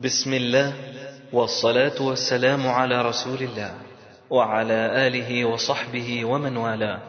بسم 0.00 0.34
الله 0.34 0.72
والصلاة 1.32 2.02
والسلام 2.02 2.66
على 2.66 3.02
رسول 3.02 3.38
الله 3.42 3.74
وعلى 4.30 5.06
آله 5.06 5.44
وصحبه 5.44 6.24
ومن 6.24 6.56
والاه. 6.56 7.00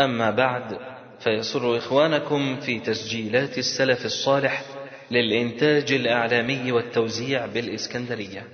أما 0.00 0.30
بعد 0.30 0.78
فيسر 1.20 1.78
إخوانكم 1.78 2.56
في 2.60 2.80
تسجيلات 2.80 3.58
السلف 3.58 4.06
الصالح 4.06 4.64
للإنتاج 5.10 5.92
الإعلامي 5.92 6.72
والتوزيع 6.72 7.46
بالإسكندرية. 7.46 8.46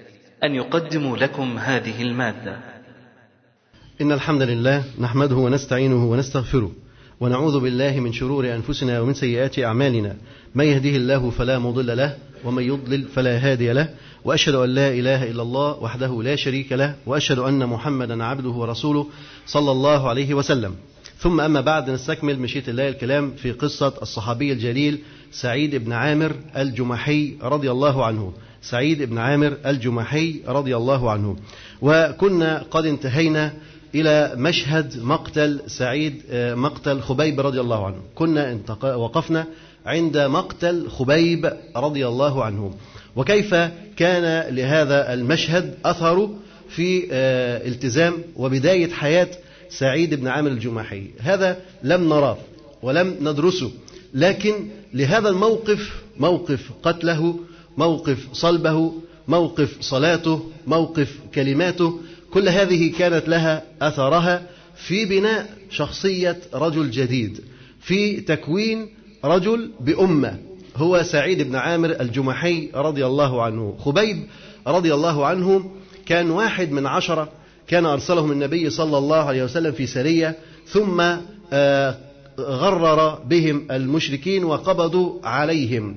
أن 0.44 0.54
يقدموا 0.54 1.16
لكم 1.16 1.58
هذه 1.58 2.02
المادة. 2.02 2.58
إن 4.00 4.12
الحمد 4.12 4.42
لله 4.42 4.84
نحمده 5.00 5.36
ونستعينه 5.36 6.04
ونستغفره 6.04 6.72
ونعوذ 7.20 7.60
بالله 7.60 8.00
من 8.00 8.12
شرور 8.12 8.54
أنفسنا 8.54 9.00
ومن 9.00 9.14
سيئات 9.14 9.58
أعمالنا. 9.58 10.16
من 10.54 10.64
يهده 10.64 10.96
الله 10.96 11.30
فلا 11.30 11.58
مضل 11.58 11.96
له 11.96 12.16
ومن 12.44 12.62
يضلل 12.62 13.04
فلا 13.04 13.36
هادي 13.36 13.72
له 13.72 13.88
وأشهد 14.24 14.54
أن 14.54 14.68
لا 14.68 14.88
إله 14.88 15.30
إلا 15.30 15.42
الله 15.42 15.78
وحده 15.78 16.22
لا 16.22 16.36
شريك 16.36 16.72
له 16.72 16.94
وأشهد 17.06 17.38
أن 17.38 17.66
محمدا 17.66 18.24
عبده 18.24 18.50
ورسوله 18.50 19.06
صلى 19.46 19.70
الله 19.70 20.08
عليه 20.08 20.34
وسلم. 20.34 20.74
ثم 21.18 21.40
أما 21.40 21.60
بعد 21.60 21.90
نستكمل 21.90 22.38
مشيئة 22.38 22.70
الله 22.70 22.88
الكلام 22.88 23.30
في 23.30 23.52
قصة 23.52 23.94
الصحابي 24.02 24.52
الجليل 24.52 24.98
سعيد 25.32 25.76
بن 25.76 25.92
عامر 25.92 26.32
الجمحي 26.56 27.36
رضي 27.42 27.70
الله 27.70 28.04
عنه. 28.04 28.32
سعيد 28.62 29.02
بن 29.02 29.18
عامر 29.18 29.56
الجمحي 29.66 30.40
رضي 30.46 30.76
الله 30.76 31.10
عنه. 31.10 31.36
وكنا 31.82 32.64
قد 32.70 32.86
انتهينا 32.86 33.52
إلى 33.94 34.32
مشهد 34.36 35.02
مقتل 35.02 35.60
سعيد 35.66 36.22
مقتل 36.32 37.00
خبيب 37.00 37.40
رضي 37.40 37.60
الله 37.60 37.86
عنه. 37.86 37.96
كنا 38.14 38.58
وقفنا 38.82 39.46
عند 39.86 40.18
مقتل 40.18 40.88
خبيب 40.88 41.52
رضي 41.76 42.06
الله 42.06 42.44
عنه. 42.44 42.74
وكيف 43.16 43.54
كان 43.96 44.54
لهذا 44.54 45.14
المشهد 45.14 45.74
أثر 45.84 46.30
في 46.68 47.06
التزام 47.66 48.14
وبداية 48.36 48.90
حياة 48.90 49.28
سعيد 49.68 50.14
بن 50.14 50.28
عامر 50.28 50.50
الجماحي؟ 50.50 51.06
هذا 51.20 51.60
لم 51.82 52.08
نراه 52.08 52.38
ولم 52.82 53.16
ندرسه 53.20 53.70
لكن 54.14 54.54
لهذا 54.94 55.28
الموقف 55.28 56.02
موقف 56.18 56.70
قتله 56.82 57.38
موقف 57.76 58.26
صلبه 58.32 58.92
موقف 59.28 59.76
صلاته 59.80 60.50
موقف 60.66 61.16
كلماته 61.34 62.00
كل 62.32 62.48
هذه 62.48 62.92
كانت 62.98 63.28
لها 63.28 63.62
أثرها 63.82 64.42
في 64.76 65.04
بناء 65.04 65.50
شخصية 65.70 66.40
رجل 66.54 66.90
جديد 66.90 67.40
في 67.80 68.20
تكوين 68.20 68.88
رجل 69.24 69.70
بأمة. 69.80 70.38
هو 70.76 71.02
سعيد 71.02 71.42
بن 71.42 71.56
عامر 71.56 72.00
الجمحي 72.00 72.70
رضي 72.74 73.06
الله 73.06 73.42
عنه. 73.42 73.76
خبيب 73.78 74.26
رضي 74.66 74.94
الله 74.94 75.26
عنه 75.26 75.70
كان 76.06 76.30
واحد 76.30 76.72
من 76.72 76.86
عشرة. 76.86 77.28
كان 77.66 77.86
أرسلهم 77.86 78.32
النبي 78.32 78.70
صلى 78.70 78.98
الله 78.98 79.16
عليه 79.16 79.44
وسلم 79.44 79.72
في 79.72 79.86
سرية. 79.86 80.36
ثم 80.66 81.02
غرر 82.40 83.14
بهم 83.14 83.66
المشركين 83.70 84.44
وقبضوا 84.44 85.26
عليهم. 85.26 85.96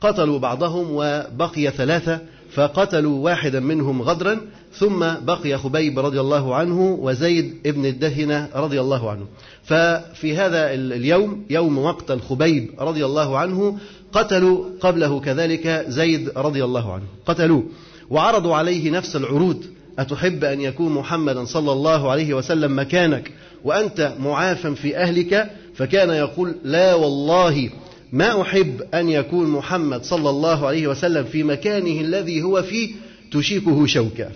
قتلوا 0.00 0.38
بعضهم 0.38 0.86
وبقي 0.90 1.70
ثلاثة. 1.70 2.20
فقتلوا 2.52 3.24
واحدا 3.24 3.60
منهم 3.60 4.02
غدرا 4.02 4.40
ثم 4.72 5.06
بقي 5.22 5.58
خبيب 5.58 5.98
رضي 5.98 6.20
الله 6.20 6.54
عنه 6.54 6.98
وزيد 7.00 7.54
ابن 7.66 7.86
الدهنة 7.86 8.48
رضي 8.54 8.80
الله 8.80 9.10
عنه. 9.10 9.26
ففي 9.64 10.36
هذا 10.36 10.74
اليوم 10.74 11.44
يوم 11.50 11.84
مقتل 11.84 12.20
خبيب 12.20 12.70
رضي 12.80 13.04
الله 13.04 13.38
عنه 13.38 13.78
قتلوا 14.12 14.64
قبله 14.80 15.20
كذلك 15.20 15.84
زيد 15.88 16.30
رضي 16.36 16.64
الله 16.64 16.92
عنه. 16.92 17.04
قتلوه. 17.26 17.64
وعرضوا 18.10 18.54
عليه 18.54 18.90
نفس 18.90 19.16
العروض. 19.16 19.64
أتحب 19.98 20.44
أن 20.44 20.60
يكون 20.60 20.92
محمدا 20.92 21.44
صلى 21.44 21.72
الله 21.72 22.10
عليه 22.10 22.34
وسلم 22.34 22.78
مكانك 22.78 23.30
وأنت 23.64 24.12
معافى 24.20 24.74
في 24.74 24.96
أهلك؟ 24.96 25.50
فكان 25.74 26.10
يقول 26.10 26.54
لا 26.64 26.94
والله 26.94 27.70
ما 28.12 28.42
أحب 28.42 28.82
أن 28.94 29.08
يكون 29.08 29.50
محمد 29.50 30.04
صلى 30.04 30.30
الله 30.30 30.66
عليه 30.66 30.86
وسلم 30.86 31.24
في 31.24 31.42
مكانه 31.42 32.00
الذي 32.00 32.42
هو 32.42 32.62
فيه 32.62 32.90
تشيكه 33.32 33.86
شوكة. 33.86 34.30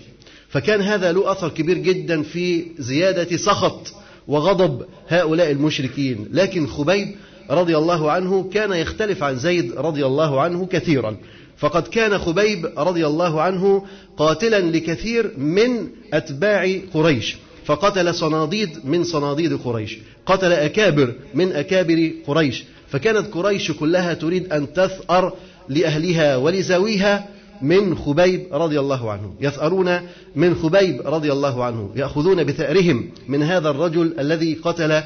فكان 0.49 0.81
هذا 0.81 1.11
له 1.11 1.31
أثر 1.31 1.49
كبير 1.49 1.77
جدا 1.77 2.23
في 2.23 2.65
زيادة 2.77 3.37
سخط 3.37 3.93
وغضب 4.27 4.85
هؤلاء 5.07 5.51
المشركين. 5.51 6.27
لكن 6.31 6.67
خبيب 6.67 7.15
رضي 7.49 7.77
الله 7.77 8.11
عنه 8.11 8.49
كان 8.53 8.73
يختلف 8.73 9.23
عن 9.23 9.37
زيد 9.37 9.73
رضي 9.77 10.05
الله 10.05 10.41
عنه 10.41 10.65
كثيرا. 10.65 11.17
فقد 11.57 11.87
كان 11.87 12.17
خبيب 12.17 12.71
رضي 12.77 13.07
الله 13.07 13.41
عنه 13.41 13.85
قاتلا 14.17 14.59
لكثير 14.59 15.31
من 15.37 15.87
أتباع 16.13 16.71
قريش. 16.93 17.37
فقتل 17.65 18.15
صناديد 18.15 18.69
من 18.83 19.03
صناديد 19.03 19.53
قريش. 19.53 19.97
قتل 20.25 20.51
أكابر 20.51 21.13
من 21.33 21.51
أكابر 21.51 22.11
قريش. 22.27 22.63
فكانت 22.95 23.33
قريش 23.33 23.71
كلها 23.71 24.13
تريد 24.13 24.53
أن 24.53 24.73
تثأر 24.73 25.33
لأهلها 25.69 26.37
ولزويها 26.37 27.27
من 27.61 27.97
خبيب 27.97 28.47
رضي 28.51 28.79
الله 28.79 29.11
عنه. 29.11 29.35
يثأرون 29.41 29.99
من 30.35 30.55
خبيب 30.55 31.01
رضي 31.05 31.31
الله 31.31 31.63
عنه. 31.63 31.91
يأخذون 31.95 32.43
بثأرهم 32.43 33.09
من 33.27 33.43
هذا 33.43 33.69
الرجل 33.69 34.13
الذي 34.19 34.53
قتل 34.53 35.01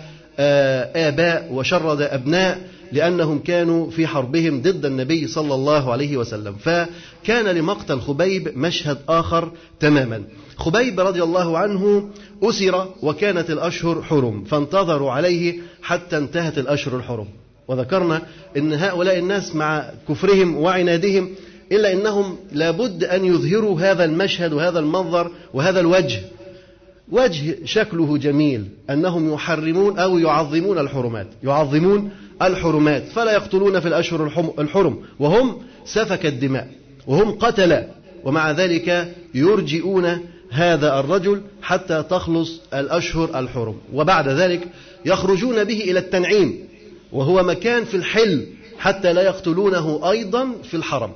آباء 0.95 1.49
وشرد 1.53 2.01
أبناء 2.01 2.69
لأنهم 2.91 3.39
كانوا 3.39 3.89
في 3.89 4.07
حربهم 4.07 4.61
ضد 4.61 4.85
النبي 4.85 5.27
صلى 5.27 5.53
الله 5.53 5.91
عليه 5.91 6.17
وسلم. 6.17 6.55
فكان 6.55 7.45
لمقتل 7.45 7.99
خبيب 7.99 8.57
مشهد 8.57 8.97
آخر 9.09 9.51
تماما. 9.79 10.23
خبيب 10.57 10.99
رضي 10.99 11.23
الله 11.23 11.57
عنه 11.57 12.09
أسر 12.43 12.87
وكانت 13.01 13.49
الأشهر 13.49 14.01
حرم 14.01 14.43
فانتظروا 14.43 15.11
عليه 15.11 15.55
حتى 15.81 16.17
انتهت 16.17 16.57
الأشهر 16.57 16.95
الحرم. 16.95 17.27
وذكرنا 17.69 18.21
أن 18.57 18.73
هؤلاء 18.73 19.19
الناس 19.19 19.55
مع 19.55 19.91
كفرهم 20.09 20.57
وعنادهم 20.57 21.29
إلا 21.71 21.93
أنهم 21.93 22.37
لابد 22.51 23.03
أن 23.03 23.25
يظهروا 23.25 23.81
هذا 23.81 24.05
المشهد 24.05 24.53
وهذا 24.53 24.79
المنظر 24.79 25.31
وهذا 25.53 25.79
الوجه. 25.79 26.19
وجه 27.11 27.55
شكله 27.65 28.17
جميل 28.17 28.65
أنهم 28.89 29.33
يحرمون 29.33 29.99
أو 29.99 30.17
يعظمون 30.17 30.79
الحرمات 30.79 31.27
يعظمون 31.43 32.11
الحرمات 32.41 33.03
فلا 33.03 33.31
يقتلون 33.33 33.79
في 33.79 33.87
الأشهر 33.87 34.51
الحرم 34.59 34.99
وهم 35.19 35.57
سفك 35.85 36.25
الدماء 36.25 36.67
وهم 37.07 37.31
قتل 37.31 37.83
ومع 38.23 38.51
ذلك 38.51 39.15
يرجئون 39.33 40.19
هذا 40.51 40.99
الرجل 40.99 41.41
حتى 41.61 42.03
تخلص 42.09 42.61
الأشهر 42.73 43.39
الحرم. 43.39 43.75
وبعد 43.93 44.27
ذلك 44.27 44.67
يخرجون 45.05 45.63
به 45.63 45.81
إلى 45.81 45.99
التنعيم. 45.99 46.68
وهو 47.11 47.43
مكان 47.43 47.85
في 47.85 47.97
الحل 47.97 48.47
حتى 48.79 49.13
لا 49.13 49.21
يقتلونه 49.21 50.11
أيضا 50.11 50.51
في 50.63 50.77
الحرم. 50.77 51.11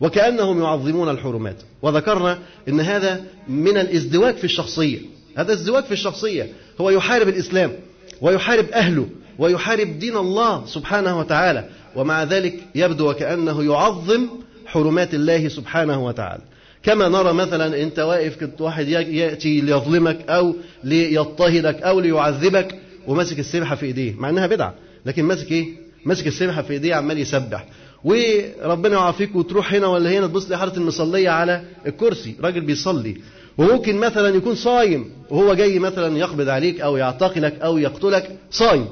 وكأنهم 0.00 0.62
يعظمون 0.62 1.08
الحرمات. 1.08 1.56
وذكرنا 1.82 2.38
أن 2.68 2.80
هذا 2.80 3.24
من 3.48 3.78
الازدواج 3.78 4.34
في 4.34 4.44
الشخصية. 4.44 4.98
هذا 5.36 5.52
الزواج 5.52 5.84
في 5.84 5.92
الشخصية. 5.92 6.52
هو 6.80 6.90
يحارب 6.90 7.28
الإسلام 7.28 7.72
ويحارب 8.20 8.70
أهله 8.70 9.06
ويحارب 9.38 9.98
دين 9.98 10.16
الله 10.16 10.66
سبحانه 10.66 11.18
وتعالى. 11.18 11.68
ومع 11.96 12.22
ذلك 12.22 12.54
يبدو 12.74 13.10
وكأنه 13.10 13.64
يعظم 13.64 14.28
حرمات 14.66 15.14
الله 15.14 15.48
سبحانه 15.48 16.06
وتعالى. 16.06 16.42
كما 16.82 17.08
نرى 17.08 17.32
مثلا 17.32 17.82
أنت 17.82 17.98
واقف 17.98 18.36
كنت 18.36 18.60
واحد 18.60 18.88
يأتي 18.88 19.60
ليظلمك 19.60 20.18
أو 20.28 20.54
ليضطهدك 20.84 21.82
أو 21.82 22.00
ليعذبك 22.00 22.78
وماسك 23.06 23.38
السبحة 23.38 23.74
في 23.74 23.86
إيديه 23.86 24.14
مع 24.18 24.30
إنها 24.30 24.46
بدعة. 24.46 24.74
لكن 25.06 25.24
ماسك 25.24 25.52
إيه؟ 25.52 25.66
ماسك 26.04 26.26
السبحه 26.26 26.62
في 26.62 26.72
إيديه 26.72 26.94
عمال 26.94 27.18
يسبح. 27.18 27.66
وربنا 28.04 28.94
يعافيك 28.94 29.36
وتروح 29.36 29.74
هنا 29.74 29.86
ولا 29.86 30.10
هنا 30.10 30.26
تبص 30.26 30.50
لحاره 30.50 30.76
المصلية 30.76 31.30
على 31.30 31.62
الكرسي 31.86 32.34
راجل 32.42 32.60
بيصلي. 32.60 33.16
وممكن 33.58 33.96
مثلا 33.96 34.36
يكون 34.36 34.54
صايم 34.54 35.10
وهو 35.30 35.54
جاي 35.54 35.78
مثلا 35.78 36.18
يقبض 36.18 36.48
عليك 36.48 36.80
أو 36.80 36.96
يعتقلك 36.96 37.60
أو 37.60 37.78
يقتلك 37.78 38.36
صايم. 38.50 38.86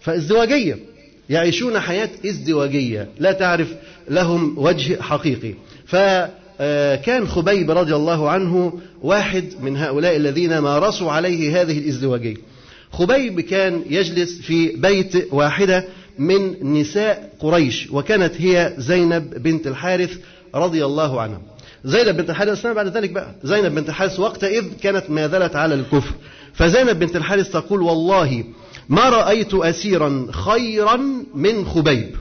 فازدواجية 0.00 0.78
يعيشون 1.30 1.78
حياة 1.80 2.10
ازدواجية. 2.26 3.08
لا 3.18 3.32
تعرف 3.32 3.74
لهم 4.10 4.54
وجه 4.58 5.02
حقيقي. 5.02 5.54
فكان 5.86 7.28
خبيب 7.28 7.70
رضي 7.70 7.94
الله 7.94 8.30
عنه 8.30 8.80
واحد 9.02 9.44
من 9.60 9.76
هؤلاء 9.76 10.16
الذين 10.16 10.58
مارسوا 10.58 11.12
عليه 11.12 11.62
هذه 11.62 11.78
الازدواجية. 11.78 12.36
خبيب 12.98 13.40
كان 13.40 13.82
يجلس 13.90 14.40
في 14.40 14.68
بيت 14.76 15.32
واحدة 15.32 15.84
من 16.18 16.72
نساء 16.72 17.32
قريش 17.40 17.88
وكانت 17.90 18.32
هي 18.38 18.74
زينب 18.78 19.42
بنت 19.42 19.66
الحارث 19.66 20.18
رضي 20.54 20.84
الله 20.84 21.20
عنها. 21.20 21.40
زينب 21.84 22.16
بنت 22.16 22.30
الحارث 22.30 22.58
اسمها 22.58 22.72
بعد 22.72 22.96
ذلك 22.96 23.10
بقى. 23.10 23.34
زينب 23.44 23.74
بنت 23.74 23.88
الحارث 23.88 24.20
وقتئذ 24.20 24.64
كانت 24.82 25.10
ما 25.10 25.28
زالت 25.28 25.56
على 25.56 25.74
الكفر. 25.74 26.14
فزينب 26.54 26.98
بنت 26.98 27.16
الحارث 27.16 27.50
تقول 27.50 27.82
والله 27.82 28.44
ما 28.88 29.08
رأيت 29.08 29.54
أسيرا 29.54 30.26
خيرا 30.30 30.96
من 31.34 31.66
خبيب. 31.66 32.16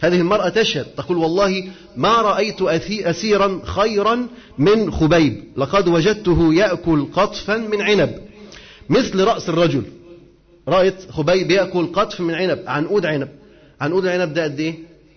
هذه 0.00 0.20
المرأة 0.20 0.48
تشهد 0.48 0.84
تقول 0.84 1.16
والله 1.16 1.64
ما 1.96 2.22
رأيت 2.22 2.62
أسيرا 2.62 3.60
خيرا 3.64 4.26
من 4.58 4.90
خبيب. 4.92 5.44
لقد 5.56 5.88
وجدته 5.88 6.54
يأكل 6.54 7.06
قطفا 7.12 7.56
من 7.56 7.82
عنب 7.82 8.10
مثل 8.88 9.24
رأس 9.24 9.48
الرجل. 9.48 9.82
رأيت 10.68 11.10
خبيب 11.10 11.50
يأكل 11.50 11.86
قطف 11.86 12.20
من 12.20 12.34
عنب 12.34 12.62
عنقود 12.66 13.06
عنب. 13.06 13.28
عنقود 13.80 14.06
العنب 14.06 14.34
ده 14.34 14.44
قد 14.44 14.60
إيه؟ 14.60 14.74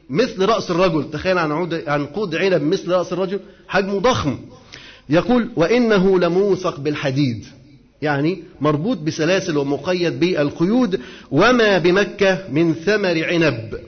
مثل 0.10 0.46
رأس 0.46 0.72
الرجل. 0.72 1.12
تخيل 1.12 1.38
عن 1.38 1.82
عنقود 1.88 2.36
عنب 2.36 2.62
مثل 2.62 2.92
رأس 2.92 3.14
الرجل 3.14 3.40
حجمه 3.68 4.00
ضخم. 4.00 4.38
يقول 5.10 5.50
وإنه 5.56 6.20
لموثق 6.20 6.80
بالحديد. 6.80 7.46
يعني 8.02 8.44
مربوط 8.62 8.98
بسلاسل 8.98 9.58
ومقيد 9.58 10.20
بالقيود 10.20 11.02
وما 11.32 11.78
بمكة 11.78 12.44
من 12.52 12.74
ثمر 12.74 13.26
عنب. 13.26 13.80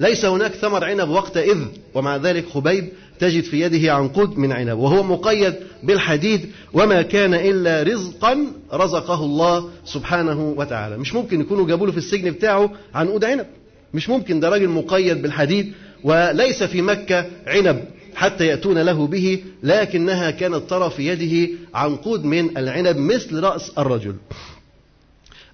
ليس 0.00 0.24
هناك 0.24 0.52
ثمر 0.54 0.84
عنب 0.84 1.08
وقتئذ 1.08 1.58
ومع 1.94 2.16
ذلك 2.16 2.48
خبيب 2.48 2.88
تجد 3.20 3.44
في 3.44 3.60
يده 3.60 3.92
عنقود 3.94 4.38
من 4.38 4.52
عنب 4.52 4.78
وهو 4.78 5.02
مقيد 5.02 5.54
بالحديد 5.82 6.50
وما 6.72 7.02
كان 7.02 7.34
إلا 7.34 7.82
رزقا 7.82 8.46
رزقه 8.72 9.24
الله 9.24 9.68
سبحانه 9.84 10.54
وتعالى. 10.56 10.98
مش 10.98 11.14
ممكن 11.14 11.40
يكونوا 11.40 11.66
جابوا 11.66 11.86
له 11.86 11.92
في 11.92 11.98
السجن 11.98 12.30
بتاعه 12.30 12.70
عنقود 12.94 13.24
عنب. 13.24 13.46
مش 13.94 14.08
ممكن 14.08 14.40
ده 14.40 14.48
راجل 14.48 14.68
مقيد 14.68 15.22
بالحديد 15.22 15.72
وليس 16.04 16.62
في 16.62 16.82
مكة 16.82 17.26
عنب 17.46 17.84
حتى 18.14 18.46
يأتون 18.46 18.78
له 18.78 19.06
به 19.06 19.42
لكنها 19.62 20.30
كانت 20.30 20.70
ترى 20.70 20.90
في 20.90 21.06
يده 21.06 21.52
عنقود 21.74 22.24
من 22.24 22.58
العنب 22.58 22.96
مثل 22.96 23.40
رأس 23.40 23.70
الرجل. 23.78 24.14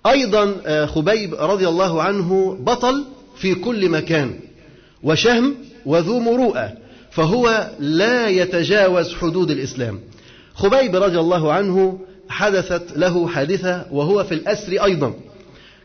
أيضا 0.06 0.56
آه، 0.66 0.86
خبيب 0.86 1.34
رضي 1.34 1.69
الله 1.69 2.02
عنه 2.02 2.56
بطل 2.60 3.04
في 3.40 3.54
كل 3.54 3.88
مكان 3.88 4.34
وشهم 5.02 5.54
وذو 5.87 6.19
مروءة 6.19 6.72
فهو 7.10 7.70
لا 7.78 8.28
يتجاوز 8.28 9.14
حدود 9.14 9.50
الإسلام. 9.50 10.00
خبيب 10.54 10.96
رضي 10.96 11.19
الله 11.19 11.52
عنه 11.52 11.98
حدثت 12.28 12.96
له 12.96 13.28
حادثة 13.28 13.87
وهو 13.92 14.25
في 14.25 14.34
الأسر 14.34 14.84
أيضا. 14.84 15.14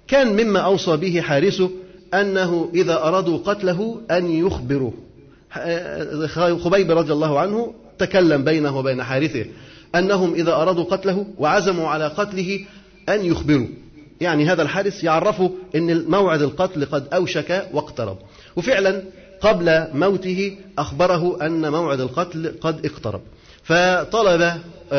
كان 0.07 0.27
مما 0.27 0.59
أوصى 0.59 0.97
به 0.97 1.21
حارسه 1.21 1.69
أنه 2.13 2.69
إذا 2.73 2.93
أرادوا 2.93 3.37
قتله 3.37 4.01
أن 4.11 4.31
يخبروه. 4.31 4.93
خبيب 6.63 6.91
رضي 6.91 7.13
الله 7.13 7.39
عنه 7.39 7.73
تكلم 7.99 8.43
بينه 8.43 8.77
وبين 8.77 9.03
حارثه 9.03 9.45
أنهم 9.95 10.33
إذا 10.33 10.51
أرادوا 10.51 10.83
قتله 10.83 11.25
وعزموا 11.37 11.87
على 11.87 12.07
قتله 12.07 12.59
أن 13.09 13.25
يخبروا 13.25 13.67
يعني 14.21 14.45
هذا 14.45 14.61
الحارس 14.61 15.03
يعرفه 15.03 15.51
أن 15.75 16.05
موعد 16.05 16.41
القتل 16.41 16.85
قد 16.85 17.13
أوشك 17.13 17.67
واقترب. 17.73 18.17
وفعلا 18.55 19.03
قبل 19.41 19.87
موته 19.93 20.57
أخبره 20.77 21.45
أن 21.45 21.71
موعد 21.71 21.99
القتل 21.99 22.55
قد 22.61 22.85
اقترب. 22.85 23.21
فطلب 23.63 24.51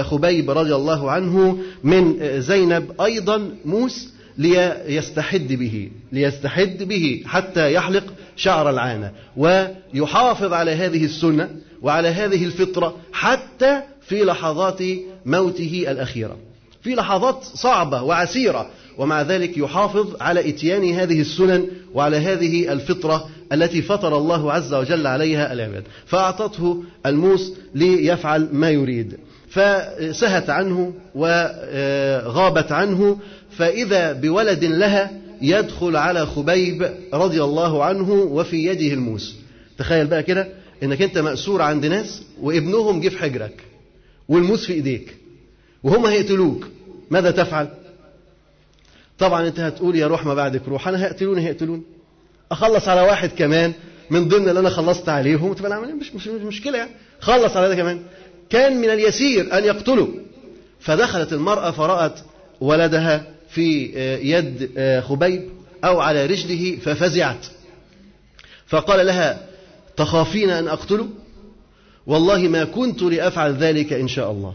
خبيب 0.03 0.51
رضي 0.51 0.75
الله 0.75 1.11
عنه 1.11 1.59
من 1.85 2.15
زينب 2.41 3.01
أيضا 3.01 3.51
موس 3.65 4.09
ليستحد 4.39 5.53
به 5.53 5.91
ليستحد 6.12 6.83
به 6.83 7.23
حتى 7.27 7.73
يحلق 7.73 8.05
شعر 8.37 8.71
العانة 8.71 9.12
ويحافظ 9.37 10.53
على 10.53 10.71
هذه 10.71 11.05
السنة 11.05 11.51
وعلى 11.83 12.09
هذه 12.09 12.45
الفطرة 12.45 12.97
حتى 13.12 13.81
في 14.01 14.25
لحظات 14.25 14.83
موته 15.27 15.85
الأخيرة. 15.89 16.37
في 16.83 16.95
لحظات 16.95 17.45
صعبة 17.45 18.03
وعسيرة 18.03 18.71
ومع 18.99 19.23
ذلك 19.23 19.59
يحافظ 19.59 20.17
على 20.21 20.49
إتيان 20.49 20.93
هذه 20.95 21.21
السنن 21.21 21.67
وعلى 21.95 22.17
هذه 22.17 22.73
الفطرة 22.73 23.29
التي 23.53 23.83
فطر 23.83 24.19
الله 24.19 24.53
عز 24.53 24.75
وجل 24.75 25.07
عليها 25.07 25.53
العباد. 25.53 25.85
فأعطته 26.07 26.83
الموس 27.07 27.53
ليفعل 27.75 28.49
ما 28.53 28.71
يريد. 28.71 29.17
فسهت 29.49 30.51
عنه 30.51 30.93
وغابت 31.15 32.73
عنه. 32.73 33.19
فإذا 33.51 34.13
بولد 34.13 34.65
لها 34.65 35.11
يدخل 35.43 35.97
على 35.97 36.27
خبيب 36.27 36.91
رضي 37.15 37.45
الله 37.45 37.85
عنه 37.85 38.13
وفي 38.13 38.67
يده 38.67 38.95
الموس. 38.95 39.35
تخيل 39.79 40.07
بقى 40.07 40.23
كده 40.23 40.49
إنك 40.83 41.03
أنت 41.03 41.19
مأسور 41.19 41.63
عند 41.63 41.87
ناس 41.87 42.23
وابنهم 42.43 43.01
جه 43.01 43.09
في 43.09 43.19
حجرك 43.19 43.63
والموس 44.29 44.67
في 44.67 44.73
إيديك 44.73 45.17
وهم 45.83 46.07
هيقتلوك 46.07 46.67
ماذا 47.11 47.31
تفعل؟ 47.31 47.69
طبعا 49.19 49.47
أنت 49.49 49.61
هتقول 49.61 49.97
يا 49.97 50.07
روح 50.07 50.27
ما 50.27 50.35
بعدك 50.35 50.69
روح. 50.69 50.89
أنا 50.89 51.05
هيقتلوني 51.05 51.47
هيقتلوني. 51.47 51.83
أخلص 52.53 52.89
على 52.89 53.01
واحد 53.01 53.29
كمان 53.31 53.73
من 54.11 54.29
ضمن 54.29 54.49
اللي 54.49 54.61
أنا 54.61 54.71
خلصت 54.71 55.09
عليهم 55.09 55.53
تبقى 55.53 55.71
العملية 55.71 55.95
مش, 55.95 56.15
مش, 56.15 56.27
مش 56.29 56.43
مشكلة 56.43 56.79
يعني. 56.79 56.91
خلص 57.21 57.57
على 57.57 57.69
ده 57.69 57.75
كمان. 57.77 58.03
كان 58.51 58.77
من 58.81 58.91
اليسير 58.91 59.59
أن 59.59 59.65
يقتلوا. 59.65 60.09
فدخلت 60.81 61.33
المرأة 61.33 61.71
فرأت 61.71 62.21
ولدها 62.61 63.27
في 63.49 63.85
يد 64.23 64.71
خبيب 65.01 65.49
أو 65.85 66.01
على 66.01 66.27
رجله 66.27 66.77
ففزعت. 66.77 67.47
فقال 68.67 69.07
لها 69.07 69.47
تخافين 69.97 70.51
أن 70.51 70.69
أقتله؟ 70.69 71.09
والله 72.07 72.39
ما 72.39 72.65
كنت 72.65 73.03
لأفعل 73.03 73.55
ذلك 73.55 73.93
إن 73.93 74.09
شاء 74.09 74.31
الله. 74.31 74.55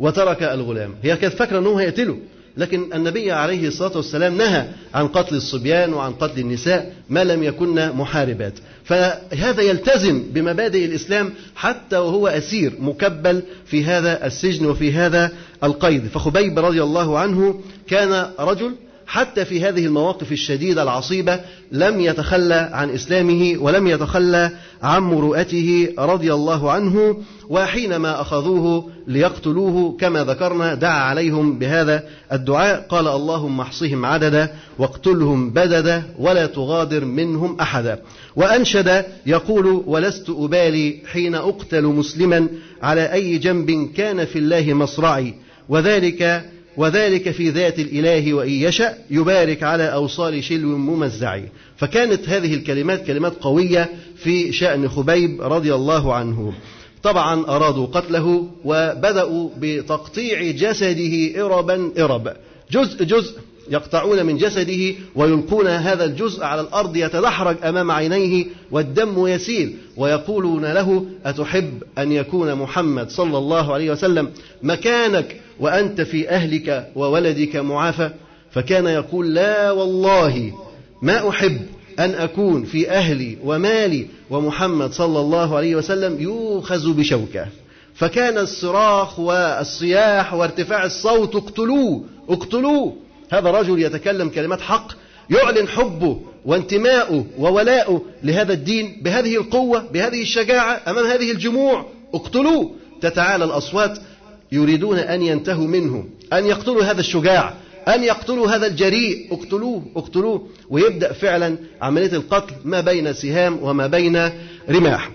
وترك 0.00 0.42
الغلام. 0.42 0.94
هي 1.02 1.16
كانت 1.16 1.34
فاكرة 1.34 1.58
انه 1.58 1.80
هيقتله 1.80 2.18
لكن 2.56 2.92
النبي 2.94 3.32
عليه 3.32 3.68
الصلاة 3.68 3.96
والسلام 3.96 4.36
نهى 4.36 4.68
عن 4.94 5.08
قتل 5.08 5.34
الصبيان 5.34 5.94
وعن 5.94 6.12
قتل 6.12 6.40
النساء 6.40 6.92
ما 7.10 7.24
لم 7.24 7.42
يكن 7.42 7.92
محاربات. 7.92 8.52
فهذا 8.84 9.62
يلتزم 9.62 10.22
بمبادئ 10.32 10.84
الإسلام 10.84 11.32
حتى 11.56 11.96
وهو 11.96 12.28
أسير 12.28 12.72
مكبل 12.80 13.42
في 13.66 13.84
هذا 13.84 14.26
السجن 14.26 14.66
وفي 14.66 14.92
هذا 14.92 15.32
القيد. 15.64 16.06
فخبيب 16.06 16.58
رضي 16.58 16.82
الله 16.82 17.18
عنه 17.18 17.60
كان 17.86 18.30
رجل 18.38 18.74
حتى 19.06 19.44
في 19.44 19.60
هذه 19.60 19.86
المواقف 19.86 20.32
الشديدة 20.32 20.82
العصيبة 20.82 21.40
لم 21.72 22.00
يتخلى 22.00 22.70
عن 22.72 22.90
إسلامه 22.90 23.56
ولم 23.58 23.86
يتخلى 23.86 24.50
عن 24.82 25.02
مروءته 25.02 25.88
رضي 25.98 26.34
الله 26.34 26.70
عنه 26.70 27.16
وحينما 27.48 28.20
أخذوه 28.20 28.90
ليقتلوه 29.06 29.96
كما 30.00 30.24
ذكرنا 30.24 30.74
دعا 30.74 31.00
عليهم 31.00 31.58
بهذا 31.58 32.02
الدعاء 32.32 32.86
قال 32.88 33.08
اللهم 33.08 33.60
احصهم 33.60 34.04
عددا 34.06 34.50
واقتلهم 34.78 35.50
بددا 35.50 36.02
ولا 36.18 36.46
تغادر 36.46 37.04
منهم 37.04 37.60
أحدا. 37.60 37.98
وأنشد 38.36 39.04
يقول 39.26 39.82
ولست 39.86 40.30
أبالي 40.30 41.00
حين 41.12 41.34
أقتل 41.34 41.84
مسلما 41.84 42.48
على 42.82 43.12
أي 43.12 43.38
جنب 43.38 43.90
كان 43.96 44.24
في 44.24 44.38
الله 44.38 44.74
مصرعي 44.74 45.34
وذلك 45.68 46.50
وذلك 46.76 47.30
في 47.30 47.50
ذات 47.50 47.78
الإله 47.78 48.34
وإن 48.34 48.50
يشأ 48.50 48.94
يبارك 49.10 49.62
على 49.62 49.92
أوصال 49.92 50.44
شلو 50.44 50.78
ممزع 50.78 51.40
فكانت 51.76 52.28
هذه 52.28 52.54
الكلمات 52.54 53.06
كلمات 53.06 53.32
قوية 53.40 53.90
في 54.16 54.52
شأن 54.52 54.88
خبيب 54.88 55.42
رضي 55.42 55.74
الله 55.74 56.14
عنه. 56.14 56.52
طبعا 57.02 57.46
أرادوا 57.48 57.86
قتله 57.86 58.48
وبدأوا 58.64 59.48
بتقطيع 59.58 60.50
جسده 60.50 61.44
إربا 61.44 61.90
إرب. 61.98 62.32
جزء 62.70 63.04
جزء 63.04 63.38
يقطعون 63.70 64.26
من 64.26 64.36
جسده 64.36 64.94
ويلقون 65.14 65.66
هذا 65.66 66.04
الجزء 66.04 66.44
على 66.44 66.60
الأرض 66.60 66.96
يتدحرج 66.96 67.56
أمام 67.64 67.90
عينيه 67.90 68.46
والدم 68.70 69.26
يسيل. 69.26 69.76
ويقولون 69.96 70.64
له 70.64 71.06
أتحب 71.24 71.82
أن 71.98 72.12
يكون 72.12 72.54
محمد 72.54 73.10
صلى 73.10 73.38
الله 73.38 73.74
عليه 73.74 73.90
وسلم 73.90 74.30
مكانك 74.62 75.40
وأنت 75.60 76.00
في 76.00 76.28
أهلك 76.28 76.90
وولدك 76.96 77.56
معافى 77.56 78.10
فكان 78.50 78.86
يقول 78.86 79.34
لا 79.34 79.70
والله 79.70 80.52
ما 81.02 81.28
أحب 81.28 81.60
أن 81.98 82.14
أكون 82.14 82.64
في 82.64 82.90
أهلي 82.90 83.38
ومالي 83.44 84.06
ومحمد 84.30 84.92
صلى 84.92 85.20
الله 85.20 85.56
عليه 85.56 85.76
وسلم 85.76 86.20
يؤخذ 86.20 86.92
بشوكة. 86.92 87.46
فكان 87.94 88.38
الصراخ 88.38 89.18
والصياح 89.20 90.34
وارتفاع 90.34 90.84
الصوت 90.84 91.36
اقتلوه 91.36 92.04
اقتلوه. 92.28 92.96
هذا 93.32 93.50
رجل 93.50 93.82
يتكلم 93.82 94.28
كلمات 94.28 94.60
حق 94.60 94.92
يعلن 95.30 95.68
حبه 95.68 96.20
وانتماؤه 96.44 97.26
وولاؤه 97.38 98.02
لهذا 98.22 98.52
الدين 98.52 99.00
بهذه 99.02 99.36
القوة 99.36 99.84
بهذه 99.92 100.22
الشجاعة 100.22 100.80
أمام 100.88 101.06
هذه 101.06 101.30
الجموع. 101.30 101.86
اقتلوه. 102.14 102.70
تتعالى 103.00 103.44
الأصوات 103.44 103.98
يريدون 104.54 104.98
أن 104.98 105.22
ينتهوا 105.22 105.66
منه 105.66 106.04
أن 106.32 106.46
يقتلوا 106.46 106.84
هذا 106.84 107.00
الشجاع 107.00 107.54
أن 107.88 108.04
يقتلوا 108.04 108.50
هذا 108.50 108.66
الجريء. 108.66 109.34
اقتلوه 109.34 109.82
اقتلوه. 109.96 110.48
ويبدأ 110.70 111.12
فعلا 111.12 111.56
عملية 111.82 112.12
القتل 112.12 112.54
ما 112.64 112.80
بين 112.80 113.12
سهام 113.12 113.58
وما 113.62 113.86
بين 113.86 114.30
رماح. 114.70 115.10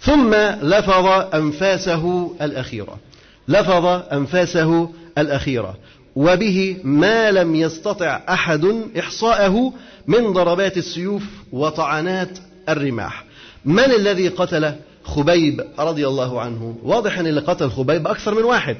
ثم 0.00 0.34
لفظ 0.62 1.06
أنفاسه 1.34 2.34
الأخيرة. 2.42 2.98
لفظ 3.48 3.86
أنفاسه 4.12 4.90
الأخيرة. 5.18 5.76
وبه 6.16 6.76
ما 6.84 7.30
لم 7.30 7.54
يستطع 7.54 8.20
أحد 8.28 8.64
إحصاءه 8.98 9.72
من 10.06 10.32
ضربات 10.32 10.76
السيوف 10.76 11.22
وطعنات 11.52 12.38
الرماح. 12.68 13.24
من 13.64 13.84
الذي 13.84 14.28
قتل 14.28 14.72
خبيب 15.14 15.64
رضي 15.78 16.08
الله 16.08 16.40
عنه. 16.40 16.76
واضح 16.82 17.18
أن 17.18 17.26
اللي 17.26 17.40
قتل 17.40 17.70
خبيب 17.70 18.06
أكثر 18.06 18.34
من 18.34 18.42
واحد. 18.42 18.76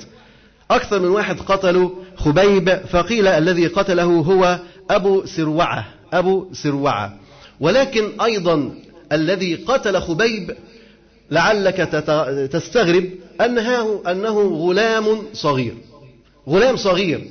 أكثر 0.70 1.00
من 1.00 1.08
واحد 1.08 1.40
قتلوا 1.40 1.90
خبيب 2.16 2.80
فقيل 2.90 3.26
الذي 3.26 3.66
قتله 3.66 4.04
هو 4.04 4.58
أبو 4.90 5.26
سروعة 5.26 5.88
أبو 6.12 6.46
سروعة. 6.52 7.16
ولكن 7.60 8.20
أيضا 8.20 8.74
الذي 9.12 9.54
قتل 9.54 10.00
خبيب 10.00 10.56
لعلك 11.30 11.76
تستغرب 12.52 13.04
أنه, 13.40 14.02
أنه 14.10 14.40
غلام 14.40 15.22
صغير. 15.32 15.74
غلام 16.48 16.76
صغير. 16.76 17.28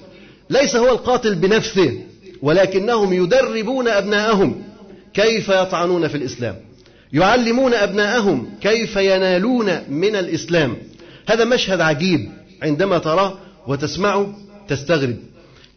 ليس 0.49 0.75
هو 0.75 0.89
القاتل 0.89 1.35
بنفسه 1.35 2.01
ولكنهم 2.41 3.13
يدربون 3.13 3.87
أبناءهم 3.87 4.63
كيف 5.13 5.49
يطعنون 5.49 6.07
في 6.07 6.17
الإسلام. 6.17 6.66
يعلمون 7.13 7.73
أبناءهم 7.73 8.49
كيف 8.61 8.95
ينالون 8.95 9.65
من 9.89 10.15
الإسلام. 10.15 10.77
هذا 11.29 11.45
مشهد 11.45 11.81
عجيب 11.81 12.31
عندما 12.63 12.97
تراه 12.97 13.37
وتسمعه 13.67 14.35
تستغرب. 14.67 15.17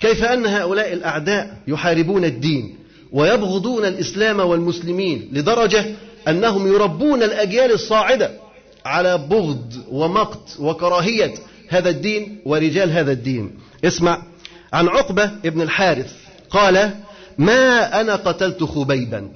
كيف 0.01 0.25
أن 0.25 0.47
هؤلاء 0.47 0.93
الأعداء 0.93 1.57
يحاربون 1.69 2.25
الدين 2.25 2.77
ويبغضون 3.13 3.85
الإسلام 3.85 4.41
والمسلمين 4.41 5.29
لدرجة 5.33 5.85
أنهم 6.29 6.67
يربون 6.67 7.23
الأجيال 7.23 7.73
الصاعدة 7.73 8.31
على 8.85 9.19
بغض 9.19 9.75
ومقت 9.91 10.57
وكراهية 10.59 11.35
هذا 11.69 11.89
الدين 11.91 12.41
ورجال 12.45 12.91
هذا 12.91 13.13
الدين. 13.13 13.51
اسمع. 13.85 14.23
عن 14.73 14.89
عقبة 14.89 15.31
ابن 15.45 15.61
الحارث 15.61 16.13
قال 16.51 16.91
ما 17.39 18.01
أنا 18.01 18.17
قتلت 18.17 18.65
خبيبا. 18.65 19.29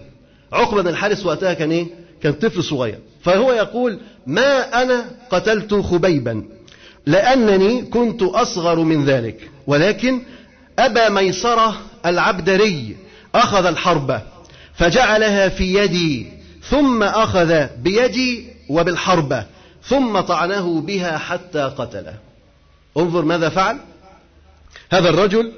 عقبة 0.54 0.82
بن 0.82 0.88
الحارث 0.88 1.26
وقتها 1.26 1.54
كان 1.54 1.70
إيه؟ 1.70 1.86
كان 2.22 2.32
طفل 2.32 2.64
صغير. 2.64 2.98
فهو 3.24 3.52
يقول 3.52 3.98
ما 4.26 4.82
أنا 4.82 5.04
قتلت 5.30 5.74
خبيبا 5.74 6.44
لأنني 7.06 7.82
كنت 7.82 8.22
أصغر 8.22 8.78
من 8.78 9.04
ذلك 9.04 9.50
ولكن 9.66 10.22
أبا 10.78 11.08
ميسرة 11.08 11.76
العبدري 12.06 12.96
أخذ 13.34 13.66
الحرب 13.66 14.20
فجعلها 14.74 15.48
في 15.48 15.74
يدي 15.74 16.26
ثم 16.62 17.02
أخذ 17.02 17.66
بيدي 17.76 18.48
وبالحربة 18.68 19.44
ثم 19.82 20.20
طعنه 20.20 20.80
بها 20.80 21.18
حتى 21.18 21.62
قتله. 21.62 22.14
انظر 22.96 23.24
ماذا 23.24 23.48
فعل. 23.48 23.78
هذا 24.90 25.08
الرجل 25.08 25.52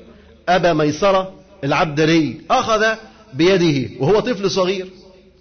أبا 0.48 0.72
ميسرة 0.72 1.34
العبدري 1.64 2.40
أخذ 2.50 2.96
بيده 3.34 3.90
وهو 4.00 4.20
طفل 4.20 4.50
صغير 4.50 4.88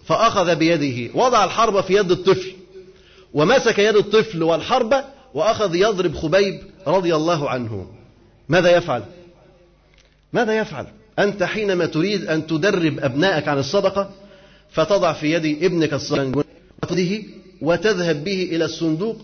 فأخذ 0.06 0.56
بيده 0.56 1.12
وضع 1.14 1.44
الحربة 1.44 1.82
في 1.82 1.94
يد 1.94 2.12
الطفل 2.12 2.52
ومسك 3.34 3.80
يد 3.80 3.96
الطفل 3.96 4.44
والحربة 4.44 5.04
وأخذ 5.34 5.76
يضرب 5.76 6.16
خبيب 6.16 6.62
رضي 6.88 7.16
الله 7.16 7.50
عنه. 7.50 7.88
ماذا 8.50 8.78
يفعل؟ 8.78 9.04
ماذا 10.34 10.58
يفعل؟ 10.58 10.88
أنت 11.20 11.44
حينما 11.44 11.86
تريد 11.86 12.26
أن 12.26 12.48
تدرب 12.48 13.00
أبنائك 13.00 13.48
عن 13.48 13.58
الصدقة 13.58 14.10
فتضع 14.72 15.14
في 15.14 15.34
يد 15.34 15.64
ابنك 15.64 15.94
الصدقة 15.94 16.46
وتذهب 17.62 18.24
به 18.24 18.50
إلى 18.52 18.66
الصندوق 18.66 19.18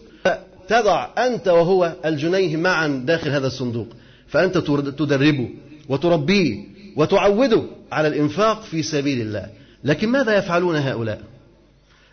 تضع 0.68 1.08
أنت 1.18 1.48
وهو 1.48 1.94
الجنيه 2.06 2.58
معا 2.58 3.04
داخل 3.06 3.30
هذا 3.30 3.48
الصندوق 3.48 3.88
فأنت 4.28 4.58
تدربه 4.58 5.50
وتربيه. 5.90 6.71
وتعوده 6.96 7.64
على 7.92 8.08
الإنفاق 8.08 8.64
في 8.64 8.84
سبيل 8.84 9.22
الله. 9.22 9.50
لكن 9.84 10.10
ماذا 10.10 10.38
يفعلون 10.38 10.76
هؤلاء؟ 10.76 11.22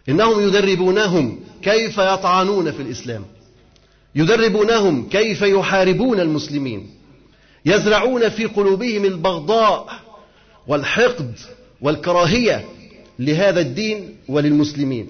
إنهم 0.08 0.48
يدربونهم 0.48 1.40
كيف 1.62 1.98
يطعنون 1.98 2.70
في 2.70 2.82
الإسلام. 2.82 3.24
يدربونهم 4.14 5.08
كيف 5.08 5.42
يحاربون 5.42 6.20
المسلمين. 6.20 6.90
يزرعون 7.66 8.28
في 8.28 8.44
قلوبهم 8.44 9.04
البغضاء 9.04 9.88
والحقد 10.66 11.32
والكراهية 11.80 12.64
لهذا 13.18 13.60
الدين 13.60 14.16
وللمسلمين. 14.28 15.06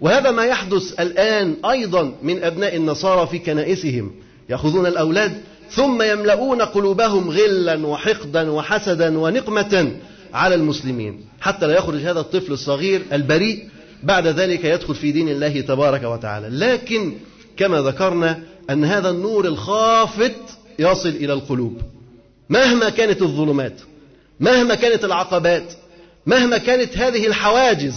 وهذا 0.00 0.30
ما 0.30 0.44
يحدث 0.44 1.00
الآن 1.00 1.56
أيضا 1.64 2.14
من 2.22 2.44
أبناء 2.44 2.76
النصارى 2.76 3.26
في 3.26 3.38
كنائسهم. 3.38 4.10
يأخذون 4.48 4.86
الأولاد 4.86 5.42
ثم 5.70 6.02
يملؤون 6.02 6.62
قلوبهم 6.62 7.30
غلا 7.30 7.86
وحقدا 7.86 8.50
وحسدا 8.50 9.18
ونقمة 9.18 9.92
على 10.34 10.54
المسلمين. 10.54 11.24
حتى 11.40 11.66
لا 11.66 11.74
يخرج 11.76 12.00
هذا 12.00 12.20
الطفل 12.20 12.52
الصغير 12.52 13.02
البريء 13.12 13.68
بعد 14.02 14.26
ذلك 14.26 14.64
يدخل 14.64 14.94
في 14.94 15.12
دين 15.12 15.28
الله 15.28 15.60
تبارك 15.60 16.02
وتعالى. 16.02 16.48
لكن 16.48 17.14
كما 17.56 17.80
ذكرنا 17.80 18.38
أن 18.70 18.84
هذا 18.84 19.10
النور 19.10 19.46
الخافت 19.46 20.36
يصل 20.78 21.08
إلى 21.08 21.32
القلوب. 21.32 21.82
مهما 22.48 22.88
كانت 22.88 23.22
الظلمات 23.22 23.80
مهما 24.40 24.74
كانت 24.74 25.04
العقبات 25.04 25.72
مهما 26.26 26.58
كانت 26.58 26.98
هذه 26.98 27.26
الحواجز 27.26 27.94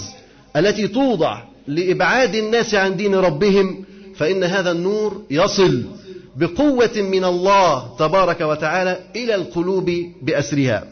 التي 0.56 0.88
توضع 0.88 1.44
لإبعاد 1.68 2.36
الناس 2.36 2.76
عن 2.76 2.96
دين 2.96 3.16
ربهم 3.16 3.86
فإن 4.16 4.44
هذا 4.44 4.72
النور 4.72 5.24
يصل 5.32 5.84
بقوة 6.36 6.92
من 6.96 7.26
الله 7.26 7.96
تبارك 8.00 8.42
وتعالى 8.42 9.00
إلى 9.16 9.36
القلوب 9.36 9.92
بأسرها. 10.22 10.84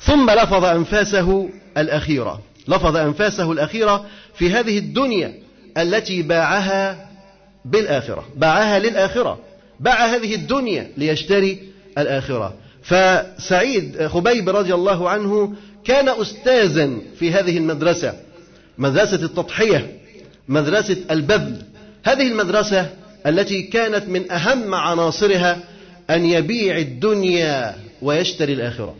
ثم 0.00 0.30
لفظ 0.30 0.64
أنفاسه 0.64 1.48
الأخيرة. 1.78 2.40
لفظ 2.68 2.96
أنفاسه 2.96 3.52
الأخيرة 3.52 4.06
في 4.34 4.50
هذه 4.50 4.78
الدنيا 4.78 5.34
التي 5.78 6.22
باعها 6.22 7.08
بالآخرة. 7.64 8.24
باعها 8.36 8.78
للآخرة. 8.78 9.38
باع 9.80 10.06
هذه 10.06 10.34
الدنيا 10.34 10.90
ليشتري 10.96 11.58
الآخرة. 11.98 12.54
فسعيد 12.82 14.06
خبيب 14.06 14.48
رضي 14.48 14.74
الله 14.74 15.08
عنه 15.10 15.54
كان 15.84 16.08
أستاذا 16.08 16.90
في 17.18 17.32
هذه 17.32 17.58
المدرسة. 17.58 18.14
مدرسة 18.78 19.24
التضحية. 19.24 20.00
مدرسة 20.48 20.96
البذل. 21.10 21.62
هذه 22.04 22.28
المدرسة 22.28 22.90
التي 23.26 23.62
كانت 23.62 24.08
من 24.08 24.32
أهم 24.32 24.74
عناصرها 24.74 25.58
أن 26.10 26.24
يبيع 26.24 26.78
الدنيا 26.78 27.76
ويشتري 28.02 28.52
الآخرة. 28.52 28.94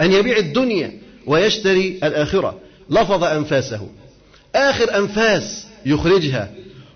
أن 0.00 0.12
يبيع 0.12 0.36
الدنيا 0.36 0.92
ويشتري 1.26 1.98
الآخرة. 2.04 2.58
لفظ 2.90 3.24
أنفاسه. 3.24 3.88
آخر 4.54 4.96
أنفاس 4.96 5.66
يخرجها 5.86 6.50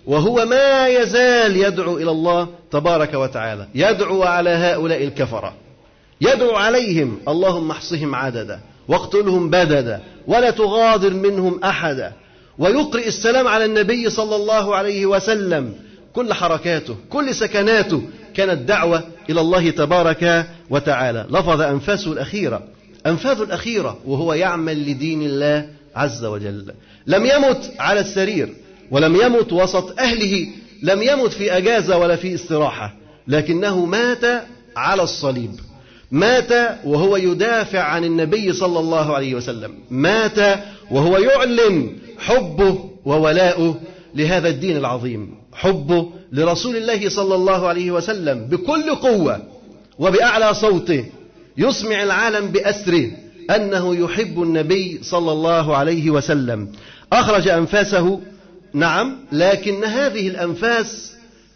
وهو 0.05 0.45
ما 0.45 0.87
يزال 0.87 1.57
يدعو 1.57 1.97
إلى 1.97 2.11
الله 2.11 2.47
تبارك 2.71 3.13
وتعالى. 3.13 3.67
يدعو 3.75 4.23
على 4.23 4.49
هؤلاء 4.49 5.03
الكفرة. 5.03 5.53
يدعو 6.21 6.55
عليهم 6.55 7.19
اللهم 7.27 7.71
احصهم 7.71 8.15
عددا 8.15 8.59
واقتلهم 8.87 9.49
بددا 9.49 10.01
ولا 10.27 10.49
تغادر 10.49 11.13
منهم 11.13 11.63
أحدا. 11.63 12.13
ويقرئ 12.57 13.07
السلام 13.07 13.47
على 13.47 13.65
النبي 13.65 14.09
صلى 14.09 14.35
الله 14.35 14.75
عليه 14.75 15.05
وسلم. 15.05 15.73
كل 16.17 16.33
حركاته 16.33 16.95
كل 17.09 17.35
سكناته 17.35 18.01
كانت 18.33 18.67
دعوة 18.67 19.03
إلى 19.29 19.41
الله 19.41 19.69
تبارك 19.69 20.45
وتعالى. 20.69 21.27
لفظ 21.29 21.61
أنفاسه 21.61 22.11
الأخيرة 22.11 22.63
أنفاذه 23.07 23.43
الأخيرة 23.43 23.97
وهو 24.05 24.33
يعمل 24.33 24.89
لدين 24.89 25.21
الله 25.21 25.69
عز 25.95 26.25
وجل. 26.25 26.73
لم 27.07 27.25
يمت 27.25 27.71
على 27.79 27.99
السرير 27.99 28.53
ولم 28.91 29.15
يمت 29.15 29.53
وسط 29.53 29.99
أهله 29.99 30.47
لم 30.83 31.01
يمت 31.01 31.33
في 31.33 31.57
أجازة 31.57 31.97
ولا 31.97 32.15
في 32.15 32.35
استراحة 32.35 32.93
لكنه 33.27 33.85
مات 33.85 34.43
على 34.75 35.03
الصليب. 35.03 35.51
مات 36.11 36.51
وهو 36.83 37.17
يدافع 37.17 37.79
عن 37.79 38.03
النبي 38.03 38.53
صلى 38.53 38.79
الله 38.79 39.15
عليه 39.15 39.35
وسلم. 39.35 39.71
مات 39.89 40.59
وهو 40.91 41.17
يعلن 41.17 41.89
حبه 42.19 42.89
وولاؤه 43.05 43.79
لهذا 44.17 44.49
الدين 44.49 44.77
العظيم. 44.77 45.35
حبه 45.53 46.09
لرسول 46.31 46.75
الله 46.77 47.09
صلى 47.09 47.35
الله 47.35 47.67
عليه 47.67 47.91
وسلم 47.91 48.45
بكل 48.45 48.95
قوة 48.95 49.41
وبأعلى 49.99 50.53
صوته. 50.53 51.05
يسمع 51.57 52.03
العالم 52.03 52.47
بأسره 52.47 53.11
أنه 53.55 53.95
يحب 53.95 54.41
النبي 54.41 54.99
صلى 55.03 55.31
الله 55.31 55.77
عليه 55.77 56.09
وسلم. 56.09 56.71
أخرج 57.13 57.47
أنفاسه. 57.47 58.19
نعم 58.73 59.17
لكن 59.31 59.83
هذه 59.83 60.27
الأنفاس 60.27 61.13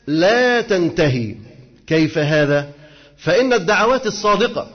لا 0.07 0.61
تنتهي. 0.61 1.35
كيف 1.87 2.17
هذا؟ 2.17 2.69
فإن 3.17 3.53
الدعوات 3.53 4.07
الصادقة 4.07 4.67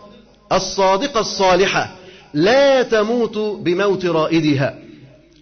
الصادقة 0.52 1.20
الصالحة 1.20 1.94
لا 2.34 2.82
تموت 2.82 3.38
بموت 3.38 4.06
رائدها. 4.06 4.78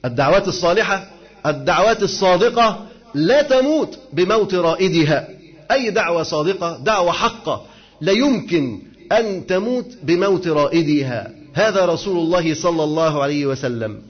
الدعوات 0.05 0.49
الصالحة 0.49 1.14
الدعوات 1.47 2.03
الصادقة 2.03 2.87
لا 3.15 3.43
تموت 3.43 3.99
بموت 4.13 4.55
رائدها. 4.55 5.29
أي 5.71 5.91
دعوة 5.91 6.23
صادقة؟ 6.23 6.79
دعوة 6.79 7.13
حقة. 7.13 7.63
لا 8.01 8.13
يمكن 8.13 8.79
أن 9.13 9.47
تموت 9.47 9.87
بموت 10.03 10.49
رائدها. 10.49 11.31
هذا 11.55 11.85
رسول 11.87 12.19
الله 12.19 12.55
صلى 12.55 12.85
الله 12.85 13.23
عليه 13.23 13.47
وسلم. 13.47 14.03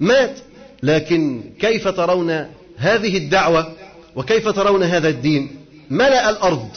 مات 0.00 0.38
لكن 0.82 1.42
كيف 1.60 1.88
ترون 1.88 2.46
هذه 2.76 3.16
الدعوة؟ 3.16 3.72
وكيف 4.16 4.48
ترون 4.48 4.82
هذا 4.82 5.08
الدين؟ 5.08 5.56
ملأ 5.90 6.30
الأرض 6.30 6.68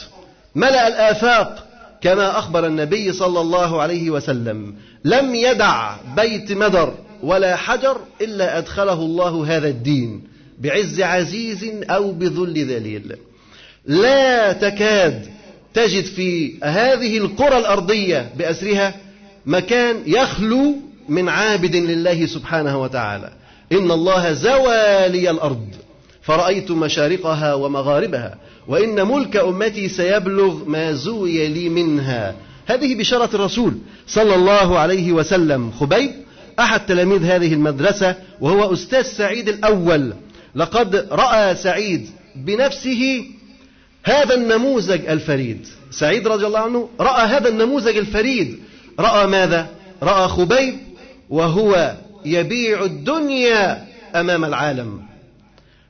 ملأ 0.54 0.88
الآفاق 0.88 1.66
كما 2.00 2.38
أخبر 2.38 2.66
النبي 2.66 3.12
صلى 3.12 3.40
الله 3.40 3.82
عليه 3.82 4.10
وسلم. 4.10 4.74
لم 5.04 5.34
يدع 5.34 5.96
بيت 6.16 6.52
مدر 6.52 6.94
ولا 7.22 7.56
حجر 7.56 7.96
إلا 8.20 8.58
أدخله 8.58 8.92
الله 8.92 9.56
هذا 9.56 9.68
الدين 9.68 10.22
بعز 10.58 11.00
عزيز 11.00 11.64
أو 11.90 12.12
بذل 12.12 12.64
ذليل. 12.64 13.16
لا 13.86 14.52
تكاد 14.52 15.26
تجد 15.74 16.04
في 16.04 16.54
هذه 16.64 17.18
القرى 17.18 17.58
الأرضية 17.58 18.30
بأسرها 18.36 18.94
مكان 19.46 19.96
يخلو 20.06 20.74
من 21.08 21.28
عابد 21.28 21.76
لله 21.76 22.26
سبحانه 22.26 22.82
وتعالى. 22.82 23.32
إن 23.72 23.90
الله 23.90 24.32
زوى 24.32 25.08
لي 25.08 25.30
الأرض. 25.30 25.68
فرأيت 26.22 26.70
مشارقها 26.70 27.54
ومغاربها. 27.54 28.38
وإن 28.68 29.06
ملك 29.06 29.36
أمتي 29.36 29.88
سيبلغ 29.88 30.64
ما 30.64 30.92
زوي 30.92 31.48
لي 31.48 31.68
منها. 31.68 32.34
هذه 32.66 32.94
بشارة 32.94 33.36
الرسول 33.36 33.74
صلى 34.06 34.34
الله 34.34 34.78
عليه 34.78 35.12
وسلم. 35.12 35.70
خبيب 35.70 36.10
أحد 36.60 36.86
تلاميذ 36.86 37.24
هذه 37.24 37.54
المدرسة 37.54 38.16
وهو 38.40 38.72
أستاذ 38.72 39.02
سعيد 39.02 39.48
الأول. 39.48 40.12
لقد 40.54 40.96
رأى 41.10 41.54
سعيد 41.54 42.10
بنفسه 42.36 43.24
هذا 44.04 44.34
النموذج 44.34 45.06
الفريد. 45.06 45.66
سعيد 45.90 46.28
رضي 46.28 46.46
الله 46.46 46.58
عنه 46.58 46.88
رأى 47.00 47.26
هذا 47.26 47.48
النموذج 47.48 47.96
الفريد. 47.96 48.58
رأى 49.00 49.26
ماذا؟ 49.26 49.66
رأى 50.02 50.28
خبيب 50.28 50.78
وهو 51.30 51.94
يبيع 52.24 52.84
الدنيا 52.84 53.86
أمام 54.14 54.44
العالم. 54.44 55.02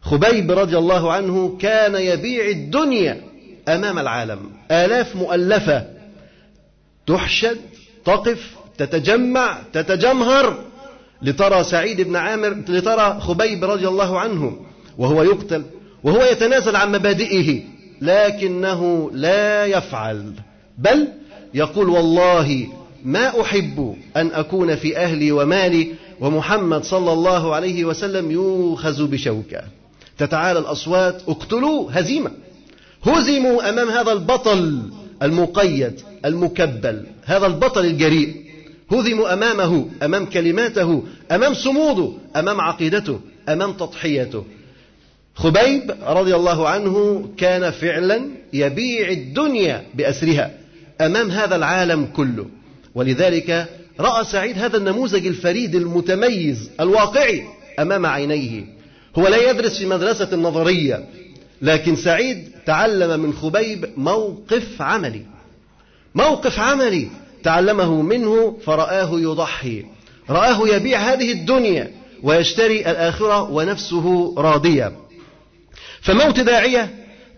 خبيب 0.03 0.51
رضي 0.51 0.79
الله 0.79 1.13
عنه 1.13 1.59
كان 1.61 1.95
يبيع 1.95 2.49
الدنيا 2.49 3.21
أمام 3.69 3.99
العالم. 3.99 4.51
آلاف 4.71 5.17
مؤلفة 5.17 5.85
تحشد 7.07 7.59
تقف 8.05 8.60
تتجمع 8.81 9.59
تتجمهر 9.73 10.65
لترى 11.23 11.65
سعيد 11.65 12.01
بن 12.01 12.17
عامر 12.17 12.57
لترى 12.69 13.21
خبيب 13.21 13.65
رضي 13.65 13.89
الله 13.89 14.21
عنه 14.21 14.57
وهو 14.99 15.23
يقتل 15.23 15.65
وهو 16.05 16.23
يتنازل 16.23 16.77
عن 16.77 16.93
مبادئه 16.93 17.63
لكنه 18.01 19.11
لا 19.13 19.67
يفعل. 19.67 20.33
بل 20.79 21.09
يقول 21.55 21.89
والله 21.89 22.67
ما 23.05 23.41
أحب 23.41 23.97
أن 24.17 24.31
أكون 24.33 24.77
في 24.77 24.97
أهلي 24.97 25.33
ومالي 25.33 25.95
ومحمد 26.21 26.85
صلى 26.85 27.13
الله 27.13 27.55
عليه 27.55 27.85
وسلم 27.85 28.31
يوخز 28.31 29.03
بشوكة. 29.03 29.63
تتعالى 30.19 30.59
الأصوات 30.59 31.23
اقتلوا 31.29 31.89
هزيمة. 31.93 32.31
هزموا 33.03 33.69
أمام 33.69 33.89
هذا 33.89 34.13
البطل 34.13 34.83
المقيد 35.23 36.01
المكبل 36.25 37.07
هذا 37.25 37.47
البطل 37.47 37.85
الجريء. 37.85 38.50
هزموا 38.93 39.33
أمامه 39.33 39.89
أمام 40.03 40.27
كلماته 40.27 41.03
أمام 41.33 41.55
صموده 41.55 42.13
أمام 42.37 42.61
عقيدته 42.61 43.21
أمام 43.49 43.73
تضحيته. 43.73 44.45
خبيب 45.35 45.95
رضي 46.03 46.35
الله 46.35 46.69
عنه 46.69 47.29
كان 47.37 47.71
فعلا 47.71 48.21
يبيع 48.53 49.09
الدنيا 49.09 49.85
بأسرها 49.95 50.51
أمام 51.01 51.31
هذا 51.31 51.57
العالم 51.57 52.07
كله. 52.07 52.47
ولذلك 52.95 53.69
رأى 54.01 54.25
سعيد 54.25 54.59
هذا 54.59 54.77
النموذج 54.77 55.27
الفريد 55.27 55.75
المتميز 55.75 56.71
الواقعي 56.81 57.43
أمام 57.79 58.07
عينيه. 58.07 58.65
هو 59.19 59.29
لا 59.29 59.51
يدرس 59.51 59.79
في 59.79 59.87
مدرسة 59.87 60.29
النظرية 60.33 61.05
لكن 61.63 61.97
سعيد 61.97 62.49
تعلم 62.67 63.21
من 63.21 63.33
خبيب 63.33 63.89
موقف 63.97 64.83
عملي. 64.83 65.23
موقف 66.15 66.59
عملي 66.59 67.09
تعلمه 67.43 68.03
منه 68.03 68.57
فرآه 68.65 69.21
يضحي. 69.21 69.85
رآه 70.31 70.69
يبيع 70.69 70.99
هذه 70.99 71.33
الدنيا 71.33 71.91
ويشتري 72.23 72.81
الآخرة 72.81 73.51
ونفسه 73.51 74.35
راضية. 74.39 74.93
فموت 76.01 76.41
داعية 76.41 76.91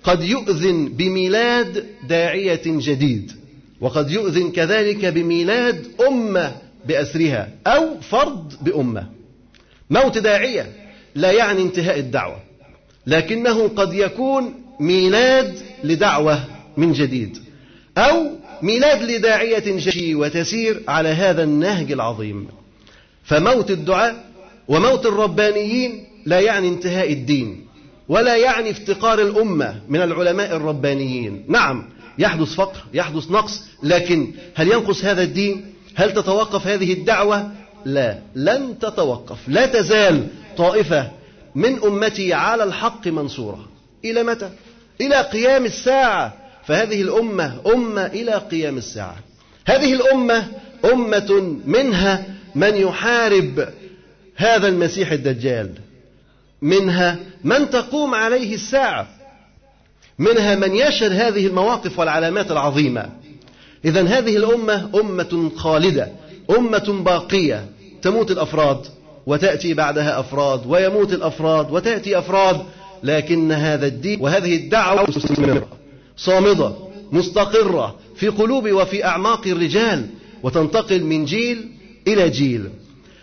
قد 0.04 0.22
يؤذن 0.22 0.88
بميلاد 0.88 1.86
داعية 2.08 2.62
جديد 2.66 3.32
وقد 3.80 4.10
يؤذن 4.10 4.50
كذلك 4.50 5.04
بميلاد 5.04 5.86
أمة 6.08 6.52
بأسرها 6.86 7.48
أو 7.66 8.00
فرد 8.00 8.52
بأمة. 8.60 9.06
موت 9.90 10.18
داعية 10.18 10.72
لا 11.14 11.32
يعني 11.32 11.62
انتهاء 11.62 11.98
الدعوة 11.98 12.36
لكنه 13.06 13.68
قد 13.68 13.94
يكون 13.94 14.54
ميلاد 14.80 15.58
لدعوة 15.84 16.44
من 16.76 16.92
جديد 16.92 17.38
أو 17.98 18.30
ميلاد 18.62 19.02
لداعية 19.02 19.64
جديد 19.66 20.14
وتسير 20.14 20.82
على 20.88 21.08
هذا 21.08 21.42
النهج 21.42 21.92
العظيم. 21.92 22.48
فموت 23.24 23.70
الدعاء 23.70 24.24
وموت 24.68 25.06
الربانيين 25.06 26.06
لا 26.26 26.40
يعني 26.40 26.68
انتهاء 26.68 27.12
الدين 27.12 27.66
ولا 28.08 28.36
يعني 28.36 28.70
افتقار 28.70 29.20
الأمة 29.20 29.80
من 29.88 30.02
العلماء 30.02 30.56
الربانيين. 30.56 31.44
نعم 31.48 31.88
يحدث 32.18 32.54
فقر 32.54 32.84
يحدث 32.94 33.30
نقص 33.30 33.62
لكن 33.82 34.32
هل 34.54 34.72
ينقص 34.72 35.04
هذا 35.04 35.22
الدين؟ 35.22 35.74
هل 35.94 36.12
تتوقف 36.12 36.66
هذه 36.66 36.92
الدعوة؟ 36.92 37.50
لا 37.84 38.18
لن 38.34 38.78
تتوقف. 38.78 39.38
لا 39.48 39.66
تزال 39.66 40.26
طائفة 40.56 41.10
من 41.54 41.82
أمتي 41.84 42.32
على 42.32 42.64
الحق 42.64 43.06
منصورة. 43.08 43.68
إلى 44.04 44.22
متى؟ 44.22 44.50
إلى 45.00 45.16
قيام 45.16 45.64
الساعة 45.64 46.41
فهذه 46.66 47.02
الأمة 47.02 47.60
أمة 47.74 48.06
إلى 48.06 48.32
قيام 48.32 48.76
الساعة. 48.76 49.16
هذه 49.66 49.92
الأمة 49.92 50.48
أمة 50.92 51.58
منها 51.66 52.24
من 52.54 52.76
يحارب 52.76 53.68
هذا 54.36 54.68
المسيح 54.68 55.12
الدجال. 55.12 55.70
منها 56.62 57.16
من 57.44 57.70
تقوم 57.70 58.14
عليه 58.14 58.54
الساعة. 58.54 59.08
منها 60.18 60.54
من 60.54 60.74
يشهد 60.74 61.12
هذه 61.12 61.46
المواقف 61.46 61.98
والعلامات 61.98 62.50
العظيمة. 62.50 63.08
إذا 63.84 64.02
هذه 64.02 64.36
الأمة 64.36 64.90
أمة 65.00 65.50
خالدة 65.56 66.08
أمة 66.58 67.02
باقية. 67.04 67.66
تموت 68.02 68.30
الأفراد 68.30 68.86
وتأتي 69.26 69.74
بعدها 69.74 70.20
أفراد 70.20 70.66
ويموت 70.66 71.12
الأفراد 71.12 71.70
وتأتي 71.70 72.18
أفراد 72.18 72.60
لكن 73.02 73.52
هذا 73.52 73.86
الدين 73.86 74.20
وهذه 74.20 74.56
الدعوة 74.56 75.10
صامدة 76.16 76.72
مستقرة 77.12 77.96
في 78.16 78.28
قلوب 78.28 78.72
وفي 78.72 79.04
أعماق 79.04 79.46
الرجال 79.46 80.06
وتنتقل 80.42 81.04
من 81.04 81.24
جيل 81.24 81.68
إلى 82.08 82.30
جيل. 82.30 82.70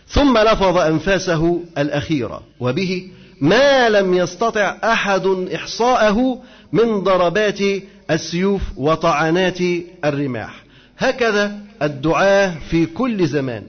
ثم 0.07 0.37
لفظ 0.37 0.77
أنفاسه 0.77 1.59
الأخيرة 1.77 2.43
وبه 2.59 3.07
ما 3.41 3.89
لم 3.89 4.13
يستطع 4.13 4.77
أحد 4.83 5.25
إحصاءه 5.55 6.41
من 6.71 6.99
ضربات 6.99 7.59
السيوف 8.11 8.61
وطعنات 8.77 9.59
الرماح. 10.05 10.63
هكذا 10.97 11.59
الدعاة 11.81 12.55
في 12.69 12.85
كل 12.85 13.27
زمان. 13.27 13.63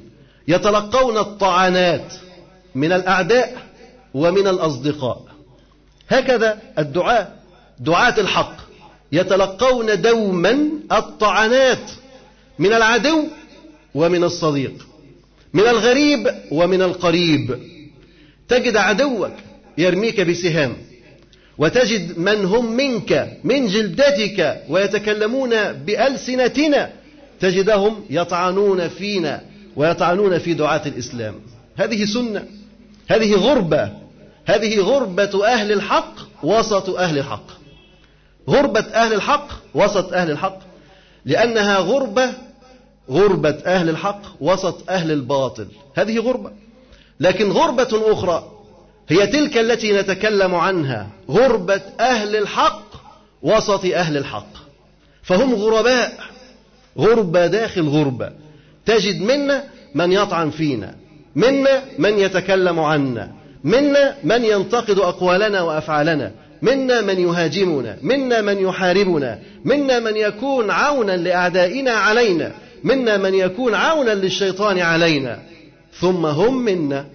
يتلقون 0.49 1.19
الطعنات 1.19 2.15
من 2.75 2.93
الأعداء 2.93 3.63
ومن 4.15 4.47
الأصدقاء. 4.47 5.25
هكذا 6.09 6.59
الدعاة 6.79 7.29
دعاة 7.79 8.21
الحق. 8.21 8.70
يتلقون 9.13 10.01
دوما 10.01 10.69
الطعنات 10.93 11.91
من 12.59 12.73
العدو 12.73 13.25
ومن 13.95 14.25
الصديق 14.25 14.87
من 15.53 15.67
الغريب 15.67 16.35
ومن 16.51 16.83
القريب. 16.83 17.59
تجد 18.49 18.77
عدوك 18.77 19.33
يرميك 19.79 20.21
بسهام 20.21 20.77
وتجد 21.59 22.19
من 22.19 22.45
هم 22.45 22.77
منك 22.77 23.39
من 23.45 23.67
جلدتك 23.67 24.63
ويتكلمون 24.69 25.73
بألسنتنا. 25.73 26.91
تجدهم 27.41 28.05
يطعنون 28.11 28.89
فينا 28.89 29.43
ويطعنون 29.77 30.39
في 30.39 30.55
دعاة 30.55 30.83
الإسلام. 30.87 31.35
هذه 31.77 32.05
سنة 32.05 32.45
هذه 33.09 33.35
غربة 33.35 33.93
هذه 34.45 34.81
غربة 34.81 35.47
أهل 35.47 35.73
الحق 35.73 36.15
وسط 36.43 36.91
أهل 36.91 37.19
الحق. 37.19 37.60
غربة 38.49 38.81
أهل 38.81 39.13
الحق 39.13 39.49
وسط 39.75 40.13
أهل 40.13 40.31
الحق. 40.31 40.59
لأنها 41.25 41.79
غربة 41.79 42.31
غربة 43.11 43.59
أهل 43.67 43.89
الحق 43.89 44.23
وسط 44.41 44.91
أهل 44.91 45.13
الباطل. 45.13 45.67
هذه 45.95 46.19
غربة. 46.19 46.51
لكن 47.21 47.51
غربة 47.51 48.13
أخرى 48.13 48.51
هي 49.09 49.27
تلك 49.27 49.59
التي 49.59 49.93
نتكلم 49.93 50.55
عنها. 50.55 51.09
غربة 51.31 51.83
أهل 52.01 52.37
الحق 52.37 52.83
وسط 53.43 53.85
أهل 53.85 54.17
الحق. 54.17 54.53
فهم 55.23 55.55
غرباء. 55.55 56.13
غربة 56.99 57.47
داخل 57.47 57.89
غربة. 57.89 58.33
تجد 58.87 59.23
منا 59.23 59.65
من 59.95 60.13
يطعن 60.13 60.51
فينا. 60.51 60.95
منا 61.37 61.83
من 61.99 62.19
يتكلم 62.19 62.81
عنا. 62.81 63.33
منا 63.65 64.17
من 64.25 64.45
ينتقد 64.45 64.99
أقوالنا 64.99 65.61
وأفعالنا. 65.63 66.33
منا 66.63 67.01
من 67.01 67.21
يهاجمنا 67.21 67.97
منا 68.03 68.41
من 68.41 68.59
يحاربنا 68.59 69.39
منا 69.65 69.99
من 69.99 70.17
يكون 70.17 70.71
عونا 70.71 71.17
لأعدائنا 71.17 71.91
علينا 71.91 72.53
منا 72.85 73.17
من 73.17 73.35
يكون 73.35 73.75
عونا 73.75 74.11
للشيطان 74.11 74.79
علينا. 74.79 75.39
ثم 76.01 76.27
هم 76.27 76.65
منا 76.65 77.07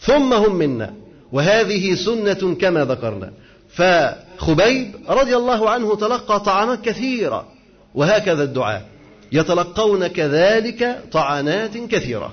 ثم 0.00 0.32
هم 0.32 0.54
منا. 0.54 0.94
وهذه 1.32 1.94
سنة 1.94 2.54
كما 2.54 2.84
ذكرنا. 2.84 3.32
فخبيب 3.68 4.94
رضي 5.08 5.36
الله 5.36 5.70
عنه 5.70 5.96
تلقى 5.96 6.40
طعنات 6.40 6.80
كثيرة 6.84 7.48
وهكذا 7.94 8.42
الدعاء. 8.42 8.86
يتلقون 9.32 10.06
كذلك 10.06 11.00
طعنات 11.12 11.76
كثيرة. 11.76 12.32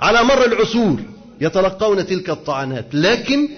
على 0.00 0.22
مر 0.22 0.44
العصور 0.44 0.96
يتلقون 1.40 2.06
تلك 2.06 2.30
الطعنات 2.30 2.84
لكن 2.92 3.48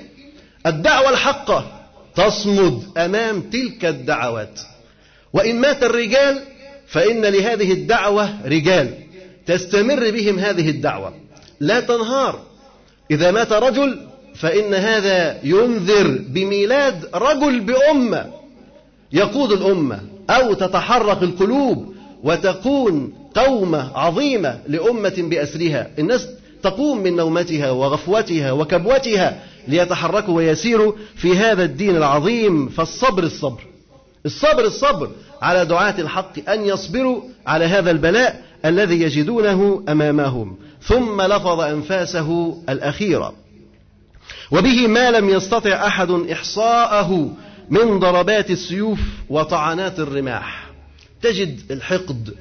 الدعوة 0.66 1.10
الحقة 1.10 1.75
تصمد 2.16 2.82
أمام 2.96 3.40
تلك 3.40 3.84
الدعوات. 3.84 4.60
وإن 5.32 5.60
مات 5.60 5.82
الرجال 5.82 6.42
فإن 6.86 7.26
لهذه 7.26 7.72
الدعوة 7.72 8.46
رجال. 8.46 8.94
تستمر 9.46 10.10
بهم 10.10 10.38
هذه 10.38 10.70
الدعوة. 10.70 11.14
لا 11.60 11.80
تنهار. 11.80 12.40
إذا 13.10 13.30
مات 13.30 13.52
رجل 13.52 14.06
فإن 14.34 14.74
هذا 14.74 15.40
ينذر 15.44 16.18
بميلاد 16.28 17.08
رجل 17.14 17.60
بأمة. 17.60 18.26
يقود 19.12 19.52
الأمة 19.52 20.00
أو 20.30 20.54
تتحرك 20.54 21.22
القلوب 21.22 21.94
وتكون 22.22 23.12
قومة 23.34 23.98
عظيمة 23.98 24.60
لأمة 24.68 25.14
بأسرها. 25.18 25.90
الناس 25.98 26.28
تقوم 26.66 27.02
من 27.02 27.16
نومتها 27.16 27.70
وغفوتها 27.70 28.52
وكبوتها 28.52 29.42
ليتحركوا 29.68 30.34
ويسيروا 30.34 30.92
في 31.16 31.36
هذا 31.36 31.64
الدين 31.64 31.96
العظيم 31.96 32.68
فالصبر 32.68 33.22
الصبر. 33.22 33.62
الصبر 34.26 34.64
الصبر 34.64 35.10
على 35.42 35.64
دعاة 35.64 35.94
الحق 35.98 36.50
أن 36.50 36.64
يصبروا 36.64 37.22
على 37.46 37.64
هذا 37.64 37.90
البلاء 37.90 38.42
الذي 38.64 39.02
يجدونه 39.02 39.84
أمامهم. 39.88 40.56
ثم 40.82 41.22
لفظ 41.22 41.60
أنفاسه 41.60 42.58
الأخيرة 42.68 43.34
وبه 44.50 44.86
ما 44.86 45.10
لم 45.10 45.30
يستطع 45.30 45.86
أحد 45.86 46.10
إحصاءه 46.10 47.30
من 47.70 47.98
ضربات 47.98 48.50
السيوف 48.50 48.98
وطعنات 49.28 49.98
الرماح. 49.98 50.70
تجد 51.22 51.60
الحقد 51.70 52.34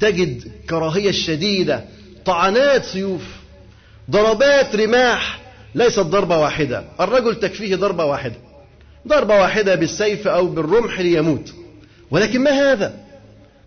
تجد 0.00 0.52
كراهية 0.70 1.08
الشديدة 1.08 1.84
طعنات 2.24 2.84
سيوف 2.84 3.41
ضربات 4.12 4.76
رماح 4.76 5.40
ليست 5.74 6.00
ضربة 6.00 6.38
واحدة. 6.38 6.84
الرجل 7.00 7.34
تكفيه 7.34 7.76
ضربة 7.76 8.04
واحدة. 8.04 8.36
ضربة 9.08 9.34
واحدة 9.34 9.74
بالسيف 9.74 10.28
أو 10.28 10.46
بالرمح 10.46 11.00
ليموت. 11.00 11.52
ولكن 12.10 12.40
ما 12.40 12.50
هذا؟ 12.50 12.94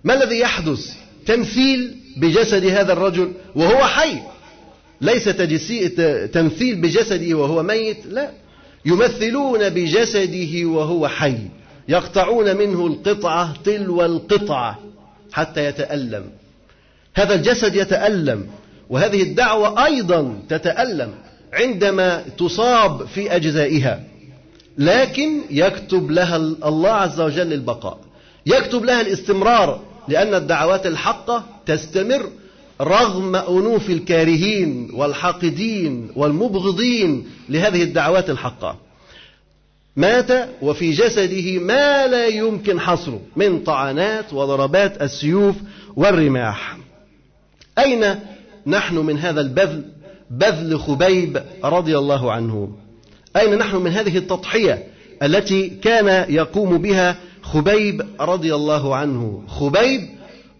ما 0.03 0.13
الذي 0.13 0.39
يحدث 0.39 0.93
تمثيل 1.25 1.95
بجسد 2.17 2.65
هذا 2.65 2.93
الرجل 2.93 3.31
وهو 3.55 3.85
حي؟ 3.85 4.17
ليس 5.01 5.23
تمثيل 6.33 6.75
بجسده 6.75 7.37
وهو 7.37 7.63
ميت 7.63 8.05
لا. 8.05 8.29
يمثلون 8.85 9.69
بجسده 9.69 10.65
وهو 10.65 11.07
حي. 11.07 11.37
يقطعون 11.87 12.55
منه 12.55 12.87
القطعة 12.87 13.53
تلو 13.63 14.05
القطعة 14.05 14.79
حتى 15.31 15.65
يتألم. 15.65 16.23
هذا 17.15 17.35
الجسد 17.35 17.75
يتألم. 17.75 18.47
وهذه 18.89 19.21
الدعوة 19.21 19.85
أيضا 19.85 20.39
تتألم 20.49 21.13
عندما 21.53 22.23
تصاب 22.37 23.07
في 23.07 23.35
أجزائها. 23.35 24.03
لكن 24.77 25.41
يكتب 25.49 26.11
لها 26.11 26.35
الله 26.37 26.91
عز 26.91 27.21
وجل 27.21 27.53
البقاء. 27.53 27.99
يكتب 28.45 28.83
لها 28.83 29.01
الاستمرار 29.01 29.79
لأن 30.07 30.33
الدعوات 30.33 30.85
الحقة 30.87 31.43
تستمر 31.65 32.29
رغم 32.81 33.35
أنوف 33.35 33.89
الكارهين 33.89 34.89
والحاقدين 34.93 36.09
والمبغضين 36.15 37.27
لهذه 37.49 37.83
الدعوات 37.83 38.29
الحقة. 38.29 38.77
مات 39.95 40.49
وفي 40.61 40.91
جسده 40.91 41.59
ما 41.59 42.07
لا 42.07 42.27
يمكن 42.27 42.79
حصره 42.79 43.21
من 43.35 43.59
طعنات 43.59 44.33
وضربات 44.33 45.01
السيوف 45.01 45.55
والرماح. 45.95 46.77
أين 47.79 48.19
نحن 48.67 48.95
من 48.95 49.17
هذا 49.17 49.41
البذل 49.41 49.83
بذل 50.31 50.79
خبيب 50.79 51.43
رضي 51.63 51.97
الله 51.97 52.31
عنه. 52.31 52.69
أين 53.37 53.57
نحن 53.57 53.75
من 53.75 53.91
هذه 53.91 54.17
التضحية 54.17 54.87
التي 55.23 55.69
كان 55.69 56.33
يقوم 56.33 56.77
بها 56.77 57.17
خبيب 57.41 58.05
رضي 58.19 58.55
الله 58.55 58.95
عنه؟ 58.95 59.43
خبيب 59.47 60.09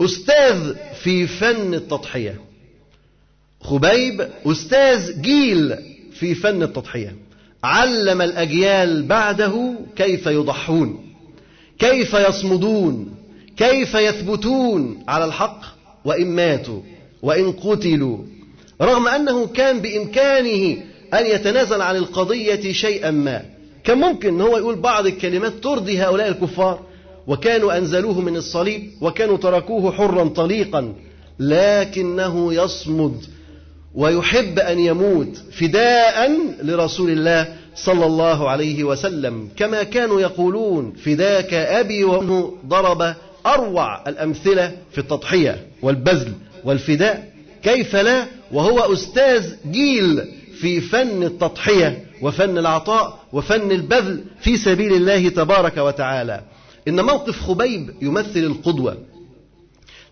أستاذ 0.01 0.75
في 1.03 1.27
فن 1.27 1.73
التضحية. 1.73 2.41
خبيب 3.61 4.27
أستاذ 4.45 5.21
جيل 5.21 5.75
في 6.11 6.35
فن 6.35 6.63
التضحية. 6.63 7.15
علم 7.63 8.21
الأجيال 8.21 9.03
بعده 9.03 9.73
كيف 9.95 10.27
يضحون 10.27 11.05
كيف 11.79 12.13
يصمدون 12.13 13.15
كيف 13.57 13.93
يثبتون 13.93 15.03
على 15.07 15.25
الحق 15.25 15.61
وإن 16.05 16.27
ماتوا. 16.27 16.81
وإن 17.21 17.51
قتلوا 17.51 18.17
رغم 18.81 19.07
أنه 19.07 19.47
كان 19.47 19.79
بإمكانه 19.79 20.77
أن 21.13 21.25
يتنازل 21.25 21.81
عن 21.81 21.95
القضية 21.95 22.73
شيئا 22.73 23.11
ما. 23.11 23.41
كان 23.83 23.97
ممكن 23.97 24.27
أن 24.27 24.41
هو 24.41 24.57
يقول 24.57 24.75
بعض 24.75 25.05
الكلمات 25.05 25.53
ترضي 25.53 25.99
هؤلاء 25.99 26.27
الكفار 26.27 26.79
وكانوا 27.27 27.77
أنزلوه 27.77 28.21
من 28.21 28.35
الصليب 28.35 28.91
وكانوا 29.01 29.37
تركوه 29.37 29.91
حرا 29.91 30.27
طليقا 30.27 30.93
لكنه 31.39 32.53
يصمد 32.53 33.25
ويحب 33.95 34.59
أن 34.59 34.79
يموت 34.79 35.37
فداء 35.51 36.31
لرسول 36.63 37.09
الله 37.09 37.55
صلى 37.75 38.05
الله 38.05 38.49
عليه 38.49 38.83
وسلم. 38.83 39.49
كما 39.57 39.83
كانوا 39.83 40.21
يقولون 40.21 40.93
فداك 41.05 41.53
أبي 41.53 42.03
وأنه 42.03 42.53
ضرب 42.67 43.13
أروع 43.45 44.09
الأمثلة 44.09 44.71
في 44.91 44.97
التضحية 44.97 45.67
والبذل. 45.81 46.33
والفداء 46.65 47.33
كيف 47.63 47.95
لا؟ 47.95 48.25
وهو 48.51 48.93
أستاذ 48.93 49.53
جيل 49.71 50.21
في 50.55 50.81
فن 50.81 51.23
التضحية 51.23 52.05
وفن 52.21 52.57
العطاء 52.57 53.19
وفن 53.33 53.71
البذل 53.71 54.23
في 54.39 54.57
سبيل 54.57 54.93
الله 54.93 55.29
تبارك 55.29 55.77
وتعالى. 55.77 56.41
إن 56.87 57.01
موقف 57.01 57.41
خبيب 57.41 57.93
يمثل 58.01 58.39
القدوة. 58.39 58.97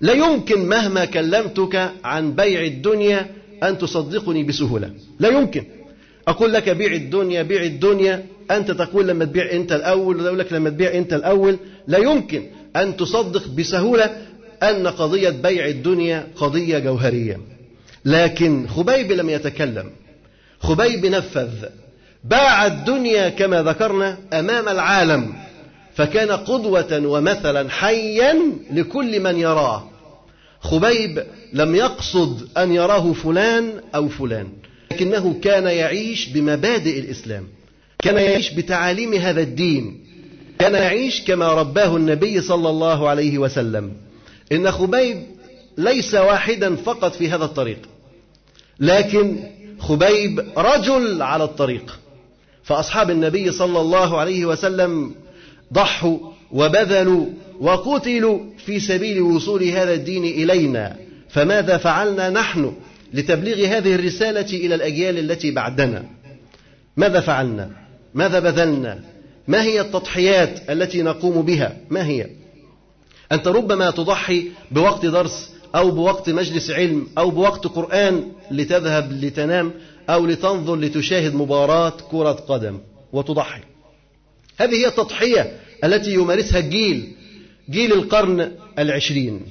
لا 0.02 0.13
يمكن 0.13 0.66
مهما 0.66 1.06
كلمتك 1.06 1.92
عن 2.04 2.34
بيع 2.36 2.62
الدنيا 2.62 3.28
أن 3.63 3.78
تصدقني 3.78 4.44
بسهولة. 4.44 4.92
لا 5.20 5.30
يمكن. 5.30 5.63
أقول 6.28 6.54
لك 6.54 6.70
بيع 6.70 6.94
الدنيا 6.94 7.42
بيع 7.44 7.63
الدنيا. 7.63 8.26
أنت 8.52 8.72
تقول 8.72 9.08
لما 9.08 9.26
تبيع 9.26 9.52
أنت 9.52 9.72
الأول 9.72 10.28
أقول 10.28 10.39
لك 10.39 10.54
لما 10.54 10.70
تبيع 10.70 10.94
أنت 10.94 11.13
الأول. 11.13 11.58
لا 11.88 11.98
يمكن 11.98 12.44
أن 12.76 12.98
تصدق 12.98 13.48
بسهولة 13.48 14.18
أن 14.63 14.88
قضية 14.88 15.30
بيع 15.30 15.67
الدنيا 15.67 16.28
قضية 16.36 16.80
جوهرية. 16.80 17.39
لكن 18.06 18.67
خبيب 18.67 19.12
لم 19.12 19.30
يتكلم. 19.30 19.89
خبيب 20.60 21.06
نفذ. 21.06 21.65
باع 22.23 22.65
الدنيا 22.65 23.30
كما 23.30 23.63
ذكرنا 23.63 24.17
أمام 24.34 24.69
العالم. 24.69 25.34
فكان 25.95 26.32
قدوة 26.32 27.02
ومثلا 27.06 27.69
حيا 27.69 28.36
لكل 28.73 29.19
من 29.19 29.39
يراه. 29.39 29.89
خبيب 30.62 31.23
لم 31.54 31.76
يقصد 31.76 32.58
أن 32.58 32.73
يراه 32.73 33.13
فلان 33.13 33.71
أو 33.95 34.10
فلان. 34.10 34.47
لكنه 34.91 35.39
كان 35.41 35.63
يعيش 35.63 36.30
بمبادئ 36.30 36.99
الإسلام. 36.99 37.47
كان 37.99 38.15
يعيش 38.15 38.52
بتعاليم 38.52 39.13
هذا 39.13 39.41
الدين. 39.41 40.04
كان 40.60 40.73
يعيش 40.73 41.21
كما 41.21 41.54
رباه 41.54 41.97
النبي 41.97 42.41
صلى 42.41 42.69
الله 42.69 43.10
عليه 43.10 43.38
وسلم. 43.38 43.91
إن 44.52 44.72
خبيب 44.72 45.24
ليس 45.78 46.16
واحدا 46.16 46.76
فقط 46.76 47.16
في 47.16 47.30
هذا 47.30 47.46
الطريق 47.46 47.80
لكن 48.80 49.36
خبيب 49.80 50.46
رجل 50.58 51.22
على 51.22 51.44
الطريق. 51.44 52.00
فأصحاب 52.64 53.10
النبي 53.10 53.52
صلى 53.52 53.80
الله 53.82 54.20
عليه 54.20 54.46
وسلم 54.46 55.16
ضحوا 55.74 56.18
وبذلوا 56.52 57.26
وقتلوا 57.60 58.40
في 58.66 58.80
سبيل 58.80 59.22
وصول 59.22 59.64
هذا 59.64 59.94
الدين 59.94 60.24
إلينا. 60.24 60.96
فماذا 61.30 61.78
فعلنا 61.78 62.30
نحن 62.30 62.74
لتبليغ 63.14 63.78
هذه 63.78 63.96
الرسالة 63.96 64.66
إلى 64.66 64.76
الأجيال 64.76 65.20
التي 65.20 65.52
بعدنا؟ 65.52 66.06
ماذا 66.98 67.20
فعلنا؟ 67.20 67.70
ماذا 68.14 68.40
بذلنا؟ 68.40 69.00
ما 69.48 69.64
هي 69.64 69.82
التضحيات 69.82 70.70
التي 70.70 71.02
نقوم 71.02 71.42
بها؟ 71.42 71.78
ما 71.90 72.06
هي؟ 72.06 72.30
أنت 73.32 73.48
ربما 73.48 73.92
تضحي 73.92 74.52
بوقت 74.72 75.06
درس 75.06 75.54
أو 75.76 75.92
بوقت 75.92 76.30
مجلس 76.30 76.72
علم 76.72 77.08
أو 77.18 77.30
بوقت 77.30 77.68
قرآن 77.68 78.32
لتذهب 78.52 79.12
لتنام 79.12 79.72
أو 80.10 80.26
لتنظر 80.26 80.76
لتشاهد 80.76 81.36
مباراة 81.36 81.94
كرة 82.12 82.32
قدم 82.32 82.80
وتضحي. 83.14 83.62
هذه 84.58 84.76
هي 84.76 84.88
التضحية 84.88 85.60
التي 85.84 86.14
يمارسها 86.14 86.60
الجيل 86.60 87.12
جيل 87.70 87.94
القرن 87.94 88.52
العشرين. 88.80 89.42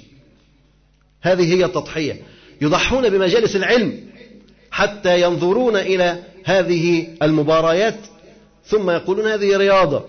هذه 1.22 1.54
هي 1.54 1.64
التضحية. 1.64 2.22
يضحون 2.60 3.08
بمجالس 3.08 3.56
العلم 3.56 4.00
حتى 4.70 5.22
ينظرون 5.22 5.76
إلى 5.76 6.22
هذه 6.44 7.06
المباريات 7.22 7.98
ثم 8.66 8.90
يقولون 8.90 9.26
هذه 9.26 9.56
رياضة. 9.56 10.04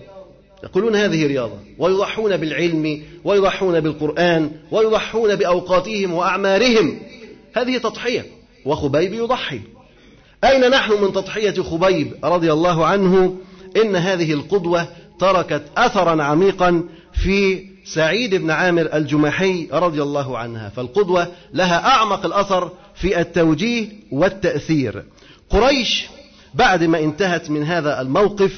يقولون 0.64 0.96
هذه 0.96 1.26
رياضة 1.26 1.58
ويضحون 1.78 2.36
بالعلم 2.36 3.02
ويضحون 3.24 3.80
بالقرآن 3.80 4.50
ويضحون 4.70 5.36
بأوقاتهم 5.36 6.14
وأعمارهم. 6.14 6.98
هذه 7.56 7.78
تضحية 7.78 8.26
وخبيب 8.64 9.14
يضحي. 9.14 9.60
أين 10.44 10.70
نحن 10.70 10.92
من 10.92 11.12
تضحية 11.12 11.62
خبيب 11.62 12.12
رضي 12.24 12.52
الله 12.52 12.86
عنه؟ 12.86 13.36
إن 13.76 13.96
هذه 13.96 14.32
القدوة 14.32 14.88
تركت 15.18 15.62
أثرا 15.76 16.22
عميقا 16.22 16.84
في 17.12 17.66
سعيد 17.84 18.34
بن 18.34 18.50
عامر 18.50 18.88
الجمحي 18.94 19.68
رضي 19.72 20.02
الله 20.02 20.38
عنها. 20.38 20.68
فالقدوة 20.68 21.28
لها 21.54 21.86
أعمق 21.86 22.26
الأثر 22.26 22.70
في 22.94 23.20
التوجيه 23.20 23.88
والتأثير. 24.12 25.04
قريش 25.50 26.06
بعد 26.54 26.84
ما 26.84 26.98
انتهت 26.98 27.50
من 27.50 27.64
هذا 27.64 28.00
الموقف 28.00 28.52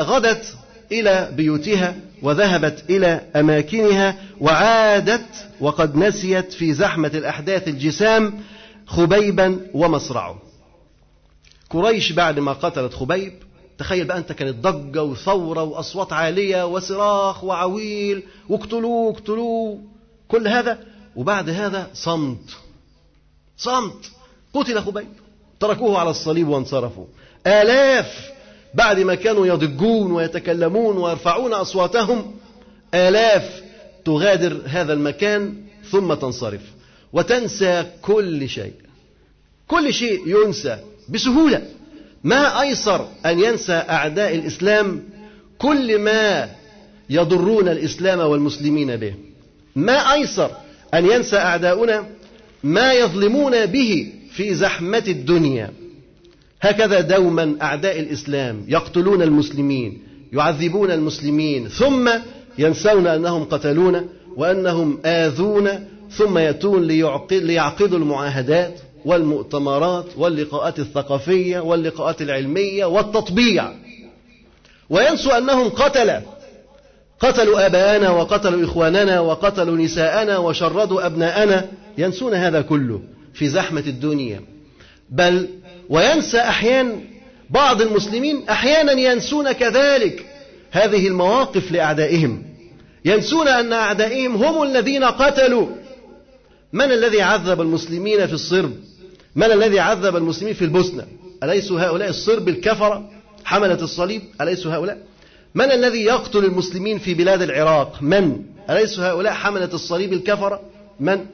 غدت 0.00 0.56
إلى 0.92 1.30
بيوتها 1.36 1.96
وذهبت 2.22 2.84
إلى 2.90 3.20
أماكنها 3.36 4.16
وعادت 4.40 5.48
وقد 5.60 5.96
نسيت 5.96 6.52
في 6.52 6.72
زحمة 6.72 7.08
الأحداث 7.14 7.68
الجسام 7.68 8.40
خبيبا 8.86 9.60
ومصرعه. 9.74 10.38
قريش 11.70 12.12
بعد 12.12 12.38
ما 12.38 12.52
قتلت 12.52 12.94
خبيب 12.94 13.32
تخيل 13.78 14.04
بقى 14.04 14.18
أنت 14.18 14.32
كانت 14.32 14.56
ضجة 14.66 15.02
وثورة 15.02 15.62
وأصوات 15.62 16.12
عالية 16.12 16.66
وصراخ 16.66 17.44
وعويل 17.44 18.22
واقتلوه 18.48 19.10
اقتلوه 19.12 19.80
كل 20.28 20.48
هذا 20.48 20.78
وبعد 21.16 21.50
هذا 21.50 21.90
صمت. 21.94 22.50
صمت. 23.56 24.10
قتل 24.54 24.80
خبيب. 24.82 25.08
تركوه 25.60 25.98
على 25.98 26.10
الصليب 26.10 26.48
وانصرفوا. 26.48 27.06
آلاف 27.46 28.30
بعد 28.74 28.98
ما 29.00 29.14
كانوا 29.14 29.46
يضجون 29.46 30.12
ويتكلمون 30.12 30.96
ويرفعون 30.96 31.52
أصواتهم 31.52 32.34
آلاف 32.94 33.62
تغادر 34.04 34.60
هذا 34.66 34.92
المكان 34.92 35.54
ثم 35.90 36.14
تنصرف 36.14 36.60
وتنسى 37.12 37.84
كل 38.02 38.48
شيء. 38.48 38.72
كل 39.68 39.94
شيء 39.94 40.22
ينسى 40.26 40.78
بسهولة. 41.08 41.62
ما 42.24 42.60
أيسر 42.60 43.08
أن 43.26 43.40
ينسى 43.40 43.72
أعداء 43.72 44.34
الإسلام 44.34 45.02
كل 45.58 45.98
ما 45.98 46.50
يضرون 47.10 47.68
الإسلام 47.68 48.18
والمسلمين 48.18 48.96
به. 48.96 49.14
ما 49.76 50.12
أيسر 50.12 50.50
أن 50.94 51.10
ينسى 51.10 51.36
أعداؤنا 51.36 52.06
ما 52.62 52.92
يظلمون 52.92 53.66
به 53.66 54.12
في 54.32 54.54
زحمة 54.54 55.04
الدنيا. 55.08 55.70
هكذا 56.60 57.00
دوما 57.00 57.56
أعداء 57.62 58.00
الإسلام 58.00 58.64
يقتلون 58.68 59.22
المسلمين 59.22 60.02
يعذبون 60.32 60.90
المسلمين 60.90 61.68
ثم 61.68 62.10
ينسون 62.58 63.06
أنهم 63.06 63.44
قتلونا 63.44 64.04
وأنهم 64.36 64.98
آذونا 65.04 65.84
ثم 66.10 66.38
يأتون 66.38 66.82
ليعقدوا 67.30 67.98
المعاهدات 67.98 68.80
والمؤتمرات 69.04 70.04
واللقاءات 70.16 70.78
الثقافية 70.78 71.60
واللقاءات 71.60 72.22
العلمية 72.22 72.84
والتطبيع. 72.84 73.72
وينسوا 74.90 75.38
أنهم 75.38 75.68
قتل 75.68 76.20
قتلوا 77.20 77.66
آباءنا 77.66 78.10
وقتلوا 78.10 78.64
إخواننا 78.64 79.20
وقتلوا 79.20 79.76
نساءنا 79.76 80.38
وشردوا 80.38 81.06
أبناءنا. 81.06 81.68
ينسون 81.98 82.34
هذا 82.34 82.60
كله 82.60 83.00
في 83.34 83.48
زحمة 83.48 83.84
الدنيا. 83.86 84.40
بل 85.10 85.48
وينسى 85.90 86.38
أحيانا 86.38 87.00
بعض 87.50 87.82
المسلمين 87.82 88.48
أحيانا 88.48 88.92
ينسون 88.92 89.52
كذلك. 89.52 90.26
هذه 90.70 91.08
المواقف 91.08 91.72
لأعدائهم. 91.72 92.42
ينسون 93.04 93.48
أن 93.48 93.72
أعدائهم 93.72 94.36
هم 94.36 94.62
الذين 94.62 95.04
قتلوا. 95.04 95.66
من 96.72 96.92
الذي 96.92 97.22
عذب 97.22 97.60
المسلمين 97.60 98.26
في 98.26 98.32
الصرب؟ 98.32 98.72
من 99.36 99.52
الذي 99.52 99.80
عذب 99.80 100.16
المسلمين 100.16 100.54
في 100.54 100.64
البوسنة؟ 100.64 101.06
أليسوا 101.42 101.80
هؤلاء 101.80 102.08
الصرب 102.08 102.48
الكفرة؟ 102.48 103.10
حملة 103.44 103.82
الصليب؟ 103.82 104.22
أليسوا 104.40 104.74
هؤلاء؟ 104.74 104.98
من 105.54 105.64
الذي 105.64 106.04
يقتل 106.04 106.44
المسلمين 106.44 106.98
في 106.98 107.14
بلاد 107.14 107.42
العراق؟ 107.42 108.02
من؟ 108.02 108.36
أليسوا 108.70 109.04
هؤلاء 109.04 109.32
حملة 109.32 109.70
الصليب 109.74 110.12
الكفرة؟ 110.12 110.60
من؟ 111.00 111.26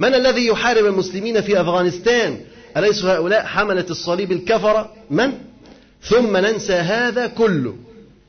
من 0.00 0.14
الذي 0.14 0.46
يحارب 0.46 0.86
المسلمين 0.86 1.40
في 1.40 1.60
أفغانستان؟ 1.60 2.40
أليسوا 2.76 3.12
هؤلاء 3.12 3.44
حملة 3.44 3.86
الصليب 3.90 4.32
الكفرة؟ 4.32 4.92
من؟ 5.10 5.32
ثم 6.02 6.36
ننسى 6.36 6.72
هذا 6.72 7.26
كله. 7.26 7.76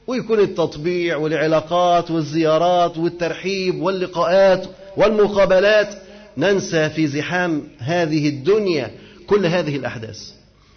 ويكون 0.07 0.39
التطبيع 0.39 1.17
والعلاقات 1.17 2.11
والزيارات 2.11 2.97
والترحيب 2.97 3.81
واللقاءات 3.81 4.67
والمقابلات. 4.97 5.95
ننسى 6.37 6.89
في 6.89 7.07
زحام 7.07 7.63
هذه 7.79 8.29
الدنيا 8.29 8.91
كل 9.27 9.45
هذه 9.45 9.75
الأحداث. 9.75 10.19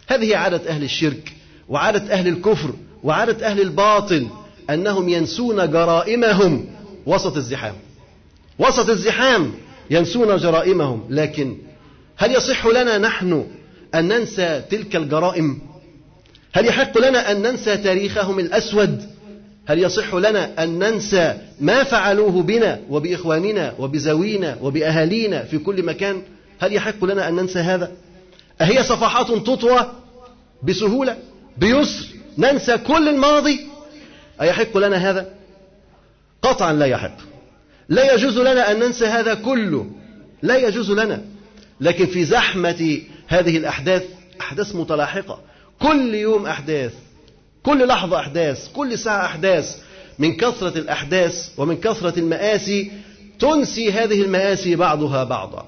هذه 0.07 0.37
عادة 0.37 0.71
أهل 0.71 0.83
الشرك 0.83 1.33
وعادة 1.69 2.13
أهل 2.13 2.29
الكفر 2.29 2.71
وعادة 3.05 3.47
أهل 3.47 3.61
الباطل 3.61 4.27
أنهم 4.71 5.09
ينسون 5.09 5.71
جرائمهم 5.71 6.67
وسط 7.07 7.37
الزحام. 7.37 7.75
وسط 8.59 8.91
الزحام 8.91 9.53
ينسون 9.91 10.37
جرائمهم. 10.37 11.07
لكن 11.11 11.57
هل 12.17 12.35
يصح 12.35 12.67
لنا 12.67 12.99
نحن 12.99 13.47
أن 13.95 14.09
ننسى 14.09 14.63
تلك 14.71 14.97
الجرائم؟ 14.97 15.59
هل 16.53 16.67
يحق 16.67 16.99
لنا 16.99 17.33
أن 17.33 17.43
ننسى 17.43 17.77
تاريخهم 17.77 18.39
الأسود؟ 18.39 19.03
هل 19.67 19.79
يصح 19.79 20.15
لنا 20.15 20.63
أن 20.63 20.79
ننسى 20.79 21.39
ما 21.61 21.83
فعلوه 21.85 22.43
بنا 22.43 22.81
وبإخواننا 22.91 23.75
وبزوينا 23.79 24.59
وبأهالينا 24.63 25.45
في 25.45 25.59
كل 25.59 25.85
مكان؟ 25.85 26.23
هل 26.59 26.73
يحق 26.73 27.05
لنا 27.05 27.29
أن 27.29 27.35
ننسى 27.35 27.59
هذا؟ 27.59 27.93
أهي 28.61 28.83
صفحات 28.83 29.27
تطوى 29.27 29.93
بسهولة 30.63 31.17
بيسر 31.57 32.07
ننسى 32.39 32.79
كل 32.79 33.09
الماضي. 33.09 33.67
أيحق 34.41 34.77
لنا 34.79 34.97
هذا؟ 34.97 35.29
قطعا 36.43 36.73
لا 36.73 36.87
يحق. 36.87 37.17
لا 37.89 38.15
يجوز 38.15 38.39
لنا 38.39 38.71
أن 38.73 38.79
ننسى 38.79 39.07
هذا 39.07 39.35
كله. 39.35 39.87
لا 40.43 40.57
يجوز 40.57 40.91
لنا. 40.91 41.25
لكن 41.81 42.07
في 42.07 42.25
زحمة 42.25 43.01
هذه 43.29 43.57
الأحداث 43.57 44.05
أحداث 44.41 44.75
متلاحقة. 44.75 45.41
كل 45.83 46.15
يوم 46.15 46.47
أحداث 46.47 46.93
كل 47.63 47.87
لحظة 47.87 48.21
أحداث 48.21 48.69
كل 48.73 48.99
ساعة 48.99 49.25
أحداث. 49.27 49.77
من 50.19 50.37
كثرة 50.37 50.79
الأحداث 50.79 51.51
ومن 51.57 51.77
كثرة 51.77 52.19
المآسي 52.19 52.93
تنسي 53.39 53.93
هذه 53.93 54.23
المآسي 54.23 54.77
بعضها 54.77 55.25
بعضا. 55.25 55.67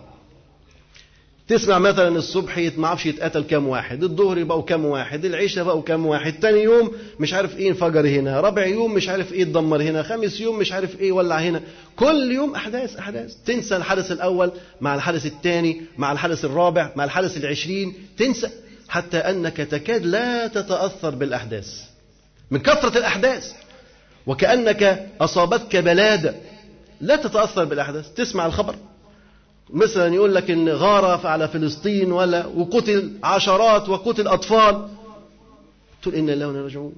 تسمع 1.51 1.79
مثلا 1.79 2.09
الصبح 2.09 2.59
ما 2.77 2.87
أعرفش 2.87 3.07
يتقتل 3.07 3.43
كام 3.43 3.69
واحد 3.69 4.03
الظهر 4.03 4.45
بقوا 4.45 4.63
كام 4.63 4.85
واحد 4.85 5.25
العشاء 5.25 5.65
بقوا 5.65 5.83
كام 5.83 6.07
واحد 6.07 6.33
تاني 6.33 6.63
يوم 6.63 6.93
مش 7.21 7.35
عارف 7.35 7.57
إيه 7.59 7.69
انفجر 7.69 8.09
هنا 8.09 8.41
رابع 8.41 8.67
يوم 8.67 8.95
مش 8.95 9.09
عارف 9.09 9.33
إيه 9.33 9.43
اتدمر 9.43 9.83
هنا 9.83 10.03
خامس 10.03 10.41
يوم 10.41 10.59
مش 10.59 10.73
عارف 10.73 11.01
إيه 11.01 11.13
ولع 11.13 11.39
هنا. 11.39 11.61
كل 11.97 12.33
يوم 12.33 12.55
أحداث 12.55 12.97
أحداث. 12.97 13.35
تنسى 13.47 13.77
الحدث 13.77 14.13
الأول 14.13 14.53
مع 14.81 14.95
الحدث 14.95 15.27
الثاني 15.27 15.83
مع 15.99 16.13
الحدث 16.13 16.45
الرابع 16.45 16.93
مع 16.97 17.05
الحدث 17.05 17.37
العشرين. 17.37 17.95
تنسى 18.19 18.51
حتى 18.89 19.17
أنك 19.17 19.57
تكاد 19.57 20.07
لا 20.07 20.47
تتأثر 20.47 21.11
بالأحداث. 21.11 21.83
من 22.51 22.59
كثرة 22.59 22.99
الأحداث. 22.99 23.53
وكأنك 24.27 25.07
أصابتك 25.21 25.77
بلادة 25.77 26.35
لا 27.01 27.17
تتأثر 27.17 27.65
بالأحداث. 27.65 28.09
تسمع 28.15 28.47
الخبر. 28.47 28.75
مثلا 29.73 30.15
يقول 30.15 30.35
لك 30.35 30.51
إن 30.51 30.69
غارة 30.69 31.29
على 31.29 31.49
فلسطين 31.49 32.13
ولا 32.13 32.47
وقتل 32.47 33.13
عشرات 33.25 33.89
وقتل 33.89 34.29
أطفال. 34.29 34.89
تقول 36.03 36.15
إن 36.15 36.31
الله 36.31 36.49
وإنا 36.49 36.63
راجعون. 36.63 36.93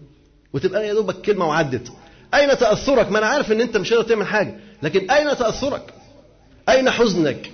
وتبقى 0.52 0.88
يا 0.88 0.94
دوبك 0.94 1.14
كلمة 1.14 1.48
وعدت. 1.48 1.92
أين 2.34 2.58
تأثرك؟ 2.58 3.10
ما 3.10 3.18
أنا 3.18 3.26
عارف 3.26 3.52
إن 3.52 3.60
أنت 3.60 3.76
مش 3.76 3.92
قادر 3.92 4.08
تعمل 4.08 4.26
حاجة. 4.26 4.54
لكن 4.82 5.10
أين 5.10 5.36
تأثرك؟ 5.36 5.94
أين 6.68 6.90
حزنك؟ 6.90 7.50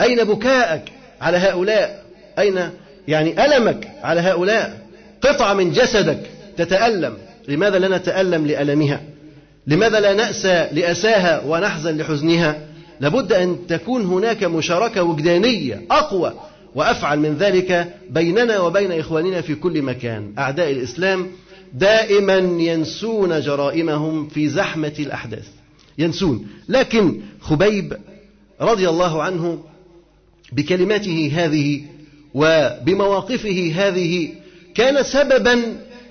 أين 0.00 0.24
بكائك 0.24 0.82
على 1.20 1.36
هؤلاء؟ 1.36 2.04
أين 2.38 2.70
يعني 3.08 3.44
ألمك 3.44 3.92
على 4.02 4.20
هؤلاء؟ 4.20 4.86
قطعه 5.22 5.54
من 5.54 5.72
جسدك 5.72 6.30
تتألم. 6.56 7.18
لماذا 7.48 7.78
لا 7.78 7.96
نتألم 7.96 8.46
لألمها؟ 8.46 9.00
لماذا 9.66 10.00
لا 10.00 10.12
نأسى 10.12 10.68
لأساها 10.72 11.42
ونحزن 11.46 11.96
لحزنها؟ 11.96 12.71
لابد 13.02 13.32
أن 13.32 13.56
تكون 13.68 14.04
هناك 14.04 14.44
مشاركة 14.44 15.02
وجدانية 15.02 15.82
أقوى 15.90 16.34
وأفعل 16.74 17.18
من 17.18 17.34
ذلك 17.34 17.94
بيننا 18.10 18.60
وبين 18.60 18.92
إخواننا 18.92 19.40
في 19.40 19.54
كل 19.54 19.82
مكان. 19.82 20.32
أعداء 20.38 20.70
الإسلام 20.70 21.26
دائما 21.74 22.36
ينسون 22.62 23.40
جرائمهم 23.40 24.28
في 24.28 24.48
زحمة 24.48 24.92
الأحداث. 24.98 25.48
ينسون. 25.98 26.46
لكن 26.68 27.20
خبيب 27.40 27.96
رضي 28.60 28.88
الله 28.88 29.22
عنه 29.22 29.64
بكلماته 30.52 31.32
هذه 31.34 31.82
وبمواقفه 32.34 33.72
هذه 33.74 34.28
كان 34.74 35.02
سببا 35.02 35.62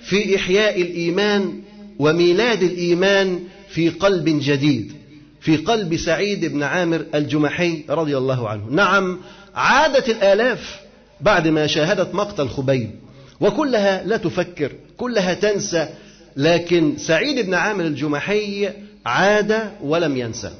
في 0.02 0.36
إحياء 0.36 0.82
الإيمان 0.82 1.54
وميلاد 2.00 2.64
الإيمان 2.64 3.40
في 3.70 3.90
قلب 3.90 4.26
جديد. 4.26 5.01
في 5.42 5.58
قلب 5.58 5.98
سعيد 5.98 6.46
بن 6.46 6.64
عامر 6.64 7.06
الجمحي 7.16 7.84
رضي 7.90 8.18
الله 8.18 8.50
عنه. 8.50 8.66
نعم 8.70 9.20
عادت 9.56 10.10
الآلاف 10.10 10.80
بعد 11.22 11.48
ما 11.48 11.68
شاهدت 11.68 12.16
مقتل 12.16 12.50
خبيب 12.50 12.92
وكلها 13.40 14.04
لا 14.04 14.18
تفكر 14.18 14.72
كلها 14.98 15.34
تنسى 15.34 15.90
لكن 16.38 16.98
سعيد 16.98 17.46
بن 17.46 17.54
عامر 17.54 17.86
الجمحي 17.86 18.70
عاد 19.06 19.72
ولم 19.82 20.18
ينسى. 20.18 20.52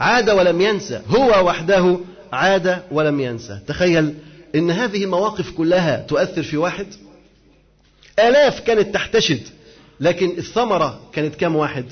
عاد 0.00 0.30
ولم 0.30 0.60
ينسى 0.60 1.00
هو 1.08 1.46
وحده 1.46 1.98
عاد 2.32 2.82
ولم 2.90 3.20
ينسى. 3.20 3.58
تخيل 3.66 4.14
إن 4.54 4.70
هذه 4.70 5.04
المواقف 5.04 5.50
كلها 5.50 5.96
تؤثر 6.08 6.42
في 6.42 6.56
واحد؟ 6.56 6.86
آلاف 8.18 8.60
كانت 8.60 8.94
تحتشد 8.94 9.40
لكن 10.00 10.30
الثمرة 10.38 11.00
كانت 11.12 11.34
كم 11.34 11.56
واحد؟ 11.56 11.84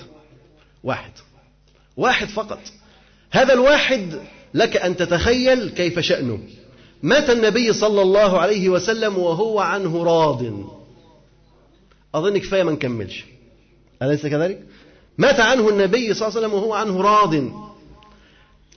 واحد. 0.85 1.11
واحد 1.97 2.29
فقط. 2.29 2.59
هذا 3.31 3.53
الواحد 3.53 4.15
لك 4.55 4.77
أن 4.77 4.97
تتخيل 4.97 5.69
كيف 5.69 5.99
شأنه. 5.99 6.39
مات 7.03 7.31
النبي 7.31 7.73
صلى 7.73 8.03
الله 8.03 8.41
عليه 8.41 8.69
وسلم 8.69 9.19
وهو 9.19 9.61
عنه 9.61 10.05
راض. 10.05 10.45
أظن 12.15 12.39
كفاية 12.39 12.63
ما 12.63 12.73
نكملش. 12.73 13.25
أليس 14.03 14.27
كذلك؟ 14.27 14.63
مات 15.19 15.41
عنه 15.41 15.69
النبي 15.69 16.15
صلى 16.15 16.29
الله 16.29 16.39
عليه 16.39 16.47
وسلم 16.47 16.55
وهو 16.55 16.75
عنه 16.75 17.01
راض. 17.01 17.35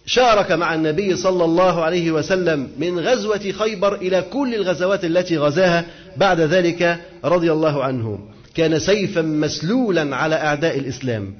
شارك 0.05 0.51
مع 0.51 0.73
النبي 0.73 1.15
صلى 1.15 1.45
الله 1.45 1.83
عليه 1.83 2.11
وسلم 2.11 2.71
من 2.77 2.99
غزوة 2.99 3.51
خيبر 3.51 3.95
إلى 3.95 4.21
كل 4.21 4.55
الغزوات 4.55 5.05
التي 5.05 5.37
غزاها 5.37 5.85
بعد 6.17 6.39
ذلك 6.39 7.01
رضي 7.25 7.51
الله 7.51 7.83
عنه. 7.83 8.19
كان 8.55 8.79
سيفا 8.79 9.21
مسلولا 9.21 10.15
على 10.15 10.35
أعداء 10.35 10.79
الإسلام. 10.79 11.33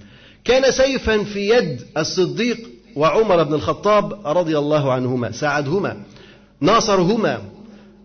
كان 0.48 0.72
سيفا 0.72 1.24
في 1.24 1.50
يد 1.50 1.82
الصديق 1.98 2.58
وعمر 2.96 3.44
بن 3.44 3.54
الخطاب 3.54 4.28
رضي 4.38 4.58
الله 4.58 4.92
عنهما 4.92 5.32
ساعدهما 5.32 5.98
ناصرهما 6.62 7.42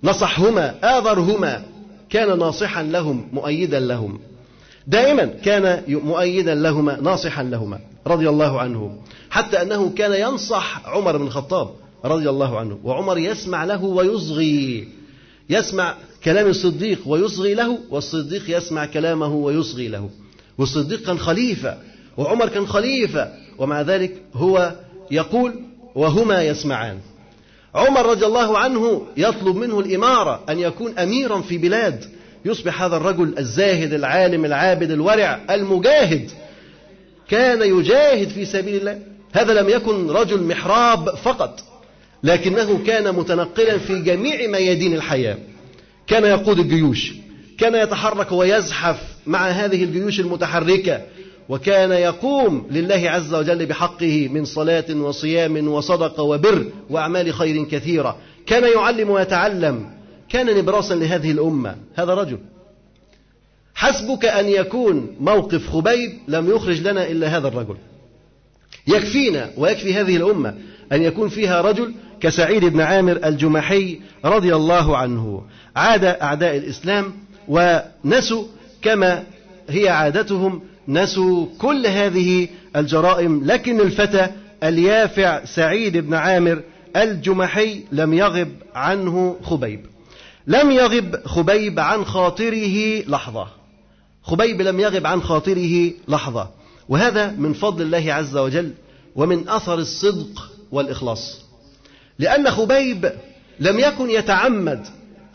نصحهما 0.05 0.99
آذرهما 0.99 1.63
كان 2.11 2.39
ناصحا 2.39 2.83
لهم 2.83 3.29
مؤيدا 3.33 3.81
لهم. 3.81 4.21
دائما 4.87 5.25
كان 5.25 5.83
مؤيدا 5.89 6.55
لهما 6.55 7.01
ناصحا 7.01 7.43
لهما 7.43 7.79
رضي 8.07 8.29
الله 8.29 8.61
عنه. 8.61 8.99
حتى 9.31 9.63
أنه 9.63 9.91
كان 9.91 10.13
ينصح 10.13 10.89
عمر 10.89 11.17
بن 11.17 11.27
الخطاب 11.27 11.71
رضي 12.05 12.31
الله 12.31 12.59
عنه 12.59 12.79
وعمر 12.85 13.19
يسمع 13.19 13.65
له 13.65 13.85
ويصغي 13.85 14.89
يسمع 15.51 15.95
كلام 16.25 16.47
الصديق 16.47 16.99
ويصغي 17.07 17.55
له 17.55 17.79
والصديق 17.91 18.57
يسمع 18.57 18.87
كلامه 18.87 19.35
ويصغي 19.35 19.89
له. 19.89 20.11
والصديق 20.59 21.03
كان 21.03 21.19
خليفة. 21.19 21.79
وعمر 22.17 22.49
كان 22.49 22.67
خليفة 22.67 23.29
ومع 23.59 23.81
ذلك 23.81 24.13
هو 24.35 24.73
يقول 25.11 25.55
وهما 25.95 26.43
يسمعان. 26.43 26.99
عمر 27.75 28.07
رضي 28.07 28.27
الله 28.27 28.59
عنه 28.59 29.07
يطلب 29.17 29.57
منه 29.57 29.81
الإمارة 29.81 30.45
أن 30.49 30.59
يكون 30.59 30.99
أميرا 30.99 31.41
في 31.41 31.59
بلاد. 31.59 32.05
يصبح 32.45 32.83
هذا 32.83 32.97
الرجل 32.97 33.35
الزاهد 33.39 33.93
العالم 33.93 34.45
العابد 34.45 34.91
الورع 34.91 35.41
المجاهد. 35.51 36.31
كان 37.29 37.63
يجاهد 37.79 38.29
في 38.29 38.45
سبيل 38.45 38.77
الله. 38.77 38.99
هذا 39.33 39.61
لم 39.61 39.69
يكن 39.69 40.11
رجل 40.11 40.43
محراب 40.43 41.15
فقط 41.15 41.61
لكنه 42.25 42.85
كان 42.87 43.15
متنقلا 43.15 43.79
في 43.79 44.03
جميع 44.03 44.47
ميادين 44.47 44.95
الحياة. 44.95 45.39
كان 46.07 46.25
يقود 46.25 46.59
الجيوش 46.59 47.13
كان 47.59 47.75
يتحرك 47.75 48.33
ويزحف 48.33 48.97
مع 49.27 49.49
هذه 49.49 49.85
الجيوش 49.85 50.21
المتحركة. 50.21 51.01
وكان 51.49 51.91
يقوم 51.91 52.67
لله 52.71 53.11
عز 53.11 53.35
وجل 53.35 53.67
بحقه 53.67 54.29
من 54.33 54.45
صلاة 54.45 54.95
وصيام 54.95 55.69
وصدقة 55.69 56.23
وبر 56.23 56.67
وأعمال 56.91 57.35
خير 57.35 57.65
كثيرة. 57.65 58.17
كان 58.47 58.73
يعلم 58.77 59.11
ويتعلم. 59.11 59.91
كان 60.29 60.59
نبراسا 60.59 60.95
لهذه 60.95 61.31
الأمة. 61.31 61.77
هذا 61.95 62.15
رجل. 62.15 62.39
حسبك 63.75 64.25
أن 64.25 64.49
يكون 64.49 65.17
موقف 65.21 65.69
خبيب 65.71 66.13
لم 66.29 66.51
يخرج 66.51 66.81
لنا 66.81 67.11
إلا 67.11 67.27
هذا 67.37 67.49
الرجل. 67.49 67.77
يكفينا 68.87 69.51
ويكفي 69.57 69.95
هذه 69.95 70.17
الأمة 70.17 70.55
أن 70.93 71.03
يكون 71.03 71.29
فيها 71.29 71.61
رجل 71.61 71.95
كسعيد 72.21 72.65
بن 72.65 72.81
عامر 72.81 73.21
الجمحي 73.25 74.01
رضي 74.25 74.55
الله 74.55 74.97
عنه. 74.97 75.43
عاد 75.77 76.05
أعداء 76.05 76.57
الإسلام 76.57 77.13
ونسوا 77.49 78.45
كما 78.83 79.25
هي 79.69 79.89
عادتهم 79.89 80.63
نسوا 80.89 81.47
كل 81.59 81.87
هذه 81.87 82.49
الجرائم 82.77 83.45
لكن 83.45 83.81
الفتى 83.81 84.29
اليافع 84.63 85.45
سعيد 85.45 85.97
بن 85.97 86.15
عامر 86.15 86.63
الجمحي 86.97 87.81
لم 87.93 88.15
يغب 88.15 88.49
عنه 88.75 89.37
خبيب. 89.43 89.87
لم 90.47 90.71
يغب 90.71 91.27
خبيب 91.27 91.81
عن 91.81 92.05
خاطره 92.05 93.03
لحظة. 93.09 93.47
خبيب 94.23 94.63
لم 94.63 94.81
يغب 94.81 95.07
عن 95.07 95.23
خاطره 95.23 95.91
لحظة. 96.09 96.49
وهذا 96.89 97.35
من 97.39 97.53
فضل 97.53 97.83
الله 97.83 98.13
عز 98.13 98.37
وجل 98.37 98.73
ومن 99.17 99.49
أثر 99.49 99.79
الصدق 99.79 100.53
والإخلاص. 100.73 101.41
لأن 102.19 102.51
خبيب 102.51 103.13
لم 103.61 103.79
يكن 103.79 104.11
يتعمد 104.11 104.87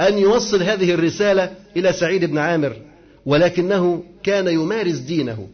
أن 0.01 0.17
يوصل 0.17 0.63
هذه 0.63 0.93
الرسالة 0.93 1.51
إلى 1.77 1.93
سعيد 1.93 2.25
بن 2.25 2.37
عامر. 2.37 2.86
ولكنه 3.27 4.03
كان 4.23 4.47
يمارس 4.47 4.97
دينه 4.97 5.47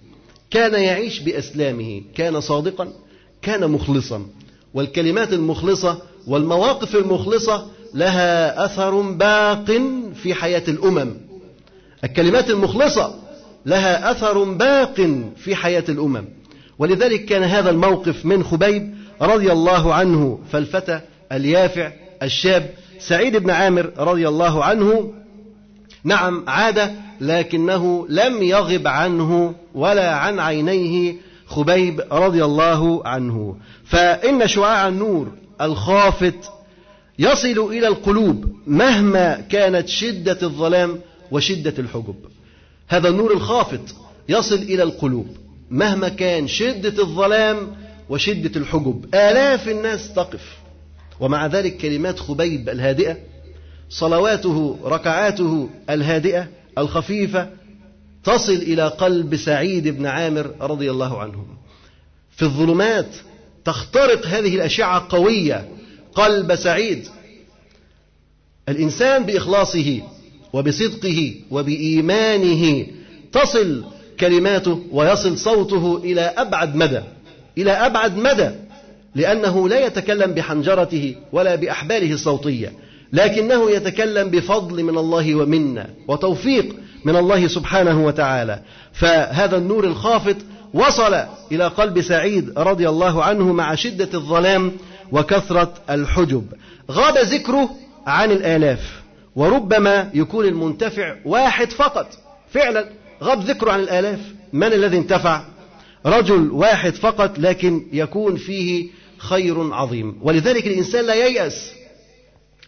كان 0.51 0.73
يعيش 0.83 1.19
بأسلامه 1.19 2.01
كان 2.15 2.41
صادقا 2.41 2.87
كان 3.41 3.71
مخلصا. 3.71 4.25
والكلمات 4.73 5.33
المخلصة 5.33 5.97
والمواقف 6.27 6.95
المخلصة 6.95 7.67
لها 7.93 8.65
أثر 8.65 9.01
باق 9.01 9.71
في 10.23 10.33
حياة 10.33 10.63
الأمم. 10.67 11.13
الكلمات 12.03 12.49
المخلصة 12.49 13.15
لها 13.65 14.11
أثر 14.11 14.43
باق 14.43 14.95
في 15.35 15.55
حياة 15.55 15.83
الأمم. 15.89 16.25
ولذلك 16.79 17.25
كان 17.25 17.43
هذا 17.43 17.69
الموقف 17.69 18.25
من 18.25 18.43
خبيب 18.43 18.95
رضي 19.21 19.51
الله 19.51 19.93
عنه 19.93 20.39
فالفتى 20.51 20.99
اليافع 21.31 21.91
الشاب 22.23 22.69
سعيد 22.99 23.37
بن 23.37 23.49
عامر 23.49 23.91
رضي 23.97 24.27
الله 24.27 24.63
عنه. 24.63 25.13
نعم 26.03 26.43
عاد 26.47 26.95
لكنه 27.23 28.05
لم 28.09 28.43
يغب 28.43 28.87
عنه 28.87 29.55
ولا 29.75 30.15
عن 30.15 30.39
عينيه 30.39 31.15
خبيب 31.45 32.03
رضي 32.11 32.45
الله 32.45 33.07
عنه. 33.07 33.57
فإن 33.85 34.47
شعاع 34.47 34.87
النور 34.87 35.31
الخافت 35.61 36.51
يصل 37.19 37.59
إلى 37.71 37.87
القلوب 37.87 38.45
مهما 38.67 39.41
كانت 39.49 39.87
شدة 39.87 40.37
الظلام 40.43 40.99
وشدة 41.31 41.73
الحجب. 41.79 42.15
هذا 42.87 43.09
النور 43.09 43.33
الخافت 43.33 43.95
يصل 44.29 44.55
إلى 44.55 44.83
القلوب 44.83 45.27
مهما 45.69 46.09
كان 46.09 46.47
شدة 46.47 47.03
الظلام 47.03 47.57
وشدة 48.09 48.59
الحجب. 48.59 49.05
آلاف 49.15 49.69
الناس 49.69 50.13
تقف. 50.13 50.63
ومع 51.19 51.47
ذلك 51.47 51.77
كلمات 51.77 52.19
خبيب 52.19 52.69
الهادئة 52.69 53.17
صلواته 53.89 54.79
ركعاته 54.83 55.69
الهادئة 55.89 56.47
الخفيفة 56.77 57.49
تصل 58.23 58.53
إلى 58.53 58.87
قلب 58.87 59.35
سعيد 59.35 59.87
بن 59.87 60.05
عامر 60.05 60.51
رضي 60.61 60.91
الله 60.91 61.21
عنه. 61.21 61.45
في 62.35 62.41
الظلمات 62.41 63.15
تخترق 63.65 64.27
هذه 64.27 64.55
الأشعة 64.55 64.97
القوية 64.97 65.69
قلب 66.15 66.55
سعيد. 66.55 67.07
الإنسان 68.69 69.25
بإخلاصه 69.25 70.01
وبصدقه 70.53 71.33
وبإيمانه 71.51 72.85
تصل 73.31 73.83
كلماته 74.19 74.83
ويصل 74.91 75.37
صوته 75.37 76.01
إلى 76.03 76.21
أبعد 76.21 76.75
مدى 76.75 77.01
إلى 77.57 77.71
أبعد 77.71 78.17
مدى 78.17 78.49
لأنه 79.15 79.69
لا 79.69 79.85
يتكلم 79.85 80.31
بحنجرته 80.31 81.15
ولا 81.31 81.55
بأحباله 81.55 82.13
الصوتية. 82.13 82.73
لكنه 83.13 83.71
يتكلم 83.71 84.29
بفضل 84.29 84.83
من 84.83 84.97
الله 84.97 85.35
ومنا 85.35 85.89
وتوفيق 86.07 86.75
من 87.05 87.15
الله 87.15 87.47
سبحانه 87.47 88.05
وتعالى. 88.05 88.59
فهذا 88.93 89.57
النور 89.57 89.83
الخافت 89.83 90.37
وصل 90.73 91.13
إلى 91.51 91.67
قلب 91.67 92.01
سعيد 92.01 92.59
رضي 92.59 92.89
الله 92.89 93.23
عنه 93.23 93.53
مع 93.53 93.75
شدة 93.75 94.09
الظلام 94.13 94.71
وكثرة 95.11 95.73
الحجب. 95.89 96.45
غاب 96.91 97.17
ذكره 97.17 97.69
عن 98.07 98.31
الآلاف 98.31 99.01
وربما 99.35 100.09
يكون 100.13 100.45
المنتفع 100.45 101.15
واحد 101.25 101.71
فقط. 101.71 102.07
فعلا 102.51 102.89
غاب 103.23 103.43
ذكره 103.43 103.71
عن 103.71 103.79
الآلاف. 103.79 104.19
من 104.53 104.73
الذي 104.73 104.97
انتفع؟ 104.97 105.41
رجل 106.05 106.51
واحد 106.51 106.93
فقط 106.93 107.39
لكن 107.39 107.85
يكون 107.93 108.35
فيه 108.35 108.87
خير 109.17 109.73
عظيم. 109.73 110.19
ولذلك 110.21 110.67
الإنسان 110.67 111.05
لا 111.05 111.13
ييأس 111.15 111.71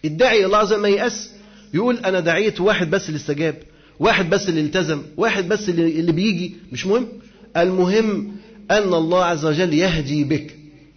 الداعي 0.07 0.45
الله 0.45 0.57
عز 0.57 0.73
وجل 0.73 0.81
ما 0.81 0.87
ييأس 0.87 1.31
يقول 1.73 1.97
أنا 1.97 2.19
دعيت 2.19 2.61
واحد 2.61 2.89
بس 2.89 3.07
اللي 3.07 3.17
استجاب 3.17 3.55
واحد 3.99 4.29
بس 4.29 4.49
اللي 4.49 4.61
التزم 4.61 5.01
واحد 5.17 5.47
بس 5.47 5.69
اللي, 5.69 6.11
بيجي. 6.11 6.55
مش 6.71 6.85
مهم. 6.85 7.07
المهم 7.57 8.31
أن 8.71 8.93
الله 8.93 9.23
عز 9.23 9.45
وجل 9.45 9.73
يهدي 9.73 10.23
بك. 10.23 10.55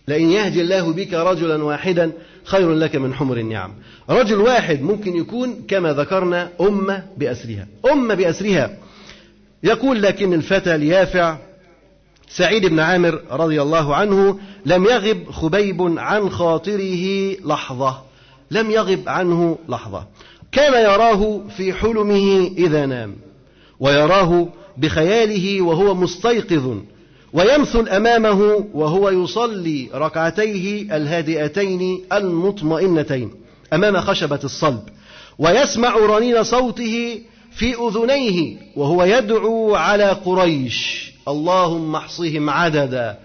لئن 0.08 0.30
يهدي 0.30 0.60
الله 0.60 0.92
بك 0.92 1.14
رجلا 1.14 1.64
واحدا 1.64 2.12
خير 2.44 2.74
لك 2.74 2.96
من 2.96 3.14
حمر 3.14 3.36
النعم. 3.36 3.72
رجل 4.10 4.36
واحد 4.36 4.82
ممكن 4.82 5.16
يكون 5.16 5.64
كما 5.68 5.92
ذكرنا 5.92 6.48
أمة 6.60 7.04
بأسرها. 7.16 7.66
أمة 7.92 8.14
بأسرها. 8.14 8.78
يقول 9.62 10.02
لكن 10.02 10.34
الفتى 10.34 10.74
اليافع 10.74 11.38
سعيد 12.28 12.66
بن 12.66 12.80
عامر 12.80 13.22
رضي 13.30 13.62
الله 13.62 13.94
عنه 13.94 14.40
لم 14.66 14.84
يغب 14.84 15.30
خبيب 15.30 15.98
عن 15.98 16.30
خاطره 16.30 17.32
لحظة. 17.44 18.07
لم 18.50 18.70
يغب 18.70 19.08
عنه 19.08 19.58
لحظة. 19.68 20.06
كان 20.52 20.72
يراه 20.72 21.40
في 21.56 21.72
حلمه 21.72 22.50
إذا 22.58 22.86
نام 22.86 23.16
ويراه 23.80 24.48
بخياله 24.76 25.62
وهو 25.62 25.94
مستيقظ 25.94 26.76
ويمثل 27.32 27.88
أمامه 27.88 28.64
وهو 28.74 29.10
يصلي 29.10 29.88
ركعتيه 29.94 30.96
الهادئتين 30.96 32.04
المطمئنتين 32.12 33.30
أمام 33.72 34.00
خشبة 34.00 34.40
الصلب 34.44 34.82
ويسمع 35.38 35.96
رنين 35.96 36.42
صوته 36.42 37.20
في 37.52 37.74
أذنيه 37.74 38.56
وهو 38.76 39.04
يدعو 39.04 39.74
على 39.74 40.08
قريش 40.08 41.12
اللهم 41.28 41.96
احصهم 41.96 42.50
عددا 42.50 43.18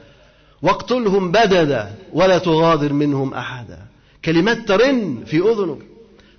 واقتلهم 0.61 1.31
بددا 1.31 1.91
ولا 2.13 2.37
تغادر 2.37 2.93
منهم 2.93 3.33
أحدا. 3.33 3.79
كلمات 4.25 4.67
ترن 4.67 5.23
في 5.25 5.37
أذنه 5.37 5.79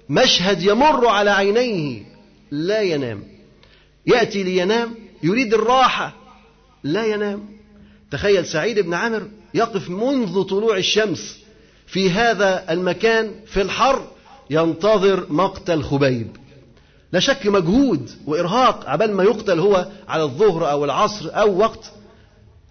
مشهد 0.08 0.62
يمر 0.62 1.06
على 1.06 1.30
عينيه 1.30 2.02
لا 2.50 2.80
ينام. 2.80 3.22
يأتي 4.06 4.42
لينام 4.42 4.94
يريد 5.22 5.54
الراحة 5.54 6.16
لا 6.84 7.06
ينام. 7.06 7.48
تخيل 8.10 8.46
سعيد 8.46 8.78
بن 8.78 8.94
عامر 8.94 9.28
يقف 9.54 9.90
منذ 9.90 10.42
طلوع 10.42 10.76
الشمس 10.76 11.38
في 11.86 12.10
هذا 12.10 12.72
المكان 12.72 13.30
في 13.46 13.62
الحر 13.62 14.06
ينتظر 14.50 15.26
مقتل 15.32 15.82
خبيب. 15.82 16.36
لا 17.12 17.20
شك 17.20 17.46
مجهود 17.46 18.10
وإرهاق 18.26 18.88
عبال 18.88 19.14
ما 19.14 19.24
يقتل 19.24 19.58
هو 19.58 19.88
على 20.08 20.22
الظهر 20.22 20.70
أو 20.70 20.84
العصر 20.84 21.30
أو 21.32 21.58
وقت. 21.58 21.92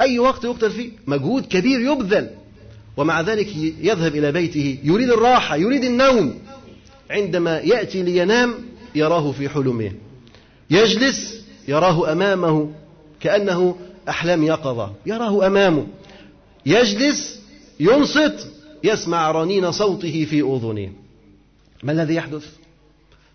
أي 0.02 0.20
وقت 0.20 0.44
يقتل 0.44 0.72
فيه؟ 0.72 0.92
مجهود 1.08 1.46
كبير 1.46 1.80
يبذل. 1.80 2.30
ومع 2.98 3.22
ذلك 3.22 3.56
يذهب 3.82 4.16
إلى 4.16 4.32
بيته 4.32 4.78
يريد 4.84 5.10
الراحة 5.10 5.56
يريد 5.56 5.84
النوم. 5.84 6.40
عندما 7.10 7.60
يأتي 7.60 8.04
لينام 8.04 8.56
يراه 8.96 9.32
في 9.32 9.50
حلمه. 9.50 9.92
يجلس 10.70 11.44
يراه 11.68 12.12
أمامه 12.12 12.72
كأنه 13.20 13.76
أحلام 14.10 14.44
يقظة. 14.44 14.94
يراه 15.06 15.48
أمامه. 15.48 15.88
يجلس 16.66 17.40
ينصت 17.80 18.48
يسمع 18.84 19.32
رنين 19.32 19.72
صوته 19.72 20.26
في 20.30 20.42
أذنه. 20.42 20.90
ما 21.84 21.92
الذي 21.92 22.16
يحدث؟ 22.16 22.46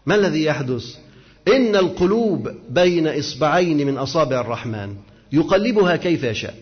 ما 0.06 0.14
الذي 0.14 0.44
يحدث؟ 0.44 0.94
إن 1.48 1.76
القلوب 1.76 2.50
بين 2.70 3.08
إصبعين 3.08 3.86
من 3.86 3.98
أصابع 3.98 4.40
الرحمن. 4.40 4.94
يقلبها 5.32 5.96
كيف 5.96 6.24
يشاء. 6.24 6.54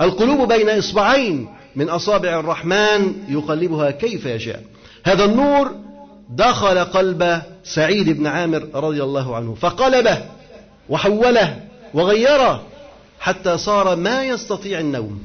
القلوب 0.00 0.52
بين 0.52 0.68
إصبعين 0.68 1.48
من 1.76 1.88
أصابع 1.88 2.40
الرحمن 2.40 3.14
يقلبها 3.28 3.90
كيف 3.90 4.26
يشاء. 4.26 4.64
هذا 5.04 5.24
النور 5.24 5.74
دخل 6.30 6.78
قلب 6.78 7.42
سعيد 7.64 8.10
بن 8.10 8.26
عامر 8.26 8.68
رضي 8.74 9.02
الله 9.02 9.36
عنه 9.36 9.54
فقلبه 9.54 10.24
وحوله 10.88 11.60
وغيره 11.94 12.66
حتى 13.20 13.58
صار 13.58 13.96
ما 13.96 14.24
يستطيع 14.24 14.80
النوم 14.80 15.22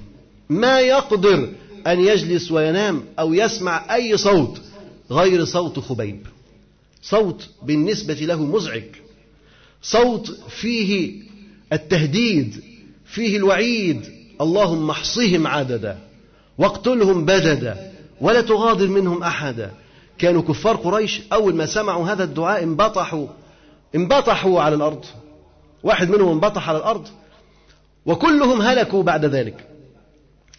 ما 0.50 0.80
يقدر 0.80 1.50
أن 1.88 2.00
يجلس 2.00 2.52
وينام 2.52 3.04
أو 3.20 3.34
يسمع 3.34 3.96
أي 3.96 4.18
صوت 4.18 4.62
غير 5.12 5.46
صوت 5.46 5.80
خبيب. 5.80 6.28
صوت 7.02 7.50
بالنسبة 7.64 8.14
له 8.14 8.44
مزعج. 8.44 8.84
صوت 9.82 10.32
فيه 10.50 11.14
التهديد 11.74 12.64
فيه 13.06 13.38
الوعيد. 13.38 14.02
اللهم 14.42 14.90
احصهم 14.90 15.48
عددا. 15.48 15.98
واقتلهم 16.60 17.26
بددا 17.26 17.92
ولا 18.22 18.42
تغادر 18.42 18.88
منهم 18.88 19.24
أحدا. 19.24 19.72
كانوا 20.18 20.42
كفار 20.42 20.76
قريش 20.76 21.22
أول 21.34 21.56
ما 21.56 21.66
سمعوا 21.66 22.08
هذا 22.08 22.24
الدعاء 22.24 22.64
انبطحوا. 22.64 23.28
انبطحوا 23.96 24.62
على 24.62 24.76
الأرض. 24.76 25.06
واحد 25.84 26.10
منهم 26.10 26.30
انبطح 26.32 26.70
على 26.70 26.78
الأرض. 26.78 27.08
وكلهم 28.06 28.62
هلكوا 28.62 29.04
بعد 29.04 29.26
ذلك. 29.26 29.68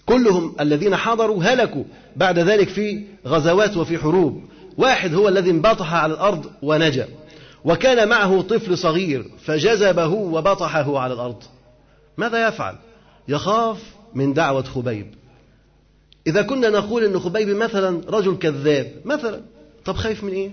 كلهم 0.07 0.55
الذين 0.61 0.97
حضروا 0.97 1.43
هلكوا 1.43 1.85
بعد 2.17 2.39
ذلك 2.39 2.69
في 2.69 3.05
غزوات 3.27 3.77
وفي 3.77 3.99
حروب. 3.99 4.45
واحد 4.79 5.15
هو 5.15 5.29
الذي 5.29 5.51
انبطح 5.51 5.95
على 5.95 6.13
الأرض 6.15 6.47
ونجا. 6.63 7.09
وكان 7.65 8.09
معه 8.09 8.43
طفل 8.43 8.79
صغير 8.79 9.31
فجذبه 9.45 10.07
وبطحه 10.07 10.99
على 10.99 11.15
الأرض. 11.15 11.43
ماذا 12.19 12.49
يفعل؟ 12.49 12.75
يخاف 13.29 13.83
من 14.15 14.33
دعوة 14.33 14.63
خبيب. 14.63 15.20
إذا 16.27 16.43
كنا 16.43 16.69
نقول 16.69 17.05
أن 17.05 17.19
خبيب 17.19 17.49
مثلا 17.49 18.03
رجل 18.09 18.39
كذاب 18.39 18.93
مثلا 19.05 19.41
طب 19.85 19.97
خايف 19.97 20.25
من 20.25 20.33
إيه؟ 20.33 20.51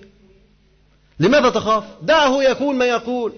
لماذا 1.19 1.49
تخاف؟ 1.49 1.83
دعه 2.01 2.43
يقول 2.43 2.75
ما 2.75 2.85
يقول. 2.85 3.33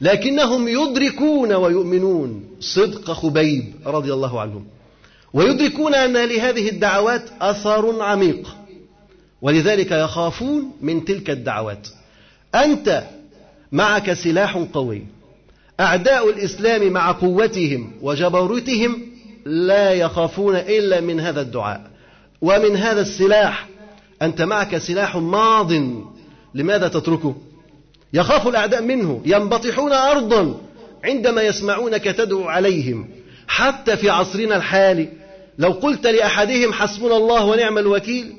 لكنهم 0.00 0.68
يدركون 0.68 1.52
ويؤمنون 1.52 2.44
صدق 2.60 3.12
خبيب 3.12 3.72
رضي 3.86 4.12
الله 4.12 4.40
عنهم. 4.40 4.66
ويدركون 5.32 5.94
أن 5.94 6.12
لهذه 6.12 6.68
الدعوات 6.68 7.22
أثر 7.40 8.02
عميق. 8.02 8.56
ولذلك 9.42 9.92
يخافون 9.92 10.72
من 10.80 11.04
تلك 11.04 11.30
الدعوات. 11.30 11.88
أنت 12.54 13.04
معك 13.72 14.12
سلاح 14.12 14.56
قوي. 14.72 15.02
أعداء 15.80 16.30
الإسلام 16.30 16.92
مع 16.92 17.12
قوتهم 17.12 17.92
وجبروتهم 18.02 19.07
لا 19.48 19.92
يخافون 19.92 20.56
إلا 20.56 21.00
من 21.00 21.20
هذا 21.20 21.40
الدعاء. 21.40 21.90
ومن 22.42 22.76
هذا 22.76 23.00
السلاح 23.00 23.68
أنت 24.22 24.42
معك 24.42 24.78
سلاح 24.78 25.16
ماض. 25.16 25.72
لماذا 26.54 26.88
تتركه؟ 26.88 27.36
يخاف 28.12 28.48
الأعداء 28.48 28.82
منه 28.82 29.22
ينبطحون 29.24 29.92
أرضا 29.92 30.60
عندما 31.04 31.42
يسمعونك 31.42 32.04
تدعو 32.04 32.48
عليهم. 32.48 33.08
حتى 33.48 33.96
في 33.96 34.10
عصرنا 34.10 34.56
الحالي 34.56 35.08
لو 35.58 35.70
قلت 35.70 36.06
لأحدهم 36.06 36.72
حسبنا 36.72 37.16
الله 37.16 37.44
ونعم 37.44 37.78
الوكيل 37.78 38.32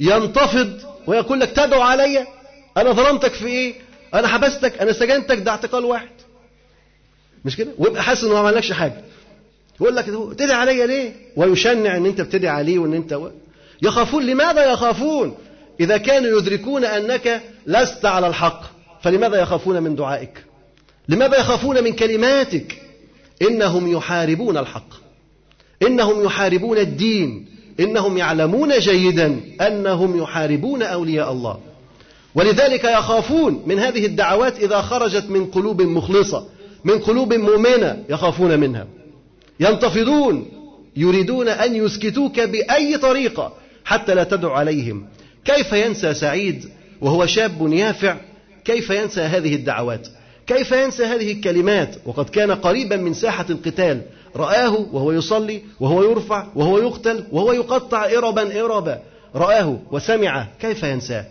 ينتفض 0.00 0.80
ويقول 1.06 1.40
لك 1.40 1.50
تدعو 1.50 1.80
علي؟ 1.80 2.26
أنا 2.76 2.92
ظلمتك 2.92 3.32
في 3.32 3.46
إيه؟ 3.46 3.74
أنا 4.14 4.28
حبستك 4.28 4.78
أنا 4.78 4.92
سجنتك 4.92 5.38
ده 5.38 5.50
اعتقال 5.50 5.84
واحد. 5.84 6.08
مش 7.44 7.56
كده؟ 7.56 7.70
ويبقى 7.78 8.02
حاسس 8.02 8.24
إنه 8.24 8.32
ما 8.32 8.38
عملكش 8.38 8.72
حاجة. 8.72 9.04
يقول 9.82 9.96
لك 9.96 10.04
تدعي 10.38 10.56
علي 10.56 10.86
ليه؟ 10.86 11.12
ويشنع 11.36 11.96
إن 11.96 12.06
أنت 12.06 12.20
بتدعي 12.20 12.50
عليه 12.50 12.78
وإن 12.78 12.94
أنت 12.94 13.12
و... 13.12 13.28
يخافون. 13.82 14.26
لماذا 14.26 14.72
يخافون؟ 14.72 15.34
إذا 15.80 15.96
كانوا 15.96 16.38
يدركون 16.38 16.84
أنك 16.84 17.40
لست 17.66 18.04
على 18.04 18.26
الحق 18.26 18.62
فلماذا 19.02 19.40
يخافون 19.40 19.82
من 19.82 19.94
دعائك؟ 19.94 20.44
لماذا 21.08 21.38
يخافون 21.40 21.84
من 21.84 21.92
كلماتك؟ 21.92 22.82
إنهم 23.42 23.92
يحاربون 23.92 24.56
الحق. 24.56 24.94
إنهم 25.82 26.24
يحاربون 26.24 26.78
الدين. 26.78 27.46
إنهم 27.80 28.18
يعلمون 28.18 28.78
جيدا 28.78 29.40
أنهم 29.60 30.22
يحاربون 30.22 30.82
أولياء 30.82 31.32
الله. 31.32 31.58
ولذلك 32.34 32.84
يخافون 32.84 33.62
من 33.66 33.78
هذه 33.78 34.06
الدعوات 34.06 34.58
إذا 34.58 34.80
خرجت 34.80 35.24
من 35.30 35.46
قلوب 35.46 35.82
مخلصة 35.82 36.46
من 36.84 36.98
قلوب 36.98 37.34
مؤمنة 37.34 38.04
يخافون 38.08 38.60
منها. 38.60 38.86
ينتفضون 39.62 40.46
يريدون 40.96 41.48
أن 41.48 41.74
يسكتوك 41.76 42.40
بأي 42.40 42.98
طريقة 42.98 43.52
حتى 43.84 44.14
لا 44.14 44.24
تدعو 44.24 44.50
عليهم. 44.50 45.06
كيف 45.44 45.72
ينسى 45.72 46.14
سعيد 46.14 46.68
وهو 47.00 47.26
شاب 47.26 47.72
يافع؟ 47.72 48.16
كيف 48.64 48.90
ينسى 48.90 49.20
هذه 49.20 49.54
الدعوات؟ 49.54 50.08
كيف 50.46 50.72
ينسى 50.72 51.04
هذه 51.04 51.32
الكلمات؟ 51.32 51.96
وقد 52.06 52.28
كان 52.28 52.50
قريبا 52.50 52.96
من 52.96 53.14
ساحة 53.14 53.46
القتال. 53.50 54.00
رآه 54.36 54.86
وهو 54.92 55.12
يصلي 55.12 55.62
وهو 55.80 56.10
يرفع 56.10 56.46
وهو 56.54 56.78
يقتل 56.78 57.24
وهو 57.32 57.52
يقطع 57.52 58.04
إربا 58.04 58.60
إربا. 58.64 58.98
رآه 59.34 59.78
وسمع 59.90 60.46
كيف 60.60 60.82
ينساه 60.82 61.26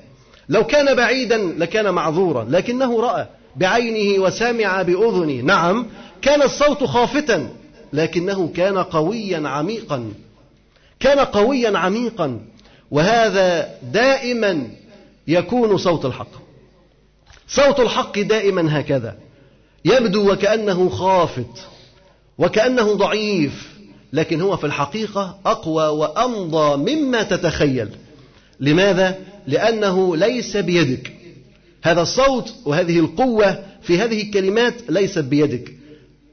لو 0.49 0.63
كان 0.63 0.95
بعيدا 0.95 1.37
لكان 1.37 1.93
معذورا 1.93 2.47
لكنه 2.49 3.01
رأى 3.01 3.27
بعينه 3.55 4.23
وسمع 4.23 4.81
بأذنه. 4.81 5.41
نعم 5.41 5.87
كان 6.21 6.41
الصوت 6.41 6.83
خافتا. 6.83 7.49
لكنه 7.93 8.47
كان 8.55 8.77
قويا 8.77 9.47
عميقا. 9.47 10.13
كان 10.99 11.19
قويا 11.19 11.77
عميقا. 11.77 12.39
وهذا 12.91 13.75
دائما 13.83 14.67
يكون 15.27 15.77
صوت 15.77 16.05
الحق. 16.05 16.31
صوت 17.47 17.79
الحق 17.79 18.19
دائما 18.19 18.79
هكذا. 18.79 19.17
يبدو 19.85 20.31
وكأنه 20.31 20.89
خافت 20.89 21.67
وكأنه 22.37 22.93
ضعيف 22.93 23.71
لكن 24.13 24.41
هو 24.41 24.57
في 24.57 24.63
الحقيقة 24.63 25.39
أقوى 25.45 25.87
وأمضى 25.87 26.95
مما 26.95 27.23
تتخيل. 27.23 27.89
لماذا؟ 28.59 29.19
لأنه 29.47 30.15
ليس 30.15 30.57
بيدك. 30.57 31.13
هذا 31.83 32.01
الصوت 32.01 32.53
وهذه 32.65 32.99
القوة 32.99 33.63
في 33.81 33.99
هذه 33.99 34.21
الكلمات 34.21 34.73
ليست 34.89 35.19
بيدك. 35.19 35.73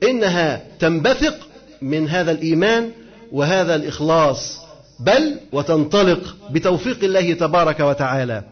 إنها 0.03 0.63
تنبثق 0.79 1.48
من 1.83 2.09
هذا 2.09 2.31
الإيمان 2.33 2.91
وهذا 3.33 3.75
الإخلاص. 3.75 4.59
بل 5.01 5.37
وتنطلق 5.53 6.37
بتوفيق 6.51 7.05
الله 7.05 7.33
تبارك 7.33 7.81
وتعالى. 7.81 8.43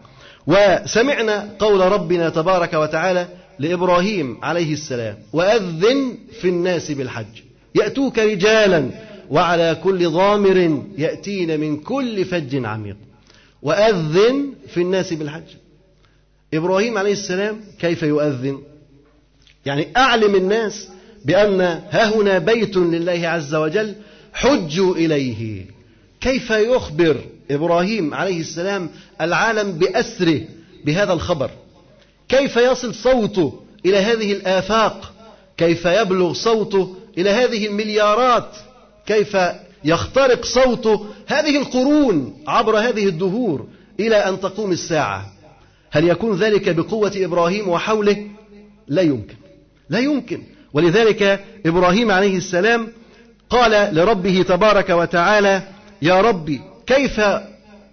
وسمعنا 0.46 1.50
قول 1.58 1.80
ربنا 1.80 2.28
تبارك 2.28 2.74
وتعالى 2.74 3.28
لإبراهيم 3.58 4.38
عليه 4.42 4.72
السلام 4.72 5.16
وأذن 5.32 6.18
في 6.40 6.48
الناس 6.48 6.90
بالحج. 6.90 7.42
يأتوك 7.74 8.18
رجالا 8.18 8.90
وعلى 9.30 9.76
كل 9.84 10.10
ضامر 10.10 10.82
يأتين 10.98 11.60
من 11.60 11.76
كل 11.76 12.24
فج 12.24 12.64
عميق. 12.64 12.96
وأذن 13.62 14.52
في 14.68 14.82
الناس 14.82 15.12
بالحج. 15.12 15.50
إبراهيم 16.54 16.98
عليه 16.98 17.12
السلام 17.12 17.60
كيف 17.80 18.02
يؤذن؟ 18.02 18.58
يعني 19.66 19.88
أعلم 19.96 20.34
الناس 20.34 20.88
بأن 21.26 21.60
ها 21.90 22.14
هنا 22.16 22.38
بيت 22.38 22.76
لله 22.76 23.28
عز 23.28 23.54
وجل 23.54 23.94
حجوا 24.32 24.94
إليه. 24.94 25.66
كيف 26.20 26.50
يخبر 26.50 27.16
إبراهيم 27.50 28.14
عليه 28.14 28.40
السلام 28.40 28.90
العالم 29.20 29.72
بأسره 29.72 30.40
بهذا 30.84 31.12
الخبر؟ 31.12 31.50
كيف 32.28 32.56
يصل 32.56 32.94
صوته 32.94 33.60
إلى 33.86 33.96
هذه 33.96 34.32
الآفاق؟ 34.32 35.12
كيف 35.56 35.84
يبلغ 35.84 36.32
صوته 36.32 36.96
إلى 37.18 37.30
هذه 37.30 37.66
المليارات؟ 37.66 38.56
كيف 39.06 39.36
يخترق 39.84 40.44
صوته 40.44 41.06
هذه 41.26 41.56
القرون 41.56 42.42
عبر 42.46 42.78
هذه 42.78 43.06
الدهور 43.06 43.66
إلى 44.00 44.16
أن 44.16 44.40
تقوم 44.40 44.72
الساعة؟ 44.72 45.32
هل 45.90 46.08
يكون 46.08 46.36
ذلك 46.36 46.68
بقوة 46.68 47.12
إبراهيم 47.16 47.68
وحوله؟ 47.68 48.26
لا 48.88 49.02
يمكن. 49.02 49.34
لا 49.88 49.98
يمكن. 49.98 50.42
ولذلك 50.76 51.44
إبراهيم 51.66 52.10
عليه 52.10 52.36
السلام 52.36 52.88
قال 53.50 53.94
لربه 53.94 54.42
تبارك 54.42 54.90
وتعالى 54.90 55.62
يا 56.02 56.20
ربي 56.20 56.60
كيف 56.86 57.20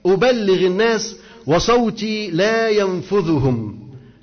أبلغ 0.05 0.67
الناس 0.67 1.15
وصوتي 1.45 2.29
لا 2.31 2.69
ينفذهم؟ 2.69 3.79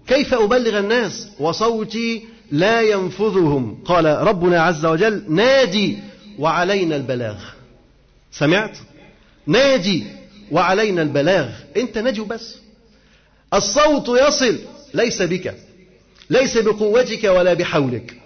كيف 0.07 0.35
أبلغ 0.35 0.79
الناس 0.79 1.29
وصوتي 1.39 2.23
لا 2.51 2.81
ينفذهم؟ 2.81 3.79
قال 3.85 4.05
ربنا 4.05 4.63
عز 4.63 4.87
وجل 4.87 5.25
نادي 5.29 5.99
وعلينا 6.39 6.97
البلاغ. 6.97 7.39
سمعت؟ 8.33 8.79
نادي 9.47 10.05
وعلينا 10.51 11.03
البلاغ. 11.03 11.49
أنت 11.77 11.99
نجو 11.99 12.25
بس. 12.25 12.57
الصوت 13.55 14.09
يصل 14.09 14.59
ليس 14.95 15.23
بك. 15.23 15.55
ليس 16.31 16.59
بقوتك 16.59 17.25
ولا 17.25 17.55
بحولك. 17.55 18.20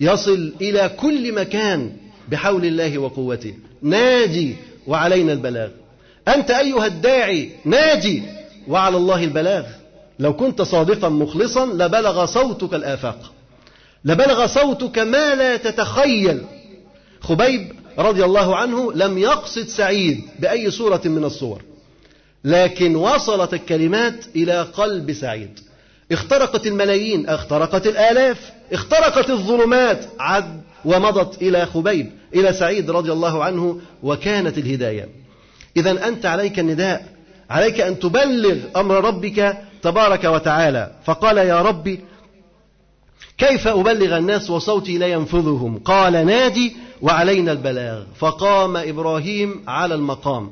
يصل 0.00 0.52
إلى 0.60 0.88
كل 0.88 1.32
مكان 1.32 1.92
بحول 2.28 2.64
الله 2.64 2.98
وقوته. 2.98 3.54
ناجي 3.82 4.56
وعلينا 4.86 5.32
البلاغ. 5.32 5.68
أنت 6.28 6.50
أيها 6.50 6.86
الداعي 6.86 7.50
ناجي 7.64 8.22
وعلى 8.68 8.96
الله 8.96 9.24
البلاغ. 9.24 9.64
لو 10.18 10.36
كنت 10.36 10.62
صادقا 10.62 11.08
مخلصا 11.08 11.66
لبلغ 11.66 12.24
صوتك 12.24 12.74
الآفاق. 12.74 13.32
لبلغ 14.04 14.46
صوتك 14.46 14.98
ما 14.98 15.34
لا 15.34 15.56
تتخيل. 15.56 16.42
خبيب 17.20 17.72
رضي 17.98 18.24
الله 18.24 18.56
عنه 18.56 18.92
لم 18.92 19.18
يقصد 19.18 19.66
سعيد 19.66 20.20
بأي 20.38 20.70
صورة 20.70 21.02
من 21.04 21.24
الصور. 21.24 21.62
لكن 22.44 22.96
وصلت 22.96 23.54
الكلمات 23.54 24.24
إلى 24.36 24.62
قلب 24.62 25.12
سعيد. 25.12 25.60
اخترقت 26.12 26.66
الملايين 26.66 27.28
اخترقت 27.28 27.86
الآلاف 27.86 28.52
اخترقت 28.72 29.30
الظلمات. 29.30 30.04
عد 30.20 30.62
ومضت 30.84 31.42
إلى 31.42 31.66
خبيب 31.66 32.10
إلى 32.34 32.52
سعيد 32.52 32.90
رضي 32.90 33.12
الله 33.12 33.44
عنه 33.44 33.80
وكانت 34.02 34.58
الهداية. 34.58 35.08
إذا 35.76 36.08
أنت 36.08 36.26
عليك 36.26 36.58
النداء 36.58 37.06
عليك 37.50 37.80
أن 37.80 37.98
تبلغ 37.98 38.56
أمر 38.76 39.04
ربك 39.04 39.58
تبارك 39.82 40.24
وتعالى. 40.24 40.90
فقال 41.04 41.36
يا 41.38 41.62
ربي 41.62 42.00
كيف 43.38 43.68
أبلغ 43.68 44.18
الناس 44.18 44.50
وصوتي 44.50 44.98
لا 44.98 45.06
ينفذهم؟ 45.06 45.78
قال 45.78 46.26
نادي 46.26 46.76
وعلينا 47.02 47.52
البلاغ. 47.52 48.02
فقام 48.18 48.76
إبراهيم 48.76 49.64
على 49.68 49.94
المقام. 49.94 50.50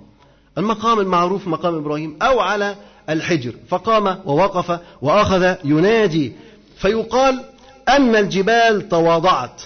المقام 0.59 1.01
المعروف 1.01 1.47
مقام 1.47 1.75
إبراهيم 1.75 2.17
أو 2.23 2.41
على 2.41 2.77
الحجر. 3.11 3.55
فقام 3.69 4.19
ووقف 4.25 4.81
وأخذ 5.03 5.55
ينادي. 5.65 6.33
فيقال 6.77 7.45
أن 7.89 8.17
الجبال 8.17 8.89
تواضعت 8.89 9.63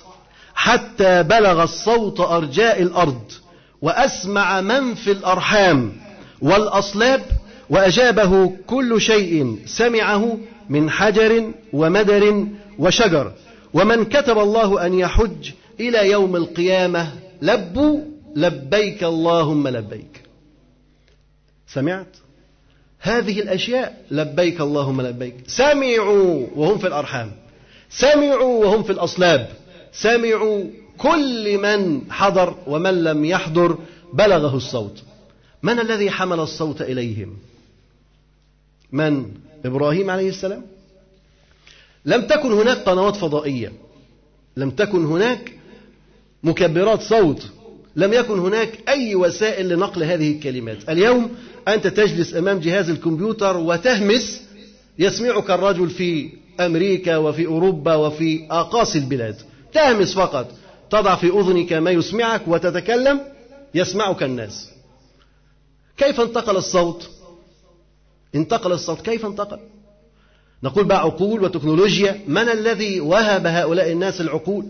حتى 0.54 1.22
بلغ 1.22 1.62
الصوت 1.62 2.20
أرجاء 2.20 2.82
الأرض 2.82 3.32
وأسمع 3.82 4.60
من 4.60 4.94
في 4.94 5.10
الأرحام 5.10 5.92
والأصلاب 6.42 7.22
وأجابه 7.70 8.52
كل 8.66 9.00
شيء 9.00 9.58
سمعه 9.66 10.38
من 10.68 10.90
حجر 10.90 11.52
ومدر 11.72 12.46
وشجر. 12.78 13.32
ومن 13.74 14.04
كتب 14.04 14.38
الله 14.38 14.86
أن 14.86 14.94
يحج 14.94 15.50
إلى 15.80 16.10
يوم 16.10 16.36
القيامة 16.36 17.12
لبوا 17.42 18.00
لبيك 18.36 19.04
اللهم 19.04 19.68
لبيك. 19.68 20.22
سمعت؟ 21.66 22.16
هذه 23.00 23.40
الأشياء 23.40 24.04
لبيك 24.10 24.60
اللهم 24.60 25.02
لبيك. 25.02 25.34
سمعوا 25.46 26.46
وهم 26.56 26.78
في 26.78 26.86
الأرحام. 26.86 27.32
سمعوا 27.90 28.64
وهم 28.64 28.82
في 28.82 28.92
الأصلاب. 28.92 29.48
سمعوا 29.92 30.64
كل 30.98 31.58
من 31.58 32.00
حضر 32.10 32.56
ومن 32.66 33.04
لم 33.04 33.24
يحضر 33.24 33.78
بلغه 34.12 34.56
الصوت. 34.56 35.02
من 35.62 35.80
الذي 35.80 36.10
حمل 36.10 36.40
الصوت 36.40 36.82
إليهم؟ 36.82 37.36
من؟ 38.92 39.26
إبراهيم 39.64 40.10
عليه 40.10 40.28
السلام. 40.28 40.62
لم 42.04 42.26
تكن 42.26 42.52
هناك 42.52 42.76
قنوات 42.76 43.16
فضائية. 43.16 43.72
لم 44.56 44.70
تكن 44.70 45.04
هناك 45.04 45.52
مكبرات 46.42 47.02
صوت. 47.02 47.46
لم 47.96 48.12
يكن 48.12 48.38
هناك 48.38 48.78
أي 48.88 49.14
وسائل 49.14 49.68
لنقل 49.68 50.02
هذه 50.02 50.32
الكلمات. 50.32 50.88
اليوم 50.88 51.30
أنت 51.68 51.86
تجلس 51.86 52.34
أمام 52.34 52.58
جهاز 52.58 52.90
الكمبيوتر 52.90 53.56
وتهمس 53.56 54.40
يسمعك 54.98 55.50
الرجل 55.50 55.90
في 55.90 56.30
أمريكا 56.60 57.16
وفي 57.16 57.46
أوروبا 57.46 57.94
وفي 57.94 58.46
أقاصي 58.50 58.98
البلاد. 58.98 59.36
تهمس 59.72 60.14
فقط. 60.14 60.52
تضع 60.90 61.14
في 61.14 61.26
أذنك 61.26 61.72
ما 61.72 61.90
يسمعك 61.90 62.42
وتتكلم 62.46 63.20
يسمعك 63.74 64.22
الناس. 64.22 64.68
كيف 65.96 66.20
انتقل 66.20 66.56
الصوت؟ 66.56 67.10
انتقل 68.34 68.72
الصوت. 68.72 69.00
كيف 69.00 69.26
انتقل؟ 69.26 69.58
نقول 70.62 70.84
بقى 70.84 71.00
عقول 71.00 71.44
وتكنولوجيا. 71.44 72.20
من 72.26 72.48
الذي 72.48 73.00
وهب 73.00 73.46
هؤلاء 73.46 73.92
الناس 73.92 74.20
العقول؟ 74.20 74.66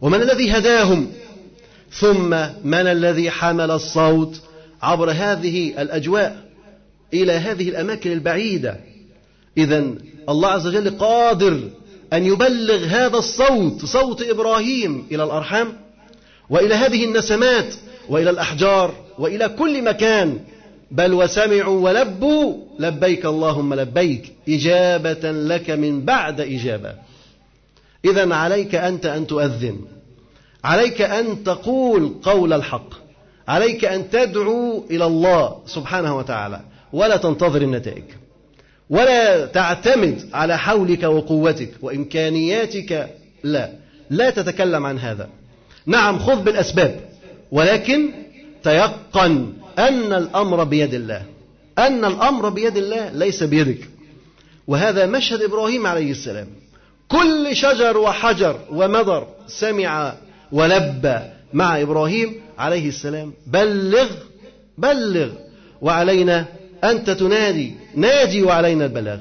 ومن 0.00 0.22
الذي 0.22 0.50
هداهم؟ 0.50 1.12
ثم 1.90 2.30
من 2.64 2.86
الذي 2.86 3.30
حمل 3.30 3.70
الصوت؟ 3.70 4.40
عبر 4.82 5.10
هذه 5.10 5.82
الأجواء 5.82 6.44
إلى 7.14 7.32
هذه 7.32 7.68
الأماكن 7.68 8.12
البعيدة. 8.12 8.80
إذا 9.56 9.94
الله 10.28 10.48
عز 10.48 10.66
وجل 10.66 10.90
قادر 10.98 11.60
أن 12.12 12.26
يبلغ 12.26 12.84
هذا 12.84 13.16
الصوت 13.16 13.84
صوت 13.84 14.22
إبراهيم 14.22 15.06
إلى 15.10 15.24
الأرحام 15.24 15.72
وإلى 16.50 16.74
هذه 16.74 17.04
النسمات 17.04 17.74
وإلى 18.08 18.30
الأحجار 18.30 18.94
وإلى 19.18 19.48
كل 19.48 19.84
مكان. 19.84 20.38
بل 20.90 21.12
وسمعوا 21.12 21.80
ولبوا 21.80 22.54
لبيك 22.78 23.26
اللهم 23.26 23.74
لبيك 23.74 24.32
إجابة 24.48 25.30
لك 25.30 25.70
من 25.70 26.04
بعد 26.04 26.40
إجابة. 26.40 26.94
إذا 28.04 28.34
عليك 28.34 28.74
أنت 28.74 29.06
أن 29.06 29.26
تؤذن 29.26 29.80
عليك 30.64 31.02
أن 31.02 31.44
تقول 31.44 32.14
قول 32.22 32.52
الحق. 32.52 33.01
عليك 33.48 33.84
أن 33.84 34.10
تدعو 34.10 34.84
إلى 34.90 35.06
الله 35.06 35.58
سبحانه 35.66 36.16
وتعالى 36.18 36.60
ولا 36.92 37.16
تنتظر 37.16 37.62
النتائج 37.62 38.04
ولا 38.90 39.46
تعتمد 39.46 40.28
على 40.34 40.58
حولك 40.58 41.02
وقوتك 41.02 41.70
وإمكانياتك 41.82 43.08
لا 43.42 43.70
لا 44.10 44.30
تتكلم 44.30 44.86
عن 44.86 44.98
هذا. 44.98 45.28
نعم 45.86 46.18
خذ 46.18 46.42
بالأسباب 46.42 47.00
ولكن 47.52 48.10
تيقن 48.62 49.52
أن 49.78 50.12
الأمر 50.12 50.64
بيد 50.64 50.94
الله 50.94 51.22
أن 51.78 52.04
الأمر 52.04 52.48
بيد 52.48 52.76
الله 52.76 53.10
ليس 53.10 53.42
بيدك. 53.42 53.88
وهذا 54.66 55.06
مشهد 55.06 55.42
إبراهيم 55.42 55.86
عليه 55.86 56.10
السلام. 56.10 56.46
كل 57.08 57.56
شجر 57.56 57.98
وحجر 57.98 58.60
ومضر 58.72 59.26
سمع 59.46 60.14
ولبى 60.52 61.18
مع 61.52 61.80
إبراهيم 61.80 62.41
عليه 62.62 62.88
السلام 62.88 63.32
بلغ 63.46 64.08
بلغ 64.78 65.30
وعلينا 65.80 66.46
أنت 66.84 67.10
تنادي 67.10 67.74
ناجي 67.94 68.42
وعلينا 68.42 68.84
البلاغ. 68.84 69.18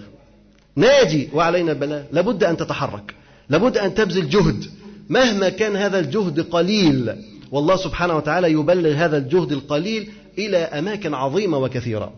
ناجي 0.75 1.29
وعلينا 1.33 1.71
البلاغ. 1.71 2.03
لابد 2.11 2.43
أن 2.43 2.57
تتحرك 2.57 3.15
لابد 3.49 3.77
أن 3.77 3.93
تبذل 3.93 4.29
جهد. 4.29 4.65
مهما 5.09 5.49
كان 5.49 5.75
هذا 5.75 5.99
الجهد 5.99 6.39
قليل 6.39 7.15
والله 7.51 7.75
سبحانه 7.75 8.17
وتعالى 8.17 8.51
يبلغ 8.51 8.93
هذا 8.93 9.17
الجهد 9.17 9.51
القليل 9.51 10.09
إلى 10.37 10.57
أماكن 10.57 11.13
عظيمة 11.13 11.57
وكثيرة. 11.57 12.13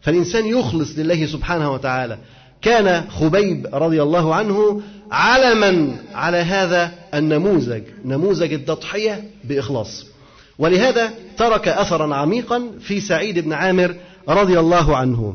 فالإنسان 0.00 0.46
يخلص 0.46 0.98
لله 0.98 1.26
سبحانه 1.26 1.72
وتعالى. 1.72 2.18
كان 2.62 3.10
خبيب 3.10 3.68
رضي 3.72 4.02
الله 4.02 4.34
عنه 4.34 4.82
علما 5.10 5.96
على 6.14 6.36
هذا 6.36 6.92
النموذج 7.14 7.82
نموذج 8.04 8.52
التضحية 8.52 9.24
بإخلاص. 9.44 10.11
ولهذا 10.58 11.10
ترك 11.36 11.68
أثرا 11.68 12.14
عميقا 12.14 12.70
في 12.80 13.00
سعيد 13.00 13.38
بن 13.38 13.52
عامر 13.52 13.94
رضي 14.28 14.58
الله 14.58 14.96
عنه. 14.96 15.34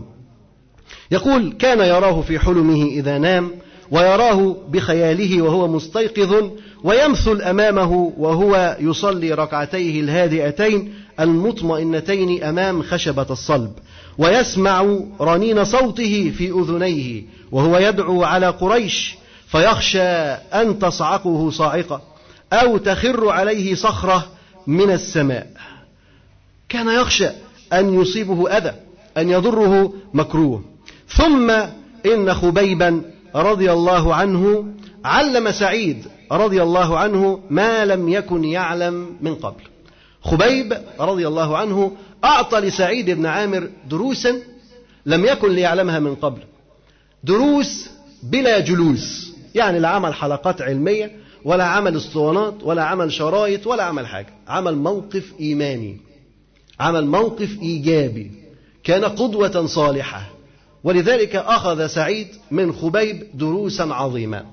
يقول 1.12 1.54
كان 1.60 1.80
يراه 1.80 2.22
في 2.22 2.40
حلمه 2.40 2.86
إذا 2.86 3.18
نام 3.18 3.52
ويراه 3.92 4.56
بخياله 4.70 5.42
وهو 5.42 5.68
مستيقظ 5.68 6.50
ويمثل 6.84 7.42
أمامه 7.42 8.14
وهو 8.18 8.78
يصلي 8.80 9.34
ركعتيه 9.34 10.02
الهادئتين 10.02 10.94
المطمئنتين 11.20 12.44
أمام 12.44 12.82
خشبة 12.84 13.26
الصلب 13.30 13.72
ويسمع 14.18 14.98
رنين 15.22 15.66
صوته 15.66 16.34
في 16.38 16.52
أذنيه 16.52 17.24
وهو 17.52 17.78
يدعو 17.78 18.24
على 18.24 18.48
قريش 18.48 19.16
فيخشى 19.48 20.08
أن 20.54 20.80
تصعقه 20.80 21.50
صاعقة 21.50 22.02
أو 22.54 22.78
تخر 22.78 23.30
عليه 23.30 23.76
صخرة 23.76 24.26
من 24.68 24.92
السماء. 24.92 25.48
كان 26.70 26.88
يخشى 26.88 27.30
أن 27.74 28.02
يصيبه 28.02 28.58
أذى 28.58 28.74
أن 29.18 29.30
يضره 29.30 29.94
مكروه. 30.14 30.64
ثم 31.08 31.52
إن 32.06 32.34
خبيبا 32.34 33.02
رضي 33.36 33.72
الله 33.72 34.16
عنه 34.16 34.74
علم 35.06 35.52
سعيد 35.52 36.08
رضي 36.32 36.62
الله 36.64 36.98
عنه 36.98 37.40
ما 37.50 37.86
لم 37.86 38.10
يكن 38.10 38.44
يعلم 38.44 39.16
من 39.22 39.36
قبل. 39.36 39.64
خبيب 40.22 40.78
رضي 41.00 41.28
الله 41.28 41.58
عنه 41.58 41.92
أعطى 42.24 42.60
لسعيد 42.60 43.10
بن 43.10 43.26
عامر 43.26 43.70
دروسا 43.90 44.36
لم 45.06 45.26
يكن 45.26 45.52
ليعلمها 45.52 46.00
من 46.00 46.16
قبل. 46.16 46.42
دروس 47.24 47.90
بلا 48.24 48.60
جلوس 48.60 49.32
يعني 49.56 49.80
لا 49.80 49.88
عمل 49.88 50.14
حلقات 50.14 50.62
علمية 50.62 51.12
ولا 51.48 51.64
عمل 51.64 51.98
اسطوانات 51.98 52.54
ولا 52.62 52.84
عمل 52.84 53.12
شرايط 53.12 53.68
ولا 53.68 53.84
عمل 53.84 54.08
حاجة. 54.08 54.34
عمل 54.48 54.76
موقف 54.76 55.34
إيماني. 55.40 55.98
عمل 56.80 57.08
موقف 57.08 57.58
إيجابي. 57.62 58.32
كان 58.84 59.06
قدوة 59.06 59.66
صالحة. 59.66 60.22
ولذلك 60.84 61.36
أخذ 61.36 61.88
سعيد 61.88 62.28
من 62.52 62.74
خبيب 62.74 63.24
دروسا 63.34 63.84
عظيمة 63.84 64.46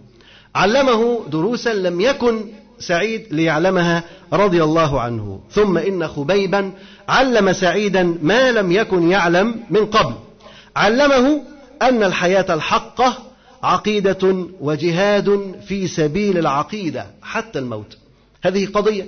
علمه 0.54 1.20
دروسا 1.28 1.74
لم 1.74 2.00
يكن 2.00 2.44
سعيد 2.78 3.26
ليعلمها 3.30 4.02
رضي 4.32 4.62
الله 4.64 5.00
عنه. 5.00 5.40
ثم 5.50 5.78
إن 5.78 6.08
خبيبا 6.08 6.72
علم 7.08 7.52
سعيدا 7.52 8.18
ما 8.22 8.52
لم 8.52 8.72
يكن 8.72 9.10
يعلم 9.10 9.60
من 9.70 9.86
قبل. 9.86 10.14
علمه 10.76 11.42
أن 11.82 12.02
الحياة 12.02 12.54
الحقة 12.54 13.33
عقيدة 13.64 14.46
وجهاد 14.60 15.54
في 15.66 15.88
سبيل 15.88 16.38
العقيدة 16.38 17.06
حتى 17.22 17.58
الموت. 17.58 17.98
هذه 18.42 18.66
قضية. 18.66 19.06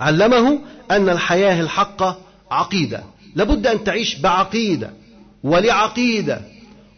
علمه 0.00 0.58
أن 0.90 1.08
الحياة 1.08 1.60
الحقة 1.60 2.18
عقيدة. 2.50 3.02
لابد 3.34 3.66
أن 3.66 3.84
تعيش 3.84 4.14
بعقيدة 4.14 4.90
ولعقيدة 5.44 6.42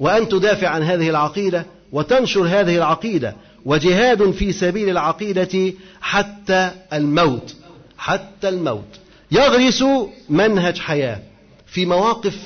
وأن 0.01 0.29
تدافع 0.29 0.69
عن 0.69 0.83
هذه 0.83 1.11
العقيدة 1.11 1.67
وتنشر 1.93 2.43
هذه 2.43 2.77
العقيدة. 2.77 3.37
وجهاد 3.65 4.31
في 4.31 4.53
سبيل 4.53 4.89
العقيدة 4.89 5.73
حتى 6.01 6.71
الموت. 6.93 7.55
حتى 7.99 8.49
الموت. 8.49 8.99
يغرس 9.31 9.85
منهج 10.29 10.79
حياة 10.79 11.21
في 11.67 11.87
مواقف 11.87 12.37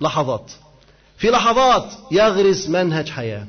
لحظات. 0.00 0.52
في 1.22 1.30
لحظات 1.30 1.92
يغرس 2.10 2.68
منهج 2.68 3.08
حياة. 3.08 3.46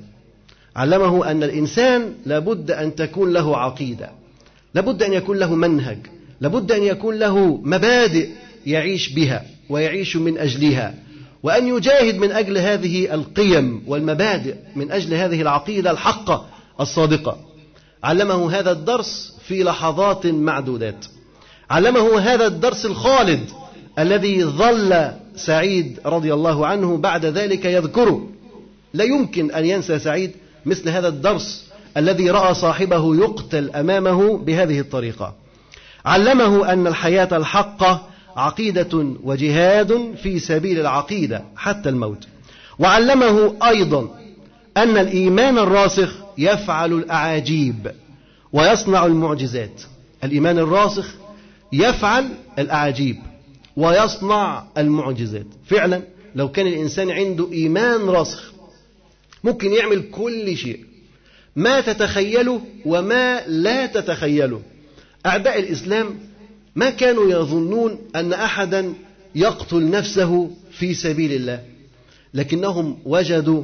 علمه 0.75 1.31
أن 1.31 1.43
الإنسان 1.43 2.13
لابد 2.25 2.71
أن 2.71 2.95
تكون 2.95 3.33
له 3.33 3.57
عقيدة 3.57 4.11
لابد 4.73 5.03
أن 5.03 5.13
يكون 5.13 5.37
له 5.37 5.55
منهج 5.55 5.97
لابد 6.41 6.71
أن 6.71 6.83
يكون 6.83 7.19
له 7.19 7.37
مبادئ 7.63 8.29
يعيش 8.65 9.09
بها 9.09 9.45
ويعيش 9.69 10.15
من 10.15 10.37
أجلها. 10.37 10.95
وأن 11.43 11.67
يجاهد 11.67 12.15
من 12.15 12.31
أجل 12.31 12.57
هذه 12.57 13.13
القيم 13.13 13.83
والمبادئ 13.87 14.55
من 14.75 14.91
أجل 14.91 15.13
هذه 15.13 15.41
العقيدة 15.41 15.91
الحقة 15.91 16.45
الصادقة. 16.79 17.37
علمه 18.03 18.51
هذا 18.59 18.71
الدرس 18.71 19.33
في 19.47 19.63
لحظات 19.63 20.25
معدودات. 20.25 21.05
علمه 21.69 22.19
هذا 22.19 22.47
الدرس 22.47 22.85
الخالد 22.85 23.49
الذي 23.99 24.43
ظل 24.43 25.11
سعيد 25.35 25.99
رضي 26.05 26.33
الله 26.33 26.67
عنه 26.67 26.97
بعد 26.97 27.25
ذلك 27.25 27.65
يذكره 27.65 28.27
لا 28.93 29.03
يمكن 29.03 29.51
أن 29.51 29.65
ينسى 29.65 29.99
سعيد 29.99 30.31
مثل 30.65 30.89
هذا 30.89 31.07
الدرس 31.07 31.71
الذي 31.97 32.29
رأى 32.29 32.53
صاحبه 32.53 33.15
يقتل 33.15 33.69
أمامه 33.69 34.37
بهذه 34.37 34.79
الطريقة. 34.79 35.33
علمه 36.05 36.73
أن 36.73 36.87
الحياة 36.87 37.29
الحقة 37.31 38.07
عقيدة 38.35 39.13
وجهاد 39.23 40.13
في 40.23 40.39
سبيل 40.39 40.79
العقيدة 40.79 41.43
حتى 41.55 41.89
الموت. 41.89 42.27
وعلمه 42.79 43.55
أيضا 43.67 44.09
أن 44.77 44.97
الإيمان 44.97 45.57
الراسخ 45.57 46.15
يفعل 46.37 46.93
الأعاجيب 46.93 47.91
ويصنع 48.53 49.05
المعجزات. 49.05 49.81
الإيمان 50.23 50.59
الراسخ 50.59 51.15
يفعل 51.73 52.29
الأعاجيب. 52.59 53.17
ويصنع 53.77 54.63
المعجزات. 54.77 55.45
فعلا 55.65 56.01
لو 56.35 56.51
كان 56.51 56.67
الإنسان 56.67 57.11
عنده 57.11 57.51
إيمان 57.51 58.01
راسخ 58.01 58.53
ممكن 59.43 59.73
يعمل 59.73 60.01
كل 60.11 60.57
شيء. 60.57 60.79
ما 61.55 61.81
تتخيله 61.81 62.61
وما 62.85 63.47
لا 63.47 63.85
تتخيله. 63.85 64.61
أعداء 65.25 65.59
الإسلام 65.59 66.19
ما 66.75 66.89
كانوا 66.89 67.31
يظنون 67.31 67.97
أن 68.15 68.33
أحدا 68.33 68.93
يقتل 69.35 69.89
نفسه 69.89 70.51
في 70.71 70.93
سبيل 70.93 71.33
الله 71.33 71.63
لكنهم 72.33 72.97
وجدوا 73.05 73.63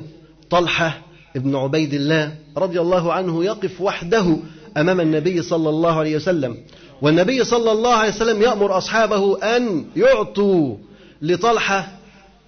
طلحة 0.50 1.02
ابن 1.36 1.56
عبيد 1.56 1.94
الله 1.94 2.36
رضي 2.58 2.82
الله 2.82 3.14
عنه 3.14 3.46
يقف 3.46 3.82
وحده 3.82 4.38
أمام 4.78 5.02
النبي 5.02 5.42
صلى 5.42 5.70
الله 5.70 6.00
عليه 6.00 6.16
وسلم. 6.16 6.58
والنبي 7.02 7.44
صلى 7.44 7.72
الله 7.72 7.94
عليه 7.94 8.10
وسلم 8.10 8.42
يأمر 8.42 8.78
أصحابه 8.78 9.44
أن 9.44 9.86
يعطوا 9.96 10.76
لطلحة 11.22 11.92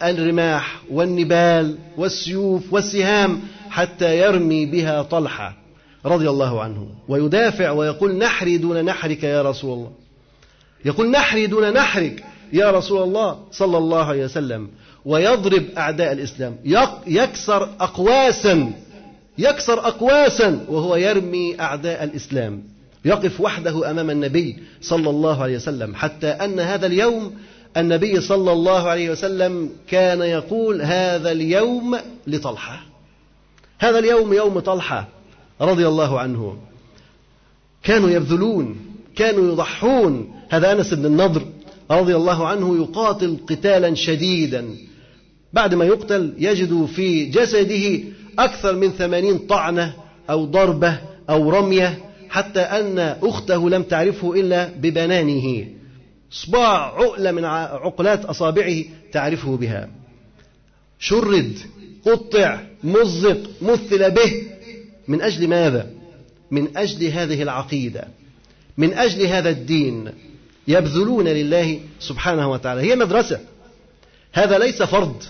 الرماح 0.03 0.81
والنبال 0.91 1.77
والسيوف 1.97 2.73
والسهام 2.73 3.41
حتى 3.69 4.17
يرمي 4.17 4.65
بها 4.65 5.01
طلحة 5.01 5.57
رضي 6.05 6.29
الله 6.29 6.61
عنه. 6.61 6.87
ويدافع 7.07 7.71
ويقول 7.71 8.15
نحري 8.15 8.57
دون 8.57 8.85
نحرك 8.85 9.23
يا 9.23 9.41
رسول 9.41 9.73
الله. 9.73 9.91
يقول 10.85 11.11
نحري 11.11 11.47
دون 11.47 11.73
نحرك 11.73 12.23
يا 12.53 12.71
رسول 12.71 13.03
الله 13.03 13.39
صلى 13.51 13.77
الله 13.77 14.05
عليه 14.05 14.25
وسلم. 14.25 14.69
ويضرب 15.05 15.63
أعداء 15.77 16.11
الإسلام. 16.11 16.57
يكسر 17.07 17.69
أقواسا. 17.79 18.73
يكسر 19.37 19.79
أقواسا. 19.79 20.65
وهو 20.69 20.95
يرمي 20.95 21.59
أعداء 21.59 22.03
الإسلام. 22.03 22.63
يقف 23.05 23.41
وحده 23.41 23.91
أمام 23.91 24.09
النبي 24.09 24.57
صلى 24.81 25.09
الله 25.09 25.43
عليه 25.43 25.55
وسلم 25.55 25.95
حتى 25.95 26.27
أن 26.27 26.59
هذا 26.59 26.85
اليوم 26.85 27.33
النبي 27.77 28.21
صلى 28.21 28.51
الله 28.51 28.89
عليه 28.89 29.09
وسلم 29.09 29.69
كان 29.87 30.21
يقول 30.21 30.81
هذا 30.81 31.31
اليوم 31.31 31.97
لطلحة. 32.27 32.83
هذا 33.79 33.99
اليوم 33.99 34.33
يوم 34.33 34.59
طلحة 34.59 35.07
رضي 35.61 35.87
الله 35.87 36.19
عنه. 36.19 36.57
كانوا 37.83 38.09
يبذلون 38.09 38.79
كانوا 39.15 39.51
يضحون. 39.51 40.35
هذا 40.49 40.71
أنس 40.71 40.93
بن 40.93 41.05
النضر 41.05 41.45
رضي 41.91 42.15
الله 42.15 42.47
عنه 42.47 42.77
يقاتل 42.77 43.37
قتالا 43.49 43.95
شديدا. 43.95 44.65
بعد 45.53 45.73
ما 45.75 45.85
يقتل 45.85 46.33
يجد 46.37 46.85
في 46.85 47.25
جسده 47.25 48.03
أكثر 48.39 48.75
من 48.75 48.91
ثمانين 48.91 49.37
طعنة 49.37 49.93
أو 50.29 50.45
ضربة 50.45 50.97
أو 51.29 51.49
رمية. 51.49 52.10
حتى 52.31 52.59
أن 52.59 52.99
أخته 52.99 53.69
لم 53.69 53.83
تعرفه 53.83 54.33
إلا 54.33 54.69
ببنانه. 54.77 55.67
صباع 56.31 56.95
عقلة 56.95 57.31
من 57.31 57.45
عقلات 57.45 58.25
أصابعه 58.25 58.83
تعرفه 59.11 59.57
بها. 59.57 59.89
شرد 60.99 61.57
قطع 62.05 62.59
مزق 62.83 63.37
مثل 63.61 64.11
به. 64.11 64.43
من 65.07 65.21
أجل 65.21 65.47
ماذا؟ 65.47 65.89
من 66.51 66.77
أجل 66.77 67.07
هذه 67.07 67.43
العقيدة. 67.43 68.07
من 68.77 68.93
أجل 68.93 69.25
هذا 69.25 69.49
الدين. 69.49 70.09
يبذلون 70.67 71.27
لله 71.27 71.79
سبحانه 71.99 72.51
وتعالى. 72.51 72.81
هي 72.81 72.95
مدرسة. 72.95 73.39
هذا 74.33 74.57
ليس 74.57 74.83
فرض. 74.83 75.23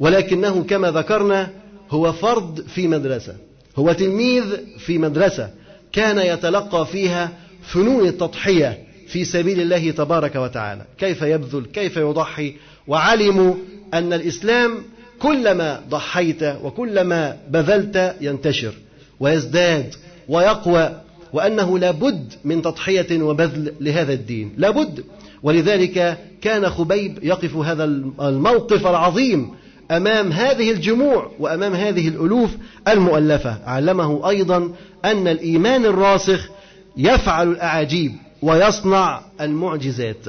ولكنه 0.00 0.64
كما 0.64 0.90
ذكرنا 0.90 1.50
هو 1.90 2.12
فرد 2.12 2.66
في 2.68 2.88
مدرسة. 2.88 3.36
هو 3.76 3.92
تلميذ 3.92 4.44
في 4.78 4.98
مدرسة. 4.98 5.63
كان 5.94 6.18
يتلقى 6.18 6.86
فيها 6.86 7.30
فنون 7.62 8.08
التضحية 8.08 8.78
في 9.08 9.24
سبيل 9.24 9.60
الله 9.60 9.90
تبارك 9.90 10.36
وتعالى. 10.36 10.82
كيف 10.98 11.22
يبذل 11.22 11.66
كيف 11.66 11.96
يضحي 11.96 12.54
وعلموا 12.86 13.54
أن 13.94 14.12
الإسلام 14.12 14.74
كلما 15.18 15.80
ضحيت 15.90 16.42
وكلما 16.42 17.36
بذلت 17.50 18.16
ينتشر 18.20 18.74
ويزداد 19.20 19.94
ويقوى 20.28 21.00
وأنه 21.32 21.78
لابد 21.78 22.32
من 22.44 22.62
تضحية 22.62 23.22
وبذل 23.22 23.72
لهذا 23.80 24.12
الدين. 24.12 24.52
لابد. 24.56 25.04
ولذلك 25.42 26.18
كان 26.42 26.70
خبيب 26.70 27.18
يقف 27.22 27.56
هذا 27.56 27.84
الموقف 28.20 28.86
العظيم 28.86 29.50
أمام 29.90 30.32
هذه 30.32 30.70
الجموع 30.70 31.30
وأمام 31.38 31.74
هذه 31.74 32.08
الألوف 32.08 32.50
المؤلفة. 32.88 33.58
علمه 33.66 34.28
أيضا 34.28 34.70
أن 35.04 35.28
الإيمان 35.28 35.84
الراسخ 35.84 36.48
يفعل 36.96 37.48
الأعاجيب 37.48 38.12
ويصنع 38.42 39.20
المعجزات. 39.40 40.24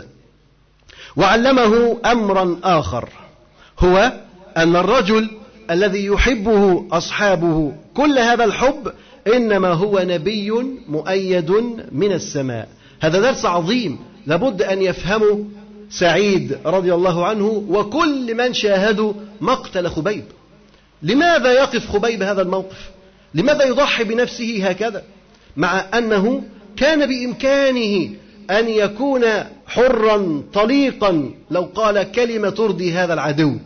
وعلمه 1.15 1.97
أمرا 2.05 2.57
آخر 2.63 3.09
هو 3.79 4.13
أن 4.57 4.75
الرجل 4.75 5.29
الذي 5.71 6.05
يحبه 6.05 6.85
أصحابه 6.91 7.73
كل 7.93 8.19
هذا 8.19 8.43
الحب 8.43 8.91
إنما 9.35 9.69
هو 9.69 9.99
نبي 9.99 10.51
مؤيد 10.89 11.51
من 11.91 12.11
السماء. 12.11 12.67
هذا 12.99 13.19
درس 13.19 13.45
عظيم 13.45 13.99
لابد 14.27 14.61
أن 14.61 14.81
يفهمه 14.81 15.45
سعيد 15.89 16.57
رضي 16.65 16.93
الله 16.93 17.25
عنه 17.25 17.65
وكل 17.69 18.35
من 18.35 18.53
شاهدوا 18.53 19.13
مقتل 19.41 19.87
خبيب. 19.87 20.23
لماذا 21.03 21.51
يقف 21.51 21.89
خبيب 21.89 22.23
هذا 22.23 22.41
الموقف؟ 22.41 22.89
لماذا 23.33 23.65
يضحي 23.65 24.03
بنفسه 24.03 24.67
هكذا؟ 24.69 25.03
مع 25.57 25.85
أنه 25.97 26.43
كان 26.77 27.05
بإمكانه 27.05 28.09
أن 28.51 28.69
يكون 28.69 29.23
حرا 29.67 30.43
طليقا 30.53 31.31
لو 31.51 31.69
قال 31.75 32.11
كلمة 32.11 32.49
ترضي 32.49 32.91
هذا 32.91 33.13
العدو. 33.13 33.57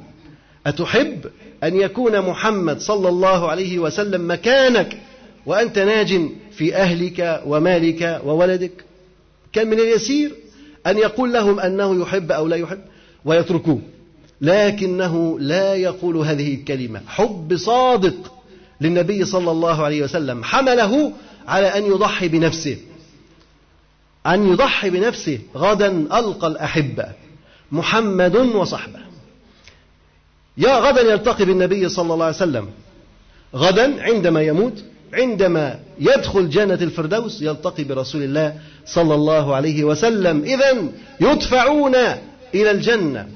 أتحب 0.67 1.25
أن 1.63 1.75
يكون 1.75 2.21
محمد 2.21 2.79
صلى 2.79 3.09
الله 3.09 3.49
عليه 3.49 3.79
وسلم 3.79 4.31
مكانك 4.31 4.97
وأنت 5.45 5.79
ناج 5.79 6.21
في 6.51 6.75
أهلك 6.75 7.41
ومالك 7.45 8.21
وولدك؟ 8.25 8.85
كان 9.53 9.67
من 9.67 9.79
اليسير؟ 9.79 10.31
أن 10.89 10.97
يقول 10.97 11.33
لهم 11.33 11.59
أنه 11.59 12.01
يحب 12.01 12.31
أو 12.31 12.47
لا 12.47 12.55
يحب 12.55 12.79
ويتركوه. 13.25 13.81
لكنه 14.41 15.39
لا 15.39 15.75
يقول 15.75 16.17
هذه 16.17 16.55
الكلمة. 16.55 17.01
حب 17.07 17.55
صادق 17.57 18.33
للنبي 18.81 19.25
صلى 19.25 19.51
الله 19.51 19.83
عليه 19.83 20.03
وسلم. 20.03 20.43
حمله 20.43 21.13
على 21.47 21.67
أن 21.67 21.85
يضحي 21.85 22.27
بنفسه. 22.27 22.77
أن 24.27 24.51
يضحي 24.51 24.89
بنفسه. 24.89 25.39
غدا 25.55 26.19
ألقى 26.19 26.47
الأحبة. 26.47 27.05
محمد 27.71 28.35
وصحبه. 28.35 28.99
يا 30.57 30.79
غدا 30.79 31.01
يلتقي 31.01 31.45
بالنبي 31.45 31.89
صلى 31.89 32.13
الله 32.13 32.25
عليه 32.25 32.35
وسلم. 32.35 32.69
غدا 33.55 34.03
عندما 34.03 34.41
يموت 34.41 34.83
عندما 35.13 35.79
يدخل 35.99 36.49
جنة 36.49 36.73
الفردوس 36.73 37.41
يلتقي 37.41 37.83
برسول 37.83 38.23
الله 38.23 38.55
صلى 38.85 39.15
الله 39.15 39.55
عليه 39.55 39.83
وسلم 39.83 40.43
إذا 40.43 40.77
يدفعون 41.21 41.95
إلى 42.55 42.71
الجنة 42.71 43.27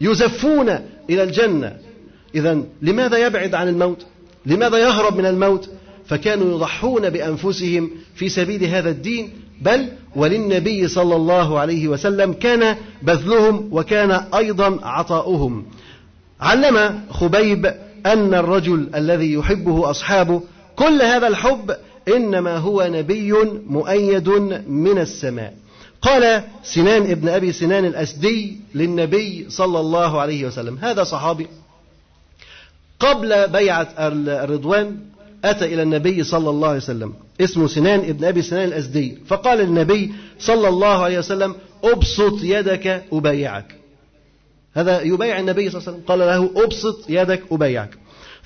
يزفون 0.00 0.68
إلى 1.10 1.22
الجنة 1.22 1.76
إذا 2.34 2.62
لماذا 2.82 3.26
يبعد 3.26 3.54
عن 3.54 3.68
الموت؟ 3.68 4.06
لماذا 4.46 4.78
يهرب 4.78 5.16
من 5.16 5.26
الموت؟ 5.26 5.68
فكانوا 6.06 6.56
يضحون 6.56 7.10
بأنفسهم 7.10 7.90
في 8.14 8.28
سبيل 8.28 8.64
هذا 8.64 8.90
الدين 8.90 9.30
بل 9.62 9.88
وللنبي 10.16 10.88
صلى 10.88 11.16
الله 11.16 11.58
عليه 11.58 11.88
وسلم 11.88 12.32
كان 12.32 12.76
بذلهم 13.02 13.68
وكان 13.72 14.10
أيضا 14.34 14.78
عطاؤهم 14.82 15.66
علم 16.40 17.00
خبيب 17.10 17.66
أن 18.06 18.34
الرجل 18.34 18.90
الذي 18.94 19.32
يحبه 19.32 19.90
أصحابه 19.90 20.42
كل 20.78 21.02
هذا 21.02 21.26
الحب 21.26 21.76
إنما 22.08 22.56
هو 22.56 22.88
نبي 22.90 23.32
مؤيد 23.66 24.28
من 24.68 24.98
السماء. 24.98 25.54
قال 26.02 26.42
سنان 26.62 27.10
ابن 27.10 27.28
أبي 27.28 27.52
سنان 27.52 27.84
الأسدي 27.84 28.56
للنبي 28.74 29.46
صلى 29.48 29.80
الله 29.80 30.20
عليه 30.20 30.46
وسلم 30.46 30.78
هذا 30.78 31.04
صحابي. 31.04 31.46
قبل 33.00 33.48
بيعة 33.48 33.88
الرضوان 33.98 34.96
أتى 35.44 35.64
إلى 35.64 35.82
النبي 35.82 36.24
صلى 36.24 36.50
الله 36.50 36.68
عليه 36.68 36.78
وسلم 36.78 37.14
اسمه 37.40 37.66
سنان 37.66 37.98
ابن 37.98 38.24
أبي 38.24 38.42
سنان 38.42 38.68
الأسدي. 38.68 39.18
فقال 39.26 39.60
النبي 39.60 40.12
صلى 40.38 40.68
الله 40.68 41.04
عليه 41.04 41.18
وسلم 41.18 41.54
أبسط 41.84 42.38
يدك 42.42 43.04
أبايعك. 43.12 43.74
هذا 44.74 45.02
يبايع 45.02 45.40
النبي 45.40 45.70
صلى 45.70 45.80
الله 45.80 45.88
عليه 45.88 45.98
وسلم 45.98 46.08
قال 46.08 46.18
له 46.18 46.64
أبسط 46.64 47.04
يدك 47.08 47.42
أبايعك. 47.52 47.98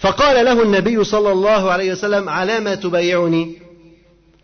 فقال 0.03 0.45
له 0.45 0.63
النبي 0.63 1.05
صلى 1.05 1.33
الله 1.33 1.73
عليه 1.73 1.93
وسلم 1.93 2.29
على 2.29 2.61
ما 2.61 2.75
تبايعني؟ 2.75 3.59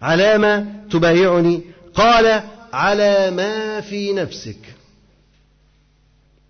على 0.02 0.38
ما 0.38 0.82
تبايعني؟ 0.90 1.60
قال 1.94 2.42
على 2.72 3.30
ما 3.30 3.80
في 3.80 4.12
نفسك. 4.12 4.58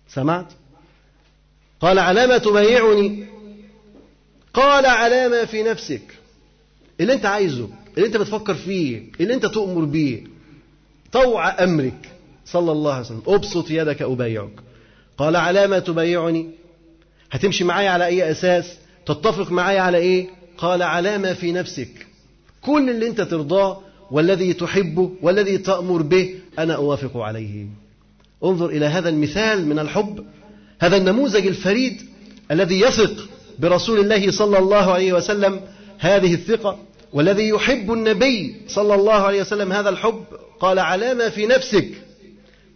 سمعت؟ 0.09 0.45
قال 1.79 1.99
على 1.99 2.27
ما 2.27 2.37
تبايعني؟ 2.37 3.25
قال 4.53 4.85
على 4.85 5.27
ما 5.29 5.45
في 5.45 5.63
نفسك. 5.63 6.01
اللي 6.99 7.13
انت 7.13 7.25
عايزه 7.25 7.69
اللي 7.97 8.07
انت 8.07 8.17
بتفكر 8.17 8.55
فيه 8.55 9.03
اللي 9.19 9.33
انت 9.33 9.45
تؤمر 9.45 9.85
به 9.85 10.23
طوع 11.11 11.63
أمرك 11.63 12.09
صلى 12.45 12.71
الله 12.71 12.93
عليه 12.93 13.05
وسلم 13.05 13.23
أبسط 13.27 13.71
يدك 13.71 14.01
أبايعك. 14.01 14.59
قال 15.17 15.35
على 15.35 15.67
ما 15.67 15.79
تبايعني؟ 15.79 16.49
هتمشي 17.31 17.63
معايا 17.63 17.89
على 17.89 18.05
أي 18.05 18.31
أساس؟ 18.31 18.77
تتفق 19.09 19.51
معايا 19.51 19.81
على 19.81 19.97
إيه؟ 19.97 20.27
قال 20.57 20.81
على 20.81 21.17
ما 21.17 21.33
في 21.33 21.51
نفسك. 21.51 22.07
كل 22.61 22.89
اللي 22.89 23.07
أنت 23.07 23.21
ترضاه 23.21 23.81
والذي 24.11 24.53
تحبه 24.53 25.11
والذي 25.21 25.57
تأمر 25.57 26.01
به 26.01 26.35
أنا 26.59 26.75
أوافق 26.75 27.17
عليه. 27.17 27.65
انظر 28.43 28.69
إلى 28.69 28.85
هذا 28.85 29.09
المثال 29.09 29.67
من 29.67 29.79
الحب 29.79 30.25
هذا 30.79 30.97
النموذج 30.97 31.47
الفريد 31.47 32.01
الذي 32.51 32.79
يثق 32.79 33.29
برسول 33.59 33.99
الله 33.99 34.31
صلى 34.31 34.57
الله 34.57 34.93
عليه 34.93 35.13
وسلم 35.13 35.61
هذه 35.99 36.33
الثقة 36.33 36.79
والذي 37.13 37.49
يحب 37.49 37.91
النبي 37.93 38.55
صلى 38.67 38.95
الله 38.95 39.13
عليه 39.13 39.41
وسلم 39.41 39.71
هذا 39.71 39.89
الحب. 39.89 40.23
قال 40.59 40.79
على 40.79 41.13
ما 41.13 41.29
في 41.29 41.47
نفسك. 41.47 41.87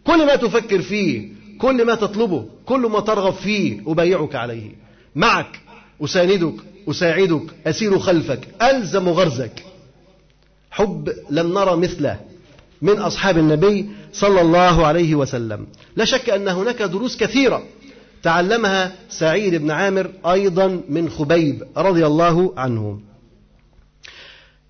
كل 0.04 0.26
ما 0.26 0.36
تفكر 0.36 0.82
فيه 0.82 1.30
كل 1.60 1.86
ما 1.86 1.96
تطلبه 1.96 2.46
كل 2.66 2.80
ما 2.80 3.00
ترغب 3.00 3.34
فيه 3.34 3.82
أبايعك 3.88 4.36
عليه. 4.36 4.70
معك 5.16 5.63
أساندك 6.02 6.54
أساعدك 6.90 7.42
أسير 7.68 8.00
خلفك 8.00 8.48
ألزم 8.62 9.10
غرزك. 9.10 9.64
حب 10.72 11.14
لم 11.30 11.54
نرى 11.54 11.78
مثله. 11.78 12.20
من 12.82 13.00
أصحاب 13.00 13.38
النبي 13.38 13.90
صلى 14.14 14.42
الله 14.42 14.88
عليه 14.88 15.16
وسلم. 15.16 15.68
لا 15.96 16.06
شك 16.06 16.30
أن 16.30 16.48
هناك 16.48 16.82
دروس 16.82 17.18
كثيرة 17.18 17.64
تعلمها 18.24 18.96
سعيد 19.10 19.56
بن 19.56 19.72
عامر 19.72 20.12
أيضا 20.26 20.82
من 20.90 21.10
خبيب 21.10 21.64
رضي 21.78 22.06
الله 22.06 22.54
عنه. 22.58 23.02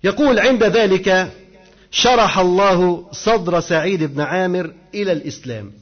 يقول 0.04 0.38
عند 0.38 0.64
ذلك 0.64 1.32
شرح 1.90 2.38
الله 2.38 3.06
صدر 3.12 3.60
سعيد 3.60 4.02
بن 4.02 4.20
عامر 4.20 4.72
إلى 4.94 5.12
الإسلام. 5.12 5.72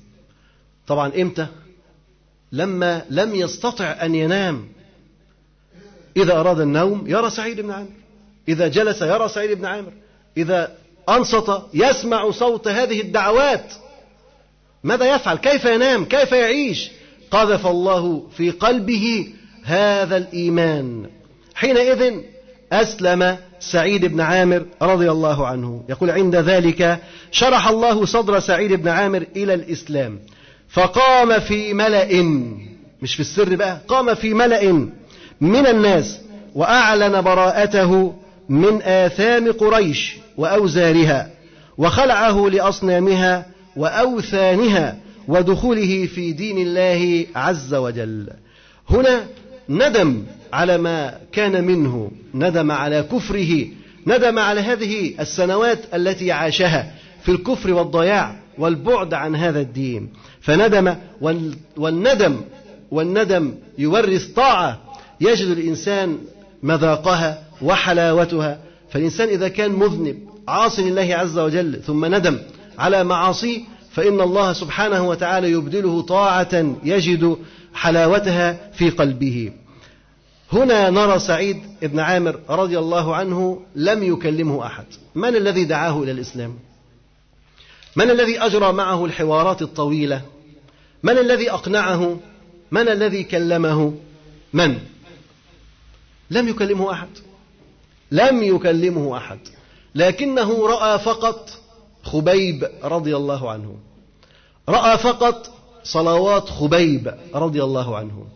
طبعا 0.86 1.12
إمتى؟ 1.20 1.46
لما 2.52 3.02
لم 3.10 3.34
يستطع 3.34 3.84
أن 3.84 4.14
ينام. 4.14 4.68
إذا 6.16 6.40
أراد 6.40 6.60
النوم 6.60 7.04
يرى 7.06 7.30
سعيد 7.30 7.60
بن 7.60 7.70
عامر. 7.70 7.88
إذا 8.48 8.68
جلس 8.68 9.02
يرى 9.02 9.28
سعيد 9.28 9.58
بن 9.58 9.64
عامر. 9.64 9.92
إذا 10.36 10.72
أنصت 11.08 11.62
يسمع 11.74 12.30
صوت 12.30 12.68
هذه 12.68 13.00
الدعوات. 13.00 13.72
ماذا 14.84 15.14
يفعل؟ 15.14 15.36
كيف 15.36 15.64
ينام؟ 15.64 16.04
كيف 16.04 16.32
يعيش؟ 16.32 16.90
قذف 17.30 17.66
الله 17.66 18.28
في 18.36 18.50
قلبه 18.50 19.28
هذا 19.64 20.16
الإيمان. 20.16 21.06
حينئذ 21.54 22.12
أسلم 22.72 23.36
سعيد 23.60 24.04
بن 24.04 24.20
عامر 24.20 24.66
رضي 24.82 25.10
الله 25.10 25.46
عنه. 25.46 25.84
يقول 25.88 26.10
عند 26.10 26.36
ذلك 26.36 26.98
شرح 27.30 27.68
الله 27.68 28.04
صدر 28.06 28.40
سعيد 28.40 28.72
بن 28.72 28.88
عامر 28.88 29.26
إلى 29.36 29.54
الإسلام. 29.54 30.20
فقام 30.68 31.40
في 31.40 31.74
ملأ. 31.74 32.22
مش 33.02 33.14
في 33.14 33.20
السر 33.20 33.56
بقى. 33.56 33.78
قام 33.88 34.14
في 34.14 34.34
ملأ. 34.34 34.88
من 35.42 35.66
الناس 35.66 36.20
وأعلن 36.54 37.20
براءته 37.20 38.14
من 38.48 38.82
آثام 38.82 39.52
قريش 39.52 40.16
وأوزارها 40.36 41.30
وخلعه 41.78 42.48
لأصنامها 42.48 43.46
وأوثانها 43.76 44.96
ودخوله 45.28 46.06
في 46.06 46.32
دين 46.32 46.58
الله 46.58 47.26
عز 47.36 47.74
وجل. 47.74 48.30
هنا 48.90 49.24
ندم 49.68 50.22
على 50.52 50.78
ما 50.78 51.14
كان 51.32 51.64
منه 51.64 52.10
ندم 52.34 52.72
على 52.72 53.02
كفره 53.02 53.66
ندم 54.06 54.38
على 54.38 54.60
هذه 54.60 55.14
السنوات 55.20 55.78
التي 55.94 56.32
عاشها 56.32 56.94
في 57.22 57.28
الكفر 57.32 57.72
والضياع 57.74 58.36
والبعد 58.58 59.14
عن 59.14 59.36
هذا 59.36 59.60
الدين. 59.60 60.08
فندم 60.40 60.94
والندم 61.76 62.40
والندم 62.90 63.54
يورث 63.78 64.26
طاعة 64.26 64.91
يجد 65.22 65.46
الإنسان 65.46 66.18
مذاقها 66.62 67.42
وحلاوتها 67.62 68.58
فالإنسان 68.90 69.28
إذا 69.28 69.48
كان 69.48 69.70
مذنب 69.70 70.18
عاص 70.48 70.78
لله 70.78 71.14
عز 71.14 71.38
وجل 71.38 71.82
ثم 71.82 72.14
ندم 72.14 72.38
على 72.78 73.04
معاصيه 73.04 73.60
فإن 73.90 74.20
الله 74.20 74.52
سبحانه 74.52 75.08
وتعالى 75.08 75.50
يبدله 75.50 76.02
طاعة 76.02 76.76
يجد 76.84 77.36
حلاوتها 77.74 78.70
في 78.72 78.90
قلبه. 78.90 79.52
هنا 80.52 80.90
نرى 80.90 81.18
سعيد 81.18 81.62
بن 81.82 82.00
عامر 82.00 82.38
رضي 82.48 82.78
الله 82.78 83.16
عنه 83.16 83.62
لم 83.76 84.02
يكلمه 84.02 84.66
أحد. 84.66 84.84
من 85.14 85.36
الذي 85.36 85.64
دعاه 85.64 86.02
إلى 86.02 86.12
الإسلام؟ 86.12 86.54
من 87.96 88.10
الذي 88.10 88.38
أجرى 88.40 88.72
معه 88.72 89.04
الحوارات 89.04 89.62
الطويلة؟ 89.62 90.22
من 91.02 91.18
الذي 91.18 91.50
أقنعه؟ 91.50 92.20
من 92.70 92.88
الذي 92.88 93.24
كلمه؟ 93.24 93.94
من؟ 94.52 94.78
لم 96.32 96.48
يكلمه 96.48 96.92
أحد. 96.92 97.08
لم 98.10 98.42
يكلمه 98.42 99.16
أحد. 99.16 99.38
لكنه 99.94 100.66
رأى 100.66 100.98
فقط 100.98 101.50
خبيب 102.02 102.68
رضي 102.84 103.16
الله 103.16 103.50
عنه. 103.50 103.76
رأى 104.68 104.98
فقط 104.98 105.50
صلوات 105.84 106.48
خبيب 106.48 107.14
رضي 107.34 107.62
الله 107.62 107.96
عنه. 107.96 108.26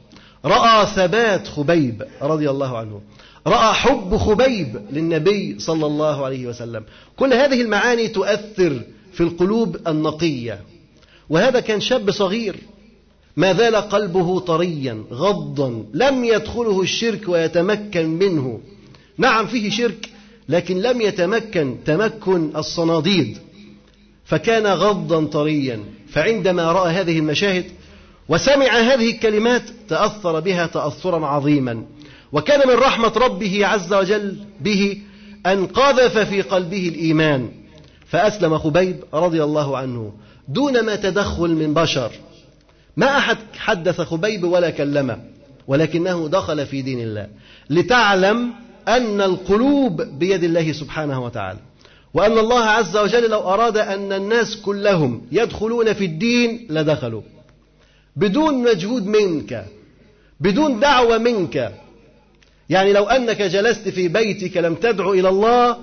رأى 0.45 0.87
ثبات 0.87 1.49
خبيب 1.49 2.07
رضي 2.23 2.51
الله 2.51 2.79
عنه. 2.79 3.01
رأى 3.47 3.75
حب 3.75 4.17
خبيب 4.17 4.87
للنبي 4.91 5.59
صلى 5.59 5.87
الله 5.87 6.25
عليه 6.25 6.47
وسلم. 6.47 6.85
كل 7.17 7.33
هذه 7.33 7.61
المعاني 7.63 8.09
تؤثر 8.09 8.81
في 9.13 9.21
القلوب 9.21 9.89
النقية. 9.89 10.61
وهذا 11.31 11.61
كان 11.61 11.81
شاب 11.81 12.11
صغير. 12.11 12.57
ما 13.37 13.53
زال 13.53 13.77
قلبه 13.77 14.41
طريا 14.41 15.05
غضا 15.13 15.85
لم 15.95 16.25
يدخله 16.25 16.83
الشرك 16.83 17.29
ويتمكن 17.29 18.07
منه. 18.07 18.61
نعم 19.19 19.47
فيه 19.47 19.71
شرك 19.71 20.09
لكن 20.49 20.79
لم 20.79 21.01
يتمكن 21.01 21.77
تمكن 21.85 22.57
الصناديد. 22.57 23.39
فكان 24.25 24.67
غضا 24.67 25.25
طريا 25.25 25.81
فعندما 26.09 26.73
رأى 26.73 26.93
هذه 26.93 27.19
المشاهد 27.19 27.65
وسمع 28.29 28.67
هذه 28.67 29.11
الكلمات 29.11 29.63
تأثر 29.89 30.41
بها 30.41 30.67
تأثرا 30.67 31.27
عظيما. 31.27 31.85
وكان 32.33 32.69
من 32.69 32.75
رحمة 32.75 33.13
ربه 33.17 33.67
عز 33.67 33.95
وجل 33.95 34.37
به 34.61 34.99
أن 35.47 35.67
قذف 35.67 36.19
في 36.19 36.43
قلبه 36.43 36.89
الإيمان 36.89 37.49
فأسلم 38.07 38.59
خبيب 38.59 38.97
رضي 39.15 39.45
الله 39.45 39.77
عنه 39.77 40.13
دون 40.49 40.85
ما 40.85 40.97
تدخل 40.97 41.49
من 41.49 41.75
بشر. 41.75 42.11
ما 42.97 43.19
أحد 43.19 43.39
حدث 43.59 44.01
خبيب 44.01 44.45
ولا 44.45 44.71
كلمه 44.71 45.19
ولكنه 45.69 46.29
دخل 46.29 46.67
في 46.67 46.83
دين 46.83 47.01
الله 47.01 47.29
لتعلم 47.71 48.53
أن 48.89 49.21
القلوب 49.21 50.03
بيد 50.03 50.45
الله 50.45 50.73
سبحانه 50.73 51.25
وتعالى 51.25 51.59
وأن 52.15 52.39
الله 52.39 52.65
عز 52.65 52.97
وجل 52.97 53.31
لو 53.31 53.41
أراد 53.41 53.77
أن 53.77 54.13
الناس 54.13 54.57
كلهم 54.57 55.23
يدخلون 55.33 55.93
في 55.93 56.05
الدين 56.05 56.67
لدخلوا. 56.71 57.23
بدون 58.17 58.63
مجهود 58.63 59.07
منك 59.07 59.67
بدون 60.41 60.81
دعوة 60.81 61.19
منك 61.19 61.75
يعني 62.71 62.93
لو 62.93 63.05
أنك 63.05 63.43
جلست 63.43 63.89
في 63.89 64.09
بيتك 64.09 64.57
لم 64.57 64.75
تدعو 64.75 65.13
إلى 65.13 65.29
الله 65.29 65.77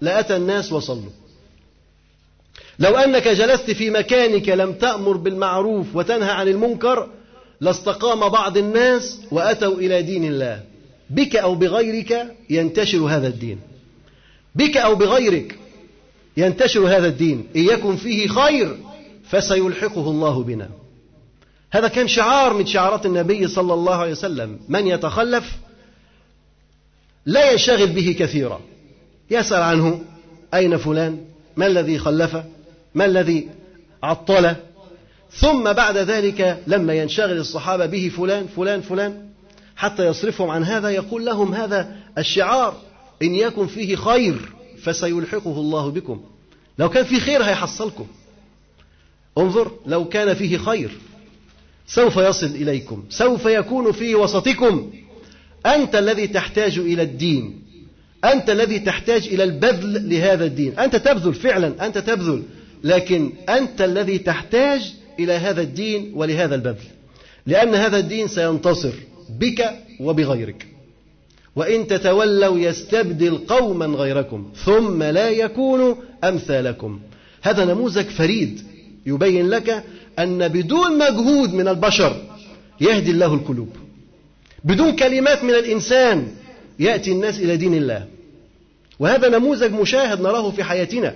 لأتى 0.00 0.36
الناس 0.36 0.72
وصلوا. 0.72 1.10
لو 2.80 2.96
أنك 2.96 3.28
جلست 3.28 3.70
في 3.70 3.90
مكانك 3.90 4.48
لم 4.48 4.72
تأمر 4.72 5.16
بالمعروف 5.16 5.96
وتنهى 5.96 6.30
عن 6.30 6.48
المنكر 6.48 7.08
لاستقام 7.60 8.28
بعض 8.28 8.56
الناس 8.56 9.20
وأتوا 9.30 9.74
إلى 9.74 10.02
دين 10.02 10.24
الله. 10.24 10.62
بك 11.10 11.36
أو 11.36 11.54
بغيرك 11.54 12.36
ينتشر 12.50 12.98
هذا 12.98 13.28
الدين. 13.28 13.58
بك 14.54 14.76
أو 14.76 14.94
بغيرك 14.94 15.58
ينتشر 16.36 16.80
هذا 16.80 17.08
الدين. 17.08 17.46
إن 17.56 17.64
يكن 17.64 17.96
فيه 17.96 18.28
خير 18.28 18.76
فسيلحقه 19.28 20.10
الله 20.10 20.42
بنا. 20.42 20.68
هذا 21.70 21.88
كان 21.88 22.08
شعار 22.08 22.54
من 22.54 22.66
شعارات 22.66 23.06
النبي 23.06 23.48
صلى 23.48 23.74
الله 23.74 23.94
عليه 23.94 24.12
وسلم. 24.12 24.58
من 24.68 24.86
يتخلف؟ 24.86 25.52
لا 27.26 27.52
ينشغل 27.52 27.86
به 27.86 28.16
كثيرا. 28.18 28.60
يسأل 29.30 29.62
عنه 29.62 30.00
أين 30.54 30.76
فلان؟ 30.76 31.24
ما 31.56 31.66
الذي 31.66 31.98
خلفه؟ 31.98 32.44
ما 32.94 33.04
الذي 33.04 33.48
عطله 34.02 34.56
ثم 35.32 35.72
بعد 35.72 35.96
ذلك 35.96 36.62
لما 36.66 36.94
ينشغل 36.94 37.38
الصحابة 37.38 37.86
به 37.86 38.12
فلان 38.16 38.46
فلان 38.46 38.80
فلان 38.80 39.28
حتى 39.76 40.06
يصرفهم 40.06 40.50
عن 40.50 40.64
هذا 40.64 40.90
يقول 40.90 41.26
لهم 41.26 41.54
هذا 41.54 41.96
الشعار 42.18 42.76
إن 43.22 43.34
يكن 43.34 43.66
فيه 43.66 43.96
خير 43.96 44.52
فسيلحقه 44.82 45.60
الله 45.60 45.90
بكم. 45.90 46.24
لو 46.78 46.88
كان 46.88 47.04
فيه 47.04 47.18
خير 47.18 47.42
هيحصلكم. 47.42 48.06
انظر 49.38 49.72
لو 49.86 50.04
كان 50.04 50.34
فيه 50.34 50.58
خير 50.58 50.90
سوف 51.86 52.16
يصل 52.16 52.46
إليكم 52.46 53.04
سوف 53.10 53.46
يكون 53.46 53.92
في 53.92 54.14
وسطكم. 54.14 54.92
أنت 55.66 55.94
الذي 55.94 56.26
تحتاج 56.26 56.78
إلى 56.78 57.02
الدين. 57.02 57.62
أنت 58.24 58.50
الذي 58.50 58.78
تحتاج 58.78 59.26
إلى 59.26 59.44
البذل 59.44 60.10
لهذا 60.10 60.44
الدين. 60.44 60.78
أنت 60.78 60.96
تبذل 60.96 61.34
فعلا 61.34 61.86
أنت 61.86 61.98
تبذل. 61.98 62.42
لكن 62.84 63.32
أنت 63.48 63.80
الذي 63.82 64.18
تحتاج 64.18 64.94
إلى 65.18 65.32
هذا 65.32 65.62
الدين 65.62 66.12
ولهذا 66.14 66.54
البذل. 66.54 66.86
لأن 67.46 67.74
هذا 67.74 67.98
الدين 67.98 68.28
سينتصر 68.28 68.92
بك 69.38 69.70
وبغيرك. 70.00 70.66
وإن 71.56 71.86
تتولوا 71.86 72.58
يستبدل 72.58 73.38
قوما 73.38 73.86
غيركم 73.86 74.50
ثم 74.64 75.02
لا 75.02 75.28
يكونوا 75.28 75.94
أمثالكم. 76.24 77.00
هذا 77.42 77.64
نموذج 77.64 78.04
فريد 78.04 78.62
يبين 79.06 79.48
لك 79.48 79.84
أن 80.18 80.48
بدون 80.48 80.98
مجهود 80.98 81.54
من 81.54 81.68
البشر 81.68 82.16
يهدي 82.80 83.10
الله 83.10 83.34
القلوب. 83.34 83.68
بدون 84.64 84.96
كلمات 84.96 85.44
من 85.44 85.54
الإنسان 85.54 86.28
يأتي 86.78 87.12
الناس 87.12 87.38
إلى 87.38 87.56
دين 87.56 87.74
الله. 87.74 88.06
وهذا 88.98 89.28
نموذج 89.28 89.72
مشاهد 89.72 90.20
نراه 90.20 90.50
في 90.50 90.64
حياتنا. 90.64 91.14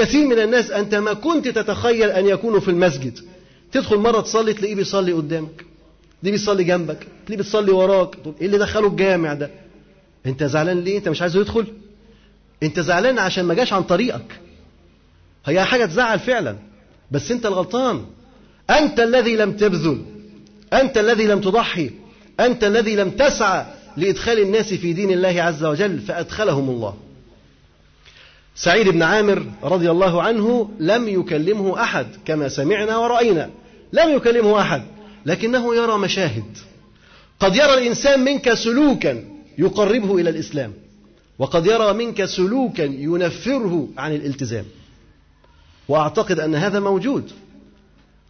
كثير 0.00 0.26
من 0.26 0.38
الناس 0.38 0.70
أنت 0.70 0.94
ما 0.94 1.12
كنت 1.12 1.48
تتخيل 1.48 2.10
أن 2.10 2.26
يكونوا 2.26 2.60
في 2.60 2.68
المسجد 2.68 3.18
تدخل 3.72 3.96
مرة 3.96 4.20
تصلي 4.20 4.52
تلاقيه 4.52 4.74
بيصلي 4.74 5.12
قدامك 5.12 5.64
دي 6.22 6.30
بيصلي 6.30 6.64
جنبك 6.64 7.06
دي 7.28 7.36
بتصلي 7.36 7.72
وراك 7.72 8.16
إيه 8.40 8.46
اللي 8.46 8.58
دخله 8.58 8.86
الجامع 8.88 9.34
ده؟ 9.34 9.50
أنت 10.26 10.44
زعلان 10.44 10.80
ليه؟ 10.80 10.98
أنت 10.98 11.08
مش 11.08 11.22
عايزه 11.22 11.40
يدخل؟ 11.40 11.66
أنت 12.62 12.80
زعلان 12.80 13.18
عشان 13.18 13.44
ما 13.44 13.54
جاش 13.54 13.72
عن 13.72 13.82
طريقك. 13.82 14.40
هي 15.46 15.64
حاجة 15.64 15.86
تزعل 15.86 16.18
فعلا 16.18 16.56
بس 17.10 17.30
أنت 17.30 17.46
الغلطان. 17.46 18.04
أنت 18.70 19.00
الذي 19.00 19.36
لم 19.36 19.52
تبذل 19.52 20.02
أنت 20.72 20.98
الذي 20.98 21.26
لم 21.26 21.40
تضحي 21.40 21.90
أنت 22.40 22.64
الذي 22.64 22.96
لم 22.96 23.10
تسعى 23.10 23.66
لإدخال 23.96 24.38
الناس 24.38 24.74
في 24.74 24.92
دين 24.92 25.10
الله 25.10 25.42
عز 25.42 25.64
وجل 25.64 25.98
فأدخلهم 25.98 26.70
الله. 26.70 26.96
سعيد 28.62 28.88
بن 28.88 29.02
عامر 29.02 29.46
رضي 29.62 29.90
الله 29.90 30.22
عنه 30.22 30.70
لم 30.78 31.08
يكلمه 31.08 31.82
أحد 31.82 32.06
كما 32.24 32.48
سمعنا 32.48 32.96
ورأينا. 32.96 33.50
لم 33.92 34.16
يكلمه 34.16 34.60
أحد 34.60 34.82
لكنه 35.26 35.74
يرى 35.74 35.98
مشاهد. 35.98 36.44
قد 37.40 37.56
يرى 37.56 37.74
الإنسان 37.74 38.24
منك 38.24 38.54
سلوكا 38.54 39.24
يقربه 39.58 40.18
إلى 40.18 40.30
الإسلام 40.30 40.72
وقد 41.38 41.66
يرى 41.66 41.92
منك 41.92 42.24
سلوكا 42.24 42.82
ينفره 42.82 43.88
عن 43.98 44.14
الالتزام. 44.14 44.64
وأعتقد 45.88 46.40
أن 46.40 46.54
هذا 46.54 46.80
موجود. 46.80 47.30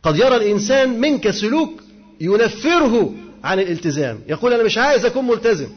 قد 0.03 0.17
يرى 0.17 0.37
الإنسان 0.37 1.01
منك 1.01 1.31
سلوك 1.31 1.83
ينفره 2.21 3.15
عن 3.45 3.59
الالتزام. 3.59 4.21
يقول 4.29 4.53
أنا 4.53 4.63
مش 4.63 4.79
عايز 4.79 5.05
أكون 5.05 5.27
ملتزم. 5.27 5.69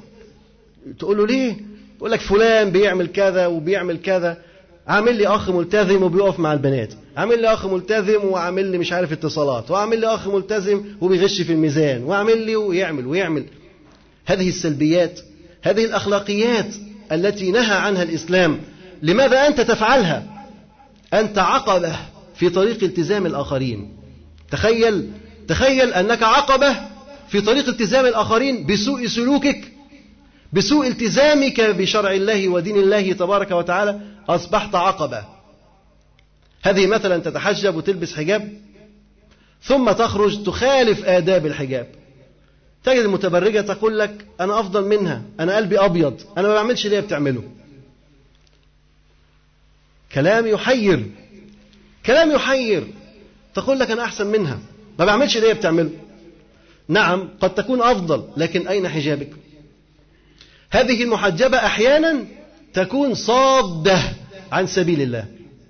تقول 1.00 1.18
له 1.18 1.28
ليه؟ 1.28 1.73
يقول 2.04 2.12
لك 2.12 2.22
فلان 2.22 2.70
بيعمل 2.72 3.08
كذا 3.08 3.48
وبيعمل 3.48 3.98
كذا 3.98 4.38
عامل 4.88 5.16
لي 5.16 5.28
أخ 5.28 5.50
ملتزم 5.50 6.04
وبيقف 6.04 6.40
مع 6.40 6.54
البنات 6.54 6.94
عامل 7.18 7.42
لي 7.42 7.54
أخ 7.54 7.66
ملتزم 7.66 8.26
وعامل 8.26 8.66
لي 8.66 8.78
مش 8.78 8.94
عارف 8.94 9.12
اتصالات 9.12 9.72
وعامل 9.72 10.00
لي 10.00 10.08
أخ 10.08 10.28
ملتزم 10.28 10.84
وبيغش 11.02 11.42
في 11.42 11.54
الميزان 11.54 12.04
وعامل 12.04 12.38
لي 12.46 12.56
ويعمل 12.56 13.08
ويعمل. 13.08 13.46
هذه 14.26 14.50
السلبيات 14.50 15.20
هذه 15.62 15.86
الأخلاقيات 15.86 16.76
التي 17.12 17.52
نهى 17.52 17.76
عنها 17.76 18.04
الإسلام 18.04 18.60
لماذا 19.02 19.48
أنت 19.48 19.62
تفعلها؟ 19.62 20.46
انت 21.14 21.38
عقبه 21.38 21.96
في 22.36 22.50
طريق 22.50 22.84
التزام 22.84 23.26
الآخرين. 23.26 23.90
تخيل 24.52 25.10
تخيل 25.48 25.94
أنك 25.94 26.24
عقبه 26.24 26.76
في 27.30 27.42
طريق 27.42 27.68
التزام 27.68 28.06
الآخرين 28.06 28.66
بسوء 28.66 29.08
سلوكك 29.08 29.73
بسوء 30.54 30.88
التزامك 30.88 31.62
بشرع 31.62 32.12
الله 32.12 32.48
ودين 32.48 32.76
الله 32.78 33.14
تبارك 33.14 33.52
وتعالى 33.52 34.00
أصبحت 34.30 34.76
عقبة. 34.76 35.26
هذه 36.62 36.88
مثلا 36.88 37.18
تتحجب 37.18 37.76
وتلبس 37.76 38.14
حجاب 38.14 38.54
ثم 39.62 39.92
تخرج 39.92 40.44
تخالف 40.44 41.06
آداب 41.06 41.46
الحجاب. 41.46 41.88
تجد 42.84 43.00
المتبرجة 43.00 43.62
تقول 43.62 44.00
لك 44.00 44.26
أنا 44.40 44.60
أفضل 44.60 44.86
منها 44.86 45.22
أنا 45.40 45.56
قلبي 45.56 45.80
أبيض 45.80 46.22
أنا 46.38 46.48
ما 46.48 46.54
بعملش 46.54 46.86
اللي 46.86 46.98
هي 46.98 47.02
بتعمله. 47.02 47.44
كلام 50.12 50.48
يحير 50.48 51.06
كلام 52.06 52.32
يحير. 52.32 52.88
تقول 53.54 53.80
لك 53.80 53.92
أنا 53.92 54.04
أحسن 54.04 54.28
منها 54.28 54.60
ما 55.00 55.06
بعملش 55.06 55.38
اللي 55.38 55.50
هي 55.50 55.54
بتعمله. 55.54 55.92
نعم 56.88 57.30
قد 57.42 57.56
تكون 57.56 57.82
أفضل 57.82 58.24
لكن 58.38 58.68
أين 58.68 58.90
حجابك؟ 58.90 59.30
هذه 60.74 61.04
المحجبة 61.04 61.58
أحيانا 61.58 62.26
تكون 62.74 63.14
صادة 63.14 64.00
عن 64.52 64.68
سبيل 64.68 65.02
الله 65.02 65.26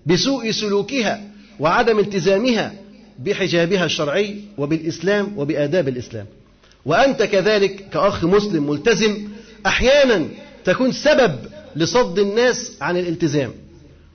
بسوء 0.05 0.51
سلوكها 0.51 1.21
وعدم 1.59 1.99
التزامها 1.99 2.73
بحجابها 3.19 3.85
الشرعي 3.85 4.35
وبالإسلام 4.57 5.33
وبآداب 5.37 5.87
الإسلام. 5.87 6.25
وأنت 6.85 7.23
كذلك 7.23 7.89
كأخ 7.89 8.25
مسلم 8.25 8.69
ملتزم 8.69 9.27
أحيانا 9.65 10.25
تكون 10.65 10.91
سبب 10.91 11.35
لصد 11.75 12.19
الناس 12.19 12.71
عن 12.81 12.97
الالتزام. 12.97 13.51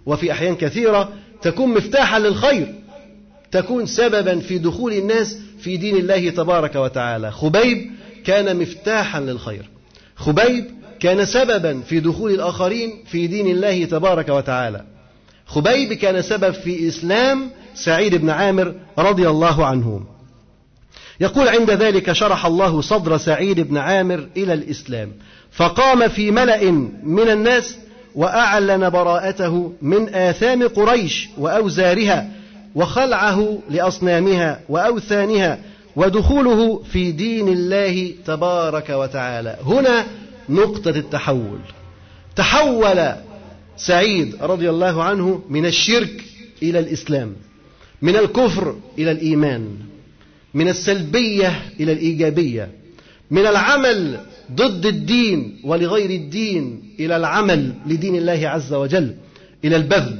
وفي 0.07 0.33
أحيان 0.33 0.57
كثيرة 0.57 1.13
تكون 1.43 1.69
مفتاحا 1.69 2.19
للخير 2.19 2.75
تكون 3.51 3.87
سببا 3.87 4.39
في 4.39 4.59
دخول 4.59 4.93
الناس 4.93 5.39
في 5.61 5.77
دين 5.77 5.97
الله 5.97 6.31
تبارك 6.31 6.77
وتعالى. 6.77 7.31
خبيب 7.33 7.91
كان 8.25 8.57
مفتاحا 8.57 9.21
للخير. 9.21 9.71
خبيب 10.17 10.78
كان 11.01 11.25
سببا 11.25 11.81
في 11.81 12.01
دخول 12.01 12.31
الآخرين 12.31 12.93
في 13.07 13.27
دين 13.27 13.47
الله 13.47 13.85
تبارك 13.85 14.29
وتعالى. 14.29 14.85
خبيب 15.47 15.93
كان 15.93 16.23
سبب 16.23 16.51
في 16.51 16.89
إسلام 16.89 17.51
سعيد 17.75 18.15
بن 18.15 18.31
عامر 18.31 18.75
رضي 18.99 19.29
الله 19.29 19.67
عنه. 19.67 20.01
يقول 21.21 21.49
عند 21.49 21.71
ذلك 21.71 22.13
شرح 22.13 22.47
الله 22.47 22.81
صدر 22.81 23.17
سعيد 23.17 23.61
بن 23.61 23.77
عامر 23.77 24.29
إلى 24.37 24.53
الإسلام. 24.53 25.13
فقام 25.53 26.09
في 26.09 26.31
ملأ 26.31 26.71
من 27.03 27.29
الناس 27.29 27.77
وأعلن 28.15 28.91
براءته 28.91 29.73
من 29.83 30.15
آثام 30.15 30.69
قريش 30.69 31.29
وأوزارها 31.39 32.31
وخلعه 32.75 33.59
لأصنامها 33.71 34.61
وأوثانها 34.69 35.59
ودخوله 35.97 36.83
في 36.93 37.13
دين 37.13 37.49
الله 37.49 38.15
تبارك 38.27 38.91
وتعالى. 38.91 39.57
هنا 39.67 40.07
نقطة 40.51 40.91
التحول. 40.91 41.59
تحول 42.37 43.13
سعيد 43.77 44.37
رضي 44.41 44.71
الله 44.71 45.03
عنه 45.03 45.43
من 45.49 45.67
الشرك 45.67 46.25
إلى 46.63 46.79
الإسلام 46.79 47.33
من 48.03 48.17
الكفر 48.17 48.77
إلى 48.99 49.11
الإيمان 49.11 49.69
من 50.55 50.69
السلبية 50.69 51.63
إلى 51.81 51.93
الإيجابية 51.93 52.71
من 53.31 53.47
العمل 53.47 54.21
ضد 54.53 54.87
الدين 54.87 55.61
ولغير 55.65 56.11
الدين 56.11 56.83
إلى 57.01 57.17
العمل 57.17 57.73
لدين 57.87 58.15
الله 58.15 58.49
عز 58.49 58.73
وجل 58.73 59.15
إلى 59.65 59.77
البذل. 59.77 60.19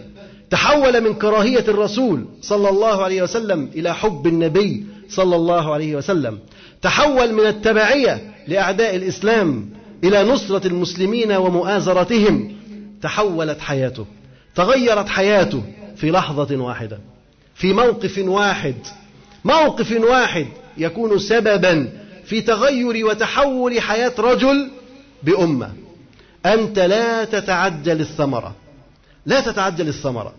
تحول 0.51 1.01
من 1.01 1.15
كراهية 1.15 1.65
الرسول 1.69 2.25
صلى 2.41 2.69
الله 2.69 3.03
عليه 3.05 3.23
وسلم 3.23 3.71
إلى 3.75 3.95
حب 3.95 4.27
النبي 4.27 4.85
صلى 5.09 5.37
الله 5.37 5.75
عليه 5.75 5.97
وسلم. 5.97 6.39
تحول 6.83 7.33
من 7.33 7.47
التبعية 7.47 8.35
لأعداء 8.49 8.97
الإسلام 8.97 9.71
إلى 10.05 10.23
نصرة 10.23 10.67
المسلمين 10.67 11.33
ومؤازرتهم. 11.33 12.57
تحولت 13.03 13.61
حياته. 13.61 14.07
تغيرت 14.55 15.09
حياته 15.09 15.63
في 15.97 16.11
لحظة 16.11 16.57
واحدة. 16.57 16.99
في 17.55 17.73
موقف 17.73 18.19
واحد. 18.19 18.75
موقف 19.45 20.01
واحد 20.01 20.47
يكون 20.77 21.19
سببا 21.19 21.89
في 22.25 22.41
تغير 22.41 23.07
وتحول 23.07 23.81
حياة 23.81 24.13
رجل 24.19 24.71
بأمة. 25.23 25.73
أنت 26.47 26.79
لا 26.79 27.25
تتعجل 27.25 28.01
الثمرة. 28.01 28.55
لا 29.27 29.41
تتعجل 29.41 29.89
الثمرة. 29.89 30.35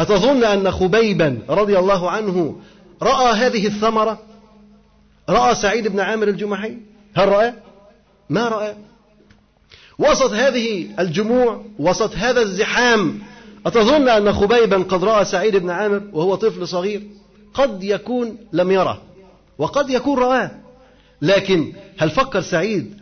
أتظن 0.00 0.44
أن 0.44 0.70
خبيبا 0.70 1.38
رضي 1.48 1.78
الله 1.78 2.10
عنه 2.10 2.60
رأى 3.02 3.32
هذه 3.32 3.66
الثمرة؟ 3.66 4.18
رأى 5.28 5.54
سعيد 5.54 5.88
بن 5.88 6.00
عامر 6.00 6.28
الجمحي؟ 6.28 6.76
هل 7.16 7.28
رأى؟ 7.28 7.52
ما 8.30 8.48
رأى؟ 8.48 8.74
وسط 9.98 10.32
هذه 10.32 10.86
الجموع 10.98 11.64
وسط 11.78 12.14
هذا 12.14 12.42
الزحام 12.42 13.18
أتظن 13.66 14.08
أن 14.08 14.32
خبيبا 14.32 14.76
قد 14.76 15.04
رأى 15.04 15.24
سعيد 15.24 15.56
بن 15.56 15.70
عامر 15.70 16.02
وهو 16.12 16.34
طفل 16.34 16.68
صغير 16.68 17.02
قد 17.54 17.84
يكون 17.84 18.38
لم 18.52 18.70
يره 18.70 19.02
وقد 19.58 19.90
يكون 19.90 20.18
رآه. 20.18 20.50
لكن 21.22 21.72
هل 21.98 22.10
فكر 22.10 22.40
سعيد 22.40 22.94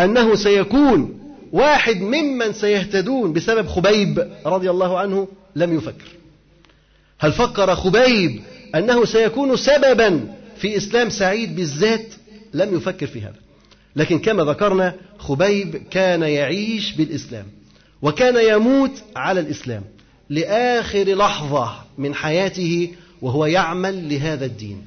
أنه 0.00 0.34
سيكون 0.34 1.20
واحد 1.52 2.00
ممن 2.00 2.52
سيهتدون 2.52 3.32
بسبب 3.32 3.66
خبيب 3.66 4.28
رضي 4.46 4.70
الله 4.70 4.98
عنه؟ 4.98 5.28
لم 5.56 5.76
يفكر. 5.76 6.08
هل 7.18 7.32
فكر 7.32 7.74
خبيب 7.74 8.40
أنه 8.74 9.04
سيكون 9.04 9.56
سببا 9.56 10.34
في 10.56 10.76
إسلام 10.76 11.10
سعيد 11.10 11.56
بالذات؟ 11.56 12.06
لم 12.54 12.76
يفكر 12.76 13.06
في 13.06 13.20
هذا. 13.20 13.45
لكن 13.96 14.18
كما 14.18 14.44
ذكرنا 14.44 14.94
خبيب 15.18 15.76
كان 15.90 16.22
يعيش 16.22 16.92
بالإسلام 16.92 17.46
وكان 18.02 18.54
يموت 18.54 19.02
على 19.16 19.40
الإسلام 19.40 19.82
لآخر 20.30 21.04
لحظة 21.14 21.74
من 21.98 22.14
حياته 22.14 22.92
وهو 23.22 23.46
يعمل 23.46 24.14
لهذا 24.14 24.44
الدين. 24.44 24.84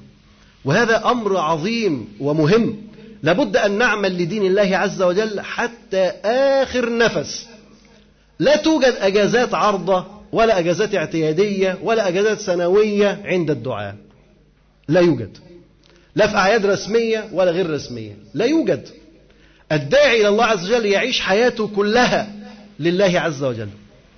وهذا 0.66 1.12
أمر 1.12 1.38
عظيم 1.38 2.08
ومهم. 2.20 2.82
لابد 3.24 3.58
أن 3.58 3.78
نعمل 3.78 4.22
لدين 4.22 4.46
الله 4.46 4.78
عز 4.78 5.02
وجل 5.02 5.42
حتى 5.42 6.12
آخر 6.26 6.98
نفس. 6.98 7.48
لا 8.40 8.56
توجد 8.56 8.96
أجازات 9.00 9.54
عرضة 9.54 10.06
ولا 10.32 10.60
أجازات 10.60 10.96
اعتيادية 10.96 11.78
ولا 11.84 12.08
أجازات 12.08 12.40
سنوية 12.40 13.22
عند 13.26 13.52
الدعاء. 13.52 13.96
لا 14.88 15.00
يوجد. 15.00 15.38
لا 16.16 16.28
في 16.28 16.36
أعياد 16.38 16.66
رسمية 16.66 17.30
ولا 17.34 17.52
غير 17.52 17.70
رسمية. 17.70 18.18
لا 18.34 18.46
يوجد. 18.46 18.88
الداعي 19.72 20.22
إلى 20.22 20.28
الله 20.28 20.46
عز 20.46 20.66
وجل 20.66 20.86
يعيش 20.86 21.20
حياته 21.20 21.68
كلها 21.68 22.34
لله 22.80 23.20
عز 23.20 23.44
وجل. 23.44 23.70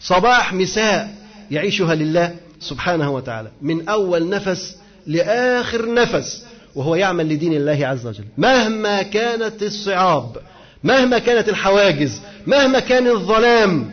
صباح 0.02 0.54
مساء 0.54 1.16
يعيشها 1.52 1.96
لله 1.96 2.36
سبحانه 2.60 3.12
وتعالى. 3.12 3.52
من 3.62 3.90
أول 3.90 4.30
نفس 4.30 4.78
لآخر 5.08 5.94
نفس 5.94 6.46
وهو 6.76 6.96
يعمل 6.96 7.30
لدين 7.30 7.54
الله 7.54 7.88
عز 7.88 8.08
وجل. 8.08 8.24
مهما 8.38 9.02
كانت 9.02 9.64
الصعاب 9.64 10.38
مهما 10.84 11.20
كانت 11.20 11.50
الحواجز 11.50 12.22
مهما 12.48 12.80
كان 12.80 13.08
الظلام 13.08 13.92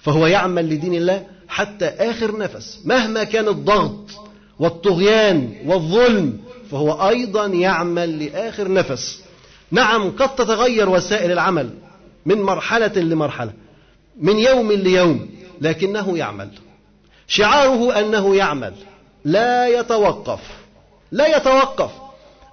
فهو 0.00 0.26
يعمل 0.26 0.68
لدين 0.68 0.94
الله 0.94 1.26
حتى 1.48 1.86
آخر 1.86 2.38
نفس. 2.38 2.78
مهما 2.84 3.24
كان 3.24 3.48
الضغط 3.48 4.10
والطغيان 4.58 5.52
والظلم 5.66 6.38
فهو 6.70 7.08
أيضا 7.08 7.46
يعمل 7.46 8.24
لآخر 8.24 8.72
نفس. 8.72 9.25
نعم 9.70 10.10
قد 10.10 10.34
تتغير 10.34 10.88
وسائل 10.88 11.32
العمل 11.32 11.70
من 12.26 12.42
مرحلة 12.42 12.92
لمرحلة 12.96 13.52
من 14.20 14.38
يوم 14.38 14.72
ليوم 14.72 15.28
لكنه 15.60 16.18
يعمل. 16.18 16.50
شعاره 17.28 17.98
أنه 17.98 18.36
يعمل 18.36 18.74
لا 19.24 19.68
يتوقف 19.68 20.40
لا 21.12 21.36
يتوقف 21.36 21.90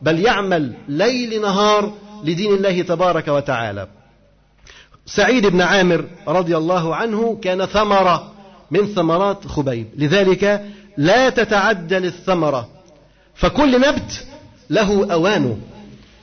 بل 0.02 0.20
يعمل 0.20 0.74
ليل 0.88 1.42
نهار 1.42 1.94
لدين 2.24 2.54
الله 2.54 2.82
تبارك 2.82 3.28
وتعالى. 3.28 3.88
سعيد 5.06 5.48
بن 5.48 5.62
عامر 5.62 6.06
رضي 6.28 6.58
الله 6.58 6.96
عنه 6.96 7.40
كان 7.42 7.66
ثمرة 7.66 8.34
من 8.72 8.88
ثمرات 8.88 9.48
خبيب 9.48 9.88
لذلك 9.96 10.66
لا 10.98 11.30
تتعجل 11.30 12.06
الثمرة 12.06 12.70
فكل 13.36 13.82
نبت 13.82 14.26
له 14.70 15.14
أوانه. 15.14 15.58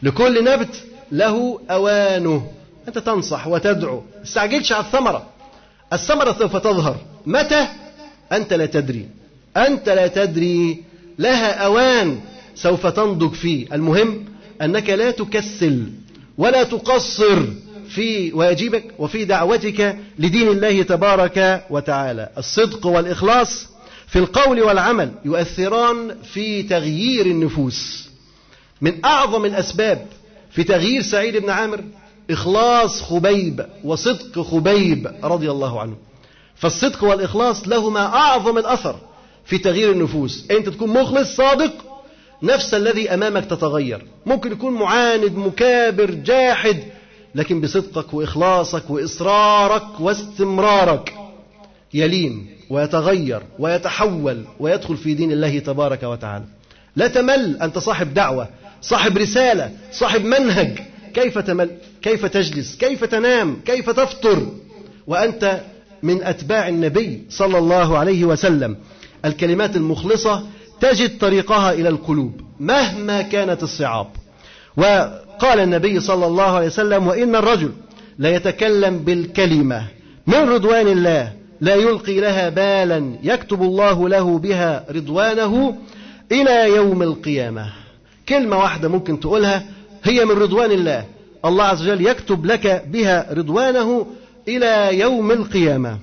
لكل 0.02 0.44
نبت 0.44 0.84
له 1.12 1.60
أوانه. 1.70 2.50
أنت 2.88 2.98
تنصح 2.98 3.46
وتدعو. 3.46 4.02
استعجلش 4.22 4.72
على 4.72 4.84
الثمرة. 4.84 5.26
الثمرة 5.92 6.36
سوف 6.38 6.56
تظهر. 6.56 6.96
متى؟ 7.26 7.68
أنت 8.32 8.52
لا 8.52 8.66
تدري. 8.66 9.08
أنت 9.56 9.88
لا 9.88 10.06
تدري. 10.06 10.84
لها 11.18 11.52
أوان 11.52 12.20
سوف 12.54 12.86
تنضج 12.86 13.32
فيه. 13.32 13.74
المهم 13.74 14.24
أنك 14.62 14.90
لا 14.90 15.10
تكسل 15.10 15.92
ولا 16.38 16.62
تقصر 16.62 17.42
في 17.88 18.32
واجبك 18.32 18.84
وفي 18.98 19.24
دعوتك 19.24 19.96
لدين 20.18 20.48
الله 20.48 20.82
تبارك 20.82 21.64
وتعالى. 21.70 22.28
الصدق 22.38 22.86
والإخلاص 22.86 23.66
في 24.06 24.18
القول 24.18 24.62
والعمل 24.62 25.10
يؤثران 25.24 26.16
في 26.32 26.62
تغيير 26.62 27.26
النفوس. 27.26 28.09
من 28.80 29.04
أعظم 29.04 29.44
الأسباب 29.44 30.06
في 30.50 30.64
تغيير 30.64 31.02
سعيد 31.02 31.36
بن 31.36 31.50
عامر 31.50 31.84
إخلاص 32.30 33.02
خبيب 33.02 33.66
وصدق 33.84 34.40
خبيب 34.40 35.12
رضي 35.24 35.50
الله 35.50 35.80
عنه. 35.80 35.96
فالصدق 36.56 37.04
والإخلاص 37.04 37.68
لهما 37.68 38.00
أعظم 38.00 38.58
الأثر 38.58 38.96
في 39.44 39.58
تغيير 39.58 39.92
النفوس. 39.92 40.46
أنت 40.50 40.68
تكون 40.68 40.88
مخلص 40.88 41.36
صادق 41.36 41.72
نفس 42.42 42.74
الذي 42.74 43.14
أمامك 43.14 43.44
تتغير. 43.44 44.06
ممكن 44.26 44.52
يكون 44.52 44.72
معاند 44.72 45.32
مكابر 45.36 46.10
جاحد 46.10 46.76
لكن 47.34 47.60
بصدقك 47.60 48.14
وإخلاصك 48.14 48.90
وإصرارك 48.90 50.00
واستمرارك 50.00 51.14
يلين 51.94 52.46
ويتغير 52.70 53.42
ويتحول 53.58 54.44
ويدخل 54.60 54.96
في 54.96 55.14
دين 55.14 55.32
الله 55.32 55.58
تبارك 55.58 56.02
وتعالى. 56.02 56.44
لا 56.96 57.08
تمل 57.08 57.62
أنت 57.62 57.78
صاحب 57.78 58.14
دعوة 58.14 58.48
صاحب 58.82 59.18
رسالة 59.18 59.70
صاحب 59.92 60.24
منهج. 60.24 60.78
كيف 61.14 61.38
تمل 61.38 61.70
كيف 62.02 62.26
تجلس 62.26 62.76
كيف 62.76 63.04
تنام 63.04 63.56
كيف 63.64 63.90
تفطر؟ 63.90 64.46
وأنت 65.06 65.60
من 66.02 66.22
أتباع 66.22 66.68
النبي 66.68 67.24
صلى 67.30 67.58
الله 67.58 67.98
عليه 67.98 68.24
وسلم. 68.24 68.76
الكلمات 69.24 69.76
المخلصة 69.76 70.42
تجد 70.80 71.18
طريقها 71.18 71.72
إلى 71.72 71.88
القلوب 71.88 72.40
مهما 72.60 73.22
كانت 73.22 73.62
الصعاب. 73.62 74.06
وقال 74.76 75.60
النبي 75.60 76.00
صلى 76.00 76.26
الله 76.26 76.56
عليه 76.56 76.66
وسلم 76.66 77.06
وإن 77.06 77.36
الرجل 77.36 77.72
لا 78.18 78.34
يتكلم 78.34 78.98
بالكلمة 78.98 79.84
من 80.26 80.48
رضوان 80.48 80.88
الله 80.88 81.32
لا 81.60 81.74
يلقي 81.74 82.20
لها 82.20 82.48
بالا 82.48 83.14
يكتب 83.22 83.62
الله 83.62 84.08
له 84.08 84.38
بها 84.38 84.84
رضوانه 84.90 85.76
إلى 86.32 86.76
يوم 86.76 87.02
القيامة. 87.02 87.79
كلمة 88.30 88.56
واحدة 88.58 88.88
ممكن 88.88 89.20
تقولها 89.20 89.64
هي 90.04 90.24
من 90.24 90.38
رضوان 90.38 90.70
الله. 90.70 91.04
الله 91.44 91.64
عز 91.64 91.82
وجل 91.82 92.06
يكتب 92.06 92.46
لك 92.46 92.84
بها 92.86 93.26
رضوانه 93.32 94.06
إلى 94.48 94.98
يوم 94.98 95.30
القيامة. 95.30 95.98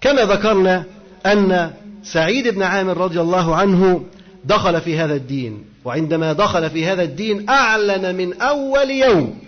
كما 0.00 0.22
ذكرنا 0.22 0.84
أن 1.26 1.70
سعيد 2.02 2.48
بن 2.48 2.62
عامر 2.62 2.96
رضي 2.96 3.20
الله 3.20 3.56
عنه 3.56 4.04
دخل 4.44 4.80
في 4.80 4.98
هذا 4.98 5.14
الدين 5.14 5.64
وعندما 5.84 6.32
دخل 6.32 6.70
في 6.70 6.86
هذا 6.86 7.02
الدين 7.02 7.48
أعلن 7.48 8.14
من 8.14 8.40
أول 8.40 8.90
يوم 8.90 9.38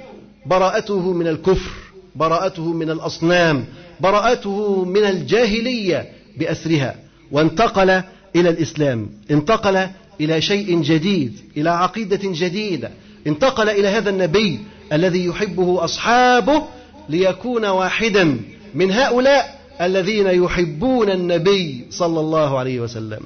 براءته 0.46 1.12
من 1.12 1.26
الكفر 1.26 1.70
براءته 2.16 2.72
من 2.72 2.90
الأصنام 2.90 3.64
براءته 4.00 4.84
من 4.84 5.04
الجاهلية 5.04 6.08
بأسرها 6.38 6.94
وانتقل 7.32 7.90
إلى 8.36 8.48
الإسلام 8.50 9.08
انتقل 9.30 9.88
إلى 10.20 10.40
شيء 10.40 10.82
جديد 10.82 11.40
إلى 11.56 11.70
عقيدة 11.70 12.20
جديدة. 12.22 12.90
انتقل 13.26 13.68
إلى 13.68 13.88
هذا 13.88 14.10
النبي 14.10 14.58
الذي 14.92 15.24
يحبه 15.24 15.84
أصحابه 15.84 16.62
ليكون 17.08 17.64
واحدا 17.64 18.40
من 18.74 18.92
هؤلاء 18.92 19.58
الذين 19.80 20.26
يحبون 20.26 21.10
النبي 21.10 21.86
صلى 21.90 22.20
الله 22.20 22.58
عليه 22.58 22.80
وسلم. 22.80 23.20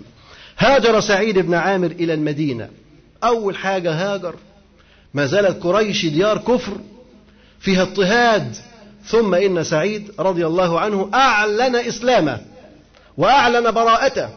هاجر 0.58 1.00
سعيد 1.00 1.38
بن 1.38 1.54
عامر 1.54 1.86
إلى 1.86 2.14
المدينة. 2.14 2.68
أول 3.24 3.56
حاجة 3.56 3.92
هاجر. 3.92 4.34
ما 5.14 5.26
زالت 5.26 5.62
قريش 5.62 6.06
ديار 6.06 6.38
كفر 6.38 6.72
فيها 7.60 7.82
اضطهاد. 7.82 8.56
ثم 9.06 9.34
إن 9.34 9.64
سعيد 9.64 10.10
رضي 10.18 10.46
الله 10.46 10.80
عنه 10.80 11.10
أعلن 11.14 11.76
إسلامه 11.76 12.40
وأعلن 13.16 13.70
براءته. 13.70 14.28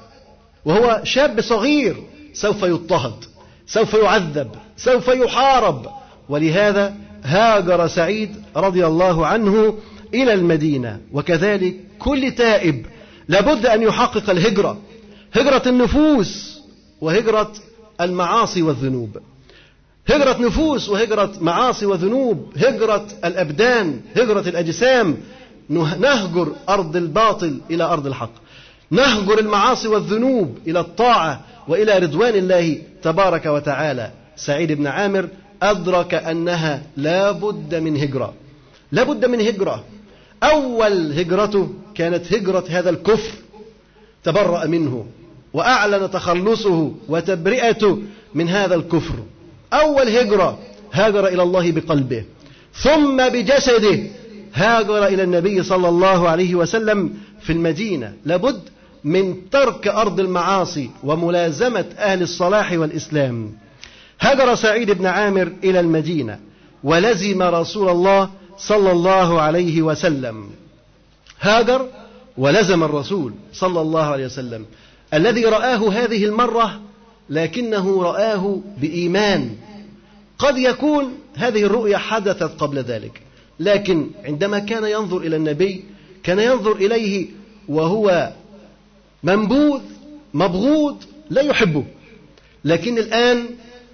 وهو 0.66 1.02
شاب 1.04 1.42
صغير. 1.42 1.96
سوف 2.36 2.64
يضطهد 2.64 3.26
سوف 3.68 3.94
يعذب 3.94 4.50
سوف 4.78 5.08
يحارب. 5.08 5.88
ولهذا 6.30 6.96
هاجر 7.24 7.88
سعيد 7.88 8.36
رضي 8.56 8.86
الله 8.86 9.28
عنه 9.28 9.78
إلى 10.14 10.34
المدينة. 10.34 11.00
وكذلك 11.14 11.76
كل 12.00 12.32
تائب 12.32 12.86
لابد 13.28 13.66
أن 13.66 13.82
يحقق 13.82 14.30
الهجرة 14.30 14.78
هجرة 15.34 15.62
النفوس 15.66 16.60
وهجرة 17.02 17.52
المعاصي 18.02 18.62
والذنوب. 18.62 19.18
هجرة 20.08 20.38
نفوس 20.42 20.90
وهجرة 20.90 21.32
معاصي 21.42 21.86
وذنوب 21.86 22.52
هجرة 22.58 23.08
الأبدان 23.26 24.02
هجرة 24.16 24.50
الأجسام. 24.50 25.18
نهجر 25.70 26.52
أرض 26.70 26.96
الباطل 26.96 27.62
إلى 27.72 27.84
أرض 27.84 28.08
الحق. 28.08 28.32
نهجر 28.92 29.40
المعاصي 29.40 29.88
والذنوب 29.88 30.58
إلى 30.68 30.80
الطاعة. 30.80 31.42
وإلى 31.68 31.98
رضوان 32.00 32.36
الله 32.36 32.78
تبارك 33.02 33.46
وتعالى. 33.46 34.12
سعيد 34.36 34.72
بن 34.72 34.88
عامر 34.88 35.28
أدرك 35.62 36.14
أنها 36.14 36.84
لا 36.98 37.32
بد 37.32 37.76
من 37.76 37.98
هجرة. 37.98 38.34
لا 38.92 39.04
بد 39.04 39.26
من 39.26 39.42
هجرة. 39.42 39.84
أول 40.44 41.12
هجرته 41.20 41.74
كانت 41.96 42.34
هجرة 42.34 42.64
هذا 42.70 42.90
الكفر. 42.90 43.32
تبرأ 44.24 44.66
منه 44.66 45.06
وأعلن 45.54 46.12
تخلصه 46.12 46.92
وتبرئته 47.10 48.00
من 48.34 48.50
هذا 48.50 48.76
الكفر. 48.76 49.16
أول 49.74 50.10
هجرة 50.10 50.60
هاجر 50.94 51.28
إلى 51.28 51.44
الله 51.44 51.72
بقلبه. 51.72 52.24
ثم 52.74 53.30
بجسده 53.30 54.00
هاجر 54.54 55.08
إلى 55.08 55.24
النبي 55.24 55.64
صلى 55.64 55.90
الله 55.90 56.30
عليه 56.30 56.56
وسلم 56.56 57.14
في 57.42 57.54
المدينة. 57.54 58.14
لابد 58.26 58.62
من 59.06 59.50
ترك 59.50 59.88
أرض 59.88 60.20
المعاصي 60.20 60.90
وملازمة 61.04 61.86
أهل 61.98 62.22
الصلاح 62.22 62.72
والإسلام. 62.72 63.52
هاجر 64.20 64.56
سعيد 64.56 64.92
بن 64.92 65.06
عامر 65.06 65.54
إلى 65.64 65.80
المدينة 65.80 66.40
ولزم 66.84 67.42
رسول 67.42 67.90
الله 67.90 68.30
صلى 68.58 68.92
الله 68.92 69.42
عليه 69.42 69.82
وسلم. 69.82 70.50
هاجر 71.42 71.88
ولزم 72.38 72.84
الرسول 72.84 73.34
صلى 73.54 73.82
الله 73.82 74.04
عليه 74.04 74.26
وسلم. 74.26 74.66
الذي 75.14 75.46
رآه 75.46 75.90
هذه 75.92 76.26
المرة 76.26 76.82
لكنه 77.30 78.04
رآه 78.04 78.60
بإيمان. 78.78 79.56
قد 80.40 80.58
يكون 80.58 81.14
هذه 81.36 81.64
الرؤيا 81.64 81.98
حدثت 81.98 82.44
قبل 82.44 82.80
ذلك 82.80 83.22
لكن 83.60 84.08
عندما 84.26 84.60
كان 84.60 84.84
ينظر 84.84 85.18
إلى 85.18 85.36
النبي 85.36 85.84
كان 86.24 86.40
ينظر 86.40 86.72
إليه 86.72 87.28
وهو 87.68 88.32
منبوذ 89.24 89.82
مبغوض 90.34 91.04
لا 91.30 91.42
يحبه. 91.42 91.84
لكن 92.66 92.98
الآن 92.98 93.46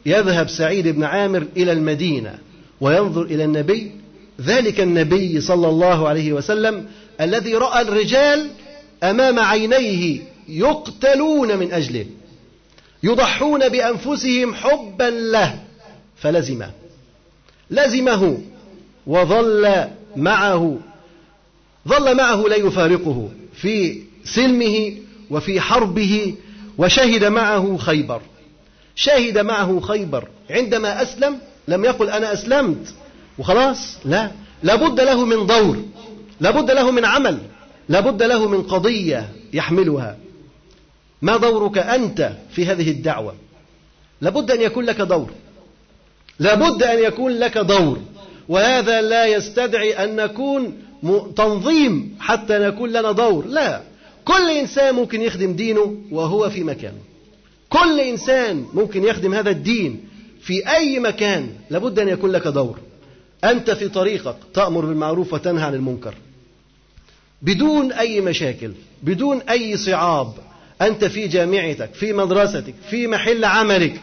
يذهب 0.05 0.49
سعيد 0.49 0.87
بن 0.87 1.03
عامر 1.03 1.47
إلى 1.57 1.71
المدينة 1.71 2.39
وينظر 2.81 3.21
إلى 3.21 3.43
النبي 3.43 3.91
ذلك 4.41 4.81
النبي 4.81 5.41
صلى 5.41 5.69
الله 5.69 6.07
عليه 6.07 6.33
وسلم 6.33 6.85
الذي 7.21 7.55
رأى 7.55 7.81
الرجال 7.81 8.49
أمام 9.03 9.39
عينيه 9.39 10.21
يقتلون 10.49 11.57
من 11.57 11.73
أجله 11.73 12.05
يضحون 13.03 13.69
بأنفسهم 13.69 14.53
حبا 14.53 15.03
له 15.03 15.59
فلزمه. 16.17 16.71
لزمه 17.71 18.37
وظل 19.07 19.87
معه 20.15 20.77
ظل 21.87 22.17
معه 22.17 22.41
لا 22.41 22.55
يفارقه 22.55 23.29
في 23.53 24.01
سلمه 24.25 24.93
وفي 25.31 25.61
حربه 25.61 26.35
وشهد 26.77 27.23
معه 27.23 27.77
خيبر. 27.77 28.21
شهد 28.95 29.37
معه 29.37 29.79
خيبر. 29.79 30.27
عندما 30.49 31.01
أسلم 31.01 31.39
لم 31.67 31.85
يقل 31.85 32.09
أنا 32.09 32.33
أسلمت. 32.33 32.93
وخلاص 33.37 33.97
لا. 34.05 34.31
لابد 34.63 34.99
له 34.99 35.25
من 35.25 35.45
دور. 35.45 35.83
لابد 36.39 36.71
له 36.71 36.91
من 36.91 37.05
عمل. 37.05 37.37
لابد 37.89 38.23
له 38.23 38.47
من 38.47 38.63
قضية 38.63 39.29
يحملها. 39.53 40.17
ما 41.21 41.37
دورك 41.37 41.77
أنت 41.77 42.31
في 42.51 42.65
هذه 42.65 42.91
الدعوة؟ 42.91 43.35
لابد 44.21 44.51
أن 44.51 44.61
يكون 44.61 44.85
لك 44.85 45.01
دور. 45.01 45.31
لابد 46.39 46.83
أن 46.83 46.99
يكون 46.99 47.31
لك 47.31 47.57
دور. 47.57 47.99
وهذا 48.49 49.01
لا 49.01 49.25
يستدعي 49.25 50.03
أن 50.03 50.15
نكون 50.15 50.77
تنظيم 51.35 52.17
حتى 52.19 52.59
نكون 52.59 52.89
لنا 52.89 53.11
دور. 53.11 53.45
لا. 53.45 53.90
كل 54.25 54.49
إنسان 54.49 54.95
ممكن 54.95 55.21
يخدم 55.21 55.53
دينه 55.53 55.95
وهو 56.11 56.49
في 56.49 56.63
مكانه 56.63 56.99
كل 57.69 57.99
إنسان 57.99 58.65
ممكن 58.73 59.03
يخدم 59.03 59.33
هذا 59.33 59.49
الدين 59.49 60.03
في 60.41 60.69
أي 60.75 60.99
مكان 60.99 61.49
لابد 61.69 61.99
أن 61.99 62.07
يكون 62.07 62.31
لك 62.31 62.47
دور. 62.47 62.79
أنت 63.43 63.71
في 63.71 63.89
طريقك 63.89 64.35
تأمر 64.53 64.85
بالمعروف 64.85 65.33
وتنهى 65.33 65.63
عن 65.63 65.73
المنكر. 65.73 66.13
بدون 67.41 67.91
أي 67.91 68.21
مشاكل 68.21 68.71
بدون 69.03 69.41
أي 69.41 69.77
صعاب 69.77 70.33
أنت 70.81 71.05
في 71.05 71.27
جامعتك 71.27 71.93
في 71.93 72.13
مدرستك 72.13 72.73
في 72.89 73.07
محل 73.07 73.45
عملك 73.45 74.01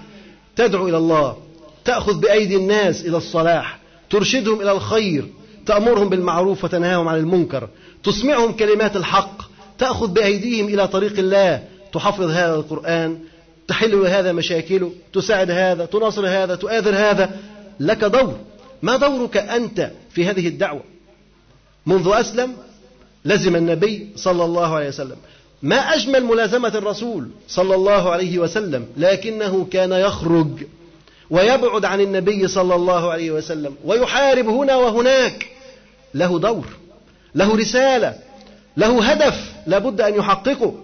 تدعو 0.56 0.88
إلى 0.88 0.96
الله. 0.96 1.36
تأخذ 1.84 2.20
بأيدي 2.20 2.56
الناس 2.56 3.06
إلى 3.06 3.16
الصلاح. 3.16 3.78
ترشدهم 4.10 4.60
إلى 4.60 4.72
الخير. 4.72 5.26
تأمرهم 5.66 6.08
بالمعروف 6.08 6.64
وتنهاهم 6.64 7.08
عن 7.08 7.18
المنكر. 7.18 7.68
تسمعهم 8.04 8.52
كلمات 8.52 8.96
الحق. 8.96 9.47
تأخذ 9.78 10.08
بأيديهم 10.08 10.66
إلى 10.66 10.88
طريق 10.88 11.18
الله. 11.18 11.62
تحفظ 11.92 12.30
هذا 12.30 12.54
القرآن 12.54 13.18
تحل 13.68 13.94
هذا 13.94 14.32
مشاكله 14.32 14.92
تساعد 15.12 15.50
هذا 15.50 15.84
تناصر 15.84 16.26
هذا 16.26 16.54
تؤاذر 16.54 16.94
هذا. 16.94 17.36
لك 17.80 18.04
دور. 18.04 18.38
ما 18.82 18.96
دورك 18.96 19.36
أنت 19.36 19.90
في 20.10 20.26
هذه 20.26 20.48
الدعوة؟ 20.48 20.82
منذ 21.86 22.10
أسلم 22.12 22.56
لزم 23.24 23.56
النبي 23.56 24.08
صلى 24.16 24.44
الله 24.44 24.76
عليه 24.76 24.88
وسلم. 24.88 25.16
ما 25.62 25.76
أجمل 25.76 26.24
ملازمة 26.24 26.68
الرسول 26.68 27.28
صلى 27.48 27.74
الله 27.74 28.10
عليه 28.10 28.38
وسلم؟ 28.38 28.86
لكنه 28.96 29.66
كان 29.70 29.92
يخرج 29.92 30.48
ويبعد 31.30 31.84
عن 31.84 32.00
النبي 32.00 32.48
صلى 32.48 32.74
الله 32.74 33.10
عليه 33.10 33.30
وسلم 33.30 33.74
ويحارب 33.84 34.48
هنا 34.48 34.76
وهناك. 34.76 35.46
له 36.14 36.38
دور 36.38 36.66
له 37.34 37.56
رسالة 37.56 38.14
له 38.78 39.04
هدف 39.04 39.52
لابد 39.66 40.00
أن 40.00 40.14
يحققه. 40.14 40.74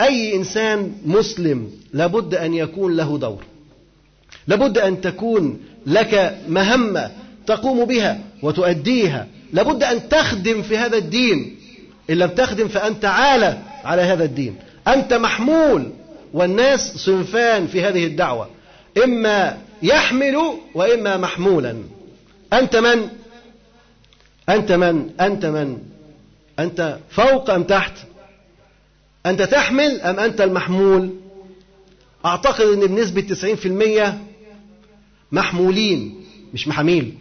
أي 0.00 0.36
إنسان 0.36 0.92
مسلم 1.06 1.70
لابد 1.92 2.34
أن 2.34 2.54
يكون 2.54 2.96
له 2.96 3.18
دور. 3.18 3.44
لابد 4.48 4.78
أن 4.78 5.00
تكون 5.00 5.60
لك 5.86 6.38
مهمة 6.48 7.10
تقوم 7.46 7.84
بها 7.84 8.18
وتؤديها. 8.42 9.26
لابد 9.52 9.82
أن 9.82 10.08
تخدم 10.08 10.62
في 10.62 10.78
هذا 10.78 10.96
الدين. 10.96 11.56
إن 12.10 12.14
لم 12.14 12.28
تخدم 12.28 12.68
فأنت 12.68 13.04
عالة 13.04 13.62
على 13.84 14.02
هذا 14.02 14.24
الدين. 14.24 14.56
أنت 14.88 15.12
محمول 15.12 15.90
والناس 16.32 16.80
صنفان 16.96 17.66
في 17.66 17.82
هذه 17.82 18.06
الدعوة. 18.06 18.48
إما 19.04 19.58
يحمل 19.82 20.36
وإما 20.74 21.16
محمولا. 21.16 21.76
أنت 22.52 22.76
من؟ 22.76 23.08
أنت 24.48 24.72
من؟ 24.72 25.10
أنت 25.20 25.46
من؟ 25.46 25.89
أنت 26.60 26.98
فوق 27.10 27.50
أم 27.50 27.62
تحت؟ 27.64 27.92
أنت 29.26 29.42
تحمل 29.42 30.00
أم 30.00 30.20
أنت 30.20 30.40
المحمول؟ 30.40 31.14
أعتقد 32.26 32.64
أن 32.64 32.86
بنسبة 32.86 33.20
90% 33.20 34.18
محمولين 35.32 36.24
مش 36.54 36.68
محاميل. 36.68 37.14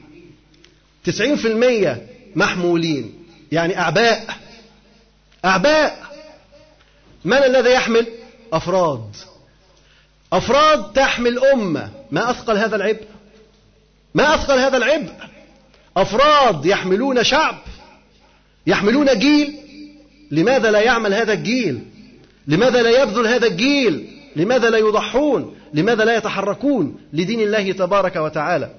90% 1.04 1.98
محمولين 2.36 3.14
يعني 3.52 3.80
أعباء. 3.80 4.38
أعباء. 5.46 6.04
من 7.26 7.38
الذي 7.38 7.70
يحمل؟ 7.70 8.08
أفراد. 8.54 9.16
أفراد 10.34 10.94
تحمل 10.94 11.40
أمة. 11.40 11.90
ما 12.12 12.30
أثقل 12.30 12.58
هذا 12.58 12.76
العبء؟ 12.76 13.06
ما 14.16 14.36
أثقل 14.36 14.60
هذا 14.60 14.78
العبء؟ 14.78 15.14
أفراد 15.98 16.66
يحملون 16.66 17.24
شعب. 17.24 17.58
يحملون 18.70 19.20
جيل. 19.20 19.56
لماذا 20.32 20.72
لا 20.72 20.80
يعمل 20.80 21.14
هذا 21.14 21.34
الجيل؟ 21.34 21.80
لماذا 22.48 22.82
لا 22.82 23.04
يبذل 23.04 23.28
هذا 23.28 23.48
الجيل؟ 23.48 24.08
لماذا 24.36 24.70
لا 24.70 24.78
يضحون؟ 24.78 25.56
لماذا 25.74 26.06
لا 26.06 26.18
يتحركون 26.18 26.96
لدين 27.14 27.40
الله 27.42 27.72
تبارك 27.72 28.16
وتعالى؟ 28.16 28.70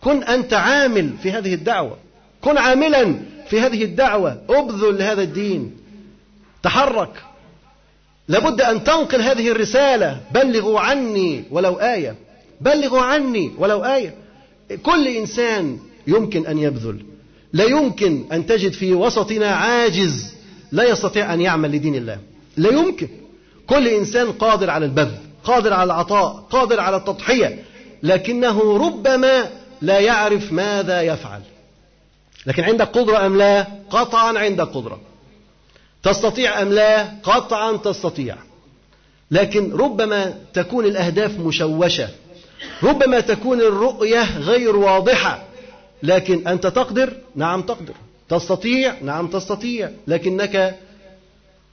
كن 0.00 0.22
أنت 0.22 0.54
عامل 0.54 1.10
في 1.22 1.30
هذه 1.30 1.54
الدعوة. 1.54 1.96
كن 2.40 2.58
عاملا 2.58 3.14
في 3.48 3.60
هذه 3.60 3.84
الدعوة. 3.84 4.42
ابذل 4.48 4.98
لهذا 4.98 5.22
الدين. 5.22 5.76
تحرك. 6.62 7.22
لابد 8.28 8.60
أن 8.60 8.84
تنقل 8.84 9.20
هذه 9.20 9.50
الرسالة. 9.50 10.20
بلغوا 10.34 10.80
عني 10.80 11.44
ولو 11.50 11.74
آية. 11.74 12.14
بلغوا 12.60 13.00
عني 13.00 13.50
ولو 13.58 13.84
آية. 13.84 14.14
كل 14.82 15.08
إنسان 15.08 15.78
يمكن 16.06 16.46
أن 16.46 16.58
يبذل. 16.58 17.13
لا 17.54 17.64
يمكن 17.64 18.24
أن 18.32 18.46
تجد 18.46 18.72
في 18.72 18.94
وسطنا 18.94 19.46
عاجز 19.46 20.34
لا 20.72 20.84
يستطيع 20.88 21.34
أن 21.34 21.40
يعمل 21.40 21.72
لدين 21.72 21.94
الله. 21.94 22.18
لا 22.56 22.70
يمكن. 22.70 23.08
كل 23.66 23.88
إنسان 23.88 24.32
قادر 24.32 24.70
على 24.70 24.86
البذل 24.86 25.18
قادر 25.44 25.72
على 25.72 25.84
العطاء 25.84 26.46
قادر 26.50 26.80
على 26.80 26.96
التضحية 26.96 27.64
لكنه 28.02 28.78
ربما 28.86 29.50
لا 29.82 30.00
يعرف 30.00 30.52
ماذا 30.52 31.02
يفعل. 31.02 31.40
لكن 32.46 32.64
عندك 32.64 32.88
قدرة 32.88 33.26
أم 33.26 33.36
لا؟ 33.36 33.66
قطعا 33.90 34.38
عندك 34.38 34.68
قدرة. 34.68 35.00
تستطيع 36.02 36.62
أم 36.62 36.72
لا؟ 36.72 37.08
قطعا 37.22 37.76
تستطيع. 37.76 38.36
لكن 39.30 39.72
ربما 39.72 40.34
تكون 40.54 40.84
الأهداف 40.84 41.38
مشوشة. 41.38 42.08
ربما 42.82 43.20
تكون 43.20 43.60
الرؤية 43.60 44.38
غير 44.38 44.76
واضحة. 44.76 45.42
لكن 46.04 46.48
أنت 46.48 46.66
تقدر؟ 46.66 47.16
نعم 47.36 47.62
تقدر. 47.62 47.94
تستطيع؟ 48.28 48.94
نعم 49.02 49.26
تستطيع. 49.26 49.90
لكنك 50.06 50.78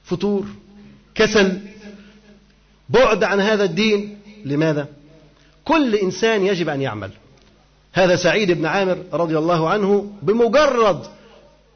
فتور 0.03 0.45
كسل. 1.15 1.59
بعد 2.89 3.23
عن 3.23 3.39
هذا 3.39 3.63
الدين 3.63 4.17
لماذا؟ 4.45 4.87
كل 5.65 5.95
إنسان 5.95 6.45
يجب 6.45 6.69
أن 6.69 6.81
يعمل. 6.81 7.09
هذا 7.93 8.15
سعيد 8.15 8.51
بن 8.51 8.65
عامر 8.65 8.97
رضي 9.13 9.37
الله 9.37 9.69
عنه 9.69 10.11
بمجرد 10.21 11.01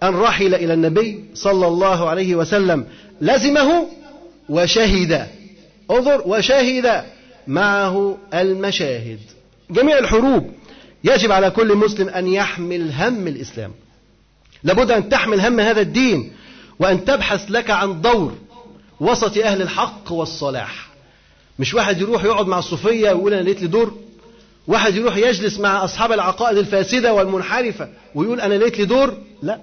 أن 0.04 0.16
رحل 0.16 0.56
إلى 0.56 0.74
النبي 0.74 1.26
صلى 1.34 1.68
الله 1.68 2.10
عليه 2.10 2.36
وسلم. 2.36 2.86
لزمه 3.22 3.88
وشهد. 4.50 5.28
انظر 5.92 6.22
وشهد 6.26 7.04
معه 7.48 8.18
المشاهد. 8.34 9.20
جميع 9.72 9.98
الحروب. 9.98 10.52
يجب 11.06 11.32
على 11.32 11.50
كل 11.50 11.76
مسلم 11.76 12.10
أن 12.10 12.28
يحمل 12.28 12.92
هم 12.92 13.28
الإسلام. 13.28 13.72
لابد 14.64 14.92
أن 14.92 15.10
تحمل 15.10 15.40
هم 15.40 15.60
هذا 15.60 15.82
الدين 15.82 16.32
وأن 16.80 17.06
تبحث 17.06 17.46
لك 17.50 17.70
عن 17.70 18.02
دور 18.02 18.34
وسط 19.00 19.38
أهل 19.38 19.62
الحق 19.62 20.12
والصلاح. 20.12 20.88
مش 21.60 21.74
واحد 21.74 22.02
يروح 22.02 22.24
يقعد 22.24 22.48
مع 22.48 22.60
الصوفية 22.60 23.12
ويقول 23.12 23.34
أنا 23.34 23.42
لقيت 23.42 23.62
لي 23.62 23.68
دور. 23.68 23.94
واحد 24.68 24.96
يروح 24.96 25.18
يجلس 25.18 25.60
مع 25.60 25.84
أصحاب 25.84 26.12
العقائد 26.12 26.58
الفاسدة 26.58 27.14
والمنحرفة 27.14 27.90
ويقول 28.16 28.42
أنا 28.42 28.54
لقيت 28.54 28.78
لي 28.80 28.86
دور. 28.86 29.18
لا. 29.44 29.60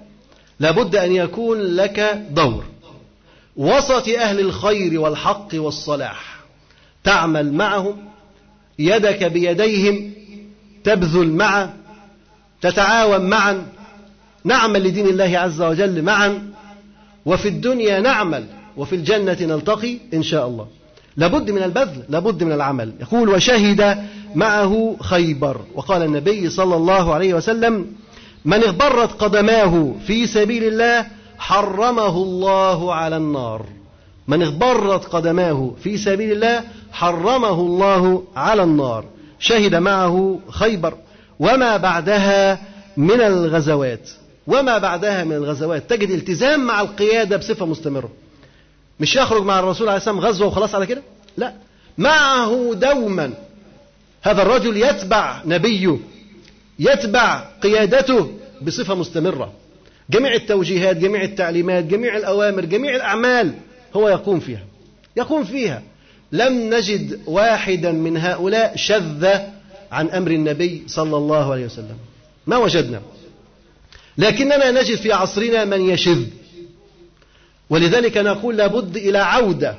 لابد 0.59 0.95
أن 0.95 1.11
يكون 1.11 1.59
لك 1.61 2.25
دور. 2.29 2.63
وسط 3.57 4.07
أهل 4.07 4.39
الخير 4.39 4.99
والحق 4.99 5.47
والصلاح. 5.53 6.39
تعمل 7.03 7.53
معهم 7.53 7.97
يدك 8.79 9.23
بيديهم 9.23 10.13
تبذل 10.83 11.31
معا 11.31 11.73
تتعاون 12.61 13.29
معا 13.29 13.65
نعمل 14.43 14.83
لدين 14.83 15.07
الله 15.07 15.39
عز 15.39 15.61
وجل 15.61 16.01
معا 16.01 16.51
وفي 17.25 17.47
الدنيا 17.47 17.99
نعمل 17.99 18.45
وفي 18.77 18.95
الجنة 18.95 19.37
نلتقي 19.41 19.97
إن 20.13 20.23
شاء 20.23 20.47
الله. 20.47 20.67
لابد 21.17 21.51
من 21.51 21.63
البذل 21.63 22.03
لابد 22.09 22.43
من 22.43 22.51
العمل. 22.51 22.93
يقول 23.01 23.29
وشهد 23.29 23.97
معه 24.35 24.95
خيبر 24.99 25.61
وقال 25.75 26.03
النبي 26.03 26.49
صلى 26.49 26.75
الله 26.75 27.13
عليه 27.13 27.33
وسلم 27.33 27.85
من 28.45 28.63
اغبرت 28.63 29.11
قدماه 29.11 29.93
في 30.07 30.27
سبيل 30.27 30.63
الله 30.63 31.07
حرمه 31.37 32.17
الله 32.17 32.93
على 32.93 33.17
النار. 33.17 33.65
من 34.27 34.41
اغبرت 34.41 35.05
قدماه 35.05 35.71
في 35.83 35.97
سبيل 35.97 36.31
الله 36.31 36.63
حرمه 36.91 37.59
الله 37.59 38.23
على 38.35 38.63
النار 38.63 39.05
شهد 39.43 39.75
معه 39.75 40.39
خيبر 40.49 40.93
وما 41.39 41.77
بعدها 41.77 42.59
من 42.97 43.21
الغزوات 43.21 44.09
وما 44.47 44.77
بعدها 44.77 45.23
من 45.23 45.35
الغزوات. 45.35 45.89
تجد 45.89 46.09
التزام 46.09 46.59
مع 46.59 46.81
القيادة 46.81 47.37
بصفة 47.37 47.65
مستمرة. 47.65 48.11
مش 48.99 49.15
يخرج 49.15 49.43
مع 49.43 49.59
الرسول 49.59 49.87
عليه 49.87 49.97
السلام 49.97 50.19
غزوة 50.19 50.47
وخلاص 50.47 50.75
على 50.75 50.85
كده؟ 50.85 51.01
لا. 51.37 51.53
معه 51.97 52.73
دوما. 52.73 53.33
هذا 54.21 54.41
الرجل 54.41 54.77
يتبع 54.77 55.41
نبيه 55.45 55.97
يتبع 56.79 57.45
قيادته 57.63 58.31
بصفة 58.61 58.95
مستمرة. 58.95 59.53
جميع 60.09 60.33
التوجيهات 60.33 60.97
جميع 60.97 61.23
التعليمات 61.23 61.83
جميع 61.83 62.17
الأوامر 62.17 62.65
جميع 62.65 62.95
الأعمال 62.95 63.53
هو 63.95 64.09
يقوم 64.09 64.39
فيها. 64.39 64.65
يقوم 65.17 65.43
فيها. 65.43 65.81
لم 66.33 66.73
نجد 66.73 67.19
واحدا 67.25 67.91
من 67.91 68.17
هؤلاء 68.17 68.75
شذ 68.75 69.27
عن 69.91 70.09
أمر 70.09 70.31
النبي 70.31 70.83
صلى 70.87 71.17
الله 71.17 71.51
عليه 71.51 71.65
وسلم. 71.65 71.97
ما 72.47 72.57
وجدنا. 72.57 73.01
لكننا 74.17 74.71
نجد 74.71 74.95
في 74.95 75.11
عصرنا 75.11 75.65
من 75.65 75.89
يشذ. 75.89 76.25
ولذلك 77.69 78.17
نقول 78.17 78.57
لابد 78.57 78.97
إلى 78.97 79.17
عودة 79.17 79.75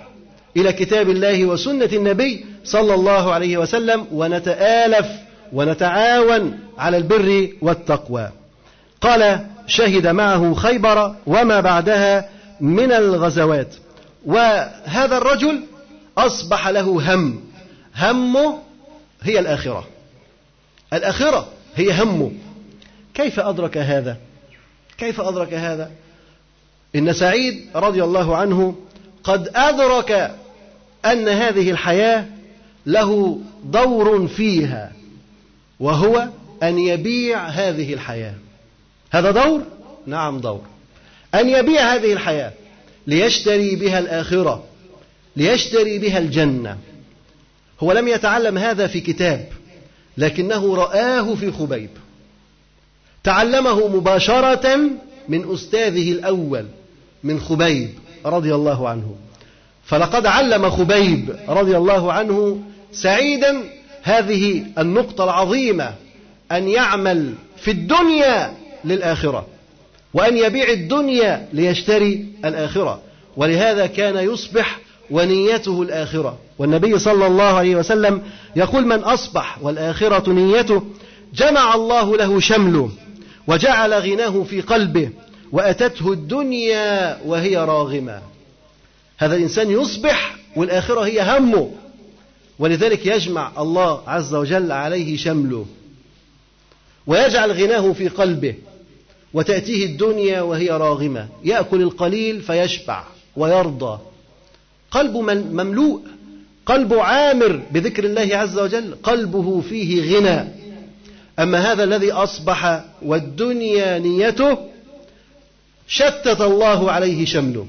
إلى 0.56 0.72
كتاب 0.72 1.10
الله 1.10 1.44
وسنة 1.44 1.88
النبي 1.92 2.44
صلى 2.64 2.94
الله 2.94 3.32
عليه 3.32 3.58
وسلم 3.58 4.06
ونتآلف 4.12 5.06
ونتعاون 5.52 6.58
على 6.78 6.96
البر 6.96 7.48
والتقوى. 7.62 8.30
قال 9.00 9.46
شهد 9.66 10.06
معه 10.06 10.54
خيبر 10.54 11.14
وما 11.26 11.60
بعدها 11.60 12.28
من 12.60 12.92
الغزوات. 12.92 13.74
وهذا 14.26 15.16
الرجل 15.16 15.60
أصبح 16.18 16.68
له 16.68 17.14
هم. 17.14 17.40
همه 17.96 18.58
هي 19.22 19.38
الآخرة. 19.38 19.86
الآخرة 20.92 21.48
هي 21.76 22.02
همه. 22.02 22.32
كيف 23.14 23.40
أدرك 23.40 23.78
هذا؟ 23.78 24.16
كيف 24.98 25.20
أدرك 25.20 25.54
هذا؟ 25.54 25.90
إن 26.96 27.12
سعيد 27.12 27.66
رضي 27.74 28.04
الله 28.04 28.36
عنه 28.36 28.74
قد 29.24 29.50
أدرك 29.54 30.34
أن 31.04 31.28
هذه 31.28 31.70
الحياة 31.70 32.24
له 32.86 33.40
دور 33.64 34.28
فيها 34.28 34.92
وهو 35.80 36.28
أن 36.62 36.78
يبيع 36.78 37.46
هذه 37.46 37.94
الحياة. 37.94 38.34
هذا 39.10 39.30
دور؟ 39.30 39.62
نعم 40.06 40.40
دور. 40.40 40.62
أن 41.34 41.48
يبيع 41.48 41.94
هذه 41.94 42.12
الحياة 42.12 42.52
ليشتري 43.06 43.76
بها 43.76 43.98
الآخرة. 43.98 44.64
ليشتري 45.36 45.98
بها 45.98 46.18
الجنة. 46.18 46.78
هو 47.80 47.92
لم 47.92 48.08
يتعلم 48.08 48.58
هذا 48.58 48.86
في 48.86 49.00
كتاب 49.00 49.48
لكنه 50.18 50.74
رآه 50.76 51.34
في 51.34 51.52
خبيب. 51.52 51.90
تعلمه 53.24 53.88
مباشرة 53.88 54.78
من 55.28 55.52
أستاذه 55.52 56.12
الأول 56.12 56.66
من 57.24 57.40
خبيب 57.40 57.90
رضي 58.26 58.54
الله 58.54 58.88
عنه. 58.88 59.16
فلقد 59.84 60.26
علم 60.26 60.70
خبيب 60.70 61.36
رضي 61.48 61.76
الله 61.76 62.12
عنه 62.12 62.62
سعيدا 62.92 63.62
هذه 64.02 64.64
النقطة 64.78 65.24
العظيمة 65.24 65.94
أن 66.52 66.68
يعمل 66.68 67.34
في 67.56 67.70
الدنيا 67.70 68.54
للآخرة 68.84 69.46
وأن 70.14 70.36
يبيع 70.36 70.68
الدنيا 70.68 71.48
ليشتري 71.52 72.26
الآخرة. 72.44 73.02
ولهذا 73.36 73.86
كان 73.86 74.16
يصبح 74.16 74.78
ونيته 75.10 75.82
الآخرة. 75.82 76.38
والنبي 76.58 76.98
صلى 76.98 77.26
الله 77.26 77.42
عليه 77.42 77.76
وسلم 77.76 78.22
يقول 78.56 78.86
من 78.86 78.98
أصبح 78.98 79.58
والآخرة 79.62 80.32
نيته 80.32 80.82
جمع 81.34 81.74
الله 81.74 82.16
له 82.16 82.40
شمله 82.40 82.90
وجعل 83.46 83.94
غناه 83.94 84.42
في 84.42 84.60
قلبه 84.60 85.10
وأتته 85.52 86.12
الدنيا 86.12 87.18
وهي 87.24 87.56
راغمة. 87.56 88.22
هذا 89.18 89.36
الإنسان 89.36 89.70
يصبح 89.70 90.36
والآخرة 90.56 91.00
هي 91.00 91.38
همه. 91.38 91.70
ولذلك 92.58 93.06
يجمع 93.06 93.52
الله 93.58 94.00
عز 94.06 94.34
وجل 94.34 94.72
عليه 94.72 95.16
شمله 95.16 95.66
ويجعل 97.06 97.52
غناه 97.52 97.92
في 97.92 98.08
قلبه 98.08 98.54
وتأتيه 99.34 99.86
الدنيا 99.86 100.40
وهي 100.40 100.68
راغمة. 100.68 101.28
يأكل 101.44 101.82
القليل 101.82 102.40
فيشبع 102.42 103.04
ويرضى. 103.36 103.98
قلبه 104.94 105.20
مملوء 105.22 106.00
قلبه 106.66 107.02
عامر 107.02 107.62
بذكر 107.70 108.04
الله 108.04 108.36
عز 108.36 108.58
وجل 108.58 108.94
قلبه 109.02 109.60
فيه 109.60 110.16
غنى. 110.16 110.48
أما 111.38 111.72
هذا 111.72 111.84
الذي 111.84 112.12
أصبح 112.12 112.84
والدنيا 113.02 113.98
نيته 113.98 114.58
شتت 115.86 116.40
الله 116.40 116.90
عليه 116.92 117.24
شمله. 117.24 117.66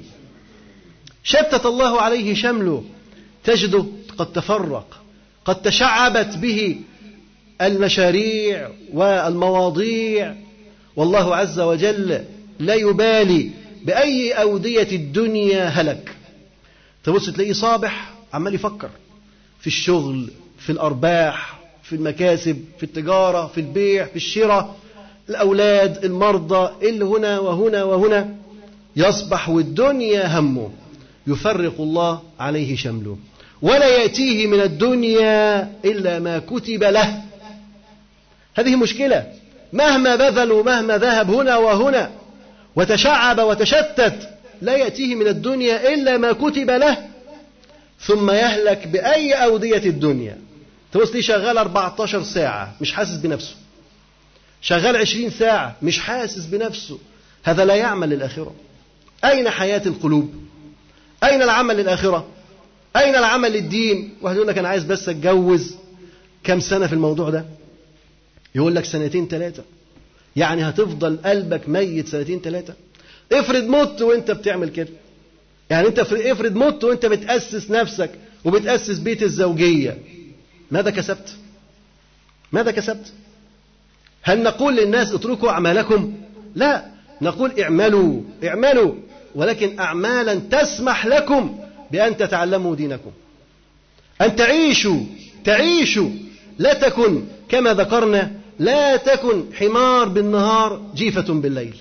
شتت 1.23 1.65
الله 1.65 2.01
عليه 2.01 2.33
شمله. 2.33 2.83
تجده 3.43 3.85
قد 4.17 4.33
تفرق 4.33 5.01
قد 5.45 5.61
تشعبت 5.61 6.37
به 6.37 6.77
المشاريع 7.61 8.69
والمواضيع. 8.93 10.35
والله 10.95 11.35
عز 11.35 11.59
وجل 11.59 12.23
لا 12.59 12.73
يبالي 12.73 13.51
بأي 13.85 14.31
أودية 14.31 14.91
الدنيا 14.91 15.65
هلك. 15.67 16.14
تبص 17.05 17.29
تلاقيه 17.29 17.53
صابح 17.53 18.11
عمال 18.33 18.55
يفكر 18.55 18.89
في 19.59 19.67
الشغل 19.67 20.31
في 20.59 20.71
الأرباح 20.71 21.59
في 21.83 21.95
المكاسب 21.95 22.65
في 22.77 22.83
التجارة 22.83 23.47
في 23.47 23.61
البيع 23.61 24.05
في 24.05 24.15
الشراء. 24.15 24.75
الأولاد 25.29 26.05
المرضى 26.05 26.89
اللي 26.89 27.05
هنا 27.05 27.39
وهنا 27.39 27.83
وهنا؟ 27.83 28.35
يصبح 28.95 29.49
والدنيا 29.49 30.39
همه. 30.39 30.69
يفرق 31.27 31.81
الله 31.81 32.21
عليه 32.39 32.75
شمله. 32.75 33.17
ولا 33.61 33.87
يأتيه 33.87 34.47
من 34.47 34.59
الدنيا 34.59 35.71
إلا 35.85 36.19
ما 36.19 36.39
كتب 36.39 36.83
له. 36.83 37.21
هذه 38.55 38.75
مشكلة. 38.75 39.25
مهما 39.73 40.15
بذل 40.15 40.51
ومهما 40.51 40.97
ذهب 40.97 41.31
هنا 41.31 41.57
وهنا 41.57 42.11
وتشعب 42.75 43.39
وتشتت 43.39 44.29
لا 44.61 44.75
يأتيه 44.75 45.15
من 45.15 45.27
الدنيا 45.27 45.93
إلا 45.93 46.17
ما 46.17 46.31
كتب 46.31 46.69
له 46.69 46.97
ثم 47.99 48.31
يهلك 48.31 48.87
بأي 48.87 49.33
أودية 49.33 49.89
الدنيا. 49.89 50.37
تبص 50.91 51.11
لي 51.11 51.21
شغال 51.21 51.57
14 51.57 52.23
ساعة؟ 52.23 52.75
مش 52.81 52.93
حاسس 52.93 53.15
بنفسه. 53.15 53.55
شغال 54.61 54.95
20 54.95 55.29
ساعة؟ 55.29 55.75
مش 55.81 55.99
حاسس 55.99 56.45
بنفسه. 56.45 56.99
هذا 57.43 57.65
لا 57.65 57.75
يعمل 57.75 58.09
للآخرة. 58.09 58.55
أين 59.25 59.49
حياة 59.49 59.81
القلوب؟ 59.85 60.33
أين 61.23 61.41
العمل 61.41 61.75
للآخرة؟ 61.77 62.27
أين 62.95 63.15
العمل 63.15 63.51
للدين؟ 63.51 64.13
واحد 64.21 64.35
يقول 64.35 64.47
لك 64.47 64.57
أنا 64.57 64.67
عايز 64.69 64.83
بس 64.83 65.09
أتجوز. 65.09 65.75
كم 66.43 66.59
سنة 66.59 66.87
في 66.87 66.93
الموضوع 66.93 67.29
ده؟ 67.29 67.45
يقول 68.55 68.75
لك 68.75 68.85
سنتين 68.85 69.27
ثلاثة 69.27 69.63
يعني 70.35 70.69
هتفضل 70.69 71.17
قلبك 71.25 71.69
ميت 71.69 72.07
سنتين 72.07 72.39
ثلاثة 72.41 72.73
افرض 73.31 73.63
مت 73.63 74.01
وانت 74.01 74.31
بتعمل 74.31 74.69
كده. 74.69 74.89
يعني 75.69 75.87
انت 75.87 75.99
افرض 75.99 76.55
مت 76.55 76.83
وانت 76.83 77.05
بتأسس 77.05 77.71
نفسك 77.71 78.09
وبتأسس 78.45 78.99
بيت 78.99 79.23
الزوجية. 79.23 79.97
ماذا 80.71 80.89
كسبت؟ 80.89 81.35
ماذا 82.51 82.71
كسبت؟ 82.71 83.13
هل 84.21 84.43
نقول 84.43 84.75
للناس 84.75 85.13
اتركوا 85.13 85.49
أعمالكم؟ 85.49 86.13
لا. 86.55 86.85
نقول 87.21 87.59
اعملوا 87.59 88.21
اعملوا. 88.43 88.93
ولكن 89.35 89.79
أعمالا 89.79 90.35
تسمح 90.35 91.05
لكم 91.05 91.59
بأن 91.91 92.17
تتعلموا 92.17 92.75
دينكم. 92.75 93.11
أن 94.21 94.35
تعيشوا 94.35 94.99
تعيشوا. 95.43 96.09
لا 96.57 96.73
تكن 96.73 97.23
كما 97.49 97.73
ذكرنا 97.73 98.31
لا 98.59 98.95
تكن 98.95 99.43
حمار 99.53 100.07
بالنهار 100.07 100.91
جيفة 100.95 101.33
بالليل. 101.33 101.75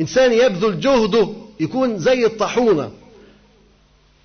إنسان 0.00 0.32
يبذل 0.32 0.80
جهده 0.80 1.28
يكون 1.60 1.98
زي 1.98 2.26
الطاحونة. 2.26 2.90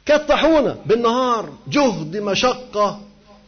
كالطاحونة 0.05 0.77
بالنهار 0.85 1.53
جهد 1.67 2.17
مشقة 2.17 3.01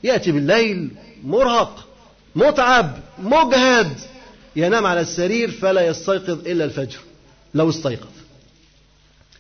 يأتي 0.04 0.32
بالليل 0.32 0.90
مرهق 1.24 1.88
متعب 2.36 3.00
مجهد 3.20 3.98
ينام 4.56 4.86
على 4.86 5.02
السرير 5.02 5.52
فلا 5.52 5.88
يستيقظ 5.88 6.48
إلا 6.48 6.66
الفجر. 6.66 7.00
لو 7.54 7.70
استيقظ. 7.70 8.10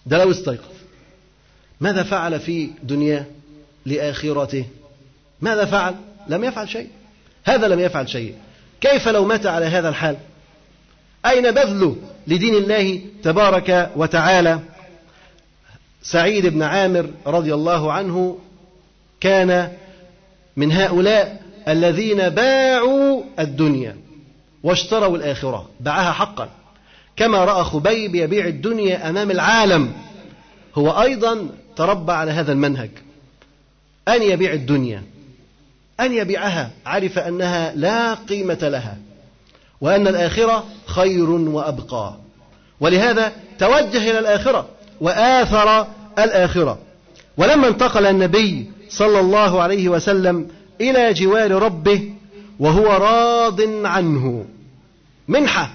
ده 0.05 0.23
لو 0.23 0.31
استيقظ. 0.31 0.71
ماذا 1.81 2.03
فعل 2.03 2.39
في 2.39 2.69
دنياه 2.83 3.25
لآخرته؟ 3.85 4.65
ماذا 5.41 5.65
فعل؟ 5.65 5.95
لم 6.27 6.43
يفعل 6.43 6.69
شيء. 6.69 6.87
هذا 7.43 7.67
لم 7.67 7.79
يفعل 7.79 8.09
شيء. 8.09 8.35
كيف 8.81 9.07
لو 9.07 9.25
مات 9.25 9.45
على 9.45 9.65
هذا 9.65 9.89
الحال؟ 9.89 10.17
أين 11.26 11.52
بذله 11.52 11.95
لدين 12.27 12.56
الله 12.56 13.02
تبارك 13.23 13.91
وتعالى؟ 13.95 14.60
سعيد 16.02 16.48
بن 16.48 16.64
عامر 16.64 17.10
رضي 17.27 17.53
الله 17.53 17.91
عنه 17.93 18.39
كان 19.19 19.72
من 20.57 20.72
هؤلاء 20.72 21.41
الذين 21.68 22.30
باعوا 22.30 23.23
الدنيا 23.39 23.98
واشتروا 24.64 25.18
الآخرة 25.18 25.69
باعها 25.80 26.11
حقا. 26.11 26.49
كما 27.15 27.45
رأى 27.45 27.64
خبيب 27.64 28.15
يبيع 28.15 28.45
الدنيا 28.45 29.10
أمام 29.10 29.31
العالم. 29.31 29.93
هو 30.76 31.02
أيضا 31.02 31.49
تربى 31.76 32.11
على 32.11 32.31
هذا 32.31 32.52
المنهج. 32.52 32.89
أن 34.07 34.23
يبيع 34.23 34.53
الدنيا 34.53 35.03
أن 35.99 36.14
يبيعها 36.14 36.72
عرف 36.85 37.19
أنها 37.19 37.73
لا 37.76 38.14
قيمة 38.14 38.60
لها. 38.61 38.98
وأن 39.81 40.07
الآخرة 40.07 40.65
خير 40.85 41.29
وأبقى. 41.29 42.15
ولهذا 42.79 43.33
توجه 43.59 44.11
إلى 44.11 44.19
الآخرة 44.19 44.67
وآثر 45.01 45.87
الآخرة. 46.19 46.79
ولما 47.37 47.67
انتقل 47.67 48.05
النبي 48.05 48.71
صلى 48.89 49.19
الله 49.19 49.61
عليه 49.61 49.89
وسلم 49.89 50.47
إلى 50.81 51.13
جوار 51.13 51.51
ربه 51.51 52.13
وهو 52.59 52.87
راض 52.87 53.61
عنه. 53.85 54.45
منحة 55.27 55.73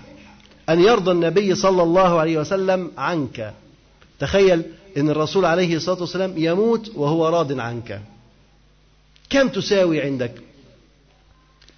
أن 0.68 0.80
يرضى 0.80 1.10
النبي 1.10 1.54
صلى 1.54 1.82
الله 1.82 2.20
عليه 2.20 2.38
وسلم 2.38 2.90
عنك. 2.98 3.54
تخيل 4.18 4.62
أن 4.96 5.10
الرسول 5.10 5.44
عليه 5.44 5.76
الصلاة 5.76 6.00
والسلام 6.00 6.32
يموت 6.36 6.90
وهو 6.94 7.28
راض 7.28 7.60
عنك. 7.60 8.02
كم 9.30 9.48
تساوي 9.48 10.02
عندك؟ 10.02 10.32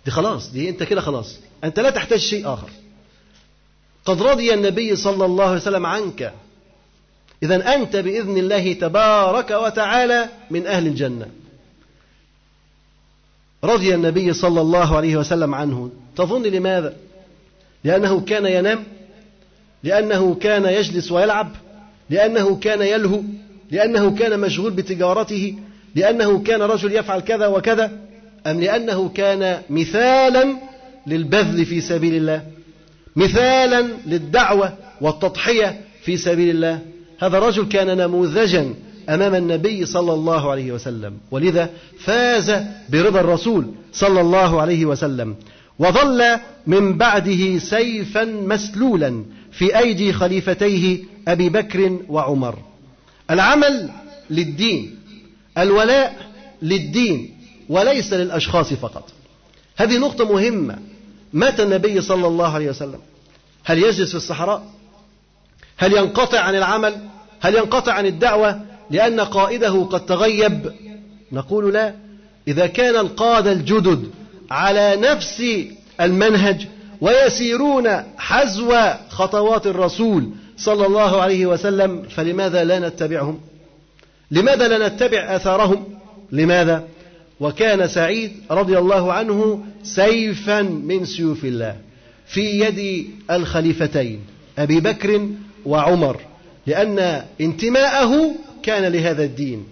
دي 0.04 0.10
خلاص 0.10 0.50
دي 0.50 0.68
أنت 0.68 0.82
كده 0.82 1.00
خلاص. 1.00 1.38
أنت 1.64 1.80
لا 1.80 1.90
تحتاج 1.90 2.18
شيء 2.18 2.52
آخر. 2.52 2.70
قد 4.04 4.22
رضي 4.22 4.54
النبي 4.54 4.96
صلى 4.96 5.24
الله 5.24 5.44
عليه 5.44 5.56
وسلم 5.56 5.86
عنك. 5.86 6.32
إذا 7.42 7.74
أنت 7.74 7.96
بإذن 7.96 8.38
الله 8.38 8.72
تبارك 8.72 9.50
وتعالى 9.50 10.28
من 10.50 10.66
أهل 10.66 10.86
الجنة. 10.86 11.26
رضي 13.64 13.94
النبي 13.94 14.32
صلى 14.32 14.60
الله 14.60 14.96
عليه 14.96 15.16
وسلم 15.16 15.54
عنه. 15.54 15.90
تظن 16.16 16.42
لماذا؟ 16.42 16.96
لأنه 17.84 18.20
كان 18.20 18.46
ينام 18.46 18.84
لأنه 19.82 20.34
كان 20.34 20.64
يجلس 20.64 21.12
ويلعب 21.12 21.50
لأنه 22.10 22.56
كان 22.56 22.82
يلهو 22.82 23.22
لأنه 23.70 24.14
كان 24.14 24.40
مشغول 24.40 24.70
بتجارته 24.70 25.54
لأنه 25.94 26.42
كان 26.42 26.62
رجل 26.62 26.92
يفعل 26.92 27.20
كذا 27.20 27.46
وكذا 27.46 27.92
أم 28.46 28.60
لأنه 28.60 29.08
كان 29.08 29.62
مثالا 29.70 30.56
للبذل 31.08 31.66
في 31.66 31.80
سبيل 31.80 32.14
الله. 32.14 32.42
مثالا 33.16 33.88
للدعوة 34.06 34.76
والتضحية 35.00 35.80
في 36.02 36.16
سبيل 36.16 36.50
الله. 36.50 36.82
هذا 37.18 37.38
الرجل 37.38 37.68
كان 37.68 37.96
نموذجا 37.96 38.74
أمام 39.08 39.34
النبي 39.34 39.86
صلى 39.86 40.14
الله 40.14 40.50
عليه 40.50 40.72
وسلم 40.72 41.18
ولذا 41.30 41.70
فاز 41.98 42.62
برضا 42.88 43.20
الرسول 43.20 43.66
صلى 43.92 44.20
الله 44.20 44.60
عليه 44.60 44.86
وسلم. 44.86 45.36
وظل 45.78 46.38
من 46.66 46.98
بعده 46.98 47.58
سيفا 47.58 48.24
مسلولا 48.24 49.24
في 49.52 49.78
أيدي 49.78 50.12
خليفتيه 50.12 50.98
أبي 51.28 51.48
بكر 51.48 51.98
وعمر. 52.08 52.58
العمل 53.30 53.90
للدين 54.30 54.96
الولاء 55.58 56.16
للدين 56.62 57.34
وليس 57.68 58.12
للأشخاص 58.12 58.72
فقط. 58.72 59.12
هذه 59.76 59.98
نقطة 59.98 60.32
مهمة. 60.32 60.78
مات 61.32 61.60
النبي 61.60 62.00
صلى 62.00 62.26
الله 62.26 62.54
عليه 62.54 62.70
وسلم. 62.70 62.98
هل 63.64 63.78
يجلس 63.78 64.10
في 64.10 64.14
الصحراء؟ 64.14 64.66
هل 65.76 65.92
ينقطع 65.92 66.40
عن 66.40 66.54
العمل؟ 66.54 66.96
هل 67.40 67.54
ينقطع 67.54 67.92
عن 67.92 68.06
الدعوة؟ 68.06 68.60
لأن 68.90 69.20
قائده 69.20 69.84
قد 69.84 70.06
تغيب. 70.06 70.72
نقول 71.32 71.74
لا. 71.74 71.94
إذا 72.48 72.66
كان 72.66 72.96
القادة 72.96 73.52
الجدد 73.52 74.10
على 74.50 74.96
نفس 74.96 75.42
المنهج 76.00 76.66
ويسيرون 77.00 77.88
حزو 78.18 78.74
خطوات 79.08 79.66
الرسول 79.66 80.30
صلى 80.56 80.86
الله 80.86 81.22
عليه 81.22 81.46
وسلم 81.46 82.02
فلماذا 82.02 82.64
لا 82.64 82.78
نتبعهم؟ 82.88 83.40
لماذا 84.30 84.68
لا 84.68 84.88
نتبع 84.88 85.18
آثارهم؟ 85.18 85.84
لماذا؟ 86.32 86.88
وكان 87.40 87.88
سعيد 87.88 88.32
رضي 88.50 88.78
الله 88.78 89.12
عنه 89.12 89.64
سيفا 89.82 90.62
من 90.62 91.04
سيوف 91.04 91.44
الله 91.44 91.76
في 92.26 92.60
يد 92.60 93.06
الخليفتين 93.30 94.20
أبي 94.58 94.80
بكر 94.80 95.28
وعمر 95.66 96.20
لأن 96.66 97.22
انتماءه 97.40 98.34
كان 98.62 98.92
لهذا 98.92 99.24
الدين 99.24 99.64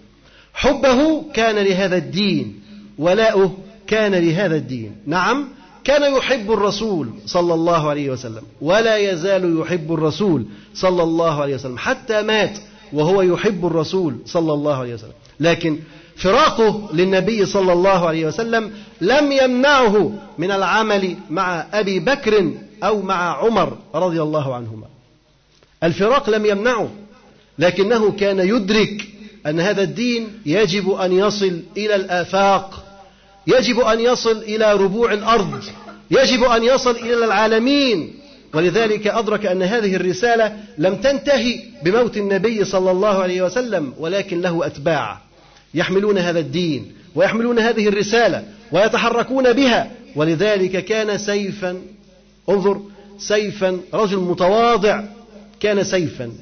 حبه 0.54 1.22
كان 1.34 1.56
لهذا 1.56 1.96
الدين 1.96 2.60
ولاؤه 2.98 3.56
كان 3.86 4.14
لهذا 4.14 4.56
الدين. 4.56 4.92
نعم 5.06 5.48
كان 5.84 6.16
يحب 6.16 6.52
الرسول 6.52 7.08
صلى 7.26 7.54
الله 7.54 7.90
عليه 7.90 8.10
وسلم 8.10 8.42
ولا 8.60 8.96
يزال 8.96 9.60
يحب 9.60 9.94
الرسول 9.94 10.46
صلى 10.74 11.02
الله 11.02 11.42
عليه 11.42 11.54
وسلم 11.54 11.78
حتى 11.78 12.22
مات 12.22 12.58
وهو 12.92 13.22
يحب 13.22 13.66
الرسول 13.66 14.16
صلى 14.26 14.52
الله 14.52 14.76
عليه 14.76 14.94
وسلم. 14.94 15.12
لكن 15.40 15.78
فراقه 16.16 16.88
للنبي 16.92 17.46
صلى 17.46 17.72
الله 17.72 18.08
عليه 18.08 18.26
وسلم 18.26 18.70
لم 19.00 19.32
يمنعه 19.32 20.12
من 20.38 20.50
العمل 20.50 21.16
مع 21.30 21.66
أبي 21.72 21.98
بكر 21.98 22.50
أو 22.84 23.02
مع 23.02 23.36
عمر 23.44 23.78
رضي 23.94 24.22
الله 24.22 24.54
عنهما. 24.54 24.86
الفراق 25.82 26.30
لم 26.30 26.46
يمنعه 26.46 26.90
لكنه 27.58 28.12
كان 28.12 28.38
يدرك 28.38 29.08
أن 29.46 29.60
هذا 29.60 29.82
الدين 29.82 30.28
يجب 30.46 30.90
أن 30.90 31.12
يصل 31.12 31.60
إلى 31.76 31.94
الآفاق 31.94 32.82
يجب 33.46 33.80
أن 33.80 34.00
يصل 34.00 34.36
إلى 34.36 34.72
ربوع 34.72 35.12
الأرض 35.12 35.60
يجب 36.10 36.42
أن 36.42 36.62
يصل 36.62 36.90
إلى 36.90 37.24
العالمين. 37.24 38.14
ولذلك 38.54 39.06
أدرك 39.06 39.46
أن 39.46 39.62
هذه 39.62 39.96
الرسالة 39.96 40.56
لم 40.78 40.94
تنتهي 40.94 41.60
بموت 41.82 42.16
النبي 42.16 42.64
صلى 42.64 42.90
الله 42.90 43.22
عليه 43.22 43.42
وسلم 43.42 43.94
ولكن 43.98 44.40
له 44.40 44.66
أتباع. 44.66 45.25
يحملون 45.76 46.18
هذا 46.18 46.40
الدين 46.40 46.92
ويحملون 47.14 47.58
هذه 47.58 47.88
الرسالة 47.88 48.44
ويتحركون 48.72 49.52
بها. 49.52 49.90
ولذلك 50.16 50.84
كان 50.84 51.18
سيفا 51.18 51.82
انظر 52.48 52.80
سيفا 53.18 53.80
رجل 53.94 54.18
متواضع 54.18 55.04
كان 55.60 55.84
سيفا 55.84 56.32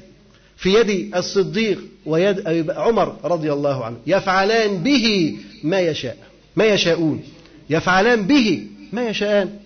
في 0.57 0.73
يد 0.73 1.15
الصديق 1.15 1.79
ويد 2.05 2.69
عمر 2.69 3.15
رضي 3.23 3.53
الله 3.53 3.85
عنه. 3.85 3.97
يفعلان 4.07 4.83
به 4.83 5.37
ما 5.63 5.79
يشاء 5.79 6.17
ما 6.55 6.65
يشاءون. 6.65 7.23
يفعلان 7.69 8.27
به 8.27 8.67
ما 8.93 9.07
يشاءان. 9.07 9.59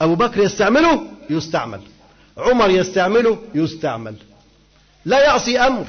أبو 0.00 0.14
بكر 0.14 0.40
يستعمله 0.40 1.02
يستعمل 1.30 1.80
عمر 2.38 2.70
يستعمله 2.70 3.38
يستعمل. 3.54 4.14
لا 5.04 5.24
يعصي 5.24 5.58
أمر 5.58 5.86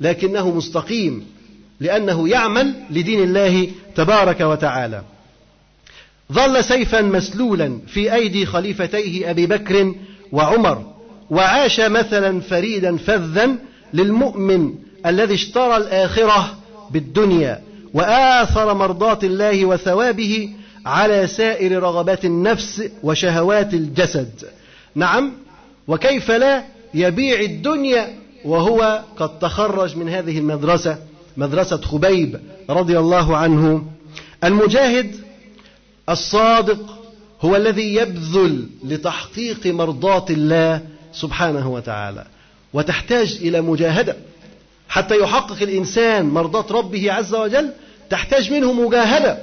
لكنه 0.00 0.50
مستقيم. 0.50 1.35
لأنه 1.80 2.28
يعمل 2.28 2.74
لدين 2.90 3.22
الله 3.22 3.68
تبارك 3.94 4.40
وتعالى. 4.40 5.02
ظل 6.32 6.64
سيفا 6.64 7.02
مسلولا 7.02 7.78
في 7.86 8.14
أيدي 8.14 8.46
خليفتيه 8.46 9.30
أبي 9.30 9.46
بكر 9.46 9.94
وعمر 10.32 10.94
وعاش 11.30 11.80
مثلا 11.80 12.40
فريدا 12.40 12.96
فذا 12.96 13.50
للمؤمن 13.94 14.74
الذي 15.06 15.34
اشترى 15.34 15.76
الآخرة 15.76 16.58
بالدنيا 16.90 17.62
وآثر 17.94 18.74
مرضاة 18.74 19.18
الله 19.22 19.64
وثوابه 19.64 20.50
على 20.86 21.26
سائر 21.26 21.82
رغبات 21.82 22.24
النفس 22.24 22.82
وشهوات 23.02 23.74
الجسد. 23.74 24.44
نعم 24.94 25.32
وكيف 25.88 26.30
لا 26.30 26.64
يبيع 26.94 27.40
الدنيا 27.40 28.08
وهو 28.44 29.02
قد 29.16 29.38
تخرج 29.38 29.96
من 29.96 30.08
هذه 30.08 30.38
المدرسة؟ 30.38 30.98
مدرسة 31.36 31.80
خبيب 31.80 32.40
رضي 32.70 32.98
الله 32.98 33.36
عنه 33.36 33.86
المجاهد 34.44 35.16
الصادق 36.08 36.96
هو 37.40 37.56
الذي 37.56 37.94
يبذل 37.94 38.68
لتحقيق 38.84 39.66
مرضاة 39.66 40.24
الله 40.30 40.80
سبحانه 41.12 41.72
وتعالى 41.72 42.24
وتحتاج 42.72 43.38
إلى 43.40 43.60
مجاهدة. 43.60 44.16
حتى 44.88 45.18
يحقق 45.18 45.62
الإنسان 45.62 46.26
مرضاة 46.26 46.66
ربه 46.70 47.12
عز 47.12 47.34
وجل 47.34 47.72
تحتاج 48.10 48.52
منه 48.52 48.72
مجاهدة. 48.72 49.38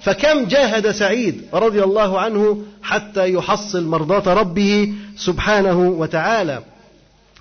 فكم 0.00 0.44
جاهد 0.44 0.90
سعيد 0.90 1.42
رضي 1.54 1.82
الله 1.82 2.20
عنه 2.20 2.62
حتى 2.82 3.32
يحصل 3.32 3.84
مرضاة 3.84 4.34
ربه 4.34 4.92
سبحانه 5.16 5.78
وتعالى؟ 5.88 6.62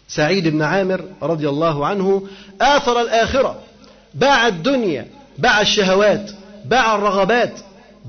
سعيد 0.07 0.47
بن 0.47 0.61
عامر 0.61 1.05
رضي 1.21 1.49
الله 1.49 1.87
عنه 1.87 2.27
آثر 2.61 3.01
الآخرة. 3.01 3.59
باع 4.15 4.47
الدنيا 4.47 5.07
باع 5.37 5.61
الشهوات 5.61 6.31
باع 6.65 6.95
الرغبات 6.95 7.59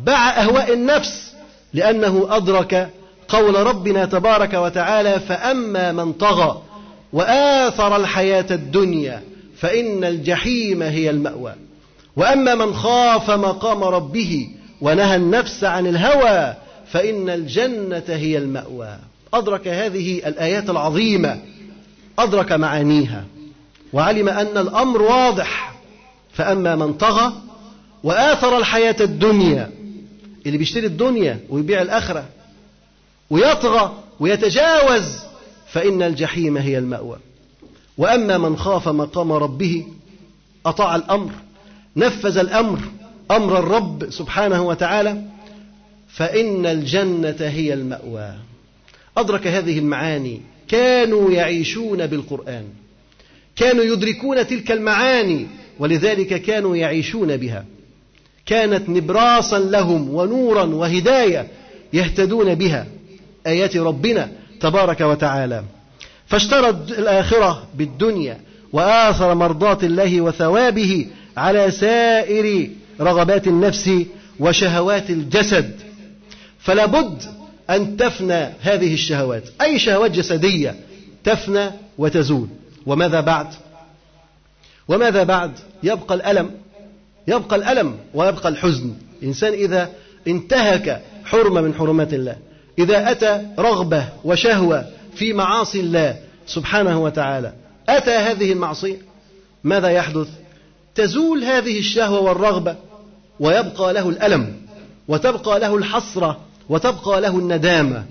باع 0.05 0.43
أهواء 0.43 0.73
النفس 0.73 1.33
لأنه 1.75 2.27
أدرك 2.31 2.91
قول 3.29 3.55
ربنا 3.55 4.05
تبارك 4.05 4.55
وتعالى 4.55 5.21
فأما 5.21 5.93
من 5.93 6.13
طغى 6.13 6.63
وآثر 7.13 7.97
الحياة 7.97 8.47
الدنيا 8.51 9.23
فإن 9.57 10.05
الجحيم 10.05 10.83
هي 10.83 11.11
المأوى. 11.11 11.55
وأما 12.17 12.55
من 12.55 12.75
خاف 12.75 13.31
مقام 13.31 13.85
ربه 13.85 14.49
ونهى 14.81 15.17
النفس 15.17 15.65
عن 15.65 15.87
الهوى 15.87 16.55
فإن 16.93 17.31
الجنة 17.31 18.03
هي 18.09 18.39
المأوى. 18.39 18.99
أدرك 19.35 19.69
هذه 19.69 20.19
الآيات 20.27 20.71
العظيمة 20.71 21.39
أدرك 22.19 22.53
معانيها 22.53 23.25
وعلم 23.93 24.29
أن 24.29 24.59
الأمر 24.59 25.03
واضح. 25.03 25.74
فأما 26.35 26.77
من 26.77 26.93
طغى 26.93 27.33
وآثر 28.03 28.59
الحياة 28.59 28.97
الدنيا 29.01 29.71
اللي 30.47 30.59
بيشتري 30.59 30.87
الدنيا 30.87 31.41
ويبيع 31.49 31.83
الآخرة 31.83 32.29
ويطغى 33.31 33.95
ويتجاوز 34.21 35.19
فإن 35.67 36.03
الجحيم 36.03 36.57
هي 36.57 36.79
المأوى. 36.79 37.19
وأما 37.99 38.39
من 38.39 38.57
خاف 38.57 38.89
مقام 38.89 39.33
ربه 39.33 39.87
أطاع 40.67 40.97
الأمر 40.97 41.31
نفذ 41.97 42.39
الأمر 42.39 42.79
أمر 43.31 43.59
الرب 43.59 44.11
سبحانه 44.11 44.63
وتعالى 44.63 45.23
فإن 46.09 46.67
الجنة 46.67 47.37
هي 47.41 47.75
المأوى. 47.75 48.35
أدرك 49.17 49.47
هذه 49.47 49.79
المعاني. 49.79 50.41
كانوا 50.69 51.31
يعيشون 51.31 52.07
بالقرآن. 52.07 52.65
كانوا 53.57 53.85
يدركون 53.85 54.47
تلك 54.47 54.73
المعاني. 54.73 55.47
ولذلك 55.79 56.43
كانوا 56.43 56.77
يعيشون 56.77 57.37
بها. 57.37 57.65
كانت 58.47 58.89
نبراسا 58.89 59.59
لهم 59.59 60.15
ونورا 60.15 60.65
وهداية 60.65 61.47
يهتدون 61.93 62.55
بها. 62.55 62.87
آيات 63.47 63.77
ربنا 63.77 64.29
تبارك 64.61 65.01
وتعالى. 65.01 65.65
فاشترى 66.27 66.71
الآخرة 66.71 67.67
بالدنيا 67.75 68.41
وآثر 68.73 69.35
مرضات 69.35 69.85
الله 69.85 70.21
وثوابه 70.21 71.07
على 71.37 71.71
سائر 71.71 72.71
رغبات 73.01 73.47
النفس 73.47 73.91
وشهوات 74.41 75.11
الجسد. 75.11 75.71
فلا 76.59 76.87
بد 76.87 77.23
أن 77.71 77.97
تفنى 77.97 78.49
هذه 78.61 78.95
الشهوات. 78.95 79.43
أي 79.61 79.79
شهوات 79.79 80.11
جسدية 80.11 80.75
تفنى 81.25 81.71
وتزول. 81.99 82.49
وماذا 82.87 83.21
بعد؟ 83.21 83.47
وماذا 84.89 85.23
بعد؟ 85.23 85.53
يبقى 85.83 86.15
الألم 86.15 86.51
يبقى 87.29 87.57
الألم 87.57 87.97
ويبقى 88.15 88.49
الحزن. 88.49 88.93
الإنسان 89.23 89.53
إذا 89.53 89.91
انتهك 90.29 91.03
حرمة 91.25 91.61
من 91.61 91.75
حرمات 91.75 92.15
الله 92.15 92.37
إذا 92.79 93.11
أتى 93.11 93.47
رغبة 93.59 94.09
وشهوة 94.25 94.87
في 95.15 95.33
معاصي 95.33 95.81
الله 95.81 96.17
سبحانه 96.47 97.03
وتعالى 97.03 97.53
أتى 97.89 98.11
هذه 98.11 98.53
المعصية 98.53 98.97
ماذا 99.65 99.89
يحدث؟ 99.89 100.29
تزول 100.95 101.45
هذه 101.45 101.79
الشهوة 101.79 102.21
والرغبة 102.21 102.77
ويبقى 103.41 103.93
له 103.93 104.09
الألم 104.09 104.57
وتبقى 105.09 105.61
له 105.61 105.77
الحسرة 105.77 106.41
وتبقى 106.69 107.21
له 107.21 107.39
الندامة. 107.39 108.05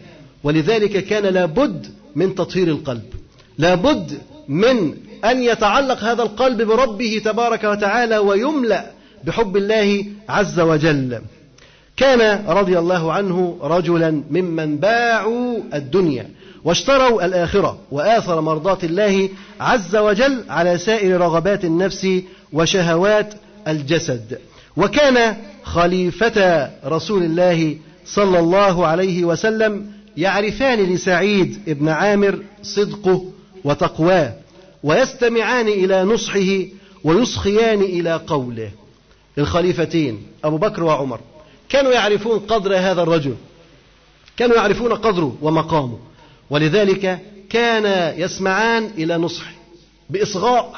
ولذلك 0.44 1.06
كان 1.06 1.24
لابد 1.24 1.88
من 2.16 2.36
تطهير 2.36 2.68
القلب 2.68 3.14
لابد 3.58 4.22
من 4.48 4.98
أن 5.24 5.44
يتعلق 5.44 6.04
هذا 6.04 6.24
القلب 6.24 6.62
بربه 6.62 7.22
تبارك 7.26 7.64
وتعالى 7.64 8.18
ويملأ 8.18 8.86
بحب 9.24 9.58
الله 9.58 10.06
عز 10.30 10.60
وجل. 10.60 11.22
كان 11.98 12.46
رضي 12.48 12.80
الله 12.80 13.14
عنه 13.14 13.58
رجلا 13.62 14.24
ممن 14.32 14.78
باعوا 14.78 15.58
الدنيا 15.74 16.30
واشتروا 16.64 17.26
الآخرة 17.26 17.78
وآثر 17.92 18.42
مرضات 18.42 18.84
الله 18.84 19.30
عز 19.60 19.96
وجل 19.96 20.44
على 20.50 20.78
سائر 20.78 21.22
رغبات 21.22 21.66
النفس 21.66 22.08
وشهوات 22.54 23.34
الجسد. 23.68 24.38
وكان 24.78 25.36
خليفة 25.64 26.70
رسول 26.86 27.24
الله 27.24 27.78
صلى 28.06 28.40
الله 28.40 28.88
عليه 28.88 29.24
وسلم 29.24 29.86
يعرفان 30.18 30.80
لسعيد 30.94 31.60
ابن 31.68 31.90
عامر 31.90 32.40
صدقه 32.64 33.26
وتقواه. 33.64 34.34
ويستمعان 34.84 35.68
إلى 35.68 36.04
نصحه 36.04 36.66
ويصخيان 37.04 37.82
إلى 37.82 38.22
قوله. 38.28 38.72
الخليفتين 39.38 40.24
أبو 40.44 40.58
بكر 40.58 40.84
وعمر. 40.84 41.20
كانوا 41.70 41.92
يعرفون 41.92 42.40
قدر 42.40 42.76
هذا 42.78 43.02
الرجل. 43.02 43.36
كانوا 44.38 44.56
يعرفون 44.56 44.94
قدره 44.94 45.38
ومقامه. 45.42 46.00
ولذلك 46.50 47.20
كان 47.50 48.14
يسمعان 48.20 48.92
إلى 48.98 49.18
نصحه 49.18 49.52
بإصغاء 50.10 50.76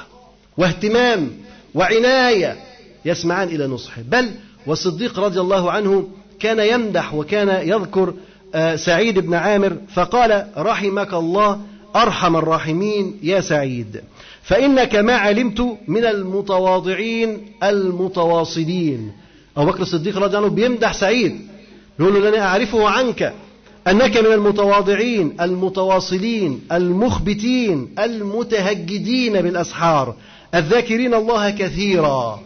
واهتمام 0.57 1.31
وعناية 1.73 2.57
يسمعان 3.05 3.47
إلى 3.47 3.67
نصحه 3.67 4.01
بل 4.01 4.31
والصديق 4.67 5.19
رضي 5.19 5.39
الله 5.39 5.71
عنه 5.71 6.07
كان 6.39 6.59
يمدح 6.59 7.13
وكان 7.13 7.67
يذكر 7.69 8.13
آه، 8.55 8.75
سعيد 8.75 9.19
بن 9.19 9.33
عامر 9.33 9.77
فقال 9.93 10.47
رحمك 10.57 11.13
الله 11.13 11.61
أرحم 11.95 12.35
الراحمين 12.35 13.19
يا 13.23 13.41
سعيد. 13.41 14.01
فإنك 14.43 14.95
ما 14.95 15.13
علمت 15.13 15.77
من 15.87 16.05
المتواضعين 16.05 17.37
المتواصلين. 17.63 19.11
أبو 19.57 19.71
بكر 19.71 19.81
الصديق 19.81 20.17
رضي 20.17 20.37
الله 20.37 20.47
عنه 20.47 20.55
بيمدح 20.55 20.93
سعيد. 20.93 21.39
يقول 21.99 22.23
له 22.23 22.29
أنا 22.29 22.45
أعرفه 22.47 22.89
عنك 22.89 23.33
أنك 23.87 24.17
من 24.17 24.33
المتواضعين 24.33 25.37
المتواصلين 25.41 26.61
المخبتين 26.71 27.89
المتهجدين 27.99 29.41
بالأسحار. 29.41 30.15
الذاكرين 30.55 31.13
الله 31.13 31.49
كثيرا. 31.49 32.39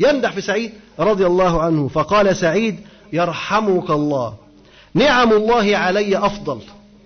يمدح 0.00 0.32
في 0.32 0.40
سعيد 0.40 0.70
رضي 0.98 1.26
الله 1.26 1.62
عنه. 1.62 1.88
فقال 1.88 2.36
سعيد 2.36 2.76
يرحمك 3.12 3.90
الله. 3.90 4.34
نعم 4.94 5.32
الله 5.32 5.76
علي 5.76 6.18
أفضل. 6.18 6.58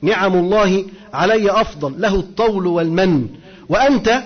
نعم 0.03 0.35
الله 0.35 0.85
علي 1.13 1.51
أفضل 1.51 2.01
له 2.01 2.15
الطول 2.15 2.67
والمن. 2.67 3.29
وأنت 3.69 4.23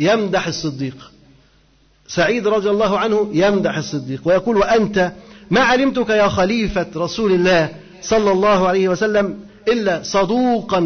يمدح 0.00 0.46
الصديق. 0.46 1.12
سعيد 2.08 2.46
رضي 2.46 2.70
الله 2.70 2.98
عنه 2.98 3.30
يمدح 3.32 3.76
الصديق. 3.76 4.20
ويقول 4.24 4.56
وأنت 4.56 5.12
ما 5.50 5.60
علمتك 5.60 6.08
يا 6.08 6.28
خليفة 6.28 6.86
رسول 6.96 7.32
الله 7.32 7.68
صلى 8.02 8.32
الله 8.32 8.68
عليه 8.68 8.88
وسلم 8.88 9.40
إلا 9.68 10.02
صدوقا 10.02 10.80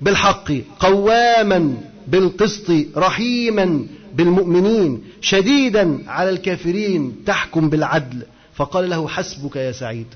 بالحق 0.00 0.52
قواما 0.80 1.74
بالقسط 2.06 2.72
رحيما 2.96 3.86
بالمؤمنين 4.14 5.02
شديدا 5.20 5.98
على 6.06 6.30
الكافرين 6.30 7.24
تحكم 7.26 7.70
بالعدل. 7.70 8.22
فقال 8.54 8.90
له 8.90 9.08
حسبك 9.08 9.56
يا 9.56 9.72
سعيد 9.72 10.06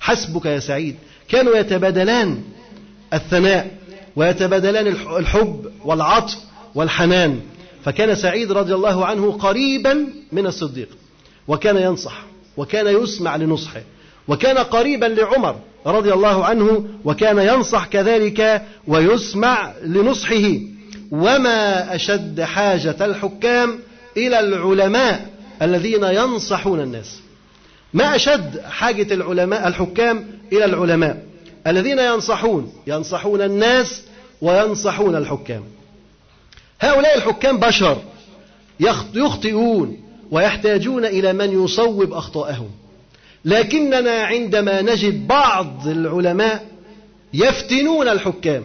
حسبك 0.00 0.46
يا 0.46 0.58
سعيد. 0.58 0.96
كانوا 1.28 1.56
يتبادلان. 1.56 2.42
الثناء 3.14 3.70
ويتبادلان 4.16 4.86
الحب 5.18 5.66
والعطف 5.84 6.36
والحنان. 6.74 7.40
فكان 7.84 8.14
سعيد 8.14 8.52
رضي 8.52 8.74
الله 8.74 9.06
عنه 9.06 9.32
قريبا 9.32 10.06
من 10.32 10.46
الصديق 10.46 10.88
وكان 11.48 11.76
ينصح 11.76 12.22
وكان 12.56 13.02
يسمع 13.02 13.36
لنصحه 13.36 13.80
وكان 14.28 14.58
قريبا 14.58 15.06
لعمر 15.06 15.56
رضي 15.86 16.12
الله 16.12 16.44
عنه 16.44 16.88
وكان 17.04 17.38
ينصح 17.38 17.86
كذلك 17.86 18.62
ويسمع 18.86 19.72
لنصحه. 19.84 20.52
وما 21.10 21.94
أشد 21.94 22.40
حاجة 22.40 22.96
الحكام 23.00 23.78
إلى 24.16 24.40
العلماء 24.40 25.30
الذين 25.62 26.04
ينصحون 26.04 26.80
الناس. 26.80 27.20
ما 27.94 28.16
أشد 28.16 28.60
حاجة 28.60 29.14
العلماء 29.14 29.68
الحكام 29.68 30.26
إلى 30.52 30.64
العلماء. 30.64 31.22
الذين 31.66 31.98
ينصحون 31.98 32.72
ينصحون 32.86 33.42
الناس 33.42 34.02
وينصحون 34.42 35.16
الحكام. 35.16 35.64
هؤلاء 36.80 37.16
الحكام 37.16 37.58
بشر 37.58 37.98
يخطئون 39.14 40.00
ويحتاجون 40.30 41.04
إلى 41.04 41.32
من 41.32 41.64
يصوب 41.64 42.12
أخطاءهم 42.12 42.70
لكننا 43.44 44.22
عندما 44.22 44.82
نجد 44.82 45.26
بعض 45.26 45.88
العلماء 45.88 46.66
يفتنون 47.34 48.08
الحكام 48.08 48.64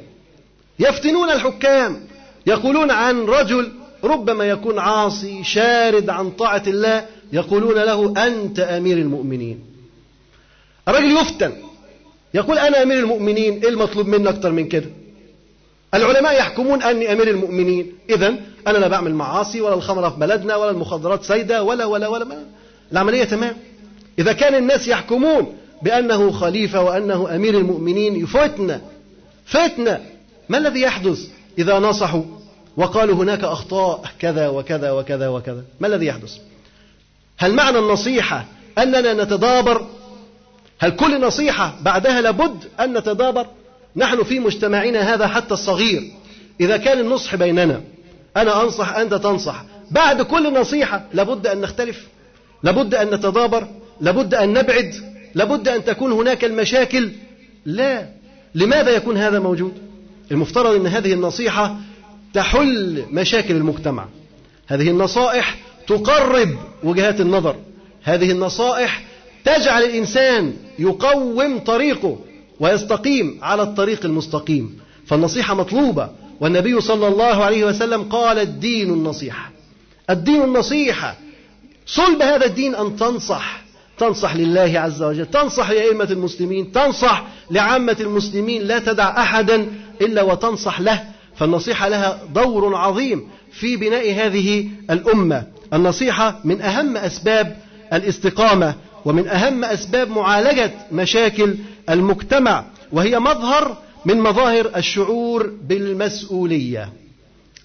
يفتنون 0.79 1.29
الحكام 1.29 1.99
يقولون 2.47 2.91
عن 2.91 3.25
رجل 3.25 3.71
ربما 4.03 4.45
يكون 4.45 4.79
عاصي 4.79 5.43
شارد 5.43 6.09
عن 6.09 6.31
طاعة 6.31 6.63
الله 6.67 7.05
يقولون 7.33 7.75
له 7.75 8.27
أنت 8.27 8.59
أمير 8.59 8.97
المؤمنين. 8.97 9.59
الرجل 10.87 11.17
يفتن 11.17 11.53
يقول 12.33 12.57
أنا 12.57 12.83
أمير 12.83 12.99
المؤمنين 12.99 13.59
إيه 13.63 13.69
المطلوب 13.69 14.07
مني 14.07 14.29
أكتر 14.29 14.51
من 14.51 14.67
كده؟ 14.67 14.89
العلماء 15.93 16.37
يحكمون 16.37 16.83
أني 16.83 17.13
أمير 17.13 17.27
المؤمنين. 17.27 17.93
إذا 18.09 18.35
أنا 18.67 18.77
لا 18.77 18.87
بعمل 18.87 19.15
معاصي 19.15 19.61
ولا 19.61 19.73
الخمرة 19.73 20.09
في 20.09 20.19
بلدنا 20.19 20.55
ولا 20.55 20.71
المخدرات 20.71 21.23
سيدة 21.23 21.63
ولا 21.63 21.85
ولا 21.85 22.07
ولا 22.07 22.25
ما. 22.25 22.45
العملية 22.91 23.23
تمام. 23.23 23.57
إذا 24.19 24.33
كان 24.33 24.55
الناس 24.55 24.87
يحكمون 24.87 25.57
بأنه 25.81 26.31
خليفة 26.31 26.81
وأنه 26.81 27.35
أمير 27.35 27.57
المؤمنين 27.57 28.15
يفتنا 28.15 28.81
فتنة 29.45 29.99
ما 30.49 30.57
الذي 30.57 30.81
يحدث 30.81 31.27
إذا 31.57 31.79
نصحوا 31.79 32.23
وقالوا 32.77 33.15
هناك 33.15 33.43
أخطاء 33.43 34.03
كذا 34.19 34.47
وكذا 34.47 34.91
وكذا 34.91 35.27
وكذا؟ 35.27 35.63
ما 35.79 35.87
الذي 35.87 36.05
يحدث؟ 36.05 36.37
هل 37.37 37.53
معنى 37.53 37.79
النصيحة 37.79 38.45
أننا 38.77 39.23
نتدابر 39.23 39.85
هل 40.81 40.91
كل 40.91 41.21
نصيحة 41.21 41.75
بعدها 41.81 42.21
لابد 42.21 42.63
أن 42.79 42.97
نتدابر؟ 42.97 43.47
نحن 43.95 44.23
في 44.23 44.39
مجتمعنا 44.39 45.13
هذا 45.13 45.27
حتى 45.27 45.53
الصغير. 45.53 46.11
إذا 46.61 46.77
كان 46.77 46.99
النصح 46.99 47.35
بيننا 47.35 47.81
أنا 48.37 48.63
أنصح 48.63 48.95
أنت 48.95 49.13
تنصح. 49.13 49.63
بعد 49.91 50.21
كل 50.21 50.53
نصيحة 50.53 51.05
لابد 51.13 51.47
أن 51.47 51.61
نختلف. 51.61 52.07
لابد 52.63 52.95
أن 52.95 53.07
نتدابر. 53.07 53.67
لابد 54.01 54.33
أن 54.33 54.53
نبعد. 54.53 54.95
لابد 55.35 55.67
أن 55.67 55.83
تكون 55.85 56.11
هناك 56.11 56.45
المشاكل. 56.45 57.11
لا. 57.65 58.09
لماذا 58.55 58.89
يكون 58.89 59.17
هذا 59.17 59.39
موجود؟ 59.39 59.73
المفترض 60.31 60.75
أن 60.75 60.87
هذه 60.87 61.13
النصيحة 61.13 61.75
تحل 62.33 63.05
مشاكل 63.11 63.55
المجتمع. 63.55 64.05
هذه 64.67 64.89
النصائح 64.89 65.57
تقرب 65.87 66.49
وجهات 66.83 67.21
النظر. 67.21 67.55
هذه 68.03 68.31
النصائح 68.31 69.10
تجعل 69.45 69.84
الإنسان 69.84 70.53
يقوم 70.80 71.59
طريقه 71.59 72.18
ويستقيم 72.59 73.39
على 73.41 73.63
الطريق 73.63 74.05
المستقيم. 74.05 74.80
فالنصيحة 75.07 75.53
مطلوبة. 75.53 76.09
والنبي 76.39 76.81
صلى 76.81 77.07
الله 77.07 77.43
عليه 77.43 77.65
وسلم 77.65 78.03
قال 78.03 78.39
الدين 78.39 78.89
النصيحة. 78.89 79.51
الدين 80.09 80.43
النصيحة. 80.43 81.15
صلب 81.85 82.22
هذا 82.22 82.45
الدين 82.45 82.76
أن 82.76 82.95
تنصح. 82.95 83.61
تنصح 83.97 84.35
لله 84.35 84.80
عز 84.80 85.03
وجل. 85.03 85.26
تنصح 85.26 85.69
لأئمة 85.69 86.07
المسلمين. 86.11 86.72
تنصح 86.72 87.23
لعامة 87.51 87.97
المسلمين. 87.99 88.61
لا 88.61 88.80
تدع 88.80 89.22
أحدا 89.22 89.68
إلا 90.01 90.22
وتنصح 90.22 90.81
له. 90.81 91.03
فالنصيحة 91.35 91.89
لها 91.89 92.19
دور 92.35 92.76
عظيم 92.76 93.27
في 93.51 93.77
بناء 93.77 94.13
هذه 94.13 94.69
الأمة. 94.89 95.43
النصيحة 95.73 96.39
من 96.43 96.61
أهم 96.61 96.97
أسباب 96.97 97.57
الاستقامة. 97.93 98.76
ومن 99.05 99.27
أهم 99.27 99.65
أسباب 99.65 100.09
معالجة 100.09 100.71
مشاكل 100.91 101.55
المجتمع 101.89 102.65
وهي 102.91 103.19
مظهر 103.19 103.77
من 104.05 104.19
مظاهر 104.19 104.71
الشعور 104.75 105.51
بالمسؤولية. 105.63 106.93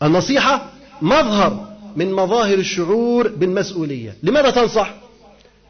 النصيحة 0.03 0.73
مظهر 1.03 1.77
من 1.97 2.13
مظاهر 2.13 2.59
الشعور 2.59 3.29
بالمسؤولية. 3.29 4.15
لماذا 4.23 4.51
تنصح؟ 4.51 4.95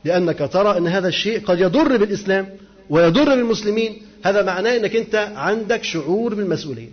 لأنك 0.04 0.50
ترى 0.52 0.78
أن 0.78 0.86
هذا 0.86 1.08
الشيء 1.08 1.40
قد 1.44 1.60
يضر 1.60 1.96
بالإسلام 1.96 2.48
ويضر 2.90 3.24
بالمسلمين. 3.24 4.02
هذا 4.22 4.42
معناه 4.42 4.76
أنك 4.76 4.96
أنت 4.96 5.32
عندك 5.36 5.84
شعور 5.84 6.34
بالمسؤولية. 6.34 6.90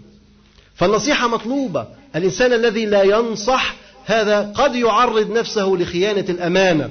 فالنصيحة 0.75 1.27
مطلوبة. 1.27 1.87
الإنسان 2.15 2.53
الذي 2.53 2.85
لا 2.85 3.03
ينصح 3.03 3.75
هذا 4.05 4.41
قد 4.55 4.75
يعرض 4.75 5.31
نفسه 5.31 5.67
لخيانة 5.79 6.25
الأمانة. 6.29 6.89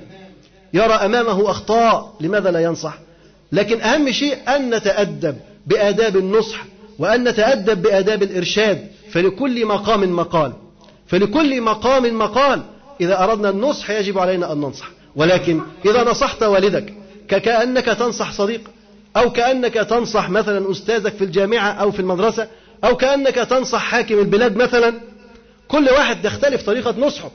يرى 0.74 0.92
أمامه 0.92 1.50
أخطاء 1.50 2.14
لماذا 2.20 2.50
لا 2.50 2.60
ينصح؟ 2.60 2.98
لكن 3.52 3.80
أهم 3.80 4.10
شيء 4.10 4.36
أن 4.56 4.74
نتأدب 4.74 5.36
بآداب 5.66 6.16
النصح 6.16 6.64
وأن 6.98 7.28
نتأدب 7.28 7.82
بآداب 7.82 8.22
الإرشاد. 8.22 8.86
فلكل 9.10 9.66
مقام 9.66 10.16
مقال. 10.16 10.52
فلكل 11.06 11.60
مقام 11.60 12.18
مقال. 12.18 12.62
إذا 13.00 13.24
أردنا 13.24 13.50
النصح 13.50 13.90
يجب 13.90 14.18
علينا 14.18 14.52
أن 14.52 14.58
ننصح. 14.58 14.90
ولكن 15.16 15.60
إذا 15.84 16.04
نصحت 16.04 16.42
والدك 16.42 16.94
كأنك 17.28 17.84
تنصح 17.84 18.32
صديق 18.32 18.60
أو 19.16 19.32
كأنك 19.32 19.74
تنصح 19.74 20.30
مثلا 20.30 20.70
أستاذك 20.70 21.12
في 21.14 21.24
الجامعة 21.24 21.70
أو 21.70 21.90
في 21.90 22.00
المدرسة 22.00 22.48
أو 22.84 22.96
كأنك 22.96 23.34
تنصح 23.34 23.78
حاكم 23.78 24.18
البلاد 24.18 24.56
مثلا 24.56 24.94
كل 25.68 25.88
واحد 25.88 26.22
تختلف 26.22 26.62
طريقة 26.62 26.94
نصحه 26.98 27.30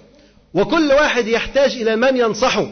وكل 0.54 0.92
واحد 0.92 1.28
يحتاج 1.28 1.72
إلى 1.72 1.96
من 1.96 2.18
ينصحه. 2.18 2.68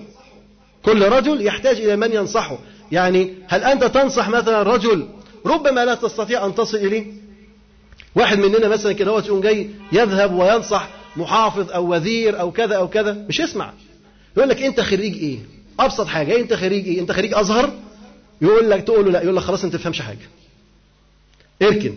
كل 0.85 1.01
رجل 1.01 1.45
يحتاج 1.45 1.75
إلى 1.75 1.95
من 1.95 2.13
ينصحه. 2.13 2.57
يعني 2.91 3.33
هل 3.47 3.63
أنت 3.63 3.83
تنصح 3.83 4.29
مثلا 4.29 4.63
رجل 4.63 5.07
ربما 5.45 5.85
لا 5.85 5.95
تستطيع 5.95 6.45
أن 6.45 6.55
تصل 6.55 6.77
إليه؟ 6.77 7.05
واحد 8.15 8.37
مننا 8.39 8.67
مثلا 8.67 8.93
كده 8.93 9.11
هو 9.11 9.19
يقوم 9.19 9.41
جاي 9.41 9.69
يذهب 9.91 10.33
وينصح 10.33 10.87
محافظ 11.15 11.71
أو 11.71 11.95
وزير 11.95 12.39
أو 12.39 12.51
كذا 12.51 12.75
أو 12.75 12.87
كذا 12.87 13.25
مش 13.29 13.39
يسمع. 13.39 13.73
يقول 14.37 14.49
لك 14.49 14.61
أنت 14.61 14.81
خريج 14.81 15.13
إيه؟ 15.13 15.37
أبسط 15.79 16.07
حاجة 16.07 16.39
أنت 16.39 16.53
خريج 16.53 16.87
إيه؟ 16.87 16.99
أنت 16.99 17.11
خريج 17.11 17.33
أزهر؟ 17.33 17.73
يقول 18.41 18.69
لك 18.69 18.83
تقول 18.83 19.05
له 19.05 19.11
لا 19.11 19.21
يقول 19.21 19.35
لك 19.35 19.43
خلاص 19.43 19.63
أنت 19.63 19.75
تفهمش 19.75 20.01
حاجة. 20.01 20.29
اركن. 21.61 21.93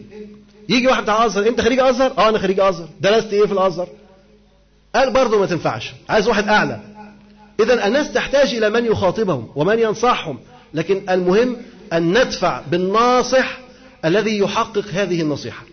يجي 0.69 0.87
واحد 0.87 1.03
بتاع 1.03 1.27
أزهر 1.27 1.49
أنت 1.49 1.61
خريج 1.61 1.79
أزهر؟ 1.81 2.13
آه 2.19 2.29
أنا 2.29 2.39
خريج 2.39 2.61
أزهر. 2.61 2.89
درست 3.01 3.33
إيه 3.33 3.47
في 3.47 3.53
الأزهر؟ 3.53 3.89
قال 4.95 5.13
برضه 5.13 5.39
ما 5.39 5.47
تنفعش. 5.47 5.93
عايز 6.09 6.29
واحد 6.29 6.49
أعلى. 6.49 6.81
إذا 7.61 7.87
الناس 7.87 8.13
تحتاج 8.13 8.55
إلى 8.55 8.71
من 8.71 8.85
يخاطبهم 8.85 9.49
ومن 9.57 9.79
ينصحهم 9.79 10.39
لكن 10.75 11.03
المهم 11.11 11.57
أن 11.93 12.11
ندفع 12.11 12.63
بالناصح 12.71 13.59
الذي 14.05 14.39
يحقق 14.39 14.85
هذه 14.93 15.21
النصيحة. 15.23 15.65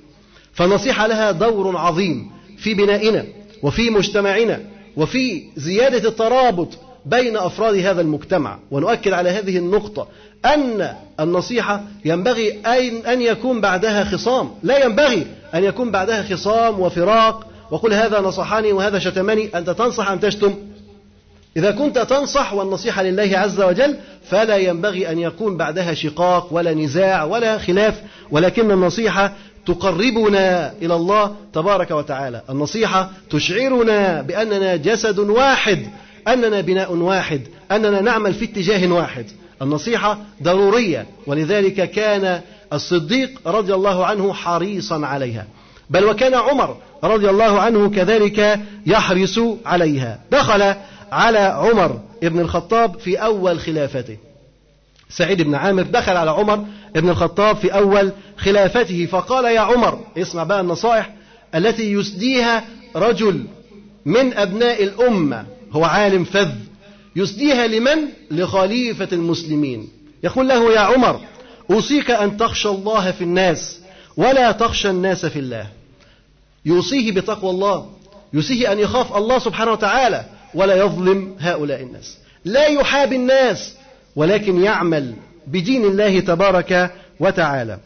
فالنصيحة 0.54 1.08
لها 1.08 1.32
دور 1.32 1.78
عظيم 1.78 2.32
في 2.58 2.74
بنائنا 2.74 3.26
وفي 3.64 3.90
مجتمعنا 3.90 4.60
وفي 4.98 5.44
زيادة 5.56 6.10
الترابط 6.10 6.68
بين 7.06 7.38
أفراد 7.38 7.76
هذا 7.76 8.02
المجتمع. 8.02 8.60
ونؤكد 8.72 9.14
على 9.14 9.30
هذه 9.30 9.58
النقطة 9.58 10.08
أن 10.46 10.96
النصيحة 11.20 11.84
ينبغي 12.06 12.60
أن 13.08 13.22
يكون 13.22 13.62
بعدها 13.62 14.04
خصام. 14.04 14.52
لا 14.64 14.86
ينبغي 14.86 15.28
أن 15.56 15.64
يكون 15.64 15.92
بعدها 15.92 16.24
خصام 16.24 16.80
وفراق 16.80 17.48
وقل 17.72 17.94
هذا 17.94 18.20
نصحني 18.20 18.74
وهذا 18.74 19.00
شتمني. 19.00 19.58
أنت 19.58 19.70
تنصح 19.70 20.10
أم 20.10 20.20
تشتم؟ 20.20 20.56
إذا 21.58 21.72
كنت 21.72 22.00
تنصح 22.00 22.54
والنصيحة 22.54 23.04
لله 23.04 23.38
عز 23.38 23.62
وجل 23.62 23.96
فلا 24.30 24.58
ينبغي 24.58 25.12
أن 25.12 25.20
يكون 25.20 25.58
بعدها 25.58 25.94
شقاق 25.94 26.48
ولا 26.52 26.74
نزاع 26.74 27.24
ولا 27.24 27.58
خلاف 27.58 28.02
ولكن 28.32 28.72
النصيحة 28.72 29.34
تقربنا 29.66 30.74
إلى 30.82 30.96
الله 30.96 31.36
تبارك 31.54 31.92
وتعالى. 31.92 32.42
النصيحة 32.50 33.10
تشعرنا 33.30 34.22
بأننا 34.22 34.76
جسد 34.76 35.20
واحد 35.20 35.88
أننا 36.28 36.62
بناء 36.62 36.94
واحد 36.94 37.42
أننا 37.72 38.02
نعمل 38.02 38.34
في 38.34 38.46
اتجاه 38.46 38.94
واحد. 38.94 39.26
النصيحة 39.62 40.18
ضرورية 40.44 41.06
ولذلك 41.28 41.92
كان 41.92 42.42
الصديق 42.74 43.32
رضي 43.46 43.74
الله 43.74 44.06
عنه 44.06 44.34
حريصا 44.34 45.06
عليها. 45.06 45.46
بل 45.90 46.04
وكان 46.06 46.34
عمر 46.34 46.78
رضي 47.04 47.30
الله 47.30 47.60
عنه 47.60 47.90
كذلك 47.90 48.60
يحرص 48.86 49.40
عليها. 49.66 50.20
دخل 50.32 50.76
على 51.12 51.40
عمر 51.40 52.00
بن 52.22 52.40
الخطاب 52.40 53.00
في 53.00 53.16
أول 53.18 53.60
خلافته. 53.60 54.18
سعيد 55.10 55.42
بن 55.42 55.56
عامر 55.56 55.84
دخل 55.84 56.18
على 56.18 56.32
عمر 56.32 56.66
بن 56.96 57.10
الخطاب 57.10 57.56
في 57.56 57.74
أول 57.74 58.12
خلافته 58.38 59.06
فقال 59.06 59.46
يا 59.46 59.60
عمر 59.60 60.00
اسمع 60.18 60.44
بقى 60.44 60.62
النصائح 60.62 61.14
التي 61.56 61.92
يسديها 61.92 62.64
رجل 62.96 63.46
من 64.06 64.34
أبناء 64.38 64.84
الأمة 64.84 65.46
هو 65.72 65.84
عالم 65.84 66.24
فذ 66.24 66.52
يسديها 67.16 67.68
لمن؟ 67.68 67.98
لخليفة 68.32 69.08
المسلمين. 69.12 69.88
يقول 70.24 70.48
له 70.48 70.74
يا 70.74 70.80
عمر 70.80 71.22
أوصيك 71.72 72.12
أن 72.12 72.38
تخشى 72.38 72.70
الله 72.70 73.12
في 73.12 73.24
الناس 73.24 73.80
ولا 74.18 74.52
تخشى 74.52 74.90
الناس 74.90 75.26
في 75.26 75.40
الله. 75.40 75.68
يوصيه 76.66 77.12
بتقوى 77.12 77.50
الله 77.52 77.90
يوصيه 78.34 78.72
أن 78.72 78.80
يخاف 78.80 79.18
الله 79.18 79.40
سبحانه 79.40 79.72
وتعالى 79.72 80.26
ولا 80.56 80.76
يظلم 80.76 81.36
هؤلاء 81.40 81.82
الناس. 81.82 82.18
لا 82.46 82.68
يحابي 82.68 83.16
الناس 83.16 83.76
ولكن 84.16 84.64
يعمل 84.64 85.14
بدين 85.48 85.86
الله 85.86 86.20
تبارك 86.20 86.92
وتعالى. 87.20 87.80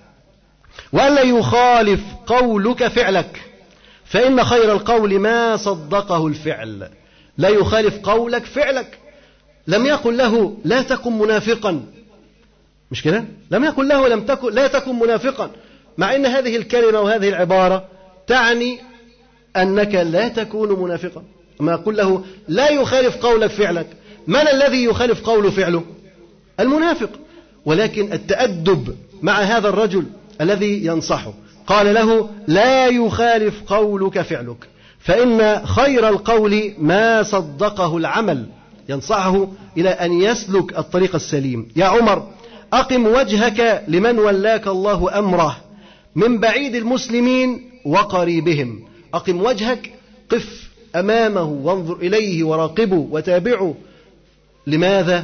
ولا 0.94 1.22
يخالف 1.22 2.02
قولك 2.28 2.88
فعلك. 2.88 3.42
فإن 4.06 4.44
خير 4.44 4.72
القول 4.72 5.20
ما 5.20 5.58
صدقه 5.58 6.28
الفعل. 6.28 6.90
لا 7.38 7.50
يخالف 7.50 8.00
قولك 8.04 8.46
فعلك. 8.46 8.98
لم 9.68 9.86
يقل 9.86 10.18
له 10.18 10.58
لا 10.66 10.82
تكن 10.82 11.18
منافقا. 11.20 11.86
مش 12.92 13.04
كده؟ 13.04 13.24
لم 13.52 13.64
يقل 13.64 13.88
له 13.88 14.08
لم 14.08 14.26
تكن 14.26 14.54
لا 14.54 14.68
تكن 14.68 15.00
منافقا. 15.00 15.52
مع 15.98 16.16
إن 16.16 16.26
هذه 16.26 16.56
الكلمة 16.56 17.00
وهذه 17.00 17.30
العبارة 17.30 17.86
تعني 18.28 18.80
أنك 19.58 19.96
لا 19.96 20.28
تكون 20.28 20.84
منافقا. 20.84 21.24
ما 21.60 21.72
يقول 21.72 21.98
له 21.98 22.24
لا 22.48 22.70
يخالف 22.70 23.16
قولك 23.16 23.52
فعلك. 23.52 23.88
من 24.28 24.48
الذي 24.48 24.84
يخالف 24.84 25.22
قول 25.22 25.52
فعله؟ 25.52 25.84
المنافق. 26.60 27.10
ولكن 27.66 28.14
التأدب 28.14 28.96
مع 29.22 29.40
هذا 29.40 29.70
الرجل 29.70 30.06
الذي 30.42 30.86
ينصحه. 30.86 31.34
قال 31.68 31.94
له 31.94 32.30
لا 32.48 32.88
يخالف 32.88 33.62
قولك 33.68 34.22
فعلك. 34.22 34.68
فإن 35.00 35.66
خير 35.66 36.10
القول 36.10 36.74
ما 36.78 37.24
صدقه 37.24 37.98
العمل. 37.98 38.46
ينصحه 38.90 39.48
إلى 39.78 39.90
أن 39.90 40.22
يسلك 40.22 40.78
الطريق 40.78 41.16
السليم. 41.16 41.68
يا 41.76 41.86
عمر 41.86 42.28
أقم 42.74 43.08
وجهك 43.08 43.84
لمن 43.88 44.20
ولاك 44.20 44.68
الله 44.68 45.20
أمره. 45.20 45.58
من 46.16 46.38
بعيد 46.38 46.76
المسلمين 46.76 47.72
وقريبهم. 47.86 48.84
أقم 49.14 49.42
وجهك 49.42 49.92
قف 50.30 50.69
أمامه 50.96 51.44
وانظر 51.44 51.96
إليه 51.96 52.44
وراقبه 52.44 53.08
وتابعه. 53.12 53.76
لماذا؟ 54.68 55.24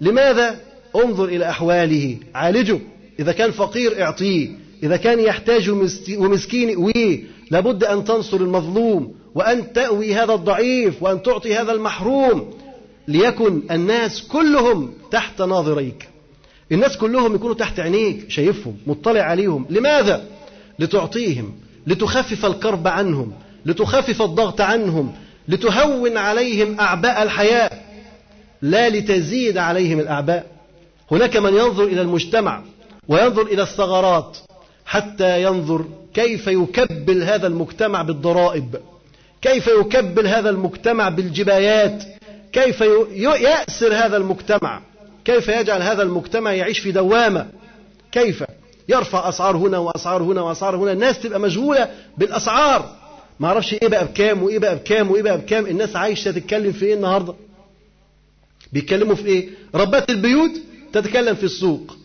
لماذا؟ 0.00 0.60
انظر 0.96 1.24
إلى 1.24 1.48
أحواله 1.50 2.16
عالجه. 2.34 2.78
إذا 3.20 3.32
كان 3.32 3.50
فقير 3.50 4.02
اعطيه 4.02 4.48
إذا 4.82 4.96
كان 4.96 5.20
يحتاج 5.20 5.70
ومسكين 6.18 6.76
ويه 6.76 7.24
لابد 7.50 7.84
أن 7.84 8.04
تنصر 8.04 8.36
المظلوم 8.36 9.14
وأن 9.34 9.72
تأوي 9.72 10.14
هذا 10.14 10.34
الضعيف 10.34 11.02
وأن 11.02 11.22
تعطي 11.22 11.54
هذا 11.54 11.72
المحروم. 11.72 12.50
ليكن 13.08 13.62
الناس 13.70 14.22
كلهم 14.22 14.90
تحت 15.10 15.42
ناظريك. 15.42 16.08
الناس 16.72 16.96
كلهم 16.96 17.34
يكونوا 17.34 17.54
تحت 17.54 17.80
عينيك 17.80 18.30
شايفهم 18.30 18.76
مطلع 18.86 19.20
عليهم. 19.20 19.66
لماذا؟ 19.70 20.24
لتعطيهم 20.78 21.52
لتخفف 21.86 22.46
الكرب 22.46 22.88
عنهم. 22.88 23.32
لتخفف 23.68 24.22
الضغط 24.22 24.60
عنهم 24.60 25.12
لتهون 25.48 26.16
عليهم 26.16 26.80
أعباء 26.80 27.22
الحياة 27.22 27.70
لا 28.62 28.88
لتزيد 28.88 29.58
عليهم 29.58 30.00
الأعباء. 30.00 30.46
هناك 31.10 31.36
من 31.36 31.54
ينظر 31.54 31.84
إلى 31.84 32.00
المجتمع 32.00 32.62
وينظر 33.08 33.42
إلى 33.42 33.62
الثغرات 33.62 34.36
حتى 34.86 35.42
ينظر 35.42 35.84
كيف 36.14 36.46
يكبل 36.46 37.22
هذا 37.22 37.46
المجتمع 37.46 38.02
بالضرائب 38.02 38.76
كيف 39.42 39.66
يكبل 39.66 40.26
هذا 40.26 40.50
المجتمع 40.50 41.08
بالجبايات 41.08 42.04
كيف 42.52 42.80
يأسر 43.14 43.94
هذا 43.94 44.16
المجتمع 44.16 44.80
كيف 45.24 45.48
يجعل 45.48 45.82
هذا 45.82 46.02
المجتمع 46.02 46.52
يعيش 46.52 46.78
في 46.78 46.92
دوامة 46.92 47.46
كيف؟ 48.12 48.44
يرفع 48.88 49.28
أسعار 49.28 49.56
هنا 49.56 49.78
وأسعار 49.78 50.22
هنا 50.22 50.40
وأسعار 50.40 50.76
هنا 50.76 50.92
الناس 50.92 51.20
تبقى 51.20 51.40
مشغولة 51.40 51.88
بالأسعار. 52.18 52.96
ما 53.40 53.48
أعرفش 53.48 53.72
إيه 53.72 53.88
بقى 53.88 54.04
بكام 54.04 54.42
وايه 54.42 54.58
بقى 54.58 54.76
بكام 54.76 55.10
وايه 55.10 55.22
بقى 55.22 55.38
بكام. 55.38 55.66
الناس 55.66 55.96
عايشة 55.96 56.30
تتكلم 56.30 56.72
في 56.72 56.84
إيه 56.86 56.94
النهارده؟ 56.94 57.34
بيتكلموا 58.72 59.14
في 59.14 59.26
إيه؟ 59.26 59.48
ربات 59.74 60.10
البيوت 60.10 60.50
تتكلم 60.92 61.34
في 61.34 61.44
السوق. 61.44 61.96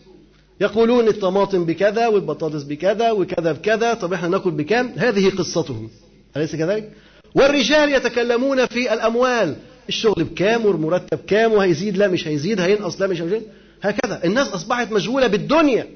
يقولون 0.60 1.08
الطماطم 1.08 1.64
بكذا 1.64 2.06
والبطاطس 2.08 2.62
بكذا 2.62 3.10
وكذا 3.10 3.52
بكذا. 3.52 3.94
طب 3.94 4.12
إحنا 4.12 4.28
ناكل 4.28 4.50
بكام؟ 4.50 4.92
هذه 4.96 5.30
قصتهم. 5.30 5.90
أليس 6.36 6.56
كذلك؟ 6.56 6.92
والرجال 7.34 7.92
يتكلمون 7.94 8.66
في 8.66 8.92
الأموال. 8.92 9.56
الشغل 9.88 10.24
بكام 10.24 10.66
والمرتب 10.66 11.18
كام؟ 11.26 11.52
وهيزيد 11.52 11.96
لا 11.96 12.08
مش 12.08 12.28
هيزيد 12.28 12.60
هينقص 12.60 13.00
لا 13.00 13.06
مش 13.06 13.22
هيزيد 13.22 13.42
هكذا. 13.82 14.24
الناس 14.24 14.48
أصبحت 14.48 14.92
مشغولة 14.92 15.26
بالدنيا. 15.26 15.86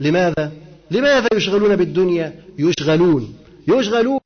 لماذا؟ 0.00 0.52
لماذا 0.90 1.28
يشغلون 1.34 1.76
بالدنيا؟ 1.76 2.34
يشغلون. 2.58 3.34
يشغلون. 3.78 4.20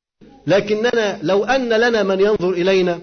لكننا 0.47 1.19
لو 1.23 1.45
أن 1.45 1.69
لنا 1.69 2.03
من 2.03 2.21
ينظر 2.21 2.51
إلينا 2.51 2.99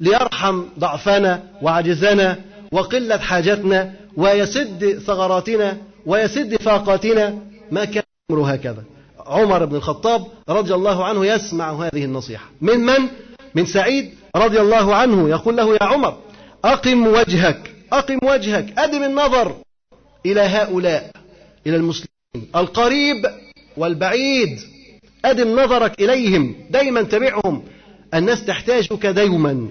ليرحم 0.00 0.64
ضعفنا 0.78 1.42
وعجزنا 1.62 2.38
وقلة 2.72 3.18
حاجتنا 3.18 3.92
ويسد 4.16 4.98
ثغراتنا 4.98 5.76
ويسد 6.06 6.56
فاقاتنا 6.56 7.38
ما 7.70 7.84
كان 7.84 8.02
الأمر 8.30 8.54
هكذا. 8.54 8.84
عمر 9.26 9.64
بن 9.64 9.76
الخطاب 9.76 10.26
رضي 10.48 10.74
الله 10.74 11.04
عنه 11.04 11.26
يسمع 11.26 11.72
هذه 11.72 12.04
النصيحة. 12.04 12.50
من 12.60 12.80
من؟ 12.80 13.08
من 13.54 13.66
سعيد 13.66 14.14
رضي 14.36 14.60
الله 14.60 14.94
عنه 14.94 15.28
يقول 15.28 15.56
له 15.56 15.74
يا 15.74 15.84
عمر 15.84 16.18
أقم 16.64 17.06
وجهك 17.06 17.74
أقم 17.92 18.18
وجهك 18.22 18.78
أدم 18.78 19.02
النظر 19.02 19.56
إلى 20.26 20.40
هؤلاء 20.40 21.10
إلى 21.66 21.76
المسلمين 21.76 22.50
القريب 22.56 23.26
والبعيد. 23.76 24.60
أدم 25.24 25.60
نظرك 25.60 26.02
إليهم 26.02 26.54
دايما 26.70 27.02
تبعهم. 27.02 27.62
الناس 28.14 28.44
تحتاجك 28.44 29.06
دوما 29.06 29.70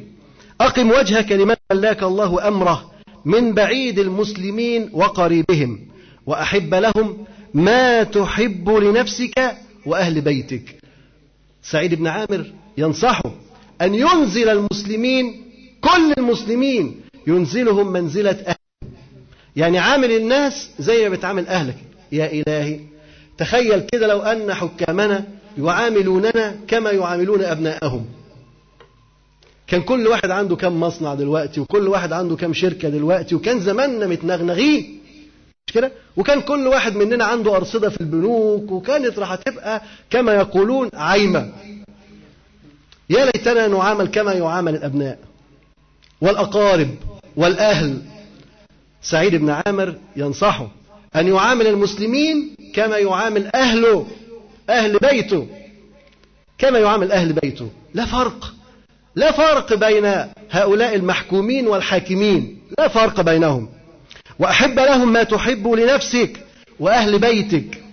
أقم 0.61 0.91
وجهك 0.91 1.31
لمن 1.31 1.55
ولاك 1.71 2.03
الله 2.03 2.47
أمره 2.47 2.91
من 3.25 3.53
بعيد 3.53 3.99
المسلمين 3.99 4.89
وقريبهم 4.93 5.79
وأحب 6.25 6.73
لهم 6.73 7.25
ما 7.53 8.03
تحب 8.03 8.69
لنفسك 8.69 9.57
وأهل 9.85 10.21
بيتك. 10.21 10.75
سعيد 11.63 11.93
بن 11.95 12.07
عامر 12.07 12.51
ينصحه 12.77 13.31
أن 13.81 13.95
ينزل 13.95 14.49
المسلمين 14.49 15.43
كل 15.81 16.13
المسلمين 16.17 17.01
ينزلهم 17.27 17.91
منزلة 17.91 18.37
أهل. 18.47 18.89
يعني 19.55 19.77
عامل 19.77 20.11
الناس 20.11 20.69
زي 20.79 21.09
ما 21.09 21.15
بتعامل 21.15 21.47
أهلك. 21.47 21.77
يا 22.11 22.31
إلهي 22.31 22.79
تخيل 23.37 23.79
كده 23.79 24.07
لو 24.07 24.19
أن 24.19 24.53
حكامنا 24.53 25.38
يعاملوننا 25.57 26.55
كما 26.67 26.91
يعاملون 26.91 27.41
أبناءهم. 27.43 28.05
كان 29.67 29.81
كل 29.81 30.07
واحد 30.07 30.29
عنده 30.31 30.55
كم 30.55 30.79
مصنع 30.79 31.13
دلوقتي 31.13 31.59
وكل 31.59 31.87
واحد 31.87 32.13
عنده 32.13 32.35
كم 32.35 32.53
شركة 32.53 32.89
دلوقتي 32.89 33.35
وكان 33.35 33.59
زماننا 33.59 34.07
متنغنغين 34.07 34.99
مش 35.67 35.73
كده؟ 35.73 35.91
وكان 36.17 36.41
كل 36.41 36.67
واحد 36.67 36.95
مننا 36.95 37.25
عنده 37.25 37.55
أرصدة 37.55 37.89
في 37.89 38.01
البنوك 38.01 38.71
وكانت 38.71 39.19
راح 39.19 39.35
تبقى 39.35 39.81
كما 40.09 40.33
يقولون 40.33 40.89
عايمة. 40.93 41.51
يا 43.09 43.25
ليتنا 43.25 43.67
نعامل 43.67 44.07
كما 44.07 44.33
يعامل 44.33 44.75
الأبناء. 44.75 45.19
والأقارب 46.21 46.89
والأهل. 47.35 48.01
سعيد 49.01 49.35
بن 49.35 49.49
عامر 49.49 49.95
ينصحه 50.15 50.71
أن 51.15 51.27
يعامل 51.27 51.67
المسلمين 51.67 52.55
كما 52.73 52.97
يعامل 52.97 53.47
أهله. 53.55 54.07
أهل 54.69 54.97
بيته. 54.97 55.47
كما 56.57 56.79
يعامل 56.79 57.11
أهل 57.11 57.33
بيته. 57.33 57.69
لا 57.93 58.05
فرق. 58.05 58.53
لا 59.15 59.31
فرق 59.31 59.73
بين 59.73 60.05
هؤلاء 60.51 60.95
المحكومين 60.95 61.67
والحاكمين. 61.67 62.61
لا 62.79 62.87
فرق 62.87 63.21
بينهم. 63.21 63.69
وأحب 64.39 64.79
لهم 64.79 65.13
ما 65.13 65.23
تحب 65.23 65.67
لنفسك 65.67 66.45
وأهل 66.79 67.19
بيتك. 67.19 67.83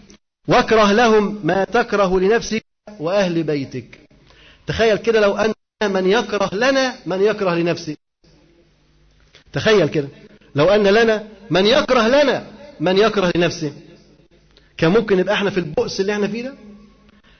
واكره 0.48 0.92
لهم 0.92 1.40
ما 1.44 1.64
تكره 1.64 2.20
لنفسك 2.20 2.64
وأهل 3.00 3.42
بيتك. 3.42 4.00
تخيل 4.66 4.96
كده 4.96 5.20
لو 5.20 5.36
أن 5.36 5.52
من 5.82 6.06
يكره 6.10 6.54
لنا 6.54 6.94
من 7.06 7.22
يكره 7.22 7.54
لنفسه. 7.54 7.96
تخيل 9.52 9.88
كده. 9.88 10.08
لو 10.54 10.68
أن 10.68 10.86
لنا 10.86 11.28
من 11.50 11.66
يكره 11.66 12.08
لنا 12.08 12.46
من 12.80 12.98
يكره 12.98 13.32
لنفسه. 13.36 13.72
كان 14.78 14.90
ممكن 14.90 15.16
نبقى 15.16 15.34
إحنا 15.34 15.50
في 15.50 15.58
البؤس 15.58 16.00
اللي 16.00 16.12
إحنا 16.12 16.28
فيه 16.28 16.42
ده؟ 16.42 16.54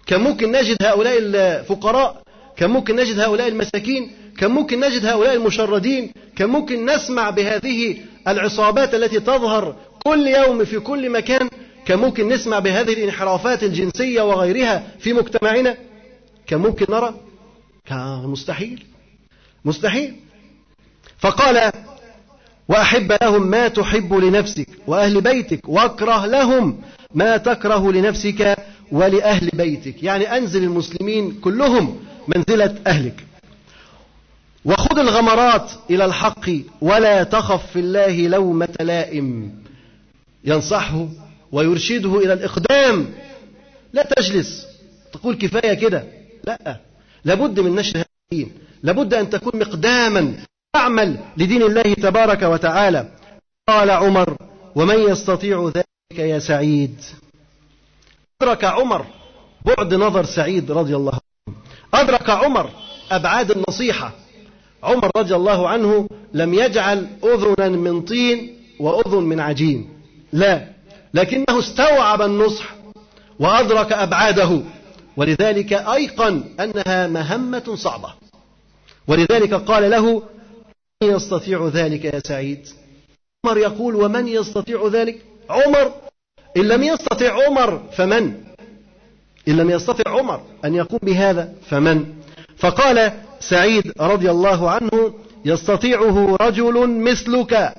كان 0.06 0.20
ممكن 0.20 0.52
نجد 0.52 0.82
هؤلاء 0.82 1.18
الفقراء؟ 1.18 2.22
كان 2.56 2.70
ممكن 2.70 2.96
نجد 2.96 3.20
هؤلاء 3.20 3.48
المساكين؟ 3.48 4.10
كان 4.38 4.50
ممكن 4.50 4.80
نجد 4.80 5.06
هؤلاء 5.06 5.34
المشردين؟ 5.34 6.12
كان 6.36 6.48
ممكن 6.48 6.86
نسمع 6.90 7.30
بهذه 7.30 7.96
العصابات 8.28 8.94
التي 8.94 9.20
تظهر 9.20 9.76
كل 10.04 10.26
يوم 10.26 10.64
في 10.64 10.78
كل 10.80 11.10
مكان؟ 11.10 11.48
كان 11.86 11.98
ممكن 11.98 12.28
نسمع 12.28 12.58
بهذه 12.58 12.92
الانحرافات 12.92 13.62
الجنسية 13.62 14.22
وغيرها 14.22 14.86
في 14.98 15.12
مجتمعنا؟ 15.12 15.76
كان 16.46 16.60
ممكن 16.60 16.86
نرى؟ 16.94 17.14
كان 17.86 18.22
مستحيل. 18.26 18.84
مستحيل. 19.64 20.16
فقال 21.18 21.72
وأحب 22.68 23.12
لهم 23.22 23.46
ما 23.46 23.68
تحب 23.68 24.14
لنفسك 24.14 24.68
وأهل 24.86 25.20
بيتك 25.20 25.68
وأكره 25.68 26.26
لهم 26.26 26.80
ما 27.14 27.36
تكره 27.36 27.92
لنفسك 27.92 28.56
ولأهل 28.92 29.50
بيتك. 29.52 30.02
يعني 30.02 30.36
أنزل 30.36 30.64
المسلمين 30.64 31.32
كلهم 31.32 32.00
منزلة 32.28 32.74
أهلك. 32.86 33.24
وخذ 34.64 34.98
الغمرات 34.98 35.70
إلى 35.90 36.04
الحق 36.04 36.50
ولا 36.80 37.22
تخف 37.22 37.66
في 37.72 37.78
الله 37.78 38.28
لومة 38.28 38.68
لائم 38.80 39.52
ينصحه 40.44 41.08
ويرشده 41.52 42.18
إلى 42.18 42.32
الإقدام. 42.32 43.06
لا 43.92 44.02
تجلس. 44.02 44.66
تقول 45.12 45.34
كفاية 45.34 45.74
كده. 45.74 46.04
لا. 46.46 46.80
لابد 47.24 47.60
من 47.60 47.74
نشر 47.74 47.96
هذا 47.98 48.06
الدين. 48.32 48.52
لابد 48.82 49.14
أن 49.14 49.30
تكون 49.30 49.60
مقداما. 49.60 50.34
تعمل 50.76 51.16
لدين 51.36 51.62
الله 51.62 51.82
تبارك 51.82 52.42
وتعالى. 52.42 53.08
قال 53.68 53.90
عمر 53.90 54.36
ومن 54.74 54.98
يستطيع 54.98 55.72
ذلك 55.74 56.18
يا 56.18 56.38
سعيد؟ 56.38 56.94
أدرك 58.42 58.64
عمر 58.64 59.06
بعد 59.64 59.94
نظر 59.94 60.24
سعيد 60.24 60.70
رضي 60.70 60.96
الله 60.96 61.12
عنه. 61.12 61.56
أدرك 61.94 62.30
عمر 62.30 62.70
أبعاد 63.10 63.50
النصيحة. 63.50 64.12
عمر 64.82 65.10
رضي 65.16 65.34
الله 65.34 65.68
عنه 65.68 66.08
لم 66.32 66.54
يجعل 66.54 67.06
أذنا 67.24 67.68
من 67.68 68.02
طين 68.02 68.56
وأذن 68.80 69.22
من 69.22 69.40
عجين. 69.40 69.88
لا 70.32 70.68
لكنه 71.14 71.58
استوعب 71.58 72.22
النصح 72.22 72.64
وأدرك 73.40 73.92
أبعاده. 73.92 74.60
ولذلك 75.16 75.72
أيقن 75.72 76.44
أنها 76.60 77.06
مهمة 77.06 77.74
صعبة. 77.74 78.10
ولذلك 79.08 79.54
قال 79.54 79.90
له 79.90 80.22
يستطيع 81.02 81.68
ذلك 81.68 82.04
يا 82.04 82.18
سعيد؟ 82.18 82.68
عمر 83.44 83.58
يقول 83.58 83.94
ومن 83.94 84.28
يستطيع 84.28 84.86
ذلك؟ 84.92 85.22
عمر. 85.50 85.92
إن 86.56 86.62
لم 86.68 86.82
يستطع 86.82 87.46
عمر 87.46 87.82
فمن؟ 87.92 88.34
إن 89.48 89.56
لم 89.56 89.70
يستطع 89.70 90.10
عمر 90.10 90.40
أن 90.64 90.74
يقوم 90.74 90.98
بهذا 91.02 91.54
فمن؟ 91.68 92.14
فقال 92.56 93.12
سعيد 93.40 93.92
رضي 94.00 94.30
الله 94.30 94.70
عنه 94.70 95.14
يستطيعه 95.44 96.36
رجل 96.40 96.88
مثلك 96.88 97.74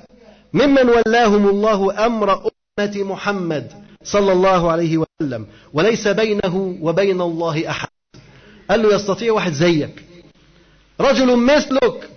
ممن 0.52 0.88
ولاهم 0.88 1.48
الله 1.48 2.06
أمر 2.06 2.32
أمة 2.32 2.96
محمد 2.96 3.72
صلى 4.02 4.32
الله 4.32 4.70
عليه 4.70 4.98
وسلم 4.98 5.46
وليس 5.72 6.08
بينه 6.08 6.76
وبين 6.80 7.20
الله 7.20 7.70
أحد. 7.70 7.88
قال 8.70 8.82
له 8.82 8.94
يستطيع 8.94 9.32
واحد 9.32 9.52
زيك. 9.52 10.04
رجل 11.00 11.36
مثلك؟ 11.36 12.10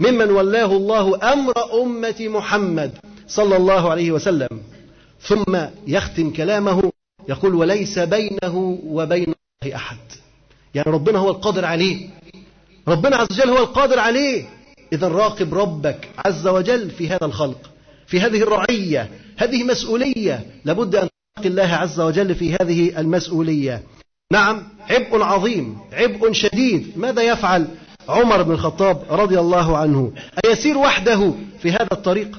ممن 0.00 0.30
ولاه 0.30 0.76
الله 0.76 1.32
أمر 1.32 1.82
أمة 1.82 2.16
محمد 2.20 2.92
صلى 3.28 3.56
الله 3.56 3.90
عليه 3.90 4.12
وسلم. 4.12 4.48
ثم 5.20 5.58
يختم 5.86 6.30
كلامه 6.30 6.92
يقول 7.28 7.54
وليس 7.54 7.98
بينه 7.98 8.78
وبين 8.84 9.34
الله 9.62 9.76
أحد. 9.76 9.98
يعني 10.74 10.90
ربنا 10.90 11.18
هو 11.18 11.30
القادر 11.30 11.64
عليه. 11.64 12.08
ربنا 12.88 13.16
عز 13.16 13.26
وجل 13.32 13.50
هو 13.50 13.58
القادر 13.58 13.98
عليه. 13.98 14.44
إذا 14.92 15.08
راقب 15.08 15.54
ربك 15.54 16.08
عز 16.26 16.46
وجل 16.46 16.90
في 16.90 17.08
هذا 17.08 17.24
الخلق 17.24 17.70
في 18.06 18.20
هذه 18.20 18.42
الرعية 18.42 19.10
هذه 19.36 19.64
مسؤولية. 19.64 20.46
لابد 20.64 20.96
أن 20.96 21.08
تتقي 21.36 21.48
الله 21.48 21.74
عز 21.74 22.00
وجل 22.00 22.34
في 22.34 22.54
هذه 22.54 23.00
المسؤولية. 23.00 23.82
نعم 24.32 24.62
عبء 24.90 25.22
عظيم 25.22 25.78
عبء 25.92 26.32
شديد. 26.32 26.92
ماذا 26.96 27.22
يفعل؟ 27.22 27.68
عمر 28.08 28.42
بن 28.42 28.52
الخطاب 28.52 29.02
رضي 29.10 29.40
الله 29.40 29.76
عنه 29.76 30.12
أيسير 30.44 30.78
وحده 30.78 31.32
في 31.62 31.70
هذا 31.70 31.88
الطريق؟ 31.92 32.38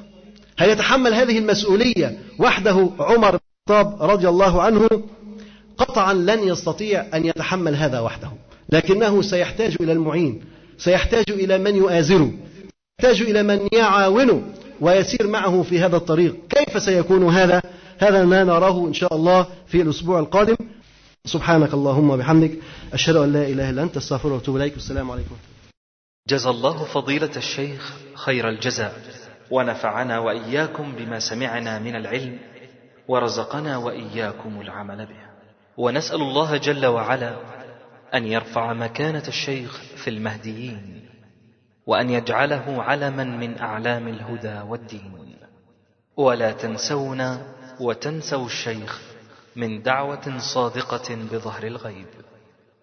هل 0.58 0.70
يتحمل 0.70 1.14
هذه 1.14 1.38
المسؤولية 1.38 2.18
وحده 2.40 2.90
عمر 3.00 3.32
بن 3.32 3.40
الخطاب 3.70 4.12
رضي 4.12 4.30
الله 4.30 4.62
عنه؟ 4.62 4.88
قطعا 5.78 6.14
لن 6.14 6.48
يستطيع 6.48 7.06
أن 7.14 7.26
يتحمل 7.26 7.76
هذا 7.76 8.00
وحده 8.00 8.32
لكنه 8.70 9.22
سيحتاج 9.22 9.76
إلى 9.82 9.92
المعين 9.92 10.42
سيحتاج 10.78 11.26
إلى 11.30 11.58
من 11.58 11.76
يؤازره 11.76 12.32
يحتاج 13.00 13.22
إلى 13.22 13.44
من 13.44 13.68
يعاونه 13.74 14.42
ويسير 14.82 15.28
معه 15.28 15.64
في 15.64 15.80
هذا 15.80 15.98
الطريق. 15.98 16.36
كيف 16.50 16.84
سيكون 16.84 17.30
هذا؟ 17.30 17.62
هذا 17.98 18.26
ما 18.26 18.44
نراه 18.44 18.88
إن 18.88 18.94
شاء 18.94 19.16
الله 19.16 19.48
في 19.68 19.82
الأسبوع 19.82 20.20
القادم. 20.20 20.56
سبحانك 21.26 21.74
اللهم 21.74 22.10
وبحمدك 22.10 22.52
أشهد 22.94 23.16
أن 23.16 23.34
لا 23.34 23.48
إله 23.48 23.70
إلا 23.70 23.84
أنت 23.84 23.98
أستغفرك 23.98 24.32
وأتوب 24.32 24.56
إليك. 24.56 24.74
والسلام 24.74 25.12
عليكم. 25.12 25.36
جزى 26.30 26.50
الله 26.50 26.84
فضيلة 26.84 27.36
الشيخ 27.36 27.94
خير 28.14 28.50
الجزاء. 28.50 28.94
ونفعنا 29.52 30.20
وإياكم 30.20 30.96
بما 30.96 31.20
سمعنا 31.20 31.80
من 31.80 31.96
العلم 31.96 32.40
ورزقنا 33.08 33.78
وإياكم 33.78 34.62
العمل 34.62 35.06
به. 35.06 35.22
ونسأل 35.78 36.22
الله 36.22 36.58
جل 36.58 36.86
وعلا 36.86 37.36
أن 38.14 38.26
يرفع 38.26 38.74
مكانة 38.74 39.24
الشيخ 39.28 39.82
في 40.04 40.10
المهديين 40.10 41.10
وأن 41.86 42.10
يجعله 42.10 42.84
علما 42.84 43.24
من 43.24 43.60
أعلام 43.60 44.08
الهدى 44.08 44.60
والدين. 44.70 45.36
ولا 46.18 46.52
تنسونا 46.52 47.42
وتنسوا 47.80 48.46
الشيخ 48.46 49.02
من 49.56 49.82
دعوة 49.82 50.38
صادقة 50.54 51.16
بظهر 51.32 51.64
الغيب. 51.64 52.08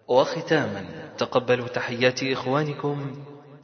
وختاما 0.07 0.85
تقبلوا 1.17 1.67
تحيات 1.67 2.23
إخوانكم 2.23 3.15